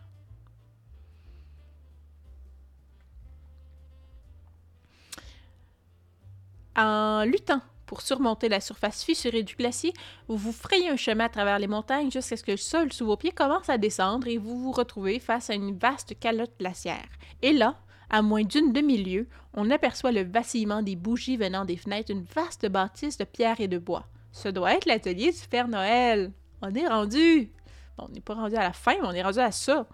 [6.76, 9.92] En luttant pour surmonter la surface fissurée du glacier,
[10.28, 13.06] vous vous frayez un chemin à travers les montagnes jusqu'à ce que le sol sous
[13.06, 17.08] vos pieds commence à descendre et vous vous retrouvez face à une vaste calotte glaciaire.
[17.42, 17.76] Et là,
[18.10, 22.66] à moins d'une demi-lieue, on aperçoit le vacillement des bougies venant des fenêtres d'une vaste
[22.68, 24.06] bâtisse de pierre et de bois.
[24.32, 26.32] Ce doit être l'atelier du Père Noël.
[26.62, 27.50] On est rendu.
[27.98, 29.86] on n'est pas rendu à la fin, mais on est rendu à ça.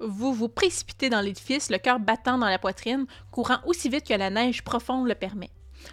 [0.00, 4.14] Vous vous précipitez dans l'édifice, le cœur battant dans la poitrine, courant aussi vite que
[4.14, 5.50] la neige profonde le permet.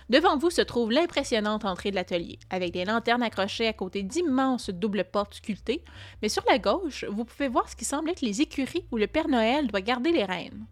[0.09, 4.69] Devant vous se trouve l'impressionnante entrée de l'atelier, avec des lanternes accrochées à côté d'immenses
[4.69, 5.83] doubles portes sculptées,
[6.21, 9.07] mais sur la gauche, vous pouvez voir ce qui semble être les écuries où le
[9.07, 10.65] Père Noël doit garder les rênes.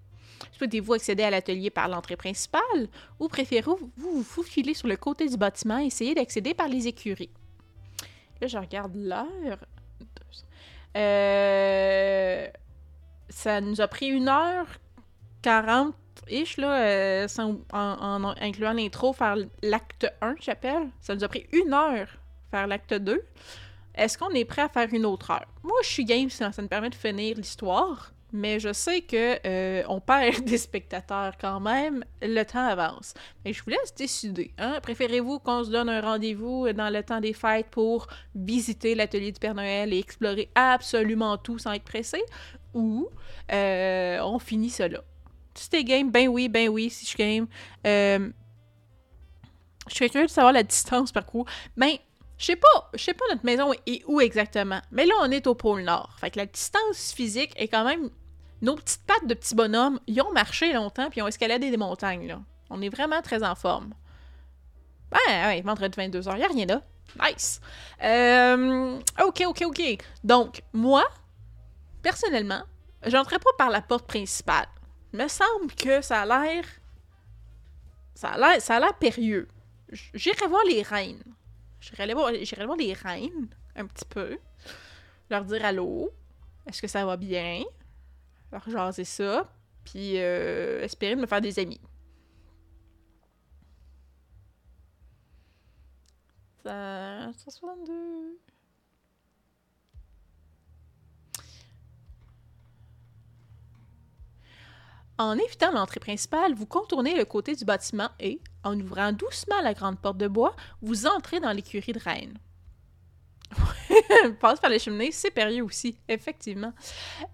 [0.52, 2.88] Souhaitez-vous accéder à l'atelier par l'entrée principale
[3.20, 7.30] ou préférez-vous vous faufiler sur le côté du bâtiment et essayer d'accéder par les écuries?
[8.42, 9.60] Là, je regarde l'heure.
[10.96, 12.48] Euh...
[13.30, 14.68] Ça nous a pris une heure
[15.42, 15.96] quarante
[16.30, 17.28] ish, là, euh,
[17.72, 20.90] en, incluant l'intro, faire l'acte 1, j'appelle.
[21.00, 22.08] Ça nous a pris une heure
[22.50, 23.22] faire l'acte 2.
[23.96, 25.48] Est-ce qu'on est prêt à faire une autre heure?
[25.64, 29.40] Moi, je suis game, ça, ça me permet de finir l'histoire, mais je sais que
[29.46, 32.04] euh, on perd des spectateurs quand même.
[32.22, 33.14] Le temps avance.
[33.44, 34.54] Et je vous laisse décider.
[34.58, 34.80] Hein?
[34.82, 39.40] Préférez-vous qu'on se donne un rendez-vous dans le temps des fêtes pour visiter l'atelier du
[39.40, 42.22] Père Noël et explorer absolument tout sans être pressé?
[42.74, 43.10] Ou
[43.52, 45.02] euh, on finit cela?
[45.60, 47.46] Si t'es game, ben oui, ben oui, si je game.
[47.86, 48.30] Euh,
[49.90, 51.46] je suis curieux de savoir la distance parcours.
[51.76, 51.98] Ben,
[52.38, 54.80] je sais pas, je sais pas notre maison est où exactement.
[54.92, 56.16] Mais là, on est au pôle Nord.
[56.18, 58.10] Fait que la distance physique est quand même.
[58.62, 61.78] Nos petites pattes de petits bonhommes, ils ont marché longtemps puis ils ont escaladé des
[61.78, 62.40] montagnes, là.
[62.70, 63.94] On est vraiment très en forme.
[65.12, 66.82] Ben, ouais, vendredi 22h, y a rien là.
[67.22, 67.60] Nice.
[68.02, 69.82] Euh, ok, ok, ok.
[70.24, 71.04] Donc, moi,
[72.02, 72.62] personnellement,
[73.06, 74.68] j'entrerai pas par la porte principale
[75.14, 76.66] me semble que ça a l'air.
[78.16, 79.48] Ça a l'air périlleux.
[80.14, 81.24] J'irai voir les reines.
[81.80, 82.32] J'irai voir,
[82.66, 84.38] voir les reines un petit peu.
[85.30, 86.12] Leur dire allô.
[86.68, 87.64] Est-ce que ça va bien?
[88.52, 89.52] Leur jaser ça.
[89.86, 91.82] Puis euh, espérer de me faire des amis.
[96.64, 97.32] Ça.
[97.34, 98.38] 162.
[105.20, 109.74] En évitant l'entrée principale, vous contournez le côté du bâtiment et, en ouvrant doucement la
[109.74, 112.38] grande porte de bois, vous entrez dans l'écurie de Rennes.
[114.40, 116.72] Passe par les cheminées, c'est périlleux aussi, effectivement.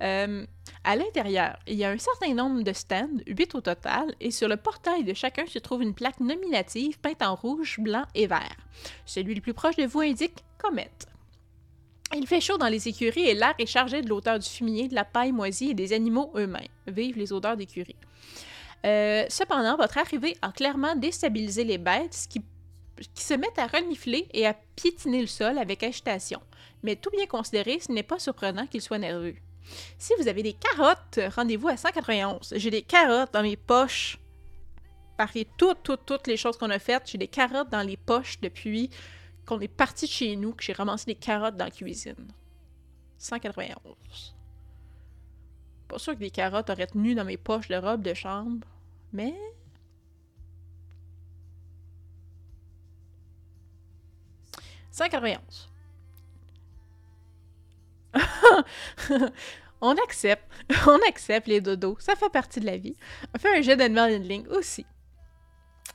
[0.02, 0.48] Euh,
[0.84, 4.48] à l'intérieur, il y a un certain nombre de stands, 8 au total, et sur
[4.48, 8.58] le portail de chacun se trouve une plaque nominative peinte en rouge, blanc et vert.
[9.06, 11.08] Celui le plus proche de vous indique Comète.
[12.14, 14.96] Il fait chaud dans les écuries et l'air est chargé de l'odeur du fumier, de
[14.96, 16.68] la paille moisie et des animaux eux-mêmes.
[16.88, 17.96] Vive les odeurs d'écurie.
[18.86, 22.42] Euh, cependant, votre arrivée a clairement déstabilisé les bêtes qui,
[23.16, 26.40] qui, se mettent à renifler et à piétiner le sol avec agitation.
[26.84, 29.36] Mais tout bien considéré, ce n'est pas surprenant qu'ils soient nerveux.
[29.98, 32.54] Si vous avez des carottes, rendez-vous à 191.
[32.56, 34.20] J'ai des carottes dans mes poches.
[35.18, 38.40] Parmi toutes, toutes, toutes les choses qu'on a faites, j'ai des carottes dans les poches
[38.42, 38.92] depuis
[39.46, 42.28] qu'on est parti de chez nous, que j'ai ramassé des carottes dans la cuisine.
[43.18, 44.36] 191.
[45.88, 48.68] Pas sûr que des carottes auraient tenu dans mes poches de robe de chambre,
[49.14, 49.36] mais.
[54.92, 55.70] «191.
[59.82, 60.46] on accepte.
[60.88, 61.98] On accepte les dodos.
[62.00, 62.96] Ça fait partie de la vie.
[63.36, 64.86] On fait un jet d'animal handling aussi.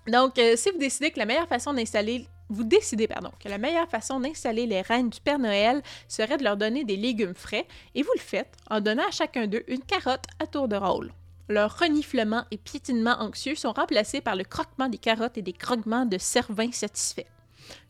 [0.07, 3.59] Donc, euh, si vous décidez que la meilleure façon d'installer vous décidez pardon, que la
[3.59, 7.67] meilleure façon d'installer les reines du Père Noël serait de leur donner des légumes frais,
[7.95, 11.13] et vous le faites en donnant à chacun d'eux une carotte à tour de rôle.
[11.49, 16.07] Leurs reniflements et piétinements anxieux sont remplacés par le croquement des carottes et des croquements
[16.07, 17.27] de cervins satisfaits.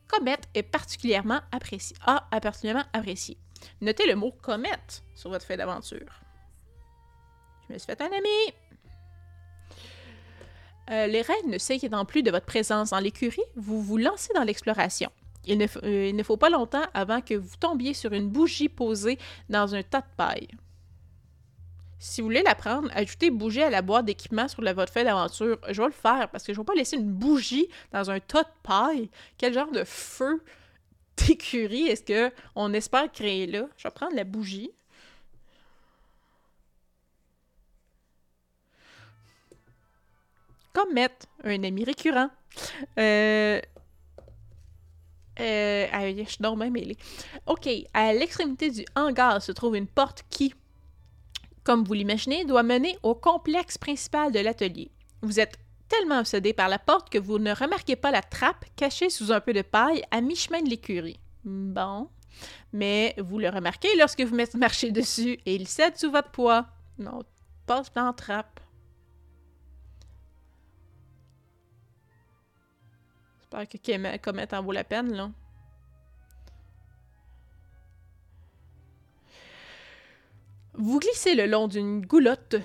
[0.09, 1.97] Comète est particulièrement apprécié.
[2.07, 3.37] A particulièrement apprécié.
[3.81, 6.21] Notez le mot comète sur votre feuille d'aventure.
[7.69, 8.55] Je me suis fait un ami.
[10.91, 14.43] Euh, les reines ne s'inquiétant plus de votre présence dans l'écurie, vous vous lancez dans
[14.43, 15.11] l'exploration.
[15.45, 18.69] Il ne, euh, il ne, faut pas longtemps avant que vous tombiez sur une bougie
[18.69, 20.49] posée dans un tas de paille.
[21.99, 25.05] Si vous voulez la prendre, ajoutez bougie à la boîte d'équipement sur la, votre feuille
[25.05, 25.59] d'aventure.
[25.69, 28.21] Je vais le faire parce que je ne vais pas laisser une bougie dans un
[28.21, 29.11] tas de paille.
[29.39, 30.43] Quel genre de feu
[31.17, 33.67] d'écurie est-ce qu'on espère créer là?
[33.77, 34.71] Je vais prendre la bougie.
[40.73, 42.31] Comme mettre un ami récurrent.
[42.99, 43.61] Euh,
[45.41, 46.97] euh, je suis même mêlée.
[47.47, 50.55] OK, à l'extrémité du hangar se trouve une porte qui,
[51.65, 54.91] comme vous l'imaginez, doit mener au complexe principal de l'atelier.
[55.23, 55.59] Vous êtes
[55.89, 59.41] tellement obsédé par la porte que vous ne remarquez pas la trappe cachée sous un
[59.41, 61.19] peu de paille à mi-chemin de l'écurie.
[61.45, 62.09] Bon.
[62.73, 66.67] Mais vous le remarquez lorsque vous marchez dessus et il cède sous votre poids.
[66.99, 67.23] Non,
[67.67, 68.60] passe dans trappe.
[73.53, 75.31] J'espère que Comet en vaut la peine, là.
[80.75, 82.57] Vous glissez le long d'une goulotte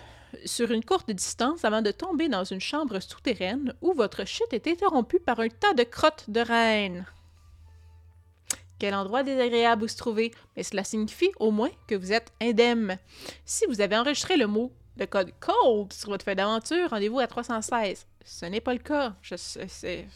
[0.46, 4.68] sur une courte distance avant de tomber dans une chambre souterraine où votre chute est
[4.68, 7.06] interrompue par un tas de crottes de reine.
[8.78, 13.00] Quel endroit désagréable vous se trouvez, mais cela signifie au moins que vous êtes indemne.
[13.44, 17.28] Si vous avez enregistré le mot de code COLD sur votre feuille d'aventure, rendez-vous à
[17.28, 18.06] 316.
[18.24, 19.16] Ce n'est pas le cas.
[19.22, 20.08] Je sais.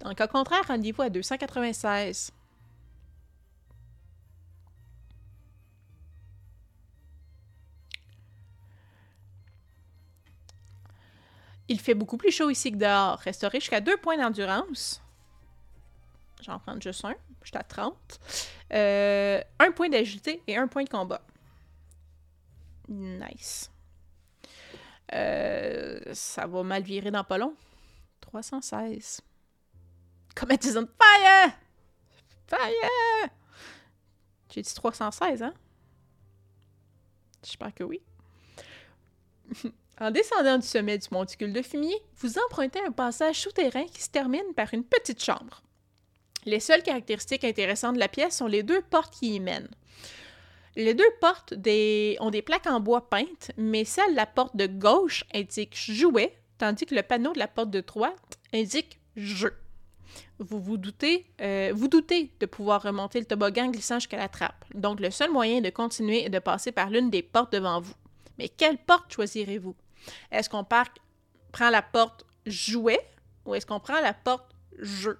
[0.00, 2.32] Dans le cas contraire, rendez-vous à 296.
[11.68, 13.18] Il fait beaucoup plus chaud ici que dehors.
[13.18, 15.02] Restaurez jusqu'à deux points d'endurance.
[16.42, 17.14] J'en prends juste un.
[17.42, 17.94] Je suis à 30.
[18.72, 21.22] Euh, un point d'agilité et un point de combat.
[22.88, 23.70] Nice.
[25.14, 27.54] Euh, ça va mal virer dans pas long.
[28.20, 29.22] 316.
[30.34, 31.52] Comment is on fire!
[32.46, 33.30] Fire!
[34.50, 35.54] J'ai dit 316, hein?
[37.42, 38.00] J'espère que oui.
[40.00, 44.10] En descendant du sommet du monticule de fumier, vous empruntez un passage souterrain qui se
[44.10, 45.62] termine par une petite chambre.
[46.46, 49.70] Les seules caractéristiques intéressantes de la pièce sont les deux portes qui y mènent.
[50.76, 54.66] Les deux portes ont des plaques en bois peintes, mais celle de la porte de
[54.66, 59.56] gauche indique jouet, tandis que le panneau de la porte de droite indique jeu.
[60.38, 64.64] Vous vous doutez, euh, vous doutez de pouvoir remonter le toboggan glissant jusqu'à la trappe.
[64.74, 67.94] Donc le seul moyen de continuer est de passer par l'une des portes devant vous.
[68.38, 69.74] Mais quelle porte choisirez-vous?
[70.30, 73.00] Est-ce qu'on prend la porte jouet
[73.44, 75.18] ou est-ce qu'on prend la porte jeu?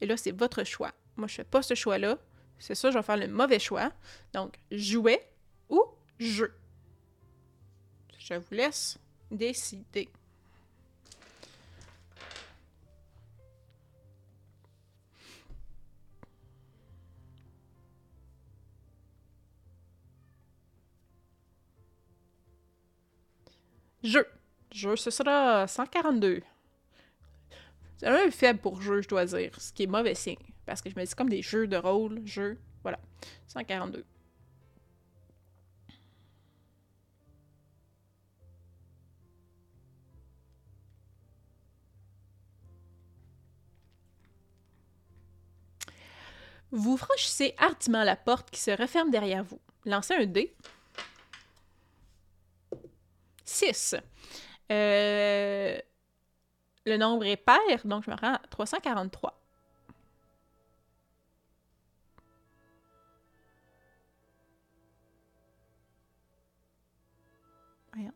[0.00, 0.92] Et là, c'est votre choix.
[1.16, 2.18] Moi, je fais pas ce choix-là.
[2.58, 3.92] C'est ça, je vais faire le mauvais choix.
[4.32, 5.28] Donc, jouet
[5.68, 5.82] ou
[6.18, 6.54] jeu?
[8.18, 8.98] Je vous laisse
[9.30, 10.08] décider.
[24.02, 24.26] Jeu.
[24.72, 26.42] Jeu, ce sera 142.
[27.98, 30.36] C'est un faible pour jeu, je dois dire, ce qui est mauvais signe.
[30.66, 32.98] Parce que je me dis comme des jeux de rôle, jeux, voilà.
[33.46, 34.04] 142.
[46.72, 49.60] Vous franchissez hardiment la porte qui se referme derrière vous.
[49.84, 50.56] Lancez un dé.
[53.52, 53.96] 6.
[54.70, 55.78] Euh,
[56.86, 59.38] le nombre est pair, donc je me rends à 343.
[67.92, 68.12] Voyons.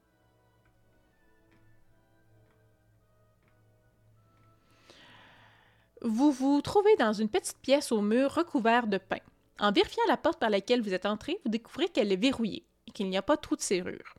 [6.03, 9.19] Vous vous trouvez dans une petite pièce au mur recouvert de pain.
[9.59, 12.91] En vérifiant la porte par laquelle vous êtes entré, vous découvrez qu'elle est verrouillée et
[12.91, 14.16] qu'il n'y a pas trop de serrure.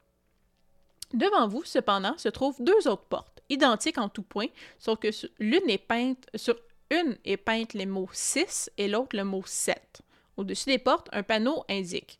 [1.13, 5.69] Devant vous, cependant, se trouvent deux autres portes, identiques en tout point, sauf que l'une
[5.69, 6.55] est peinte, sur
[6.89, 10.01] une est peinte les mots 6 et l'autre le mot 7.
[10.35, 12.19] Au-dessus des portes, un panneau indique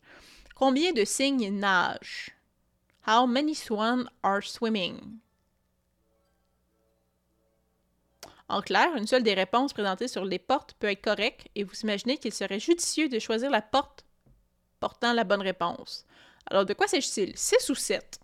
[0.54, 2.34] Combien de signes nagent
[3.06, 5.18] How many swans are swimming?
[8.48, 11.78] En clair, une seule des réponses présentées sur les portes peut être correcte et vous
[11.82, 14.04] imaginez qu'il serait judicieux de choisir la porte
[14.80, 16.06] portant la bonne réponse.
[16.46, 17.36] Alors, de quoi s'agit-il?
[17.36, 18.20] 6 ou 7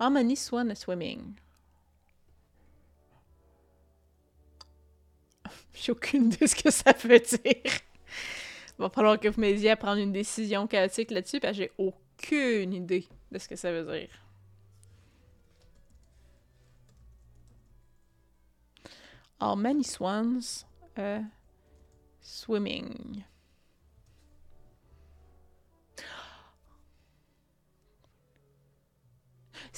[0.00, 1.34] Swans are swimming
[5.74, 7.40] J'ai aucune idée de ce que ça veut dire.
[8.78, 11.72] Il va falloir que vous m'aidiez à prendre une décision chaotique là-dessus, parce que j'ai
[11.78, 14.08] aucune idée de ce que ça veut dire.
[19.40, 20.64] How many swans
[20.96, 21.22] are
[22.20, 23.24] swimming?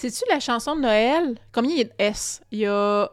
[0.00, 1.34] C'est-tu la chanson de Noël?
[1.52, 2.40] Combien il y a de S?
[2.50, 3.10] Il y a.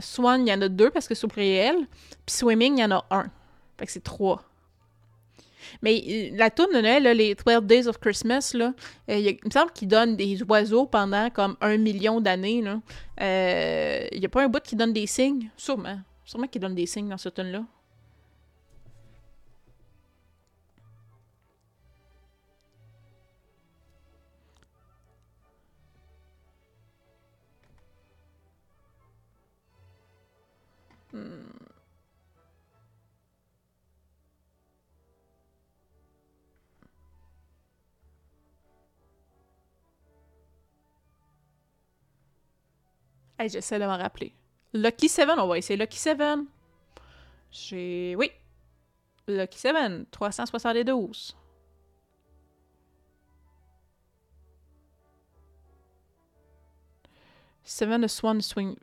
[0.00, 1.28] Swan, il y en a deux parce que c'est au.
[1.28, 1.86] Puis
[2.26, 3.30] Swimming, il y en a un.
[3.78, 4.42] Fait que c'est trois.
[5.80, 8.74] Mais la tourne de Noël, là, les 12 Days of Christmas, là,
[9.10, 12.64] euh, il, me semble qu'ils donnent des oiseaux pendant comme un million d'années.
[13.20, 15.50] Euh, il n'y a pas un bout qui donne des signes?
[15.56, 16.00] Sûrement.
[16.24, 17.60] Sûrement qu'ils donnent des signes dans ce tune-là.
[17.60, 17.77] Hmm.
[43.46, 44.34] J'essaie de m'en rappeler.
[44.72, 46.20] Lucky 7, on va essayer Lucky 7.
[47.50, 48.14] J'ai.
[48.16, 48.30] Oui.
[49.26, 51.36] Lucky 7, 372.
[57.62, 58.78] Seven swan swing.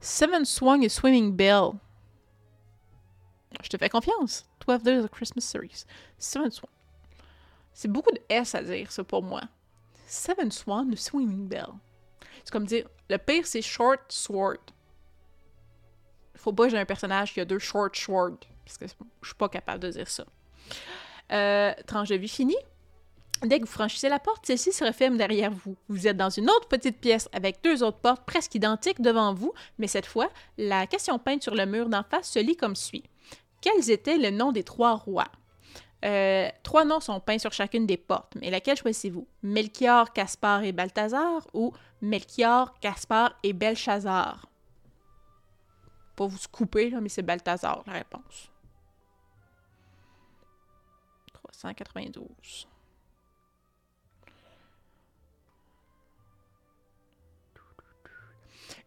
[0.00, 1.80] Seven swung a swimming bell.
[3.62, 4.44] Je te fais confiance.
[4.60, 5.86] 12 Days of Christmas Series.
[6.18, 6.70] Seven swan.
[7.72, 9.40] C'est beaucoup de S à dire, ça, pour moi.
[10.06, 11.72] Seven swan swimming bell.
[12.44, 14.58] C'est comme dire, le pire, c'est short sword.
[16.36, 18.38] Faut pas que j'ai un personnage qui a deux short sword.
[18.64, 18.86] Parce que
[19.22, 20.24] je suis pas capable de dire ça.
[21.32, 22.56] Euh, tranche de vie finie.
[23.42, 25.76] Dès que vous franchissez la porte, celle-ci se referme derrière vous.
[25.88, 29.52] Vous êtes dans une autre petite pièce avec deux autres portes presque identiques devant vous,
[29.78, 33.04] mais cette fois, la question peinte sur le mur d'en face se lit comme suit.
[33.60, 35.28] Quels étaient les noms des trois rois?
[36.04, 39.26] Euh, trois noms sont peints sur chacune des portes, mais laquelle choisissez-vous?
[39.42, 44.46] Melchior, Caspar et Balthazar ou Melchior, Caspar et Belshazzar?
[46.14, 48.50] Pas vous couper, là, mais c'est Balthazar la réponse.
[51.32, 52.68] 392.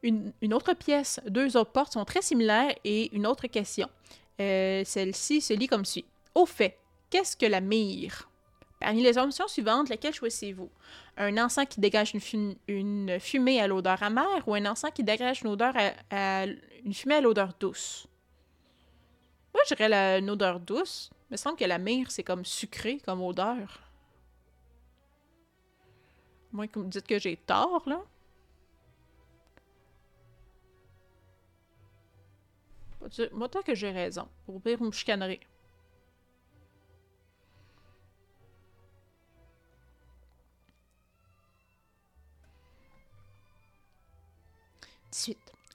[0.03, 3.87] Une, une, autre pièce, deux autres portes sont très similaires et une autre question.
[4.39, 6.05] Euh, Celle-ci se lit comme suit.
[6.33, 6.77] Au fait,
[7.11, 8.27] Qu'est-ce que la myrrhe?
[8.79, 10.71] Parmi les options suivantes, laquelle choisissez-vous?
[11.17, 12.13] Un encens qui dégage
[12.67, 15.75] une, fumée à l'odeur amère ou un encens qui dégage une, odeur
[16.09, 16.45] à,
[16.83, 18.07] une fumée à l'odeur douce?
[19.53, 21.11] Moi, je dirais une odeur douce.
[21.29, 23.81] Il me semble que la myrrhe, c'est comme sucré comme odeur.
[26.51, 28.01] Moi, que vous me dites que j'ai tort, là.
[33.33, 34.27] Moi, tant que j'ai raison.
[34.45, 34.91] Pour pire, vous me.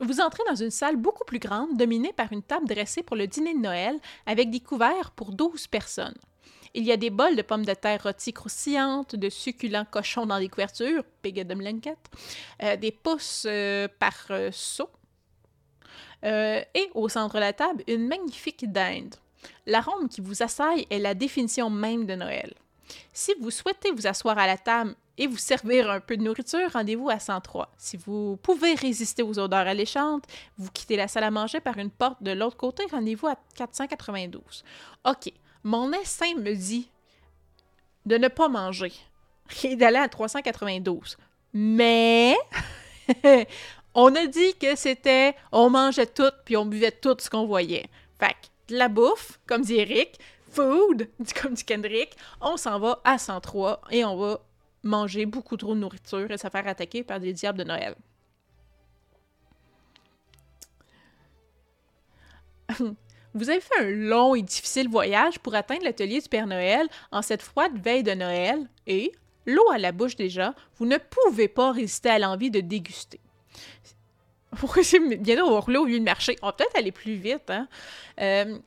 [0.00, 3.26] Vous entrez dans une salle beaucoup plus grande, dominée par une table dressée pour le
[3.26, 6.16] dîner de Noël, avec des couverts pour 12 personnes.
[6.74, 10.38] Il y a des bols de pommes de terre rôties croustillantes, de succulents cochons dans
[10.38, 14.90] des couvertures, euh, des pousses euh, par euh, seau,
[16.24, 19.14] euh, et au centre de la table, une magnifique dinde.
[19.66, 22.52] L'arôme qui vous assaille est la définition même de Noël.
[23.12, 26.70] Si vous souhaitez vous asseoir à la table et vous servir un peu de nourriture,
[26.72, 27.72] rendez-vous à 103.
[27.76, 30.24] Si vous pouvez résister aux odeurs alléchantes,
[30.58, 34.64] vous quittez la salle à manger par une porte de l'autre côté, rendez-vous à 492.
[35.06, 35.32] OK,
[35.64, 36.90] mon instinct me dit
[38.04, 38.92] de ne pas manger
[39.64, 41.16] et d'aller à 392.
[41.52, 42.36] Mais
[43.94, 47.86] on a dit que c'était on mangeait tout puis on buvait tout ce qu'on voyait.
[48.18, 50.18] Fait que de la bouffe, comme dit Eric,
[50.50, 51.08] food,
[51.40, 54.40] comme dit Kendrick, on s'en va à 103 et on va
[54.86, 57.94] manger beaucoup trop de nourriture et se faire attaquer par des diables de Noël.
[63.34, 67.20] Vous avez fait un long et difficile voyage pour atteindre l'atelier du Père Noël en
[67.20, 69.12] cette froide veille de Noël et,
[69.44, 73.20] l'eau à la bouche déjà, vous ne pouvez pas résister à l'envie de déguster.
[74.58, 76.36] Pourquoi c'est bien l'eau au lieu de marcher?
[76.40, 77.68] On va peut-être aller plus vite, hein?
[78.20, 78.58] Euh,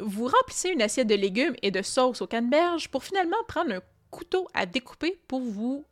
[0.00, 3.80] vous remplissez une assiette de légumes et de sauce au canneberge pour finalement prendre un
[4.14, 5.84] couteau à découper pour vous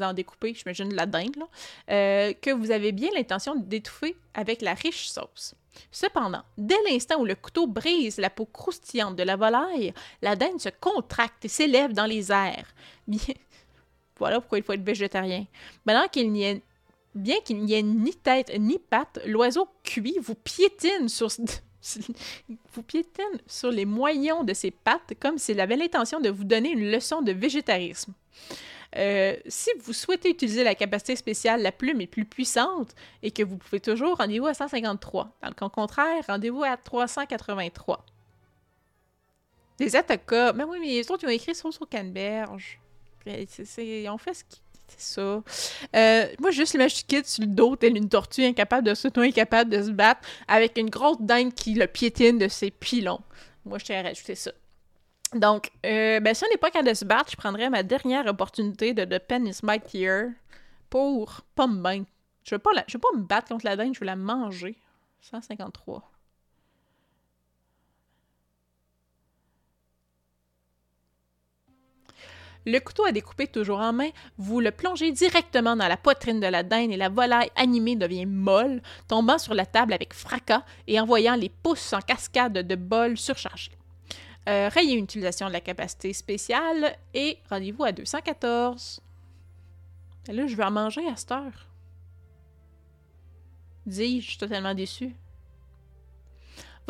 [0.00, 1.48] en découper, j'imagine, la dinde, là,
[1.90, 5.54] euh, que vous avez bien l'intention d'étouffer avec la riche sauce.
[5.90, 10.60] Cependant, dès l'instant où le couteau brise la peau croustillante de la volaille, la dinde
[10.60, 12.74] se contracte et s'élève dans les airs.
[13.08, 13.20] Bien...
[14.18, 15.46] Voilà pourquoi il faut être végétarien.
[15.86, 16.62] Maintenant qu'il n'y ait...
[17.14, 21.28] Bien qu'il n'y ait ni tête ni patte, l'oiseau cuit vous piétine sur...
[22.72, 26.70] vous piétine sur les moyons de ses pattes comme s'il avait l'intention de vous donner
[26.70, 28.12] une leçon de végétarisme.
[28.96, 33.44] Euh, si vous souhaitez utiliser la capacité spéciale la plume est plus puissante et que
[33.44, 35.38] vous pouvez toujours, rendez-vous à 153.
[35.42, 38.04] Dans le cas contraire, rendez-vous à 383.
[39.78, 42.80] Les attaques, mais oui, mais les autres, ils ont écrit sur sur canneberge.
[43.26, 44.44] Ils ont fait
[44.96, 45.42] c'est ça.
[45.96, 49.28] Euh, moi, juste l'image kid sur le dos, tel une tortue incapable de se tenir,
[49.30, 53.20] incapable de se battre, avec une grosse dinde qui le piétine de ses pilons.
[53.64, 54.52] Moi, je tiens à rajouter ça.
[55.34, 58.26] Donc, euh, ben, si on n'est pas capable de se battre, je prendrais ma dernière
[58.26, 60.26] opportunité de The Pen is Mightier
[60.88, 62.04] pour pas me battre.
[62.42, 62.84] Je veux pas, la...
[62.92, 64.76] veux pas me battre contre la dinde, je veux la manger.
[65.20, 66.09] 153.
[72.66, 76.46] Le couteau à découper toujours en main, vous le plongez directement dans la poitrine de
[76.46, 81.00] la dinde et la volaille animée devient molle, tombant sur la table avec fracas et
[81.00, 83.72] envoyant les pouces en cascade de bols surchargés.
[84.48, 89.00] Euh, rayez une utilisation de la capacité spéciale et rendez-vous à 214.
[90.28, 91.66] Et là, je vais en manger à cette heure.
[93.86, 95.14] Dis, je suis totalement déçu.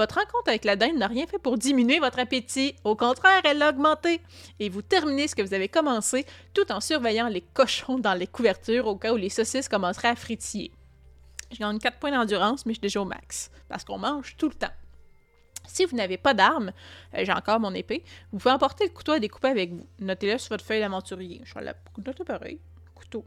[0.00, 2.74] Votre rencontre avec la dinde n'a rien fait pour diminuer votre appétit.
[2.84, 4.22] Au contraire, elle l'a augmenté.
[4.58, 8.26] Et vous terminez ce que vous avez commencé tout en surveillant les cochons dans les
[8.26, 10.72] couvertures au cas où les saucisses commenceraient à fritiller.
[11.52, 13.50] Je gagne 4 points d'endurance, mais je suis déjà au max.
[13.68, 14.72] Parce qu'on mange tout le temps.
[15.66, 16.72] Si vous n'avez pas d'arme,
[17.12, 19.86] euh, j'ai encore mon épée, vous pouvez emporter le couteau à découper avec vous.
[19.98, 21.42] Notez-le sur votre feuille d'aventurier.
[21.44, 21.74] Je vais la
[22.06, 22.58] noter pareil.
[22.94, 23.22] Couteau.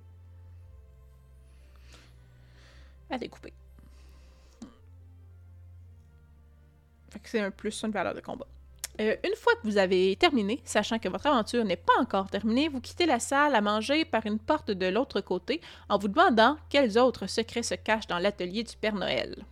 [3.11, 3.53] À découper.
[7.23, 8.47] C'est un plus une valeur de combat.
[9.01, 12.69] Euh, une fois que vous avez terminé, sachant que votre aventure n'est pas encore terminée,
[12.69, 16.57] vous quittez la salle à manger par une porte de l'autre côté en vous demandant
[16.69, 19.43] quels autres secrets se cachent dans l'atelier du Père Noël.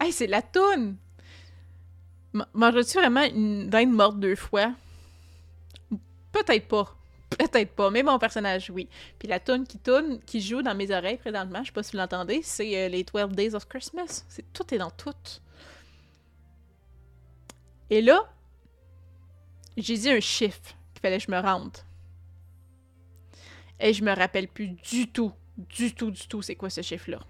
[0.00, 0.96] Hey, c'est la toune!
[2.52, 4.72] Mangerais-tu vraiment une dinde morte deux fois?
[6.32, 6.96] Peut-être pas.
[7.30, 8.88] Peut-être pas, mais mon personnage, oui.
[9.18, 11.92] Puis la tune qui tourne, qui joue dans mes oreilles présentement, je sais pas si
[11.92, 14.24] vous l'entendez, c'est euh, les 12 Days of Christmas.
[14.28, 15.14] C'est tout est dans tout.
[17.90, 18.22] Et là,
[19.76, 21.76] j'ai dit un chiffre qu'il fallait que je me rende.
[23.80, 27.20] Et je me rappelle plus du tout, du tout, du tout, c'est quoi ce chiffre-là.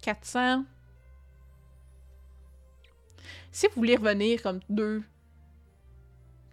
[0.02, 0.64] «400...
[3.52, 5.02] Si vous voulez revenir comme deux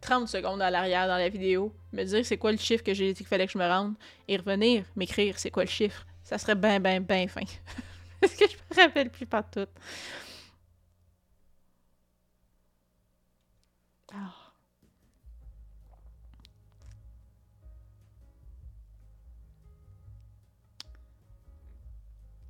[0.02, 3.14] 30 secondes à l'arrière dans la vidéo, me dire c'est quoi le chiffre que j'ai
[3.14, 3.96] dit qu'il fallait que je me rende,
[4.28, 7.42] et revenir m'écrire c'est quoi le chiffre, ça serait bien, bien, bien fin.
[8.22, 9.68] Parce que je me rappelle plus pas tout.
[14.14, 14.34] Ah.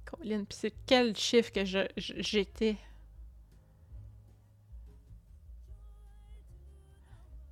[0.05, 1.63] Colin, c'est quel chiffre que
[1.97, 2.77] j'étais?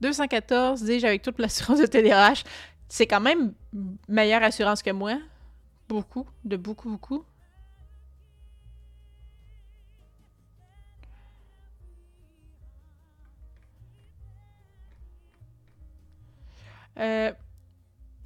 [0.06, 2.44] 214, dis-je, avec toute l'assurance de TDAH.
[2.88, 3.54] C'est quand même
[4.08, 5.18] meilleure assurance que moi.
[5.90, 7.26] Beaucoup, de beaucoup, beaucoup.
[16.98, 17.32] Euh,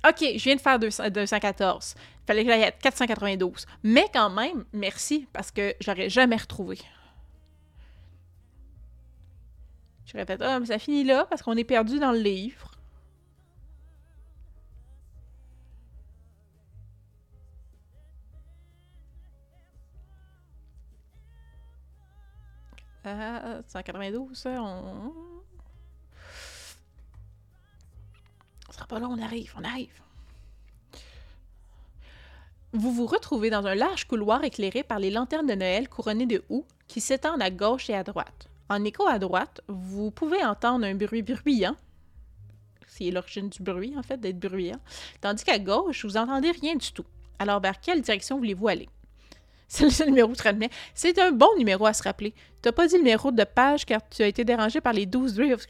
[0.08, 1.96] OK, je viens de faire 214.
[1.98, 3.66] Il fallait que j'aille à 492.
[3.84, 6.78] Mais quand même, merci, parce que j'aurais jamais retrouvé.
[10.12, 12.72] Je répète, ah, mais ça finit là, parce qu'on est perdu dans le livre.
[23.06, 25.04] Euh, 192, on...
[28.68, 30.02] On sera pas là, on arrive, on arrive.
[32.74, 36.44] Vous vous retrouvez dans un large couloir éclairé par les lanternes de Noël couronnées de
[36.50, 38.50] houx qui s'étendent à gauche et à droite.
[38.70, 41.76] En écho à droite, vous pouvez entendre un bruit bruyant.
[42.88, 44.80] C'est l'origine du bruit, en fait, d'être bruyant.
[45.22, 47.06] Tandis qu'à gauche, vous n'entendez rien du tout.
[47.40, 48.90] Alors, vers quelle direction voulez-vous aller?
[49.68, 52.34] C'est le numéro de C'est un bon numéro à se rappeler.
[52.62, 55.06] Tu n'as pas dit le numéro de page car tu as été dérangé par les
[55.06, 55.66] 12 drives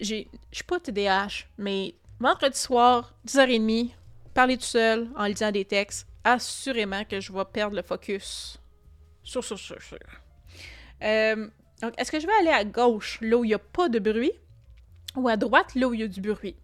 [0.00, 3.90] je suis pas TDAH, mais vendredi soir, 10h30,
[4.34, 8.58] parler tout seul en lisant des textes, assurément que je vais perdre le focus.
[9.22, 9.98] Sur, sur, sur, sur.
[11.02, 11.48] Euh,
[11.82, 13.98] donc, est-ce que je vais aller à gauche, là où il n'y a pas de
[13.98, 14.32] bruit,
[15.16, 16.56] ou à droite, là où il y a du bruit?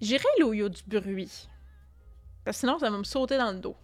[0.00, 1.48] J'irai là où il y a du bruit.
[2.44, 3.76] Parce que sinon, ça va me sauter dans le dos.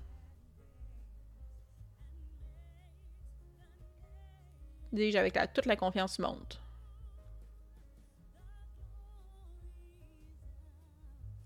[4.93, 6.55] Dis-je avec toute la confiance du monde.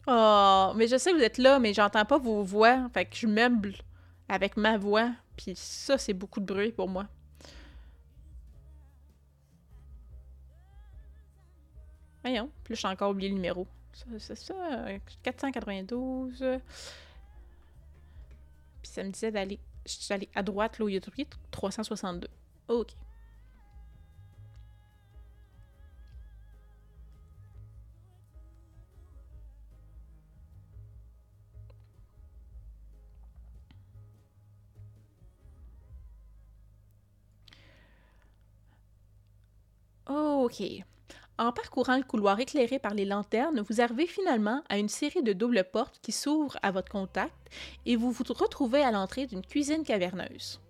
[0.06, 2.88] Oh, mais je sais que vous êtes là, mais j'entends pas vos voix.
[2.94, 3.74] Fait que je meuble
[4.28, 5.10] avec ma voix.
[5.38, 7.06] Puis ça, c'est beaucoup de bruit pour moi.
[12.22, 13.66] Voyons, plus j'ai encore oublié le numéro.
[14.18, 14.54] C'est ça,
[15.22, 16.44] 492.
[18.82, 19.60] Puis ça me disait d'aller.
[20.34, 21.00] À droite, là où il y a
[21.50, 22.28] 362.
[22.68, 22.92] Ok.
[41.38, 45.32] En parcourant le couloir éclairé par les lanternes, vous arrivez finalement à une série de
[45.32, 47.36] doubles portes qui s'ouvrent à votre contact
[47.86, 50.60] et vous vous retrouvez à l'entrée d'une cuisine caverneuse.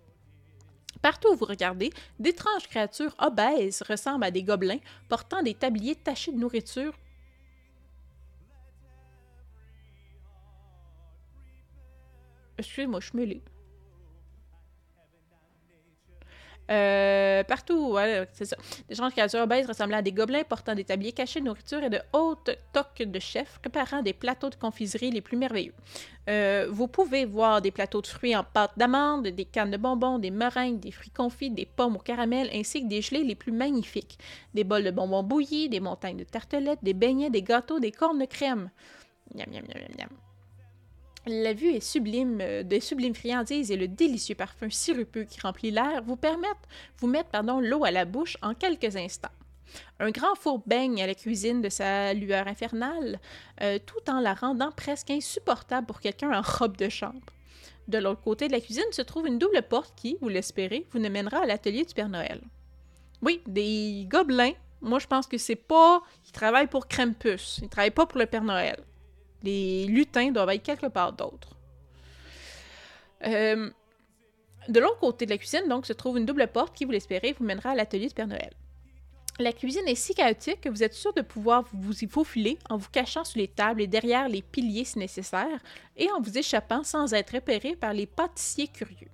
[1.01, 6.31] Partout où vous regardez, d'étranges créatures obèses ressemblent à des gobelins portant des tabliers tachés
[6.31, 6.93] de nourriture.
[12.57, 13.41] Excusez-moi, je suis
[16.69, 17.97] Euh, partout,
[18.33, 18.55] c'est ça.
[18.87, 21.89] Des gens de créatures obèses à des gobelins portant des tabliers cachés de nourriture et
[21.89, 25.73] de hautes toques de chefs préparant des plateaux de confiserie les plus merveilleux.
[26.29, 30.19] Euh, vous pouvez voir des plateaux de fruits en pâte d'amande, des cannes de bonbons,
[30.19, 33.51] des meringues, des fruits confits, des pommes au caramel, ainsi que des gelées les plus
[33.51, 34.19] magnifiques.
[34.53, 38.19] Des bols de bonbons bouillis, des montagnes de tartelettes, des beignets, des gâteaux, des cornes
[38.19, 38.69] de crème.
[41.31, 45.69] La vue est sublime, euh, des sublimes friandises et le délicieux parfum sirupeux qui remplit
[45.69, 46.67] l'air vous permettent
[46.97, 49.29] vous mettre pardon, l'eau à la bouche en quelques instants.
[49.99, 53.19] Un grand four baigne à la cuisine de sa lueur infernale,
[53.61, 57.21] euh, tout en la rendant presque insupportable pour quelqu'un en robe de chambre.
[57.87, 60.99] De l'autre côté de la cuisine se trouve une double porte qui, vous l'espérez, vous
[60.99, 62.41] mènera à l'atelier du Père Noël.
[63.21, 64.53] Oui, des gobelins.
[64.81, 66.01] Moi, je pense que c'est pas.
[66.27, 67.59] Ils travaillent pour Krampus.
[67.61, 68.83] Ils travaillent pas pour le Père Noël.
[69.43, 71.55] Les lutins doivent être quelque part d'autre.
[73.25, 73.69] Euh,
[74.67, 77.33] de l'autre côté de la cuisine, donc, se trouve une double porte qui, vous l'espérez,
[77.37, 78.53] vous mènera à l'atelier du Père Noël.
[79.39, 82.75] La cuisine est si chaotique que vous êtes sûr de pouvoir vous y faufiler en
[82.75, 85.59] vous cachant sous les tables et derrière les piliers si nécessaire,
[85.95, 89.07] et en vous échappant sans être repéré par les pâtissiers curieux.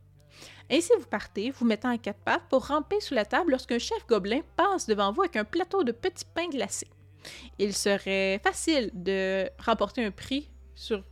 [0.72, 4.06] Ainsi, vous partez, vous mettant à quatre pattes pour ramper sous la table lorsqu'un chef
[4.08, 6.88] gobelin passe devant vous avec un plateau de petits pains glacés
[7.60, 11.04] il serait facile de remporter un prix sur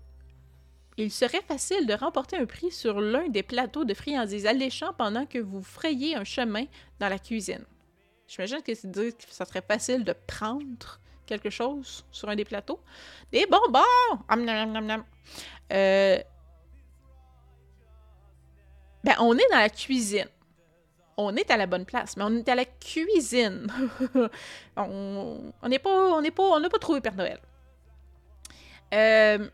[0.97, 5.25] il serait facile de remporter un prix sur l'un des plateaux de friandises alléchants pendant
[5.25, 6.65] que vous frayez un chemin
[6.99, 7.65] dans la cuisine.
[8.27, 12.79] J'imagine que que ça serait facile de prendre quelque chose sur un des plateaux.
[13.31, 13.81] Des bonbons!
[15.71, 16.17] Euh...
[19.03, 20.27] Ben, on est dans la cuisine
[21.17, 23.67] on est à la bonne place, mais on est à la cuisine.
[24.77, 27.39] on n'est pas, on n'est pas, n'a pas trouvé Père Noël.
[28.93, 29.49] Euh,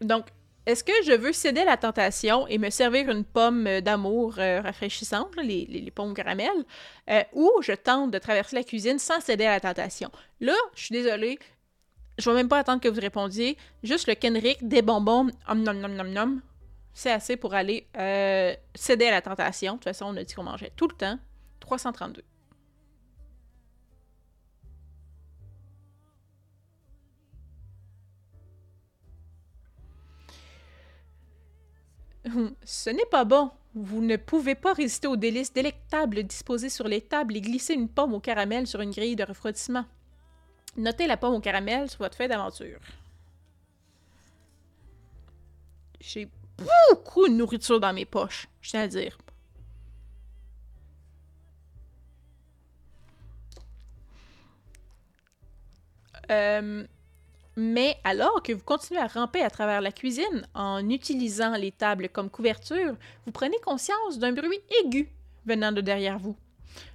[0.00, 0.26] donc,
[0.66, 4.60] est-ce que je veux céder à la tentation et me servir une pomme d'amour euh,
[4.60, 6.50] rafraîchissante, les, pommes caramel,
[7.10, 10.10] euh, ou je tente de traverser la cuisine sans céder à la tentation?
[10.40, 11.38] Là, je suis désolée,
[12.18, 13.56] je vais même pas attendre que vous répondiez.
[13.82, 16.40] Juste le Kenrick, des bonbons, nom nom nom nom,
[16.98, 19.74] c'est assez pour aller euh, céder à la tentation.
[19.74, 21.16] De toute façon, on a dit qu'on mangeait tout le temps.
[21.60, 22.24] 332.
[32.26, 33.52] Hum, Ce n'est pas bon.
[33.74, 37.88] Vous ne pouvez pas résister aux délices délectables disposés sur les tables et glisser une
[37.88, 39.84] pomme au caramel sur une grille de refroidissement.
[40.76, 42.80] Notez la pomme au caramel sur votre feuille d'aventure.
[46.00, 46.28] J'ai
[46.58, 49.16] beaucoup de nourriture dans mes poches, je tiens à dire.
[56.30, 56.84] Euh,
[57.56, 62.08] mais alors que vous continuez à ramper à travers la cuisine en utilisant les tables
[62.08, 65.08] comme couverture, vous prenez conscience d'un bruit aigu
[65.46, 66.36] venant de derrière vous.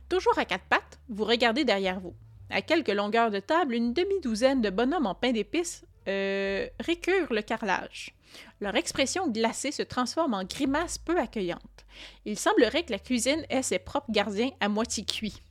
[0.09, 2.13] Toujours à quatre pattes, vous regardez derrière vous.
[2.49, 7.41] À quelques longueurs de table, une demi-douzaine de bonhommes en pain d'épices euh, récurent le
[7.41, 8.13] carrelage.
[8.59, 11.85] Leur expression glacée se transforme en grimace peu accueillante.
[12.25, 15.41] Il semblerait que la cuisine ait ses propres gardiens à moitié cuits.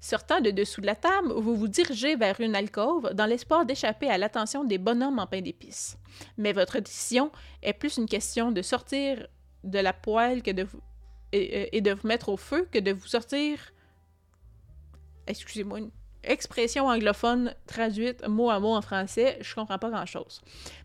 [0.00, 4.10] Sortant de dessous de la table, vous vous dirigez vers une alcôve dans l'espoir d'échapper
[4.10, 5.96] à l'attention des bonhommes en pain d'épices.
[6.36, 9.26] Mais votre décision est plus une question de sortir
[9.62, 10.42] de la poêle
[11.32, 13.72] et, de vous mettre au feu que de vous sortir.
[15.26, 15.80] Excusez-moi,
[16.26, 20.40] expression anglophone traduite mot à mot en français, je comprends pas grand-chose.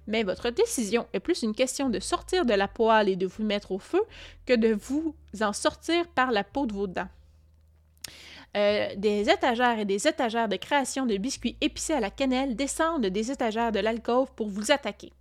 [0.08, 3.44] Mais votre décision est plus une question de sortir de la poêle et de vous
[3.44, 4.02] mettre au feu
[4.46, 7.10] que de vous en sortir par la peau de vos dents.
[8.58, 13.06] Euh, des étagères et des étagères de création de biscuits épicés à la cannelle descendent
[13.06, 15.14] des étagères de l'alcôve pour vous attaquer.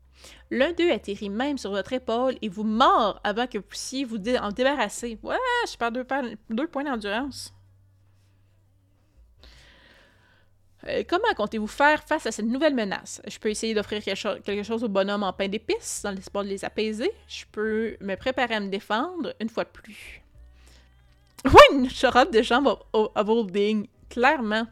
[0.50, 4.16] L'un d'eux atterrit même sur votre épaule et vous mord avant que vous puissiez vous
[4.40, 5.18] en débarrasser.
[5.22, 5.36] Ouais,
[5.70, 6.06] je perds deux,
[6.48, 7.52] deux points d'endurance.
[10.88, 13.20] Euh, comment comptez-vous faire face à cette nouvelle menace?
[13.26, 16.44] Je peux essayer d'offrir quelque, cho- quelque chose au bonhomme en pain d'épices dans l'espoir
[16.44, 17.10] de les apaiser.
[17.28, 20.22] Je peux me préparer à me défendre une fois de plus.
[21.44, 24.66] Oui, une de au- à Holding, clairement.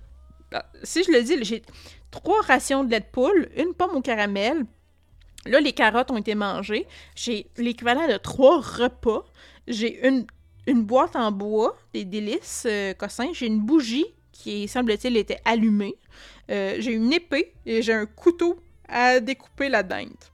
[0.53, 1.63] Ah, Si je le dis, j'ai
[2.11, 4.65] trois rations de lait de poule, une pomme au caramel.
[5.45, 6.87] Là, les carottes ont été mangées.
[7.15, 9.25] J'ai l'équivalent de trois repas.
[9.69, 10.27] J'ai une,
[10.67, 13.31] une boîte en bois, des délices euh, cossins.
[13.33, 14.07] J'ai une bougie
[14.37, 15.97] qui, semble-t-il, était allumée.
[16.51, 20.25] Euh, j'ai une épée et j'ai un couteau à découper la dinde.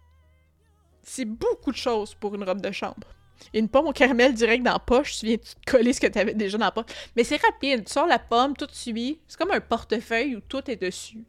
[1.02, 3.08] C'est beaucoup de choses pour une robe de chambre.
[3.52, 6.06] Une pomme au caramel direct dans la poche, tu viens de te coller ce que
[6.06, 6.86] tu avais déjà dans la poche?
[7.16, 9.20] Mais c'est rapide, tu sors la pomme, tout suit.
[9.26, 11.24] C'est comme un portefeuille où tout est dessus.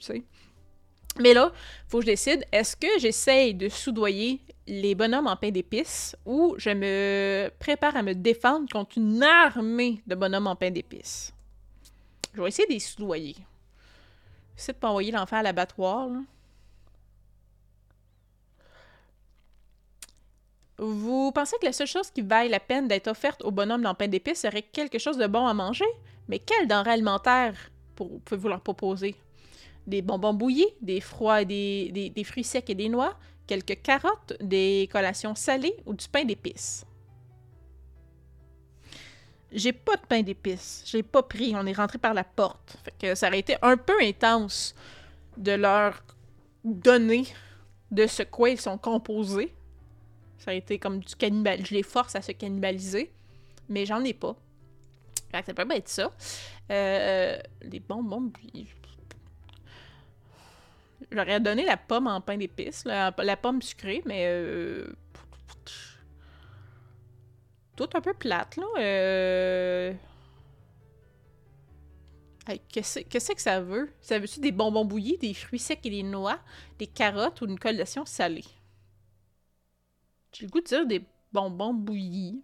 [1.20, 1.52] Mais là,
[1.88, 6.56] faut que je décide, est-ce que j'essaye de soudoyer les bonhommes en pain d'épices ou
[6.58, 11.34] je me prépare à me défendre contre une armée de bonhommes en pain d'épices?
[12.34, 13.36] Je vais essayer de les soudoyer.
[14.68, 16.10] De pas envoyer à l'abattoir.
[20.78, 23.94] Vous pensez que la seule chose qui vaille la peine d'être offerte au bonhomme dans
[23.94, 25.86] pain d'épices serait quelque chose de bon à manger?
[26.28, 27.56] Mais quelle denrée alimentaire
[27.96, 29.16] pouvez-vous leur proposer?
[29.86, 34.34] Des bonbons bouillis, des, froids des, des- des fruits secs et des noix, quelques carottes,
[34.42, 36.86] des collations salées ou du pain d'épices?
[39.54, 40.84] J'ai pas de pain d'épices.
[40.86, 41.54] J'ai pas pris.
[41.56, 42.78] On est rentré par la porte.
[42.84, 44.76] Fait que ça aurait été un peu intense
[45.38, 46.04] de leur
[46.64, 47.26] donner
[47.92, 49.54] de ce quoi ils sont composés.
[50.40, 51.66] Ça a été comme du cannibal.
[51.66, 53.12] Je les force à se cannibaliser,
[53.70, 54.36] mais j'en ai pas.
[55.32, 56.12] Fait que ça peut pas être ça.
[56.72, 58.32] Euh, les bonbons.
[61.12, 64.26] J'aurais donné la pomme en pain d'épices, la, la pomme sucrée, mais...
[64.28, 64.96] Euh...
[67.76, 68.66] Tout un peu plate, là.
[68.78, 69.94] Euh...
[72.70, 73.90] Qu'est-ce que ça veut?
[74.02, 76.40] Ça veut-tu des bonbons bouillis, des fruits secs et des noix,
[76.78, 78.44] des carottes ou une collation salée?
[80.34, 82.44] J'ai le goût de dire des bonbons bouillis.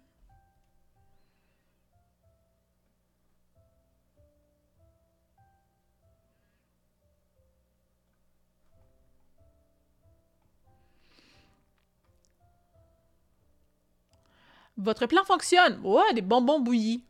[14.80, 15.78] Votre plan fonctionne.
[15.84, 17.04] Ouais, des bonbons bouillis.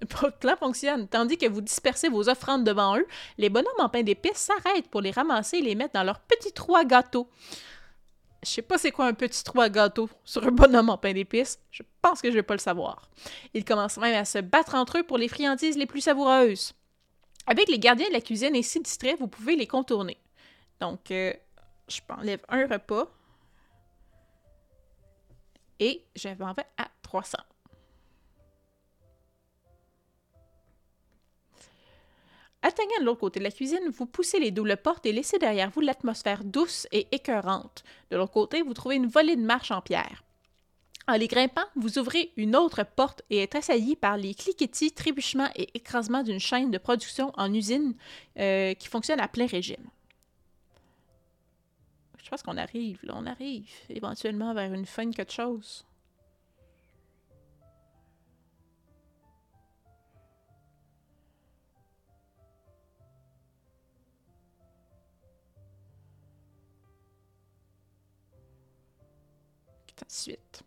[0.00, 1.08] Votre plan fonctionne.
[1.08, 5.02] Tandis que vous dispersez vos offrandes devant eux, les bonhommes en pain d'épices s'arrêtent pour
[5.02, 7.28] les ramasser et les mettre dans leur petit trou à gâteau.
[8.42, 11.12] Je sais pas c'est quoi un petit trou à gâteau sur un bonhomme en pain
[11.12, 11.58] d'épices.
[11.70, 13.10] Je pense que je vais pas le savoir.
[13.52, 16.72] Ils commencent même à se battre entre eux pour les friandises les plus savoureuses.
[17.46, 20.16] Avec les gardiens de la cuisine ainsi distraits, vous pouvez les contourner.
[20.80, 21.34] Donc, euh,
[21.88, 23.06] je m'enlève un repas.
[25.80, 27.38] Et je m'en vais à 300.
[32.62, 35.70] Atteignant de l'autre côté de la cuisine, vous poussez les doubles portes et laissez derrière
[35.70, 37.82] vous l'atmosphère douce et écœurante.
[38.10, 40.22] De l'autre côté, vous trouvez une volée de marches en pierre.
[41.08, 45.48] En les grimpant, vous ouvrez une autre porte et êtes assailli par les cliquetis, trébuchements
[45.56, 47.94] et écrasements d'une chaîne de production en usine
[48.38, 49.88] euh, qui fonctionne à plein régime.
[52.30, 55.84] Je pense qu'on arrive, là, on arrive éventuellement vers une fin de quelque chose.
[70.06, 70.62] Ensuite.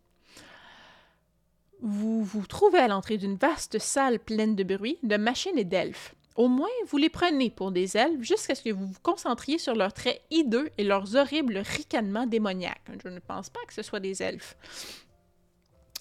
[1.80, 6.14] Vous vous trouvez à l'entrée d'une vaste salle pleine de bruit, de machines et d'elfes.
[6.34, 9.74] Au moins, vous les prenez pour des elfes jusqu'à ce que vous vous concentriez sur
[9.76, 12.82] leurs traits hideux et leurs horribles ricanements démoniaques.
[13.04, 14.56] Je ne pense pas que ce soit des elfes.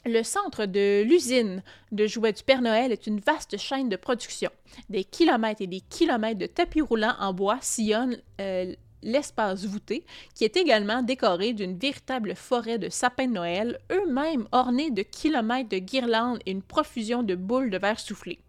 [0.05, 4.49] Le centre de l'usine de jouets du Père Noël est une vaste chaîne de production.
[4.89, 10.03] Des kilomètres et des kilomètres de tapis roulants en bois sillonnent euh, l'espace voûté,
[10.33, 15.69] qui est également décoré d'une véritable forêt de sapins de Noël, eux-mêmes ornés de kilomètres
[15.69, 18.39] de guirlandes et une profusion de boules de verre soufflé.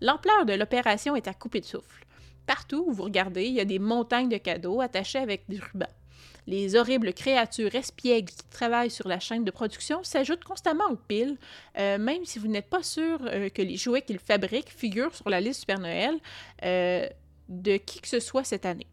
[0.00, 2.06] L'ampleur de l'opération est à couper de souffle.
[2.46, 5.86] Partout où vous regardez, il y a des montagnes de cadeaux attachés avec des rubans.
[6.46, 11.36] Les horribles créatures espiègles qui travaillent sur la chaîne de production s'ajoutent constamment aux piles,
[11.78, 15.28] euh, même si vous n'êtes pas sûr euh, que les jouets qu'ils fabriquent figurent sur
[15.28, 16.14] la liste Super Noël
[16.64, 17.06] euh,
[17.50, 18.86] de qui que ce soit cette année.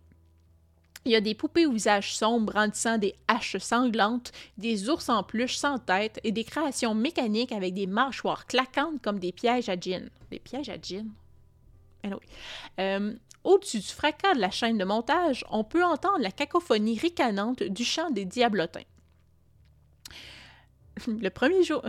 [1.06, 5.22] Il y a des poupées au visage sombre brandissant des haches sanglantes, des ours en
[5.22, 9.80] peluche sans tête et des créations mécaniques avec des mâchoires claquantes comme des pièges à
[9.80, 10.10] gin.
[10.32, 11.08] Des pièges à gin?
[12.04, 12.26] Anyway.
[12.80, 17.62] Euh, au-dessus du fracas de la chaîne de montage, on peut entendre la cacophonie ricanante
[17.62, 18.82] du chant des diablotins.
[21.08, 21.84] Le premier jour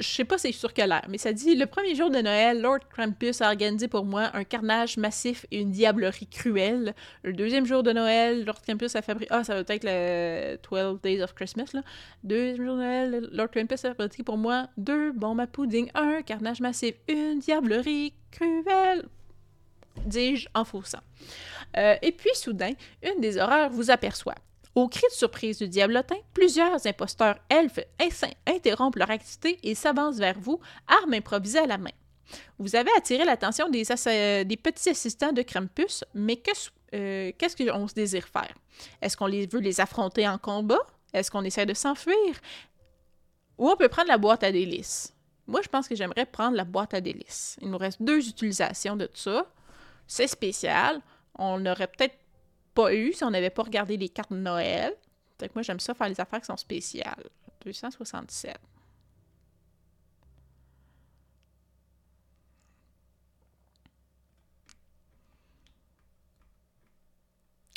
[0.00, 2.80] je sais pas c'est sur quelle mais ça dit le premier jour de Noël, Lord
[2.90, 6.94] Krampus a organisé pour moi un carnage massif et une diablerie cruelle.
[7.22, 9.30] Le deuxième jour de Noël, Lord Krampus a fabriqué.
[9.32, 11.82] Ah, ça va être le 12 Days of Christmas, là.
[12.24, 16.22] Deuxième jour de Noël, Lord Krampus a fabriqué pour moi deux bombes à pudding, un
[16.22, 19.08] carnage massif, une diablerie cruelle.
[20.06, 21.00] Dis-je en faussant.
[21.76, 24.36] Euh, et puis soudain, une des horreurs vous aperçoit.
[24.78, 27.80] Au cri de surprise du diablotin, plusieurs imposteurs elfes
[28.46, 31.90] interrompent leur activité et s'avancent vers vous, armes improvisées à la main.
[32.60, 36.40] Vous avez attiré l'attention des, petits assistants de Krampus, mais
[36.94, 38.54] euh, qu'est-ce qu'on se désire faire?
[39.02, 40.86] Est-ce qu'on les veut les affronter en combat?
[41.12, 42.14] Est-ce qu'on essaie de s'enfuir?
[43.58, 45.12] Ou on peut prendre la boîte à délices?
[45.48, 47.56] Moi, je pense que j'aimerais prendre la boîte à délices.
[47.60, 49.44] Il nous reste deux utilisations de ça.
[50.06, 51.00] C'est spécial.
[51.36, 52.14] On aurait peut-être
[52.78, 54.94] pas eu si on n'avait pas regardé les cartes de Noël.
[55.40, 57.24] Fait que moi, j'aime ça faire les affaires qui sont spéciales.
[57.64, 58.56] 267.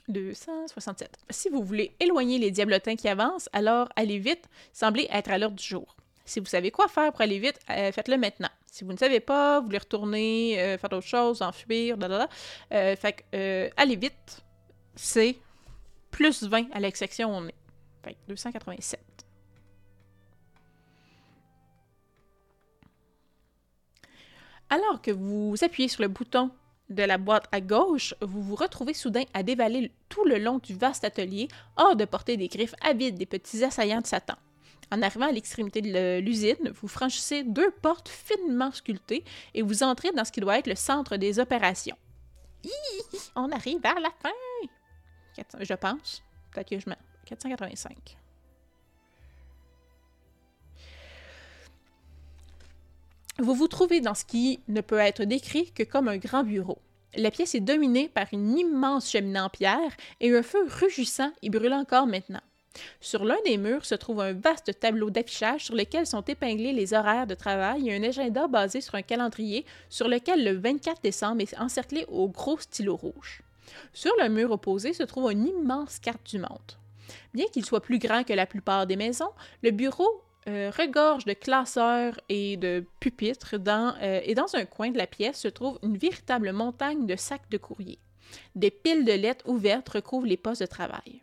[0.07, 1.17] «267.
[1.31, 5.51] Si vous voulez éloigner les diablotins qui avancent, alors allez vite, semblez être à l'heure
[5.51, 5.95] du jour.
[6.25, 8.49] Si vous savez quoi faire pour aller vite, euh, faites-le maintenant.
[8.67, 12.29] Si vous ne savez pas, vous voulez retourner, euh, faire d'autres choses, enfuir, blablabla,
[12.73, 14.43] euh, fait que allez vite,
[14.95, 15.37] c'est
[16.11, 17.55] plus 20 à l'exception on est.
[18.03, 18.99] Fait 287.
[24.69, 26.49] Alors que vous appuyez sur le bouton
[26.89, 30.75] de la boîte à gauche, vous vous retrouvez soudain à dévaler tout le long du
[30.75, 31.47] vaste atelier,
[31.77, 34.35] hors de porter des griffes avides des petits assaillants de Satan.
[34.91, 40.11] En arrivant à l'extrémité de l'usine, vous franchissez deux portes finement sculptées et vous entrez
[40.11, 41.97] dans ce qui doit être le centre des opérations.
[43.35, 44.29] on arrive vers la fin!
[45.59, 46.23] Je pense.
[46.51, 48.17] Peut-être que je mets 485.
[53.39, 56.79] Vous vous trouvez dans ce qui ne peut être décrit que comme un grand bureau.
[57.15, 61.49] La pièce est dominée par une immense cheminée en pierre et un feu rugissant y
[61.49, 62.41] brûle encore maintenant.
[63.01, 66.93] Sur l'un des murs se trouve un vaste tableau d'affichage sur lequel sont épinglés les
[66.93, 71.41] horaires de travail et un agenda basé sur un calendrier sur lequel le 24 décembre
[71.41, 73.41] est encerclé au gros stylo rouge.
[73.93, 76.77] Sur le mur opposé se trouve une immense carte du monde.
[77.33, 79.31] Bien qu'il soit plus grand que la plupart des maisons,
[79.63, 84.97] le bureau euh, regorge de classeurs et de pupitres euh, et dans un coin de
[84.97, 87.99] la pièce se trouve une véritable montagne de sacs de courrier.
[88.55, 91.21] Des piles de lettres ouvertes recouvrent les postes de travail.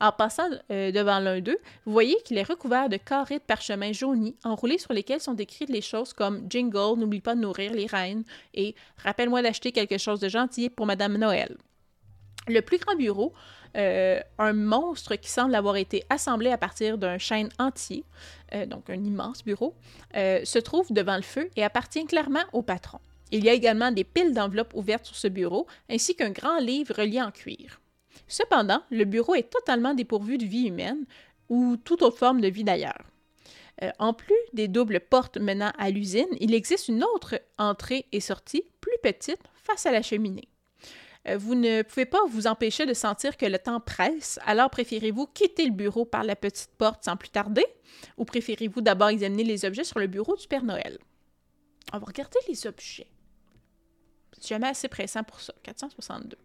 [0.00, 3.92] En passant euh, devant l'un d'eux, vous voyez qu'il est recouvert de carrés de parchemin
[3.92, 7.86] jaunis enroulés sur lesquels sont écrites les choses comme Jingle, n'oublie pas de nourrir les
[7.86, 11.56] reines et Rappelle-moi d'acheter quelque chose de gentil pour Madame Noël.
[12.48, 13.32] Le plus grand bureau,
[13.76, 18.04] euh, un monstre qui semble avoir été assemblé à partir d'un chêne entier,
[18.54, 19.74] euh, donc un immense bureau,
[20.16, 22.98] euh, se trouve devant le feu et appartient clairement au patron.
[23.30, 26.94] Il y a également des piles d'enveloppes ouvertes sur ce bureau, ainsi qu'un grand livre
[26.96, 27.80] relié en cuir.
[28.26, 31.04] Cependant, le bureau est totalement dépourvu de vie humaine
[31.48, 33.04] ou toute autre forme de vie d'ailleurs.
[33.98, 38.64] En plus des doubles portes menant à l'usine, il existe une autre entrée et sortie,
[38.80, 40.48] plus petite, face à la cheminée.
[41.28, 45.26] Euh, vous ne pouvez pas vous empêcher de sentir que le temps presse, alors préférez-vous
[45.26, 47.66] quitter le bureau par la petite porte sans plus tarder,
[48.16, 50.98] ou préférez-vous d'abord examiner les objets sur le bureau du Père Noël?
[51.92, 53.08] On va regarder les objets.
[54.32, 55.52] C'est jamais assez pressant pour ça.
[55.62, 56.38] 462.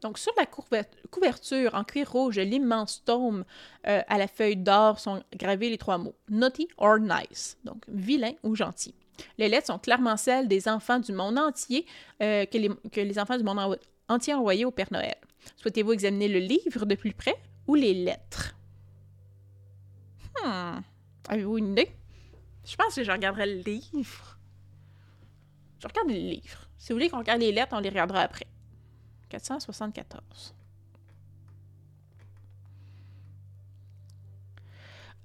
[0.00, 3.44] Donc, sur la couverture en cuir rouge, l'immense tome
[3.86, 8.32] euh, à la feuille d'or sont gravés les trois mots Naughty or nice, donc vilain
[8.44, 8.94] ou gentil.
[9.36, 11.84] Les lettres sont clairement celles des enfants du monde entier
[12.22, 12.58] euh, que,
[13.00, 13.78] les, enfants du monde
[14.08, 15.16] entier envoyés au Père Noël.
[15.56, 17.36] Souhaitez-vous examiner le livre de plus près
[17.66, 18.54] ou les lettres?
[20.44, 20.80] Hmm.
[21.28, 21.90] Avez-vous une idée?
[22.64, 24.38] Je pense que je regarderai le livre.
[25.80, 26.68] Je regarde le livre.
[26.76, 28.46] Si vous voulez qu'on regarde les lettres, on les regardera après.
[29.28, 30.54] 474.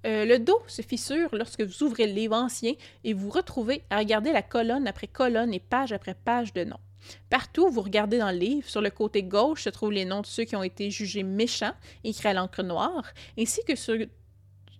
[0.06, 2.74] Euh, le dos se fissure lorsque vous ouvrez le livre ancien
[3.04, 6.80] et vous retrouvez à regarder la colonne après colonne et page après page de noms.
[7.30, 10.26] Partout, vous regardez dans le livre, sur le côté gauche se trouvent les noms de
[10.26, 11.74] ceux qui ont été jugés méchants,
[12.04, 13.04] écrits à l'encre noire,
[13.38, 13.98] ainsi que sur,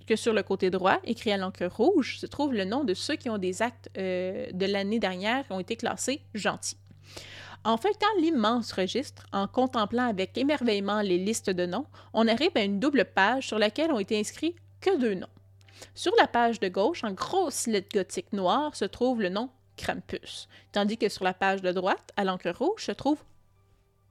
[0.08, 3.16] que sur le côté droit, écrit à l'encre rouge, se trouve le nom de ceux
[3.16, 6.78] qui ont des actes euh, de l'année dernière qui ont été classés gentils.
[7.66, 12.64] En feuilletant l'immense registre, en contemplant avec émerveillement les listes de noms, on arrive à
[12.64, 15.28] une double page sur laquelle ont été inscrits que deux noms.
[15.96, 20.48] Sur la page de gauche, en grosse lettre gothique noire, se trouve le nom Krampus,
[20.72, 23.18] tandis que sur la page de droite, à l'encre rouge, se trouve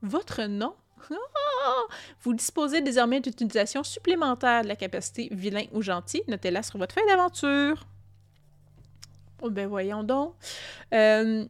[0.03, 0.75] votre nom.
[1.11, 1.83] Ah!
[2.23, 6.23] Vous disposez désormais d'utilisation supplémentaire de la capacité vilain ou gentil.
[6.27, 7.87] Notez-la sur votre feuille d'aventure.
[9.41, 10.35] Oh ben voyons donc.
[10.95, 11.45] Euh,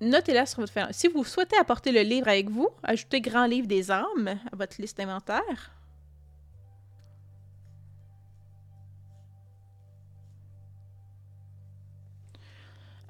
[0.00, 0.86] notez-la sur votre feuille.
[0.92, 4.80] Si vous souhaitez apporter le livre avec vous, ajoutez Grand Livre des âmes à votre
[4.80, 5.72] liste d'inventaire.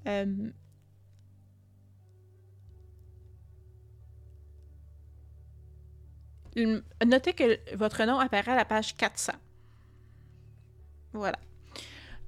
[0.07, 0.51] Euh,
[7.05, 9.33] notez que votre nom apparaît à la page 400.
[11.13, 11.39] Voilà.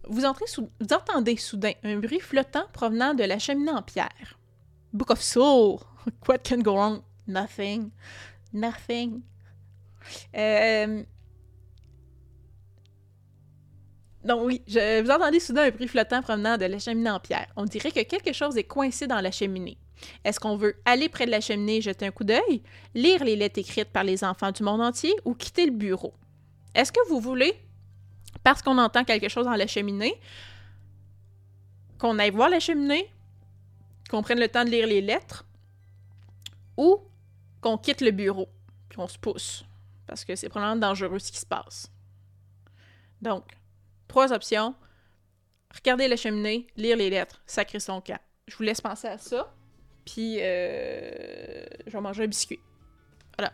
[0.09, 4.38] Vous, entendez soudain un bruit flottant provenant de la cheminée en pierre.
[4.93, 5.81] Book of Soul.
[6.29, 7.03] What can go wrong?
[7.27, 7.91] Nothing.
[8.53, 9.23] Nothing.
[10.35, 11.05] Euh,
[14.25, 17.47] donc oui, je, vous entendez soudain un bruit flottant provenant de la cheminée en pierre.
[17.57, 19.79] On dirait que quelque chose est coincé dans la cheminée.
[20.25, 22.63] Est-ce qu'on veut aller près de la cheminée et jeter un coup d'œil,
[22.95, 26.15] lire les lettres écrites par les enfants du monde entier ou quitter le bureau?
[26.75, 27.53] Est-ce que vous voulez,
[28.45, 30.15] parce qu'on entend quelque chose dans la cheminée,
[31.99, 33.11] qu'on aille voir la cheminée,
[34.09, 35.45] qu'on prenne le temps de lire les lettres,
[36.77, 37.01] ou
[37.61, 38.49] qu'on quitte le bureau,
[38.89, 39.65] puis on se pousse,
[40.07, 41.91] parce que c'est probablement dangereux ce qui se passe.
[43.21, 43.45] Donc,
[44.07, 44.75] trois options.
[45.75, 48.19] Regarder la cheminée, lire les lettres, sacrer son camp.
[48.47, 49.53] Je vous laisse penser à ça.
[50.07, 52.61] Puis, euh, je vais manger un biscuit.
[53.37, 53.53] Voilà.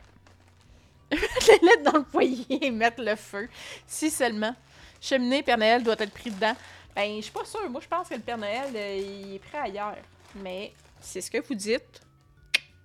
[1.11, 3.49] Mettre les lettres dans le foyer et mettre le feu.
[3.87, 4.55] Si seulement.
[5.01, 6.55] Cheminée, Père Noël doit être pris dedans.
[6.95, 7.69] Ben, je suis pas sûre.
[7.69, 9.97] Moi, je pense que le Père Noël, euh, il est prêt ailleurs.
[10.37, 12.01] Mais c'est ce que vous dites.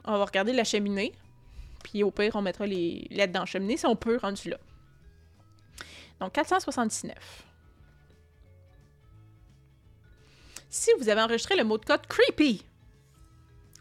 [0.06, 1.14] On va regarder la cheminée.
[1.84, 4.58] Puis au pire, on mettra les lettres dans la cheminée si on peut, rendu là.
[6.20, 7.16] Donc, 479.
[10.70, 12.64] Si vous avez enregistré le mot de code creepy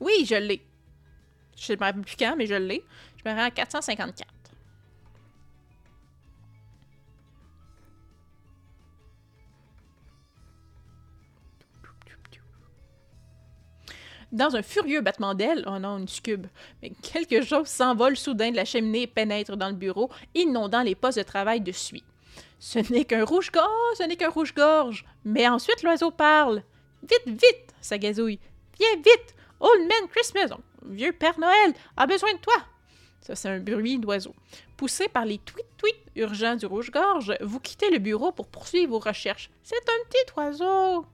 [0.00, 0.64] oui, je l'ai.
[1.56, 2.84] Je ne me rappelle plus quand, mais je l'ai.
[3.16, 4.28] Je me rends à 454.
[14.31, 16.47] Dans un furieux battement d'aile, oh non, une scube,
[16.82, 20.94] mais quelque chose s'envole soudain de la cheminée et pénètre dans le bureau, inondant les
[20.94, 22.05] postes de travail de suie.
[22.58, 25.07] Ce n'est qu'un rouge-gorge, ce n'est qu'un rouge-gorge.
[25.24, 26.62] Mais ensuite, l'oiseau parle.
[27.02, 28.40] Vite, vite, ça gazouille.
[28.78, 32.55] Viens vite, Old Man Christmas, vieux Père Noël, a besoin de toi.
[33.20, 34.34] Ça, c'est un bruit d'oiseau.
[34.76, 39.50] Poussé par les tweets-tweets urgents du rouge-gorge, vous quittez le bureau pour poursuivre vos recherches.
[39.62, 41.07] C'est un petit oiseau.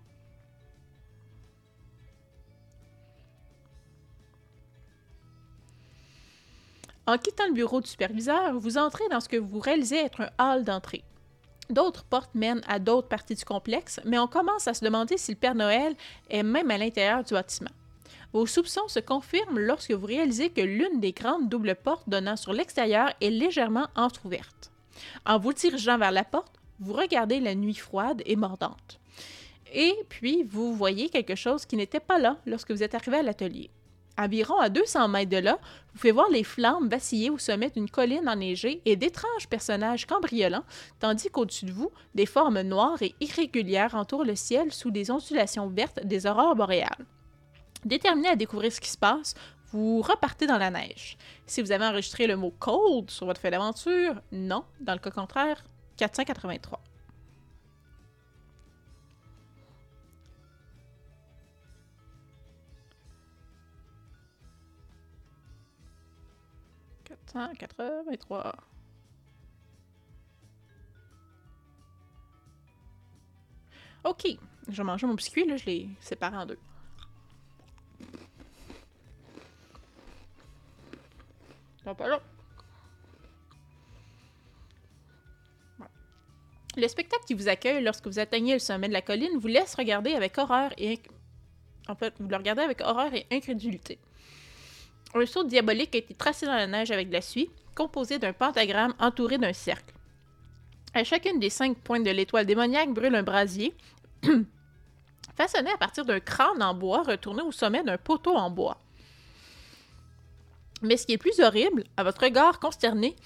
[7.07, 10.31] En quittant le bureau du superviseur, vous entrez dans ce que vous réalisez être un
[10.39, 11.05] hall d'entrée.
[11.69, 15.33] D'autres portes mènent à d'autres parties du complexe, mais on commence à se demander si
[15.33, 15.95] le Père Noël
[16.31, 17.71] est même à l'intérieur du bâtiment.
[18.33, 22.53] Vos soupçons se confirment lorsque vous réalisez que l'une des grandes doubles portes donnant sur
[22.53, 24.73] l'extérieur est légèrement entr'ouverte.
[25.27, 28.99] En vous dirigeant vers la porte, vous regardez la nuit froide et mordante.
[29.73, 33.23] Et puis, vous voyez quelque chose qui n'était pas là lorsque vous êtes arrivé à
[33.23, 33.71] l'atelier.
[34.17, 35.59] Environ à 200 mètres de là,
[35.93, 40.65] vous pouvez voir les flammes vaciller au sommet d'une colline enneigée et d'étranges personnages cambriolants,
[41.01, 45.69] tandis qu'au-dessus de vous, des formes noires et irrégulières entourent le ciel sous des ondulations
[45.69, 47.07] vertes des aurores boréales.
[47.85, 49.35] Déterminé à découvrir ce qui se passe,
[49.73, 51.19] vous repartez dans la neige.
[51.47, 54.65] Si vous avez enregistré le mot cold sur votre feuille d'aventure, non.
[54.81, 55.65] Dans le cas contraire,
[55.97, 56.81] 483.
[67.33, 68.55] Quatre-vingt-trois.
[74.05, 74.27] Ok,
[74.69, 76.59] je vais manger mon biscuit, là, je l'ai séparé en deux.
[86.77, 89.75] Le spectacle qui vous accueille lorsque vous atteignez le sommet de la colline vous laisse
[89.75, 91.01] regarder avec horreur et...
[91.89, 93.99] En fait, vous le regardez avec horreur et incrédulité.
[95.15, 98.33] Un saut diabolique a été tracé dans la neige avec de la suie, composé d'un
[98.33, 99.95] pentagramme entouré d'un cercle.
[100.93, 103.75] À chacune des cinq pointes de l'étoile démoniaque brûle un brasier,
[105.37, 108.81] façonné à partir d'un crâne en bois retourné au sommet d'un poteau en bois.
[110.83, 113.17] Mais ce qui est plus horrible, à votre regard consterné,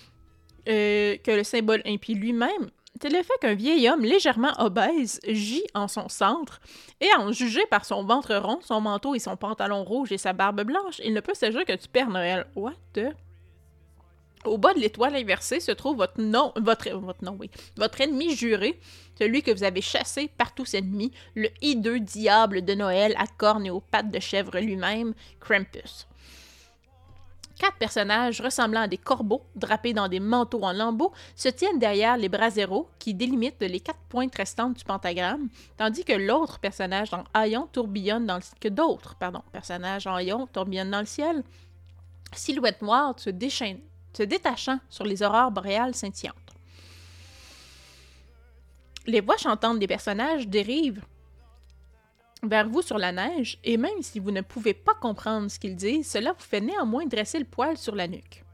[0.69, 2.71] euh, que le symbole impie lui-même,
[3.01, 6.61] c'est le fait qu'un vieil homme légèrement obèse gît en son centre,
[7.01, 10.33] et en juger par son ventre rond, son manteau et son pantalon rouge et sa
[10.33, 12.47] barbe blanche, il ne peut s'agir que du Père Noël.
[12.57, 13.07] What the...
[14.45, 18.37] Au bas de l'étoile inversée se trouve votre nom, votre, votre nom, oui, votre ennemi
[18.37, 18.79] juré,
[19.19, 23.67] celui que vous avez chassé par tous ennemis, le hideux diable de Noël à cornes
[23.67, 26.07] et aux pattes de chèvre lui-même, Krampus.
[27.59, 32.17] Quatre personnages ressemblant à des corbeaux, drapés dans des manteaux en lambeaux, se tiennent derrière
[32.17, 37.25] les braseros qui délimitent les quatre pointes restantes du pentagramme, tandis que l'autre personnage en
[37.73, 38.27] tourbillonne
[38.71, 39.17] d'autres,
[39.53, 41.43] personnages en haillon tourbillonnent dans le ciel,
[42.33, 43.81] silhouette noire se, déchaîne,
[44.13, 46.37] se détachant sur les aurores boréales scintillantes.
[49.07, 51.03] Les voix chantantes des personnages dérivent
[52.43, 55.77] vers vous sur la neige, et même si vous ne pouvez pas comprendre ce qu'ils
[55.77, 58.45] disent, cela vous fait néanmoins dresser le poil sur la nuque.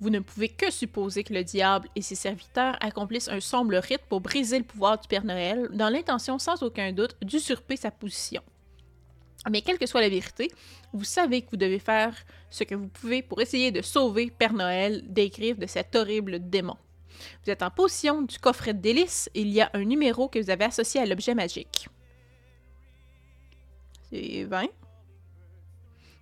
[0.00, 4.02] Vous ne pouvez que supposer que le diable et ses serviteurs accomplissent un sombre rite
[4.08, 8.42] pour briser le pouvoir du Père Noël, dans l'intention sans aucun doute d'usurper sa position.
[9.50, 10.50] Mais quelle que soit la vérité,
[10.92, 12.14] vous savez que vous devez faire
[12.50, 16.50] ce que vous pouvez pour essayer de sauver Père Noël des griffes de cet horrible
[16.50, 16.76] démon.
[17.44, 20.50] Vous êtes en position du coffret de délices il y a un numéro que vous
[20.50, 21.88] avez associé à l'objet magique.
[24.10, 24.66] C'est 20.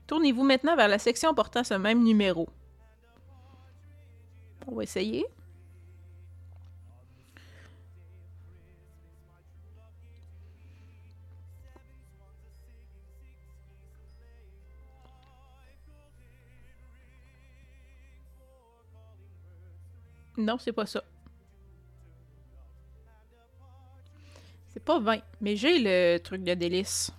[0.07, 2.49] Tournez-vous maintenant vers la section portant ce même numéro.
[4.67, 5.26] On va essayer.
[20.36, 21.02] Non, c'est pas ça.
[24.68, 27.10] C'est pas 20, mais j'ai le truc de délice.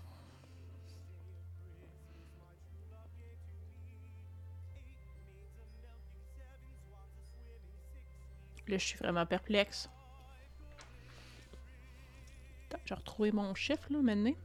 [8.70, 9.90] Là, je suis vraiment perplexe.
[12.68, 14.36] Attends, j'ai retrouvé mon chiffre, là, maintenant.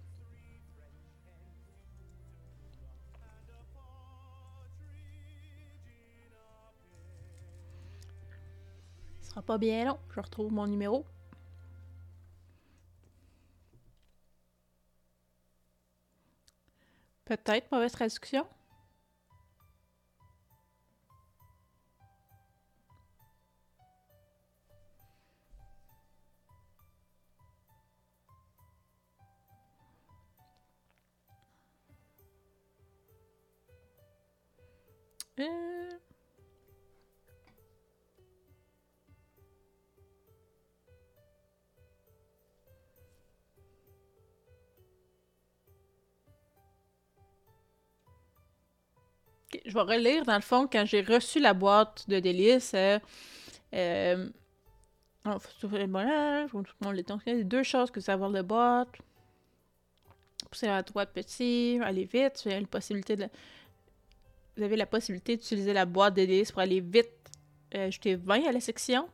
[9.21, 9.99] Ce sera pas bien long.
[10.15, 11.05] Je retrouve mon numéro.
[17.27, 18.47] Peut-être mauvaise traduction.
[35.37, 35.47] Je
[49.73, 52.75] vais relire, dans le fond, quand j'ai reçu la boîte de délices.
[52.75, 52.99] Euh,
[53.75, 54.29] euh,
[55.25, 56.63] faut ouvrir le bonheur, faut
[57.27, 58.89] Il y a deux choses que savoir la boîte.
[60.51, 63.27] Pousser la droite petit, aller vite, il y a une possibilité de
[64.57, 67.11] vous avez la possibilité d'utiliser la boîte de pour aller vite
[67.75, 69.09] euh, ajouter 20 à la section.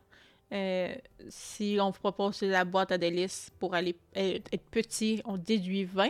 [0.51, 0.93] Euh,
[1.29, 5.85] si on vous propose la boîte à délices pour aller euh, être petit, on déduit
[5.85, 6.09] 20.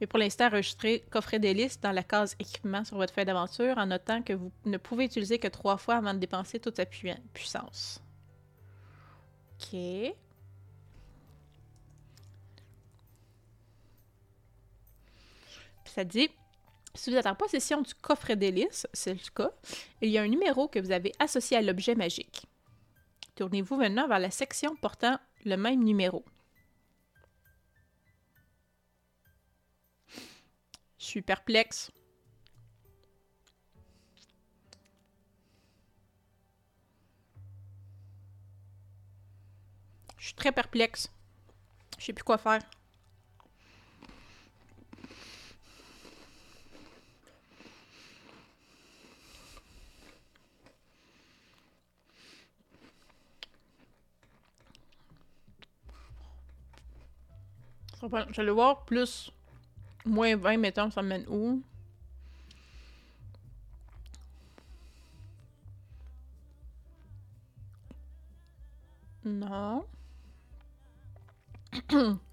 [0.00, 3.86] Mais pour l'instant, enregistrez coffret délices dans la case équipement sur votre feuille d'aventure en
[3.86, 8.02] notant que vous ne pouvez utiliser que trois fois avant de dépenser toute sa puissance.
[9.62, 10.14] OK.
[15.90, 16.30] ça dit
[16.94, 19.50] si vous êtes en possession du coffret délices, c'est le cas,
[20.00, 22.46] il y a un numéro que vous avez associé à l'objet magique.
[23.36, 26.24] Tournez-vous maintenant vers la section portant le même numéro.
[30.98, 31.90] Je suis perplexe.
[40.18, 41.08] Je suis très perplexe.
[41.98, 42.60] Je sais plus quoi faire.
[58.02, 59.30] Je vais le voir plus.
[60.06, 61.62] Moins 20, mettons, ça mène où?
[69.24, 69.84] Non.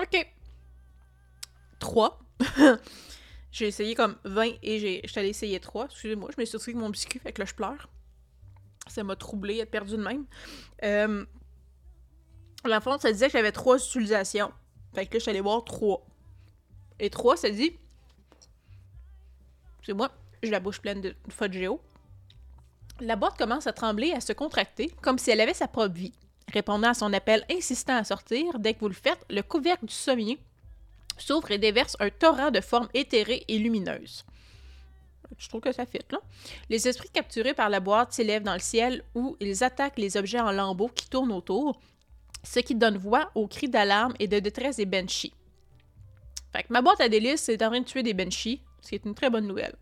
[0.00, 0.32] OK.
[1.78, 2.20] 3.
[3.52, 5.86] j'ai essayé comme 20 et j'ai, allée essayer 3.
[5.86, 7.88] Excusez-moi, je me suis avec mon biscuit, fait que là, je pleure.
[8.86, 10.24] Ça m'a troublé, être perdu de même.
[10.82, 11.24] Euh,
[12.64, 14.52] la fond, ça disait que j'avais 3 utilisations.
[14.94, 16.06] Fait que là, je suis allée voir 3.
[17.00, 17.76] Et 3, ça dit.
[19.84, 20.10] C'est moi,
[20.42, 21.14] j'ai la bouche pleine de
[21.50, 21.80] géo.
[23.00, 26.12] La boîte commence à trembler, à se contracter, comme si elle avait sa propre vie.
[26.52, 29.94] Répondant à son appel insistant à sortir, dès que vous le faites, le couvercle du
[29.94, 30.38] sommier
[31.18, 34.24] s'ouvre et déverse un torrent de formes éthérées et lumineuses.
[35.36, 36.20] Je trouve que ça fit, là.
[36.70, 40.40] Les esprits capturés par la boîte s'élèvent dans le ciel où ils attaquent les objets
[40.40, 41.80] en lambeaux qui tournent autour,
[42.42, 45.32] ce qui donne voix aux cris d'alarme et de détresse des Banshees.
[46.52, 48.94] Fait que ma boîte à délices est en train de tuer des Banshees, ce qui
[48.94, 49.76] est une très bonne nouvelle.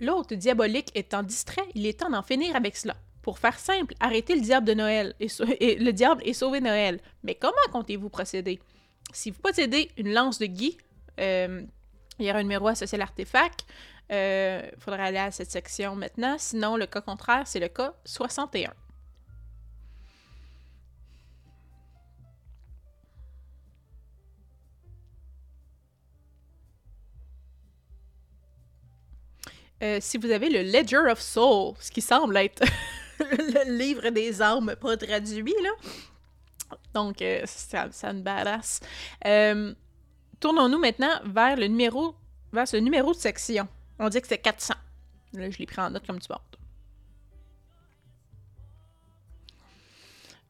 [0.00, 2.96] L'hôte diabolique étant distrait, il est temps d'en finir avec cela.
[3.22, 5.28] Pour faire simple, arrêtez le diable de Noël et,
[5.78, 7.00] le diable et sauver Noël.
[7.22, 8.60] Mais comment comptez-vous procéder?
[9.12, 10.78] Si vous possédez une lance de Guy,
[11.20, 11.62] euh,
[12.18, 13.66] il y aura un numéro associé à l'artefact.
[14.08, 16.36] Il euh, faudra aller à cette section maintenant.
[16.38, 18.72] Sinon, le cas contraire, c'est le cas 61.
[29.82, 32.62] Euh, si vous avez le Ledger of Soul, ce qui semble être
[33.18, 35.70] le livre des âmes pas traduit, là.
[36.94, 38.80] Donc, euh, ça, ça une.
[39.26, 39.74] Euh,
[40.38, 42.14] tournons-nous maintenant vers le numéro,
[42.52, 43.66] vers ce numéro de section.
[43.98, 44.74] On dit que c'est 400.
[45.34, 46.58] Là, je l'ai pris en note comme tu portes.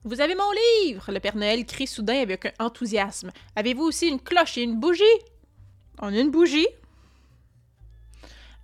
[0.02, 0.50] Vous avez mon
[0.86, 1.12] livre!
[1.12, 3.31] Le Père Noël crie soudain avec un enthousiasme.
[3.55, 5.05] Avez-vous aussi une cloche et une bougie?
[6.00, 6.67] On a une bougie,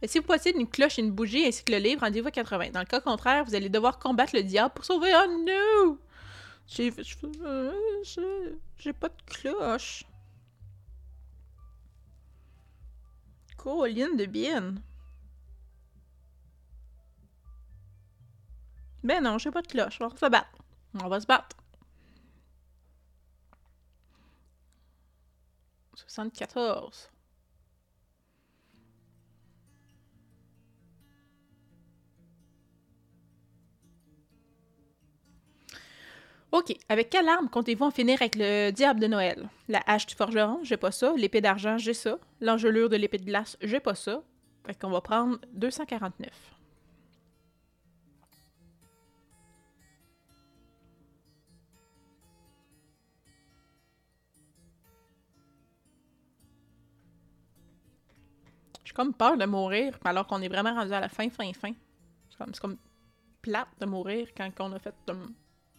[0.05, 2.70] si vous possédez une cloche et une bougie ainsi que le livre, rendez-vous à 80.
[2.70, 5.99] Dans le cas contraire, vous allez devoir combattre le diable pour sauver un nous.
[6.68, 6.91] J'ai
[8.92, 10.05] pas de cloche.
[13.62, 14.75] Caroline de bien.
[19.02, 19.99] Ben non, j'ai pas de cloche.
[20.00, 20.58] On va se battre.
[21.02, 21.57] On va se battre.
[25.94, 27.10] 74.
[36.52, 36.76] OK.
[36.89, 39.49] Avec quelle arme comptez-vous en finir avec le diable de Noël?
[39.68, 41.12] La hache du forgeron, j'ai pas ça.
[41.16, 42.18] L'épée d'argent, j'ai ça.
[42.41, 44.23] L'engelure de l'épée de glace, j'ai pas ça.
[44.65, 46.28] Fait qu'on va prendre 249.
[58.84, 61.73] J'ai comme peur de mourir, alors qu'on est vraiment rendu à la fin, fin, fin.
[62.31, 62.76] C'est comme,
[63.42, 64.94] plate de mourir quand on a fait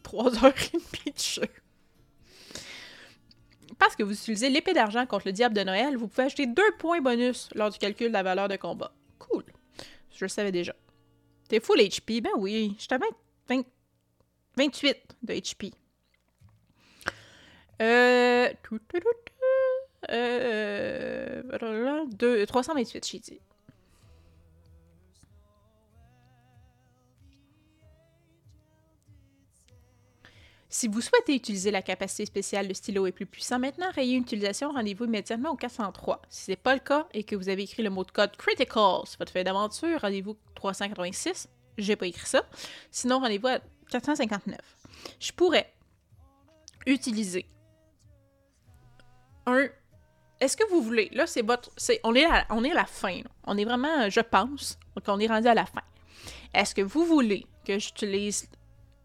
[0.03, 0.53] 3 heures
[1.06, 1.48] et de jeu.
[3.80, 6.72] Parce que vous utilisez l'épée d'argent contre le diable de Noël, vous pouvez acheter deux
[6.80, 8.92] points bonus lors du calcul de la valeur de combat.
[9.19, 9.43] Cool.
[10.11, 10.74] Je le savais déjà.
[11.48, 12.22] T'es full HP?
[12.22, 13.06] Ben oui, je t'avais
[14.58, 15.72] 28 de HP.
[17.82, 18.50] Euh...
[20.09, 21.43] euh
[22.45, 23.40] 328, j'ai dit.
[30.69, 34.23] Si vous souhaitez utiliser la capacité spéciale, le stylo est plus puissant maintenant, rayez une
[34.23, 36.21] utilisation, rendez-vous immédiatement au 403.
[36.29, 38.35] Si ce n'est pas le cas et que vous avez écrit le mot de code
[38.35, 41.47] Critical sur votre feuille d'aventure, rendez-vous 386.
[41.77, 42.43] J'ai pas écrit ça.
[42.91, 43.59] Sinon, rendez-vous à
[43.91, 44.57] 459.
[45.19, 45.73] Je pourrais
[46.85, 47.45] utiliser
[49.45, 49.67] un.
[50.39, 51.09] Est-ce que vous voulez?
[51.13, 51.71] Là, c'est votre.
[52.03, 53.21] on, est à, on est la fin.
[53.45, 55.81] On est vraiment, je pense, qu'on est rendu à la fin.
[56.53, 58.49] Est-ce que vous voulez que j'utilise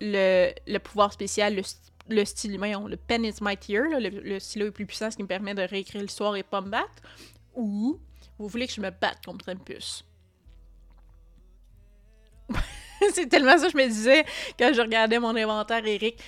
[0.03, 1.63] le, pouvoir spécial, le,
[2.09, 5.29] le style, le pen is mightier, le, le, stylo est plus puissant, ce qui me
[5.29, 7.03] permet de réécrire l'histoire et pas me battre,
[7.55, 8.01] ou
[8.39, 10.05] vous voulez que je me batte contre un puce.
[13.15, 14.25] c'est tellement ça que je me disais
[14.59, 16.21] quand je regardais mon inventaire, Eric.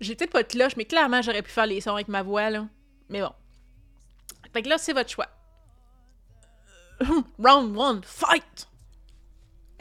[0.00, 2.66] J'étais pas de cloche, mais clairement, j'aurais pu faire les sons avec ma voix, là.
[3.08, 3.32] Mais bon.
[4.52, 5.28] Fait que là, c'est votre choix.
[7.38, 8.68] Round one, fight!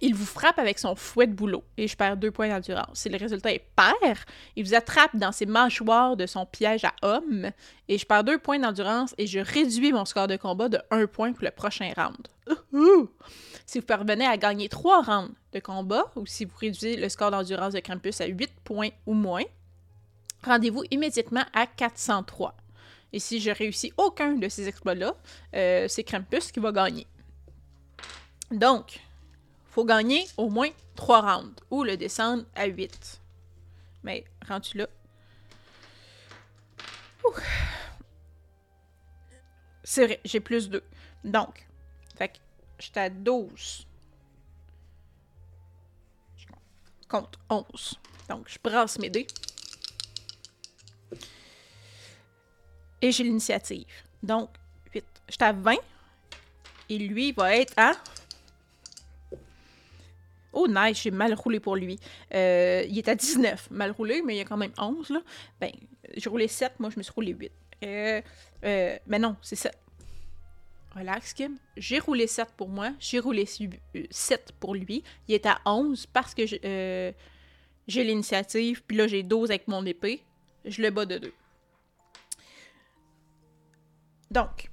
[0.00, 3.00] il vous frappe avec son fouet de boulot et je perds deux points d'endurance.
[3.00, 4.24] Si le résultat est pair,
[4.56, 7.50] il vous attrape dans ses mâchoires de son piège à homme
[7.88, 11.06] et je perds deux points d'endurance et je réduis mon score de combat de un
[11.06, 12.28] point pour le prochain round.
[13.66, 17.30] Si vous parvenez à gagner trois rounds de combat ou si vous réduisez le score
[17.30, 19.44] d'endurance de Krampus à 8 points ou moins,
[20.42, 22.56] rendez-vous immédiatement à 403.
[23.12, 25.14] Et si je réussis aucun de ces exploits-là,
[25.54, 27.06] euh, c'est Krampus qui va gagner.
[28.50, 29.00] Donc,
[29.70, 33.20] faut gagner au moins 3 rounds ou le descendre à 8.
[34.02, 34.86] Mais rendu là.
[39.84, 40.82] C'est vrai, j'ai plus 2.
[41.24, 41.66] Donc,
[42.16, 42.38] fait que
[42.78, 43.86] j'étais à 12.
[46.36, 46.46] Je
[47.08, 47.98] compte 11.
[48.28, 49.26] Donc, je brasse mes dés.
[53.02, 53.86] Et j'ai l'initiative.
[54.22, 54.50] Donc,
[54.94, 55.04] 8.
[55.28, 55.76] J'étais à 20.
[56.88, 57.92] Et lui va être à
[60.52, 61.98] Oh, nice, j'ai mal roulé pour lui.
[62.34, 65.20] Euh, il est à 19, mal roulé, mais il y a quand même 11, là.
[65.60, 65.70] Ben,
[66.16, 67.52] j'ai roulé 7, moi, je me suis roulé 8.
[67.84, 68.20] Euh,
[68.64, 69.76] euh, mais non, c'est 7.
[70.96, 71.56] Relax, Kim.
[71.76, 73.46] J'ai roulé 7 pour moi, j'ai roulé
[74.10, 75.04] 7 pour lui.
[75.28, 80.24] Il est à 11 parce que j'ai l'initiative, puis là, j'ai 12 avec mon épée.
[80.64, 81.32] Je le bats de 2.
[84.30, 84.70] Donc,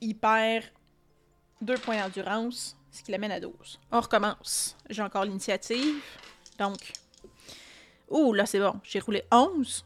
[0.00, 0.64] il perd
[1.62, 3.80] deux points d'endurance, ce qui l'amène à 12.
[3.90, 4.76] On recommence.
[4.90, 6.02] J'ai encore l'initiative.
[6.58, 6.92] Donc.
[8.08, 8.78] Oh, là, c'est bon.
[8.82, 9.84] J'ai roulé 11.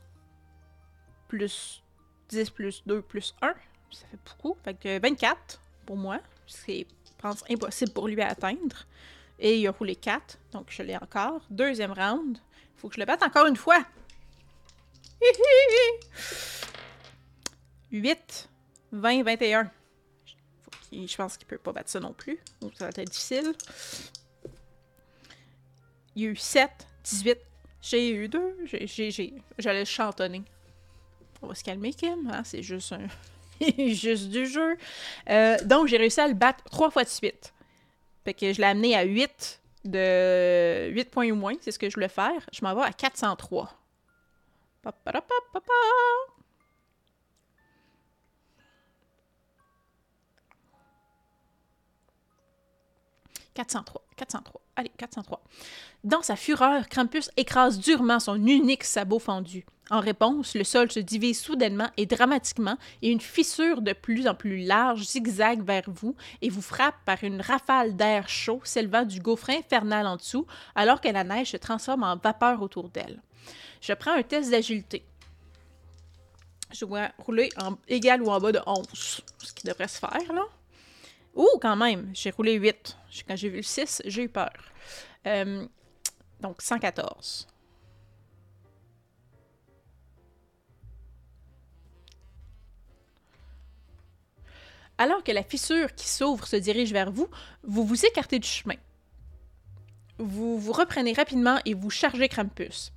[1.29, 1.83] Plus
[2.29, 3.55] 10 plus 2 plus 1.
[3.91, 4.57] Ça fait beaucoup.
[4.65, 6.19] Fait que 24 pour moi.
[6.47, 6.87] C'est,
[7.19, 8.87] pense, impossible pour lui à atteindre.
[9.39, 10.39] Et il a roulé 4.
[10.53, 11.43] Donc, je l'ai encore.
[11.51, 12.39] Deuxième round.
[12.77, 13.85] Faut que je le batte encore une fois.
[17.93, 18.49] 8,
[18.93, 19.71] 20, 21
[20.93, 22.39] je pense qu'il peut pas battre ça non plus.
[22.61, 23.53] Donc ça va être difficile.
[26.15, 26.71] Il y a eu 7,
[27.05, 27.39] 18.
[27.83, 28.57] J'ai eu 2.
[29.59, 30.43] J'allais chantonner.
[31.43, 32.31] On va se calmer, Kim.
[32.33, 32.43] Hein?
[32.45, 33.07] C'est juste un.
[33.89, 34.77] juste du jeu.
[35.29, 37.53] Euh, donc, j'ai réussi à le battre 3 fois de suite.
[38.25, 41.55] Fait que je l'ai amené à 8 de 8 points ou moins.
[41.61, 42.49] C'est ce que je voulais faire.
[42.53, 43.73] Je m'en vais à 403.
[44.83, 45.73] Papa, papa, papa.
[53.57, 54.03] 403.
[54.17, 54.61] 403.
[54.77, 55.43] Allez, 403.
[56.05, 59.65] Dans sa fureur, Krampus écrase durement son unique sabot fendu.
[59.91, 64.35] En réponse, le sol se divise soudainement et dramatiquement et une fissure de plus en
[64.35, 69.21] plus large zigzague vers vous et vous frappe par une rafale d'air chaud s'élevant du
[69.21, 73.23] gouffre infernal en dessous alors que la neige se transforme en vapeur autour d'elle.
[73.81, 75.05] Je prends un test d'agilité.
[76.73, 80.33] Je dois rouler en égal ou en bas de 11, ce qui devrait se faire,
[80.33, 80.43] là.
[81.37, 82.97] Ouh, quand même, j'ai roulé 8.
[83.29, 84.53] Quand j'ai vu le 6, j'ai eu peur.
[85.27, 85.67] Euh,
[86.41, 87.47] donc, 114.
[94.99, 97.29] Alors que la fissure qui s'ouvre se dirige vers vous,
[97.63, 98.77] vous vous écartez du chemin.
[100.19, 102.93] Vous vous reprenez rapidement et vous chargez Krampus.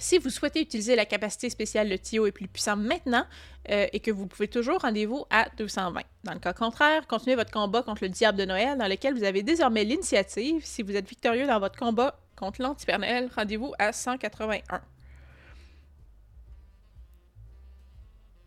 [0.00, 3.26] Si vous souhaitez utiliser la capacité spéciale de Tio est plus puissant maintenant
[3.68, 6.00] euh, et que vous pouvez toujours, rendez-vous à 220.
[6.24, 9.24] Dans le cas contraire, continuez votre combat contre le diable de Noël dans lequel vous
[9.24, 10.64] avez désormais l'initiative.
[10.64, 14.80] Si vous êtes victorieux dans votre combat contre l'anti-Pernel, rendez-vous à 181.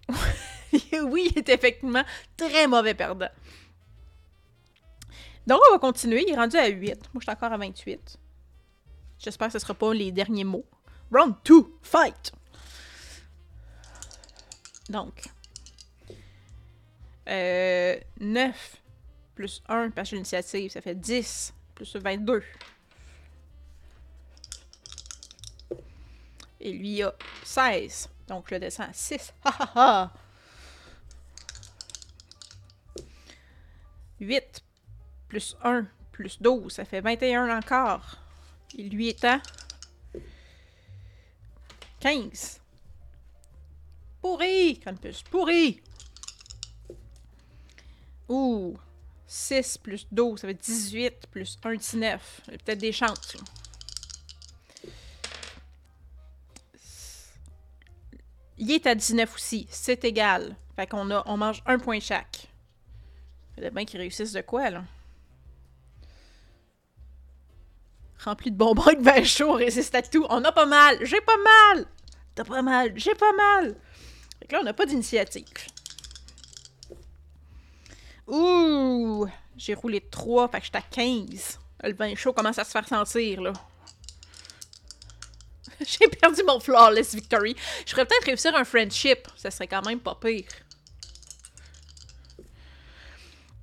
[1.03, 2.03] oui, il est effectivement
[2.35, 3.29] très mauvais perdant.
[5.45, 6.23] Donc, on va continuer.
[6.27, 6.87] Il est rendu à 8.
[7.13, 8.17] Moi, je suis encore à 28.
[9.19, 10.65] J'espère que ce ne sera pas les derniers mots.
[11.11, 12.31] Round 2, fight!
[14.89, 15.29] Donc,
[17.29, 18.81] euh, 9
[19.35, 22.43] plus 1 parce que l'initiative, ça fait 10 plus 22.
[26.59, 28.09] Et lui a 16.
[28.27, 29.33] Donc, je descends à 6.
[29.45, 30.13] Ha ha ha!
[34.19, 34.63] 8
[35.27, 38.17] plus 1 plus 12, ça fait 21 encore.
[38.77, 39.39] Et lui à
[42.03, 42.59] 15.
[44.21, 45.81] Pourri, Krampus, pourri!
[48.27, 48.77] Ouh!
[49.25, 52.41] 6 plus 12, ça fait 18 plus 1, 19.
[52.47, 53.37] Il y a peut-être des chances.
[58.57, 59.65] Il est à 19 aussi.
[59.69, 60.57] C'est égal.
[60.75, 62.49] Fait qu'on a, on mange un point chaque.
[63.55, 64.83] Faudrait bien qu'ils réussissent de quoi, là?
[68.19, 70.25] Rempli de bonbons et de vin chaud, résiste à tout.
[70.29, 70.97] On a pas mal!
[71.05, 71.87] J'ai pas mal!
[72.35, 72.93] T'as pas mal!
[72.95, 73.75] J'ai pas mal!
[74.39, 75.45] Fait que là, on n'a pas d'initiative.
[78.27, 79.27] Ouh!
[79.55, 81.59] J'ai roulé 3, fait que j'étais à 15.
[81.83, 83.53] Le vin chaud commence à se faire sentir, là?
[85.85, 87.55] J'ai perdu mon flawless victory.
[87.85, 89.27] Je pourrais peut-être réussir un friendship.
[89.35, 90.47] Ça serait quand même pas pire.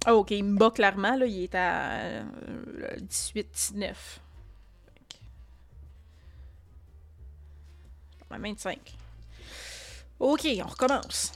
[0.07, 1.27] Oh, ok, il me bat clairement, là.
[1.27, 2.23] Il est à
[2.99, 3.95] 18-19.
[8.39, 8.79] 25.
[10.19, 11.33] Ok, on recommence.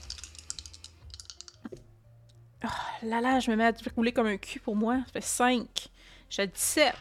[2.63, 2.67] Oh,
[3.03, 4.97] là là, je me mets à rouler comme un cul pour moi.
[5.07, 5.89] Ça fait 5.
[6.29, 6.95] J'ai 17.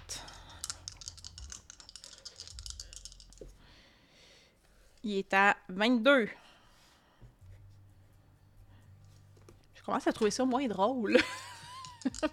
[5.04, 6.28] Il est à 22.
[9.74, 11.18] Je commence à trouver ça moins drôle.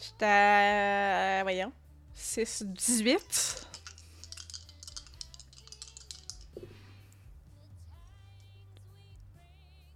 [0.00, 1.40] J'étais à...
[1.42, 1.72] Voyons.
[2.20, 3.66] 6, 18.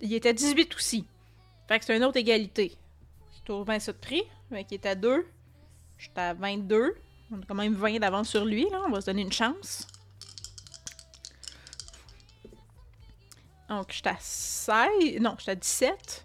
[0.01, 1.07] Il était à 18 aussi.
[1.69, 2.77] Fait que c'est une autre égalité.
[3.37, 4.23] Je trouve bien ça de prix.
[4.51, 5.27] mais qui est à 2.
[5.99, 6.97] J'étais à 22.
[7.31, 8.67] On a quand même 20 d'avance sur lui.
[8.73, 9.87] On va se donner une chance.
[13.69, 15.21] Donc, j'étais à 16.
[15.21, 16.25] Non, j'étais à 17.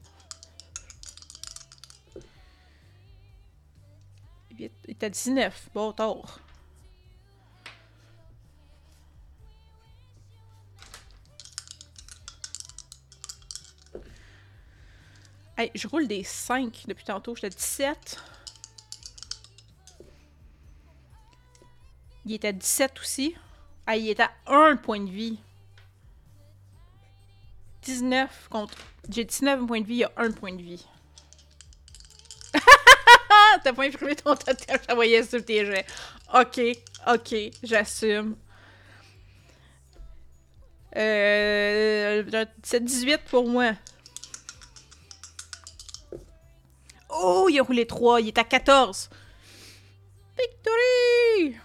[5.00, 5.70] Était à 19.
[5.74, 6.40] Bon, tort.
[15.76, 17.36] Je roule des 5 depuis tantôt.
[17.36, 18.24] J'étais à 17.
[22.26, 23.36] Il était à 17 aussi.
[23.90, 25.40] Il est à 1 point de vie.
[27.84, 28.78] 19 contre.
[29.10, 30.86] J'ai 19 points de vie, il y a 1 point de vie.
[33.64, 35.86] T'as pas imprimé ton totem, je voyais sur tes jets.
[36.34, 36.60] Ok,
[37.08, 38.36] ok, j'assume.
[40.96, 42.46] Euh.
[42.64, 43.74] C'est 18 pour moi.
[47.10, 49.10] Oh, il a roulé 3, il est à 14.
[50.38, 51.58] Victory!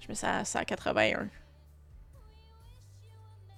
[0.00, 1.28] Je mets ça à 181.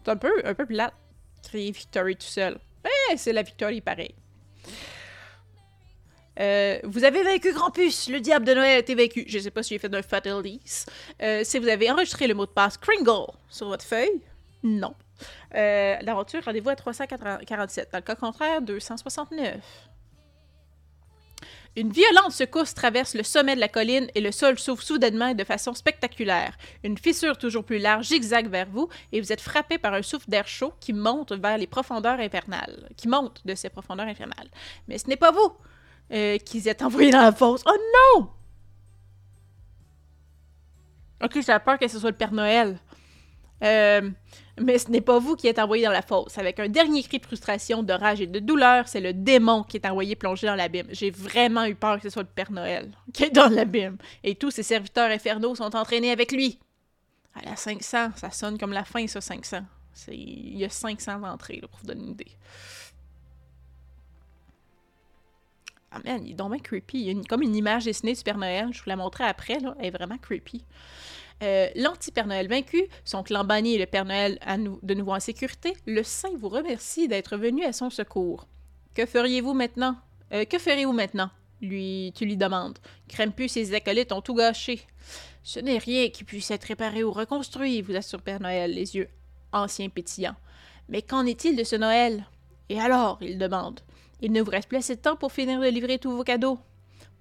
[0.04, 0.94] C'est un peu, un peu plate
[1.42, 2.58] créer Victory tout seul.
[2.84, 4.14] Eh, c'est la Victory pareil.
[6.38, 9.24] Euh, vous avez vaincu Grampus, le diable de Noël a été vaincu.
[9.26, 10.84] Je ne sais pas si j'ai fait un Fatalities.
[11.22, 14.20] Euh, si vous avez enregistré le mot de passe Kringle sur votre feuille,
[14.62, 14.94] non.
[15.54, 17.88] Euh, L'aventure, rendez-vous à 347.
[17.92, 19.56] Dans le cas contraire, 269.
[21.78, 25.34] Une violente secousse traverse le sommet de la colline et le sol s'ouvre soudainement et
[25.34, 26.56] de façon spectaculaire.
[26.82, 30.30] Une fissure toujours plus large zigzague vers vous et vous êtes frappé par un souffle
[30.30, 34.48] d'air chaud qui monte vers les profondeurs infernales, qui monte de ces profondeurs infernales.
[34.88, 35.52] Mais ce n'est pas vous
[36.12, 37.62] euh, qui êtes envoyé dans la fosse.
[37.66, 37.76] Oh
[38.16, 38.28] non!
[41.22, 42.78] Ok, j'ai peur que ce soit le Père Noël.
[43.64, 44.10] Euh,
[44.60, 46.36] mais ce n'est pas vous qui êtes envoyé dans la fosse.
[46.38, 49.76] Avec un dernier cri de frustration, de rage et de douleur, c'est le démon qui
[49.76, 50.86] est envoyé plonger dans l'abîme.
[50.90, 53.96] J'ai vraiment eu peur que ce soit le Père Noël qui est dans l'abîme.
[54.22, 56.58] Et tous ses serviteurs infernaux sont entraînés avec lui.
[57.34, 59.58] À la 500, ça sonne comme la fin, ça, 500.
[60.08, 62.32] Il y a 500 entrées, là, pour vous donner une idée.
[66.04, 66.98] Ah il est creepy.
[67.00, 68.68] Il y comme une image dessinée du Père Noël.
[68.72, 69.74] Je vous la montrerai après, là.
[69.78, 70.64] Elle est vraiment creepy.
[71.42, 74.38] Euh, L'anti-Père Noël vaincu, son clan banni et le Père Noël
[74.82, 78.46] de nouveau en sécurité, le saint vous remercie d'être venu à son secours.
[78.94, 79.96] Que feriez-vous maintenant?
[80.32, 81.30] Euh, que ferez-vous maintenant?
[81.60, 82.78] Lui, tu lui demandes.
[83.08, 84.80] Crempus et ses acolytes ont tout gâché.
[85.42, 89.08] Ce n'est rien qui puisse être réparé ou reconstruit, vous assure Père Noël, les yeux
[89.52, 90.36] anciens pétillants.
[90.88, 92.26] Mais qu'en est-il de ce Noël?
[92.68, 93.18] Et alors?
[93.20, 93.80] il demande.
[94.20, 96.58] Il ne vous reste plus assez de temps pour finir de livrer tous vos cadeaux.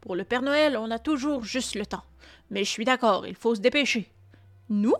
[0.02, 2.04] Pour le Père Noël, on a toujours juste le temps.
[2.50, 4.12] Mais je suis d'accord, il faut se dépêcher.
[4.70, 4.96] Nous?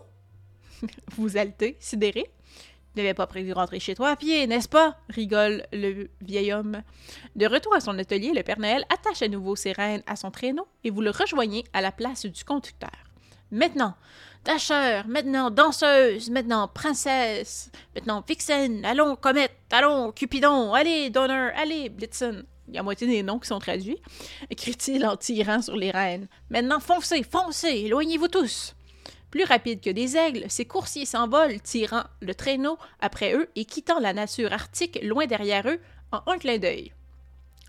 [1.18, 2.30] Vous altez, sidéré.
[2.96, 4.98] N'avais pas prévu rentrer chez toi à pied, n'est-ce pas?
[5.10, 6.82] rigole le vieil homme.
[7.36, 10.32] De retour à son atelier, le Père Noël attache à nouveau ses rênes à son
[10.32, 13.05] traîneau et vous le rejoignez à la place du conducteur.
[13.56, 13.96] Maintenant,
[14.44, 22.44] Dasher, maintenant danseuse, maintenant princesse, maintenant vixen, allons comète, allons Cupidon, allez Donner, allez Blitzen.
[22.68, 24.02] Il y a moitié des noms qui sont traduits,
[24.58, 26.28] crie-t-il en tirant sur les rênes.
[26.50, 28.76] Maintenant, foncez, foncez, éloignez-vous tous.
[29.32, 34.00] Plus rapide que des aigles, ces coursiers s'envolent, tirant le traîneau après eux et quittant
[34.00, 35.80] la nature arctique loin derrière eux
[36.12, 36.92] en un clin d'œil.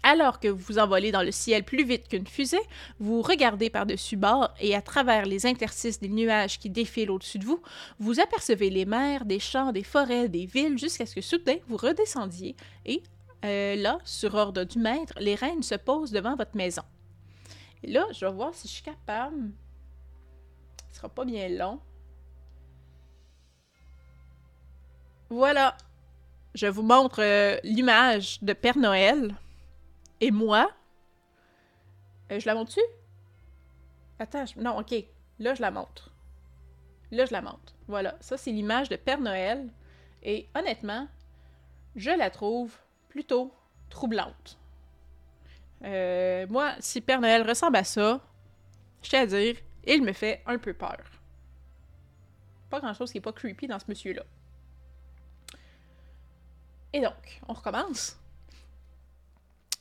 [0.09, 2.61] Alors que vous vous envolez dans le ciel plus vite qu'une fusée,
[3.01, 7.45] vous regardez par-dessus bord et à travers les interstices des nuages qui défilent au-dessus de
[7.45, 7.61] vous,
[7.99, 11.77] vous apercevez les mers, des champs, des forêts, des villes, jusqu'à ce que soudain vous
[11.77, 12.55] redescendiez
[12.85, 13.03] et,
[13.45, 16.83] euh, là, sur ordre du maître, les reines se posent devant votre maison.
[17.83, 19.51] Et là, je vais voir si je suis capable.
[20.93, 21.81] Ce sera pas bien long.
[25.31, 25.77] Voilà.
[26.55, 29.35] Je vous montre euh, l'image de Père Noël.
[30.21, 30.71] Et moi?
[32.31, 32.81] Euh, je la montre-tu?
[34.19, 34.95] Attends, non, ok.
[35.39, 36.11] Là, je la montre.
[37.11, 37.75] Là, je la montre.
[37.87, 38.17] Voilà.
[38.21, 39.69] Ça, c'est l'image de Père Noël.
[40.23, 41.09] Et honnêtement,
[41.95, 42.77] je la trouve
[43.09, 43.55] plutôt
[43.91, 44.59] troublante.
[45.85, 48.21] Euh, moi, si Père Noël ressemble à ça,
[49.03, 50.99] je tiens à dire, il me fait un peu peur.
[52.71, 54.25] Pas grand-chose qui est pas creepy dans ce monsieur-là.
[56.93, 58.19] Et donc, on recommence.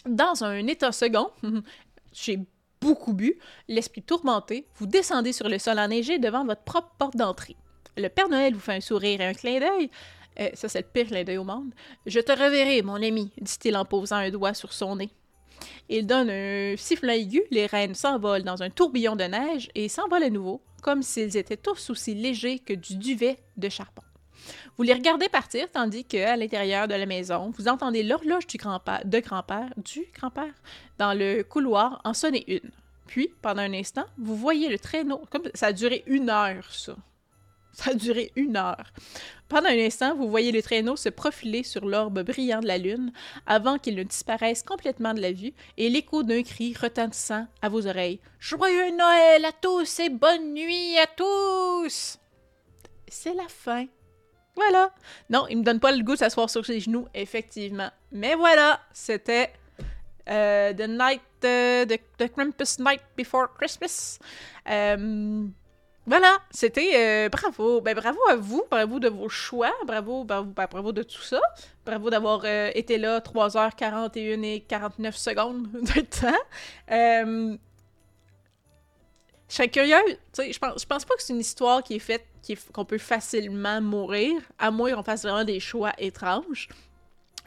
[0.07, 1.29] Dans un état second,
[2.13, 2.39] j'ai
[2.79, 7.55] beaucoup bu, l'esprit tourmenté, vous descendez sur le sol enneigé devant votre propre porte d'entrée.
[7.97, 9.89] Le Père Noël vous fait un sourire et un clin d'œil,
[10.39, 11.71] euh, ça, c'est le pire clin d'œil au monde.
[12.05, 15.09] Je te reverrai, mon ami, dit-il en posant un doigt sur son nez.
[15.87, 20.23] Il donne un sifflet aigu, les reines s'envolent dans un tourbillon de neige et s'envolent
[20.23, 24.03] à nouveau, comme s'ils étaient tous aussi légers que du duvet de charbon.
[24.77, 29.01] Vous les regardez partir, tandis qu'à l'intérieur de la maison, vous entendez l'horloge du grand-père,
[29.05, 30.53] de grand-père, du grand-père,
[30.97, 32.71] dans le couloir en sonner une.
[33.07, 36.95] Puis, pendant un instant, vous voyez le traîneau, comme ça a duré une heure, ça.
[37.75, 38.93] Ça a duré une heure.
[39.49, 43.11] Pendant un instant, vous voyez le traîneau se profiler sur l'orbe brillant de la lune
[43.45, 47.85] avant qu'il ne disparaisse complètement de la vue et l'écho d'un cri retentissant à vos
[47.85, 48.21] oreilles.
[48.39, 52.17] Joyeux Noël à tous et bonne nuit à tous!
[53.09, 53.85] C'est la fin.
[54.55, 54.91] Voilà.
[55.29, 57.89] Non, il me donne pas le goût de s'asseoir sur ses genoux, effectivement.
[58.11, 59.51] Mais voilà, c'était
[60.29, 61.85] euh, The Night, uh,
[62.17, 64.19] the, Krampus Night Before Christmas.
[64.69, 65.45] Euh,
[66.07, 67.81] voilà, c'était euh, bravo.
[67.81, 71.41] Ben, bravo à vous, bravo de vos choix, bravo, bravo, ben, bravo de tout ça.
[71.83, 76.41] Bravo d'avoir euh, été là 3h41 et 49 secondes de temps.
[79.47, 79.95] Je serais curieux,
[80.37, 82.25] je pense, je pense pas que c'est une histoire qui est faite,
[82.73, 86.67] qu'on peut facilement mourir, à moins qu'on fasse vraiment des choix étranges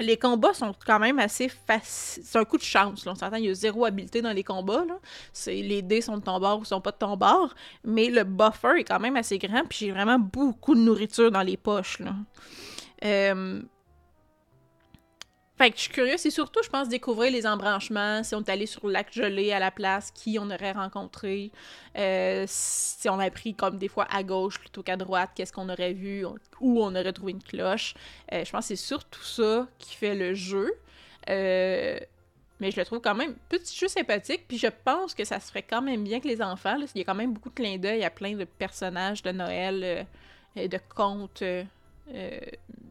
[0.00, 2.22] les combats sont quand même assez faciles.
[2.24, 3.06] C'est un coup de chance.
[3.06, 4.84] On s'entend, il y a zéro habileté dans les combats.
[4.86, 4.98] Là.
[5.46, 7.54] Les dés sont de ton bord ou sont pas de ton bord.
[7.84, 9.64] Mais le buffer est quand même assez grand.
[9.64, 11.98] Puis j'ai vraiment beaucoup de nourriture dans les poches.
[12.00, 12.14] Là.
[13.04, 13.62] Euh,
[15.58, 18.48] fait que je suis curieuse, c'est surtout, je pense, découvrir les embranchements, si on est
[18.48, 21.50] allé sur le lac gelé à la place, qui on aurait rencontré,
[21.96, 25.68] euh, si on a pris comme des fois à gauche plutôt qu'à droite, qu'est-ce qu'on
[25.68, 26.24] aurait vu,
[26.60, 27.94] où on aurait trouvé une cloche.
[28.32, 30.72] Euh, je pense que c'est surtout ça qui fait le jeu.
[31.28, 31.98] Euh,
[32.60, 35.48] mais je le trouve quand même petit jeu sympathique, puis je pense que ça se
[35.48, 36.76] ferait quand même bien que les enfants.
[36.94, 40.06] Il y a quand même beaucoup de clins d'œil à plein de personnages de Noël
[40.56, 41.42] et de contes,
[42.14, 42.40] euh, euh,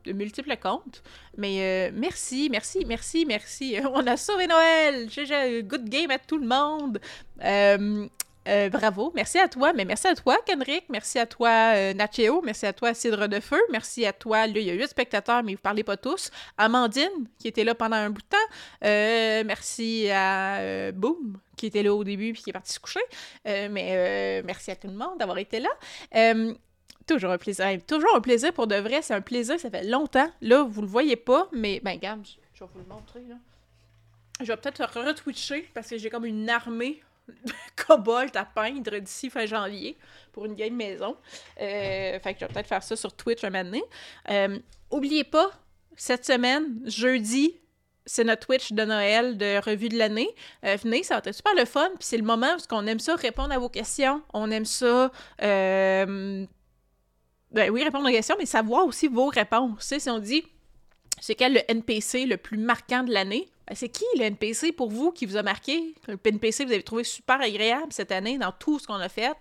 [0.06, 1.04] de multiples contes.
[1.38, 3.76] Mais merci, merci, merci, merci.
[3.94, 5.08] On a sauvé Noël!
[5.64, 7.00] Good game à tout le monde!
[8.48, 11.94] Euh, bravo, merci à toi, mais merci à toi, Kenrick, merci à toi, euh,
[12.44, 15.44] merci à toi, Cidre de Feu, merci à toi, là, il y a huit spectateurs,
[15.44, 18.38] mais vous parlez pas tous, Amandine, qui était là pendant un bout de temps,
[18.86, 22.80] euh, merci à euh, Boom, qui était là au début puis qui est parti se
[22.80, 23.02] coucher,
[23.44, 25.70] mais merci à tout le monde d'avoir été là.
[27.08, 27.66] Toujours un plaisir.
[27.88, 29.02] Toujours un plaisir pour de vrai.
[29.02, 30.30] C'est un plaisir, ça fait longtemps.
[30.42, 33.22] Là, vous le voyez pas, mais ben, regarde, je vais vous le montrer.
[33.28, 33.36] Là.
[34.42, 37.02] Je vais peut-être retwitcher parce que j'ai comme une armée
[37.76, 39.98] cobalt à peindre d'ici fin janvier
[40.32, 41.16] pour une game maison.
[41.60, 43.84] Euh, fait que je vais peut-être faire ça sur Twitch un moment donné.
[44.30, 44.60] Euh,
[44.92, 45.52] oubliez pas,
[45.96, 47.56] cette semaine, jeudi,
[48.06, 50.30] c'est notre Twitch de Noël de revue de l'année.
[50.64, 51.90] Euh, venez, ça va être super le fun.
[52.00, 54.22] Puis c'est le moment où on aime ça répondre à vos questions.
[54.34, 55.12] On aime ça.
[57.52, 59.94] Ben oui, répondre aux questions, mais savoir aussi vos réponses.
[59.98, 60.44] si on dit
[61.20, 64.90] c'est quel le NPC le plus marquant de l'année, ben, c'est qui le NPC pour
[64.90, 65.96] vous qui vous a marqué?
[66.08, 69.36] Le NPC vous avez trouvé super agréable cette année dans tout ce qu'on a fait.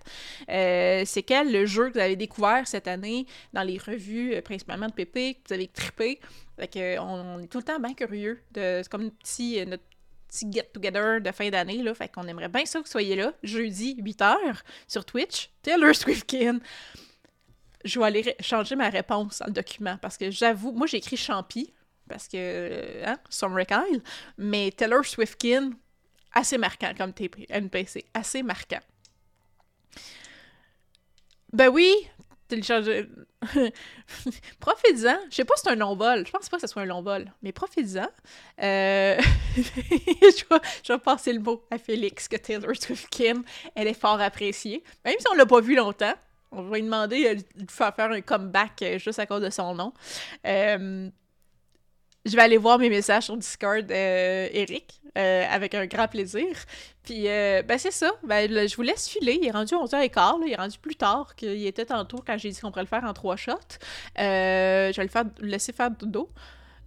[0.48, 4.40] Euh, c'est quel le jeu que vous avez découvert cette année dans les revues, euh,
[4.40, 6.20] principalement de PP, que vous avez trippé?
[6.58, 8.40] Fait que, on, est tout le temps bien curieux.
[8.54, 9.84] C'est comme petit, euh, notre
[10.28, 11.82] petit get-together de fin d'année.
[11.82, 11.94] Là.
[11.94, 14.34] Fait qu'on aimerait bien ça que vous soyez là, jeudi, 8h,
[14.88, 15.50] sur Twitch.
[15.62, 16.60] Taylor Swiftkin
[17.86, 21.16] je vais aller changer ma réponse dans le document parce que j'avoue, moi j'ai écrit
[21.16, 21.72] Champi
[22.08, 24.02] parce que, hein, Summer Kyle,
[24.38, 25.70] mais Taylor Swiftkin,
[26.32, 27.12] assez marquant comme
[27.48, 28.80] NPC, assez marquant.
[31.52, 31.92] Ben oui,
[32.48, 33.08] télécharger.
[34.60, 35.18] Profitez-en.
[35.30, 36.26] Je sais pas si c'est un long vol.
[36.26, 38.08] Je pense pas que ce soit un long vol, mais profitez-en.
[38.62, 39.16] Euh...
[39.56, 43.42] je, vais, je, passer le mot à Félix que Taylor Swiftkin,
[43.74, 44.82] elle est fort appréciée.
[45.04, 46.14] Même si on l'a pas vu longtemps,
[46.56, 49.92] on va lui demander de faire un comeback euh, juste à cause de son nom.
[50.46, 51.10] Euh
[52.26, 56.48] je vais aller voir mes messages sur Discord, euh, Eric, euh, avec un grand plaisir.
[57.04, 58.10] Puis, euh, ben c'est ça.
[58.24, 59.38] Ben, je vous laisse filer.
[59.40, 60.42] Il est rendu 11h15.
[60.44, 63.04] il est rendu plus tard qu'il était tantôt quand j'ai dit qu'on pourrait le faire
[63.04, 63.78] en trois shots.
[64.16, 66.28] je vais le faire, laisser faire dodo.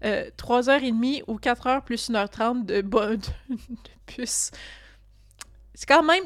[0.04, 3.20] 3h30 ou 4h plus 1h30 de, de, de
[4.06, 4.52] puce.
[5.74, 6.24] C'est quand même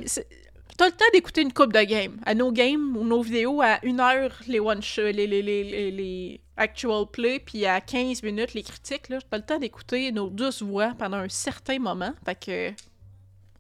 [0.78, 2.20] t'as le temps d'écouter une coupe de game.
[2.26, 7.40] À nos games ou nos vidéos, à une heure, les one shot, les, actual play,
[7.40, 11.18] puis à 15 minutes, les critiques, là, t'as le temps d'écouter nos douces voix pendant
[11.18, 12.14] un certain moment.
[12.26, 12.72] Fait que,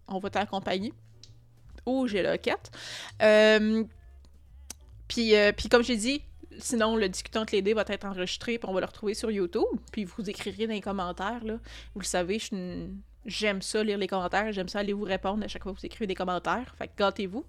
[0.08, 0.93] on va t'accompagner.
[1.85, 2.72] Oh, j'ai la quête.
[3.22, 3.83] Euh,
[5.08, 6.22] puis, euh, puis comme j'ai dit,
[6.59, 9.32] sinon, le discutant entre les dés va être enregistré, puis on va le retrouver sur
[9.32, 9.64] YouTube.
[9.92, 11.56] Puis vous écrirez dans les commentaires, là.
[11.93, 15.03] Vous le savez, je suis une J'aime ça lire les commentaires, j'aime ça aller vous
[15.03, 16.74] répondre à chaque fois que vous écrivez des commentaires.
[16.77, 17.45] Fait que gâtez-vous.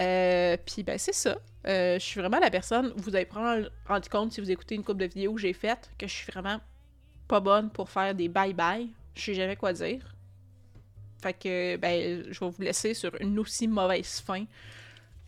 [0.00, 1.36] Euh, puis ben c'est ça.
[1.66, 4.84] Euh, je suis vraiment la personne, vous avez probablement rendu compte si vous écoutez une
[4.84, 6.60] couple de vidéos que j'ai faites, que je suis vraiment
[7.26, 8.88] pas bonne pour faire des bye-bye.
[9.14, 10.14] Je sais jamais quoi dire.
[11.22, 14.44] Fait que ben je vais vous laisser sur une aussi mauvaise fin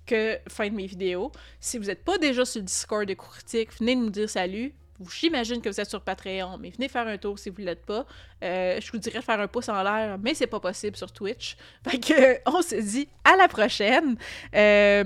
[0.04, 1.32] que fin de mes vidéos.
[1.58, 4.74] Si vous n'êtes pas déjà sur le Discord de Critique, venez nous dire salut.
[5.10, 7.84] J'imagine que vous êtes sur Patreon, mais venez faire un tour si vous ne l'êtes
[7.84, 8.06] pas.
[8.42, 11.12] Euh, je vous dirais de faire un pouce en l'air, mais c'est pas possible sur
[11.12, 11.56] Twitch.
[11.88, 14.16] Fait on se dit à la prochaine.
[14.54, 15.04] Euh,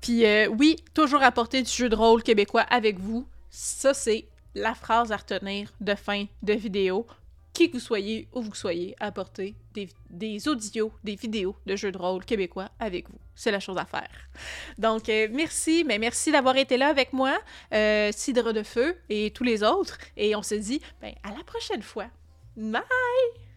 [0.00, 3.26] puis euh, oui, toujours apporter du jeu de rôle québécois avec vous.
[3.50, 7.06] Ça, c'est la phrase à retenir de fin de vidéo
[7.52, 11.92] qui que vous soyez, où vous soyez, apporter des, des, audios, des vidéos de jeux
[11.92, 13.18] de rôle québécois avec vous.
[13.34, 14.10] C'est la chose à faire.
[14.78, 17.38] Donc, euh, merci, mais merci d'avoir été là avec moi,
[17.72, 19.98] euh, Cidre de Feu et tous les autres.
[20.16, 22.06] Et on se dit, ben, à la prochaine fois.
[22.56, 23.49] Bye!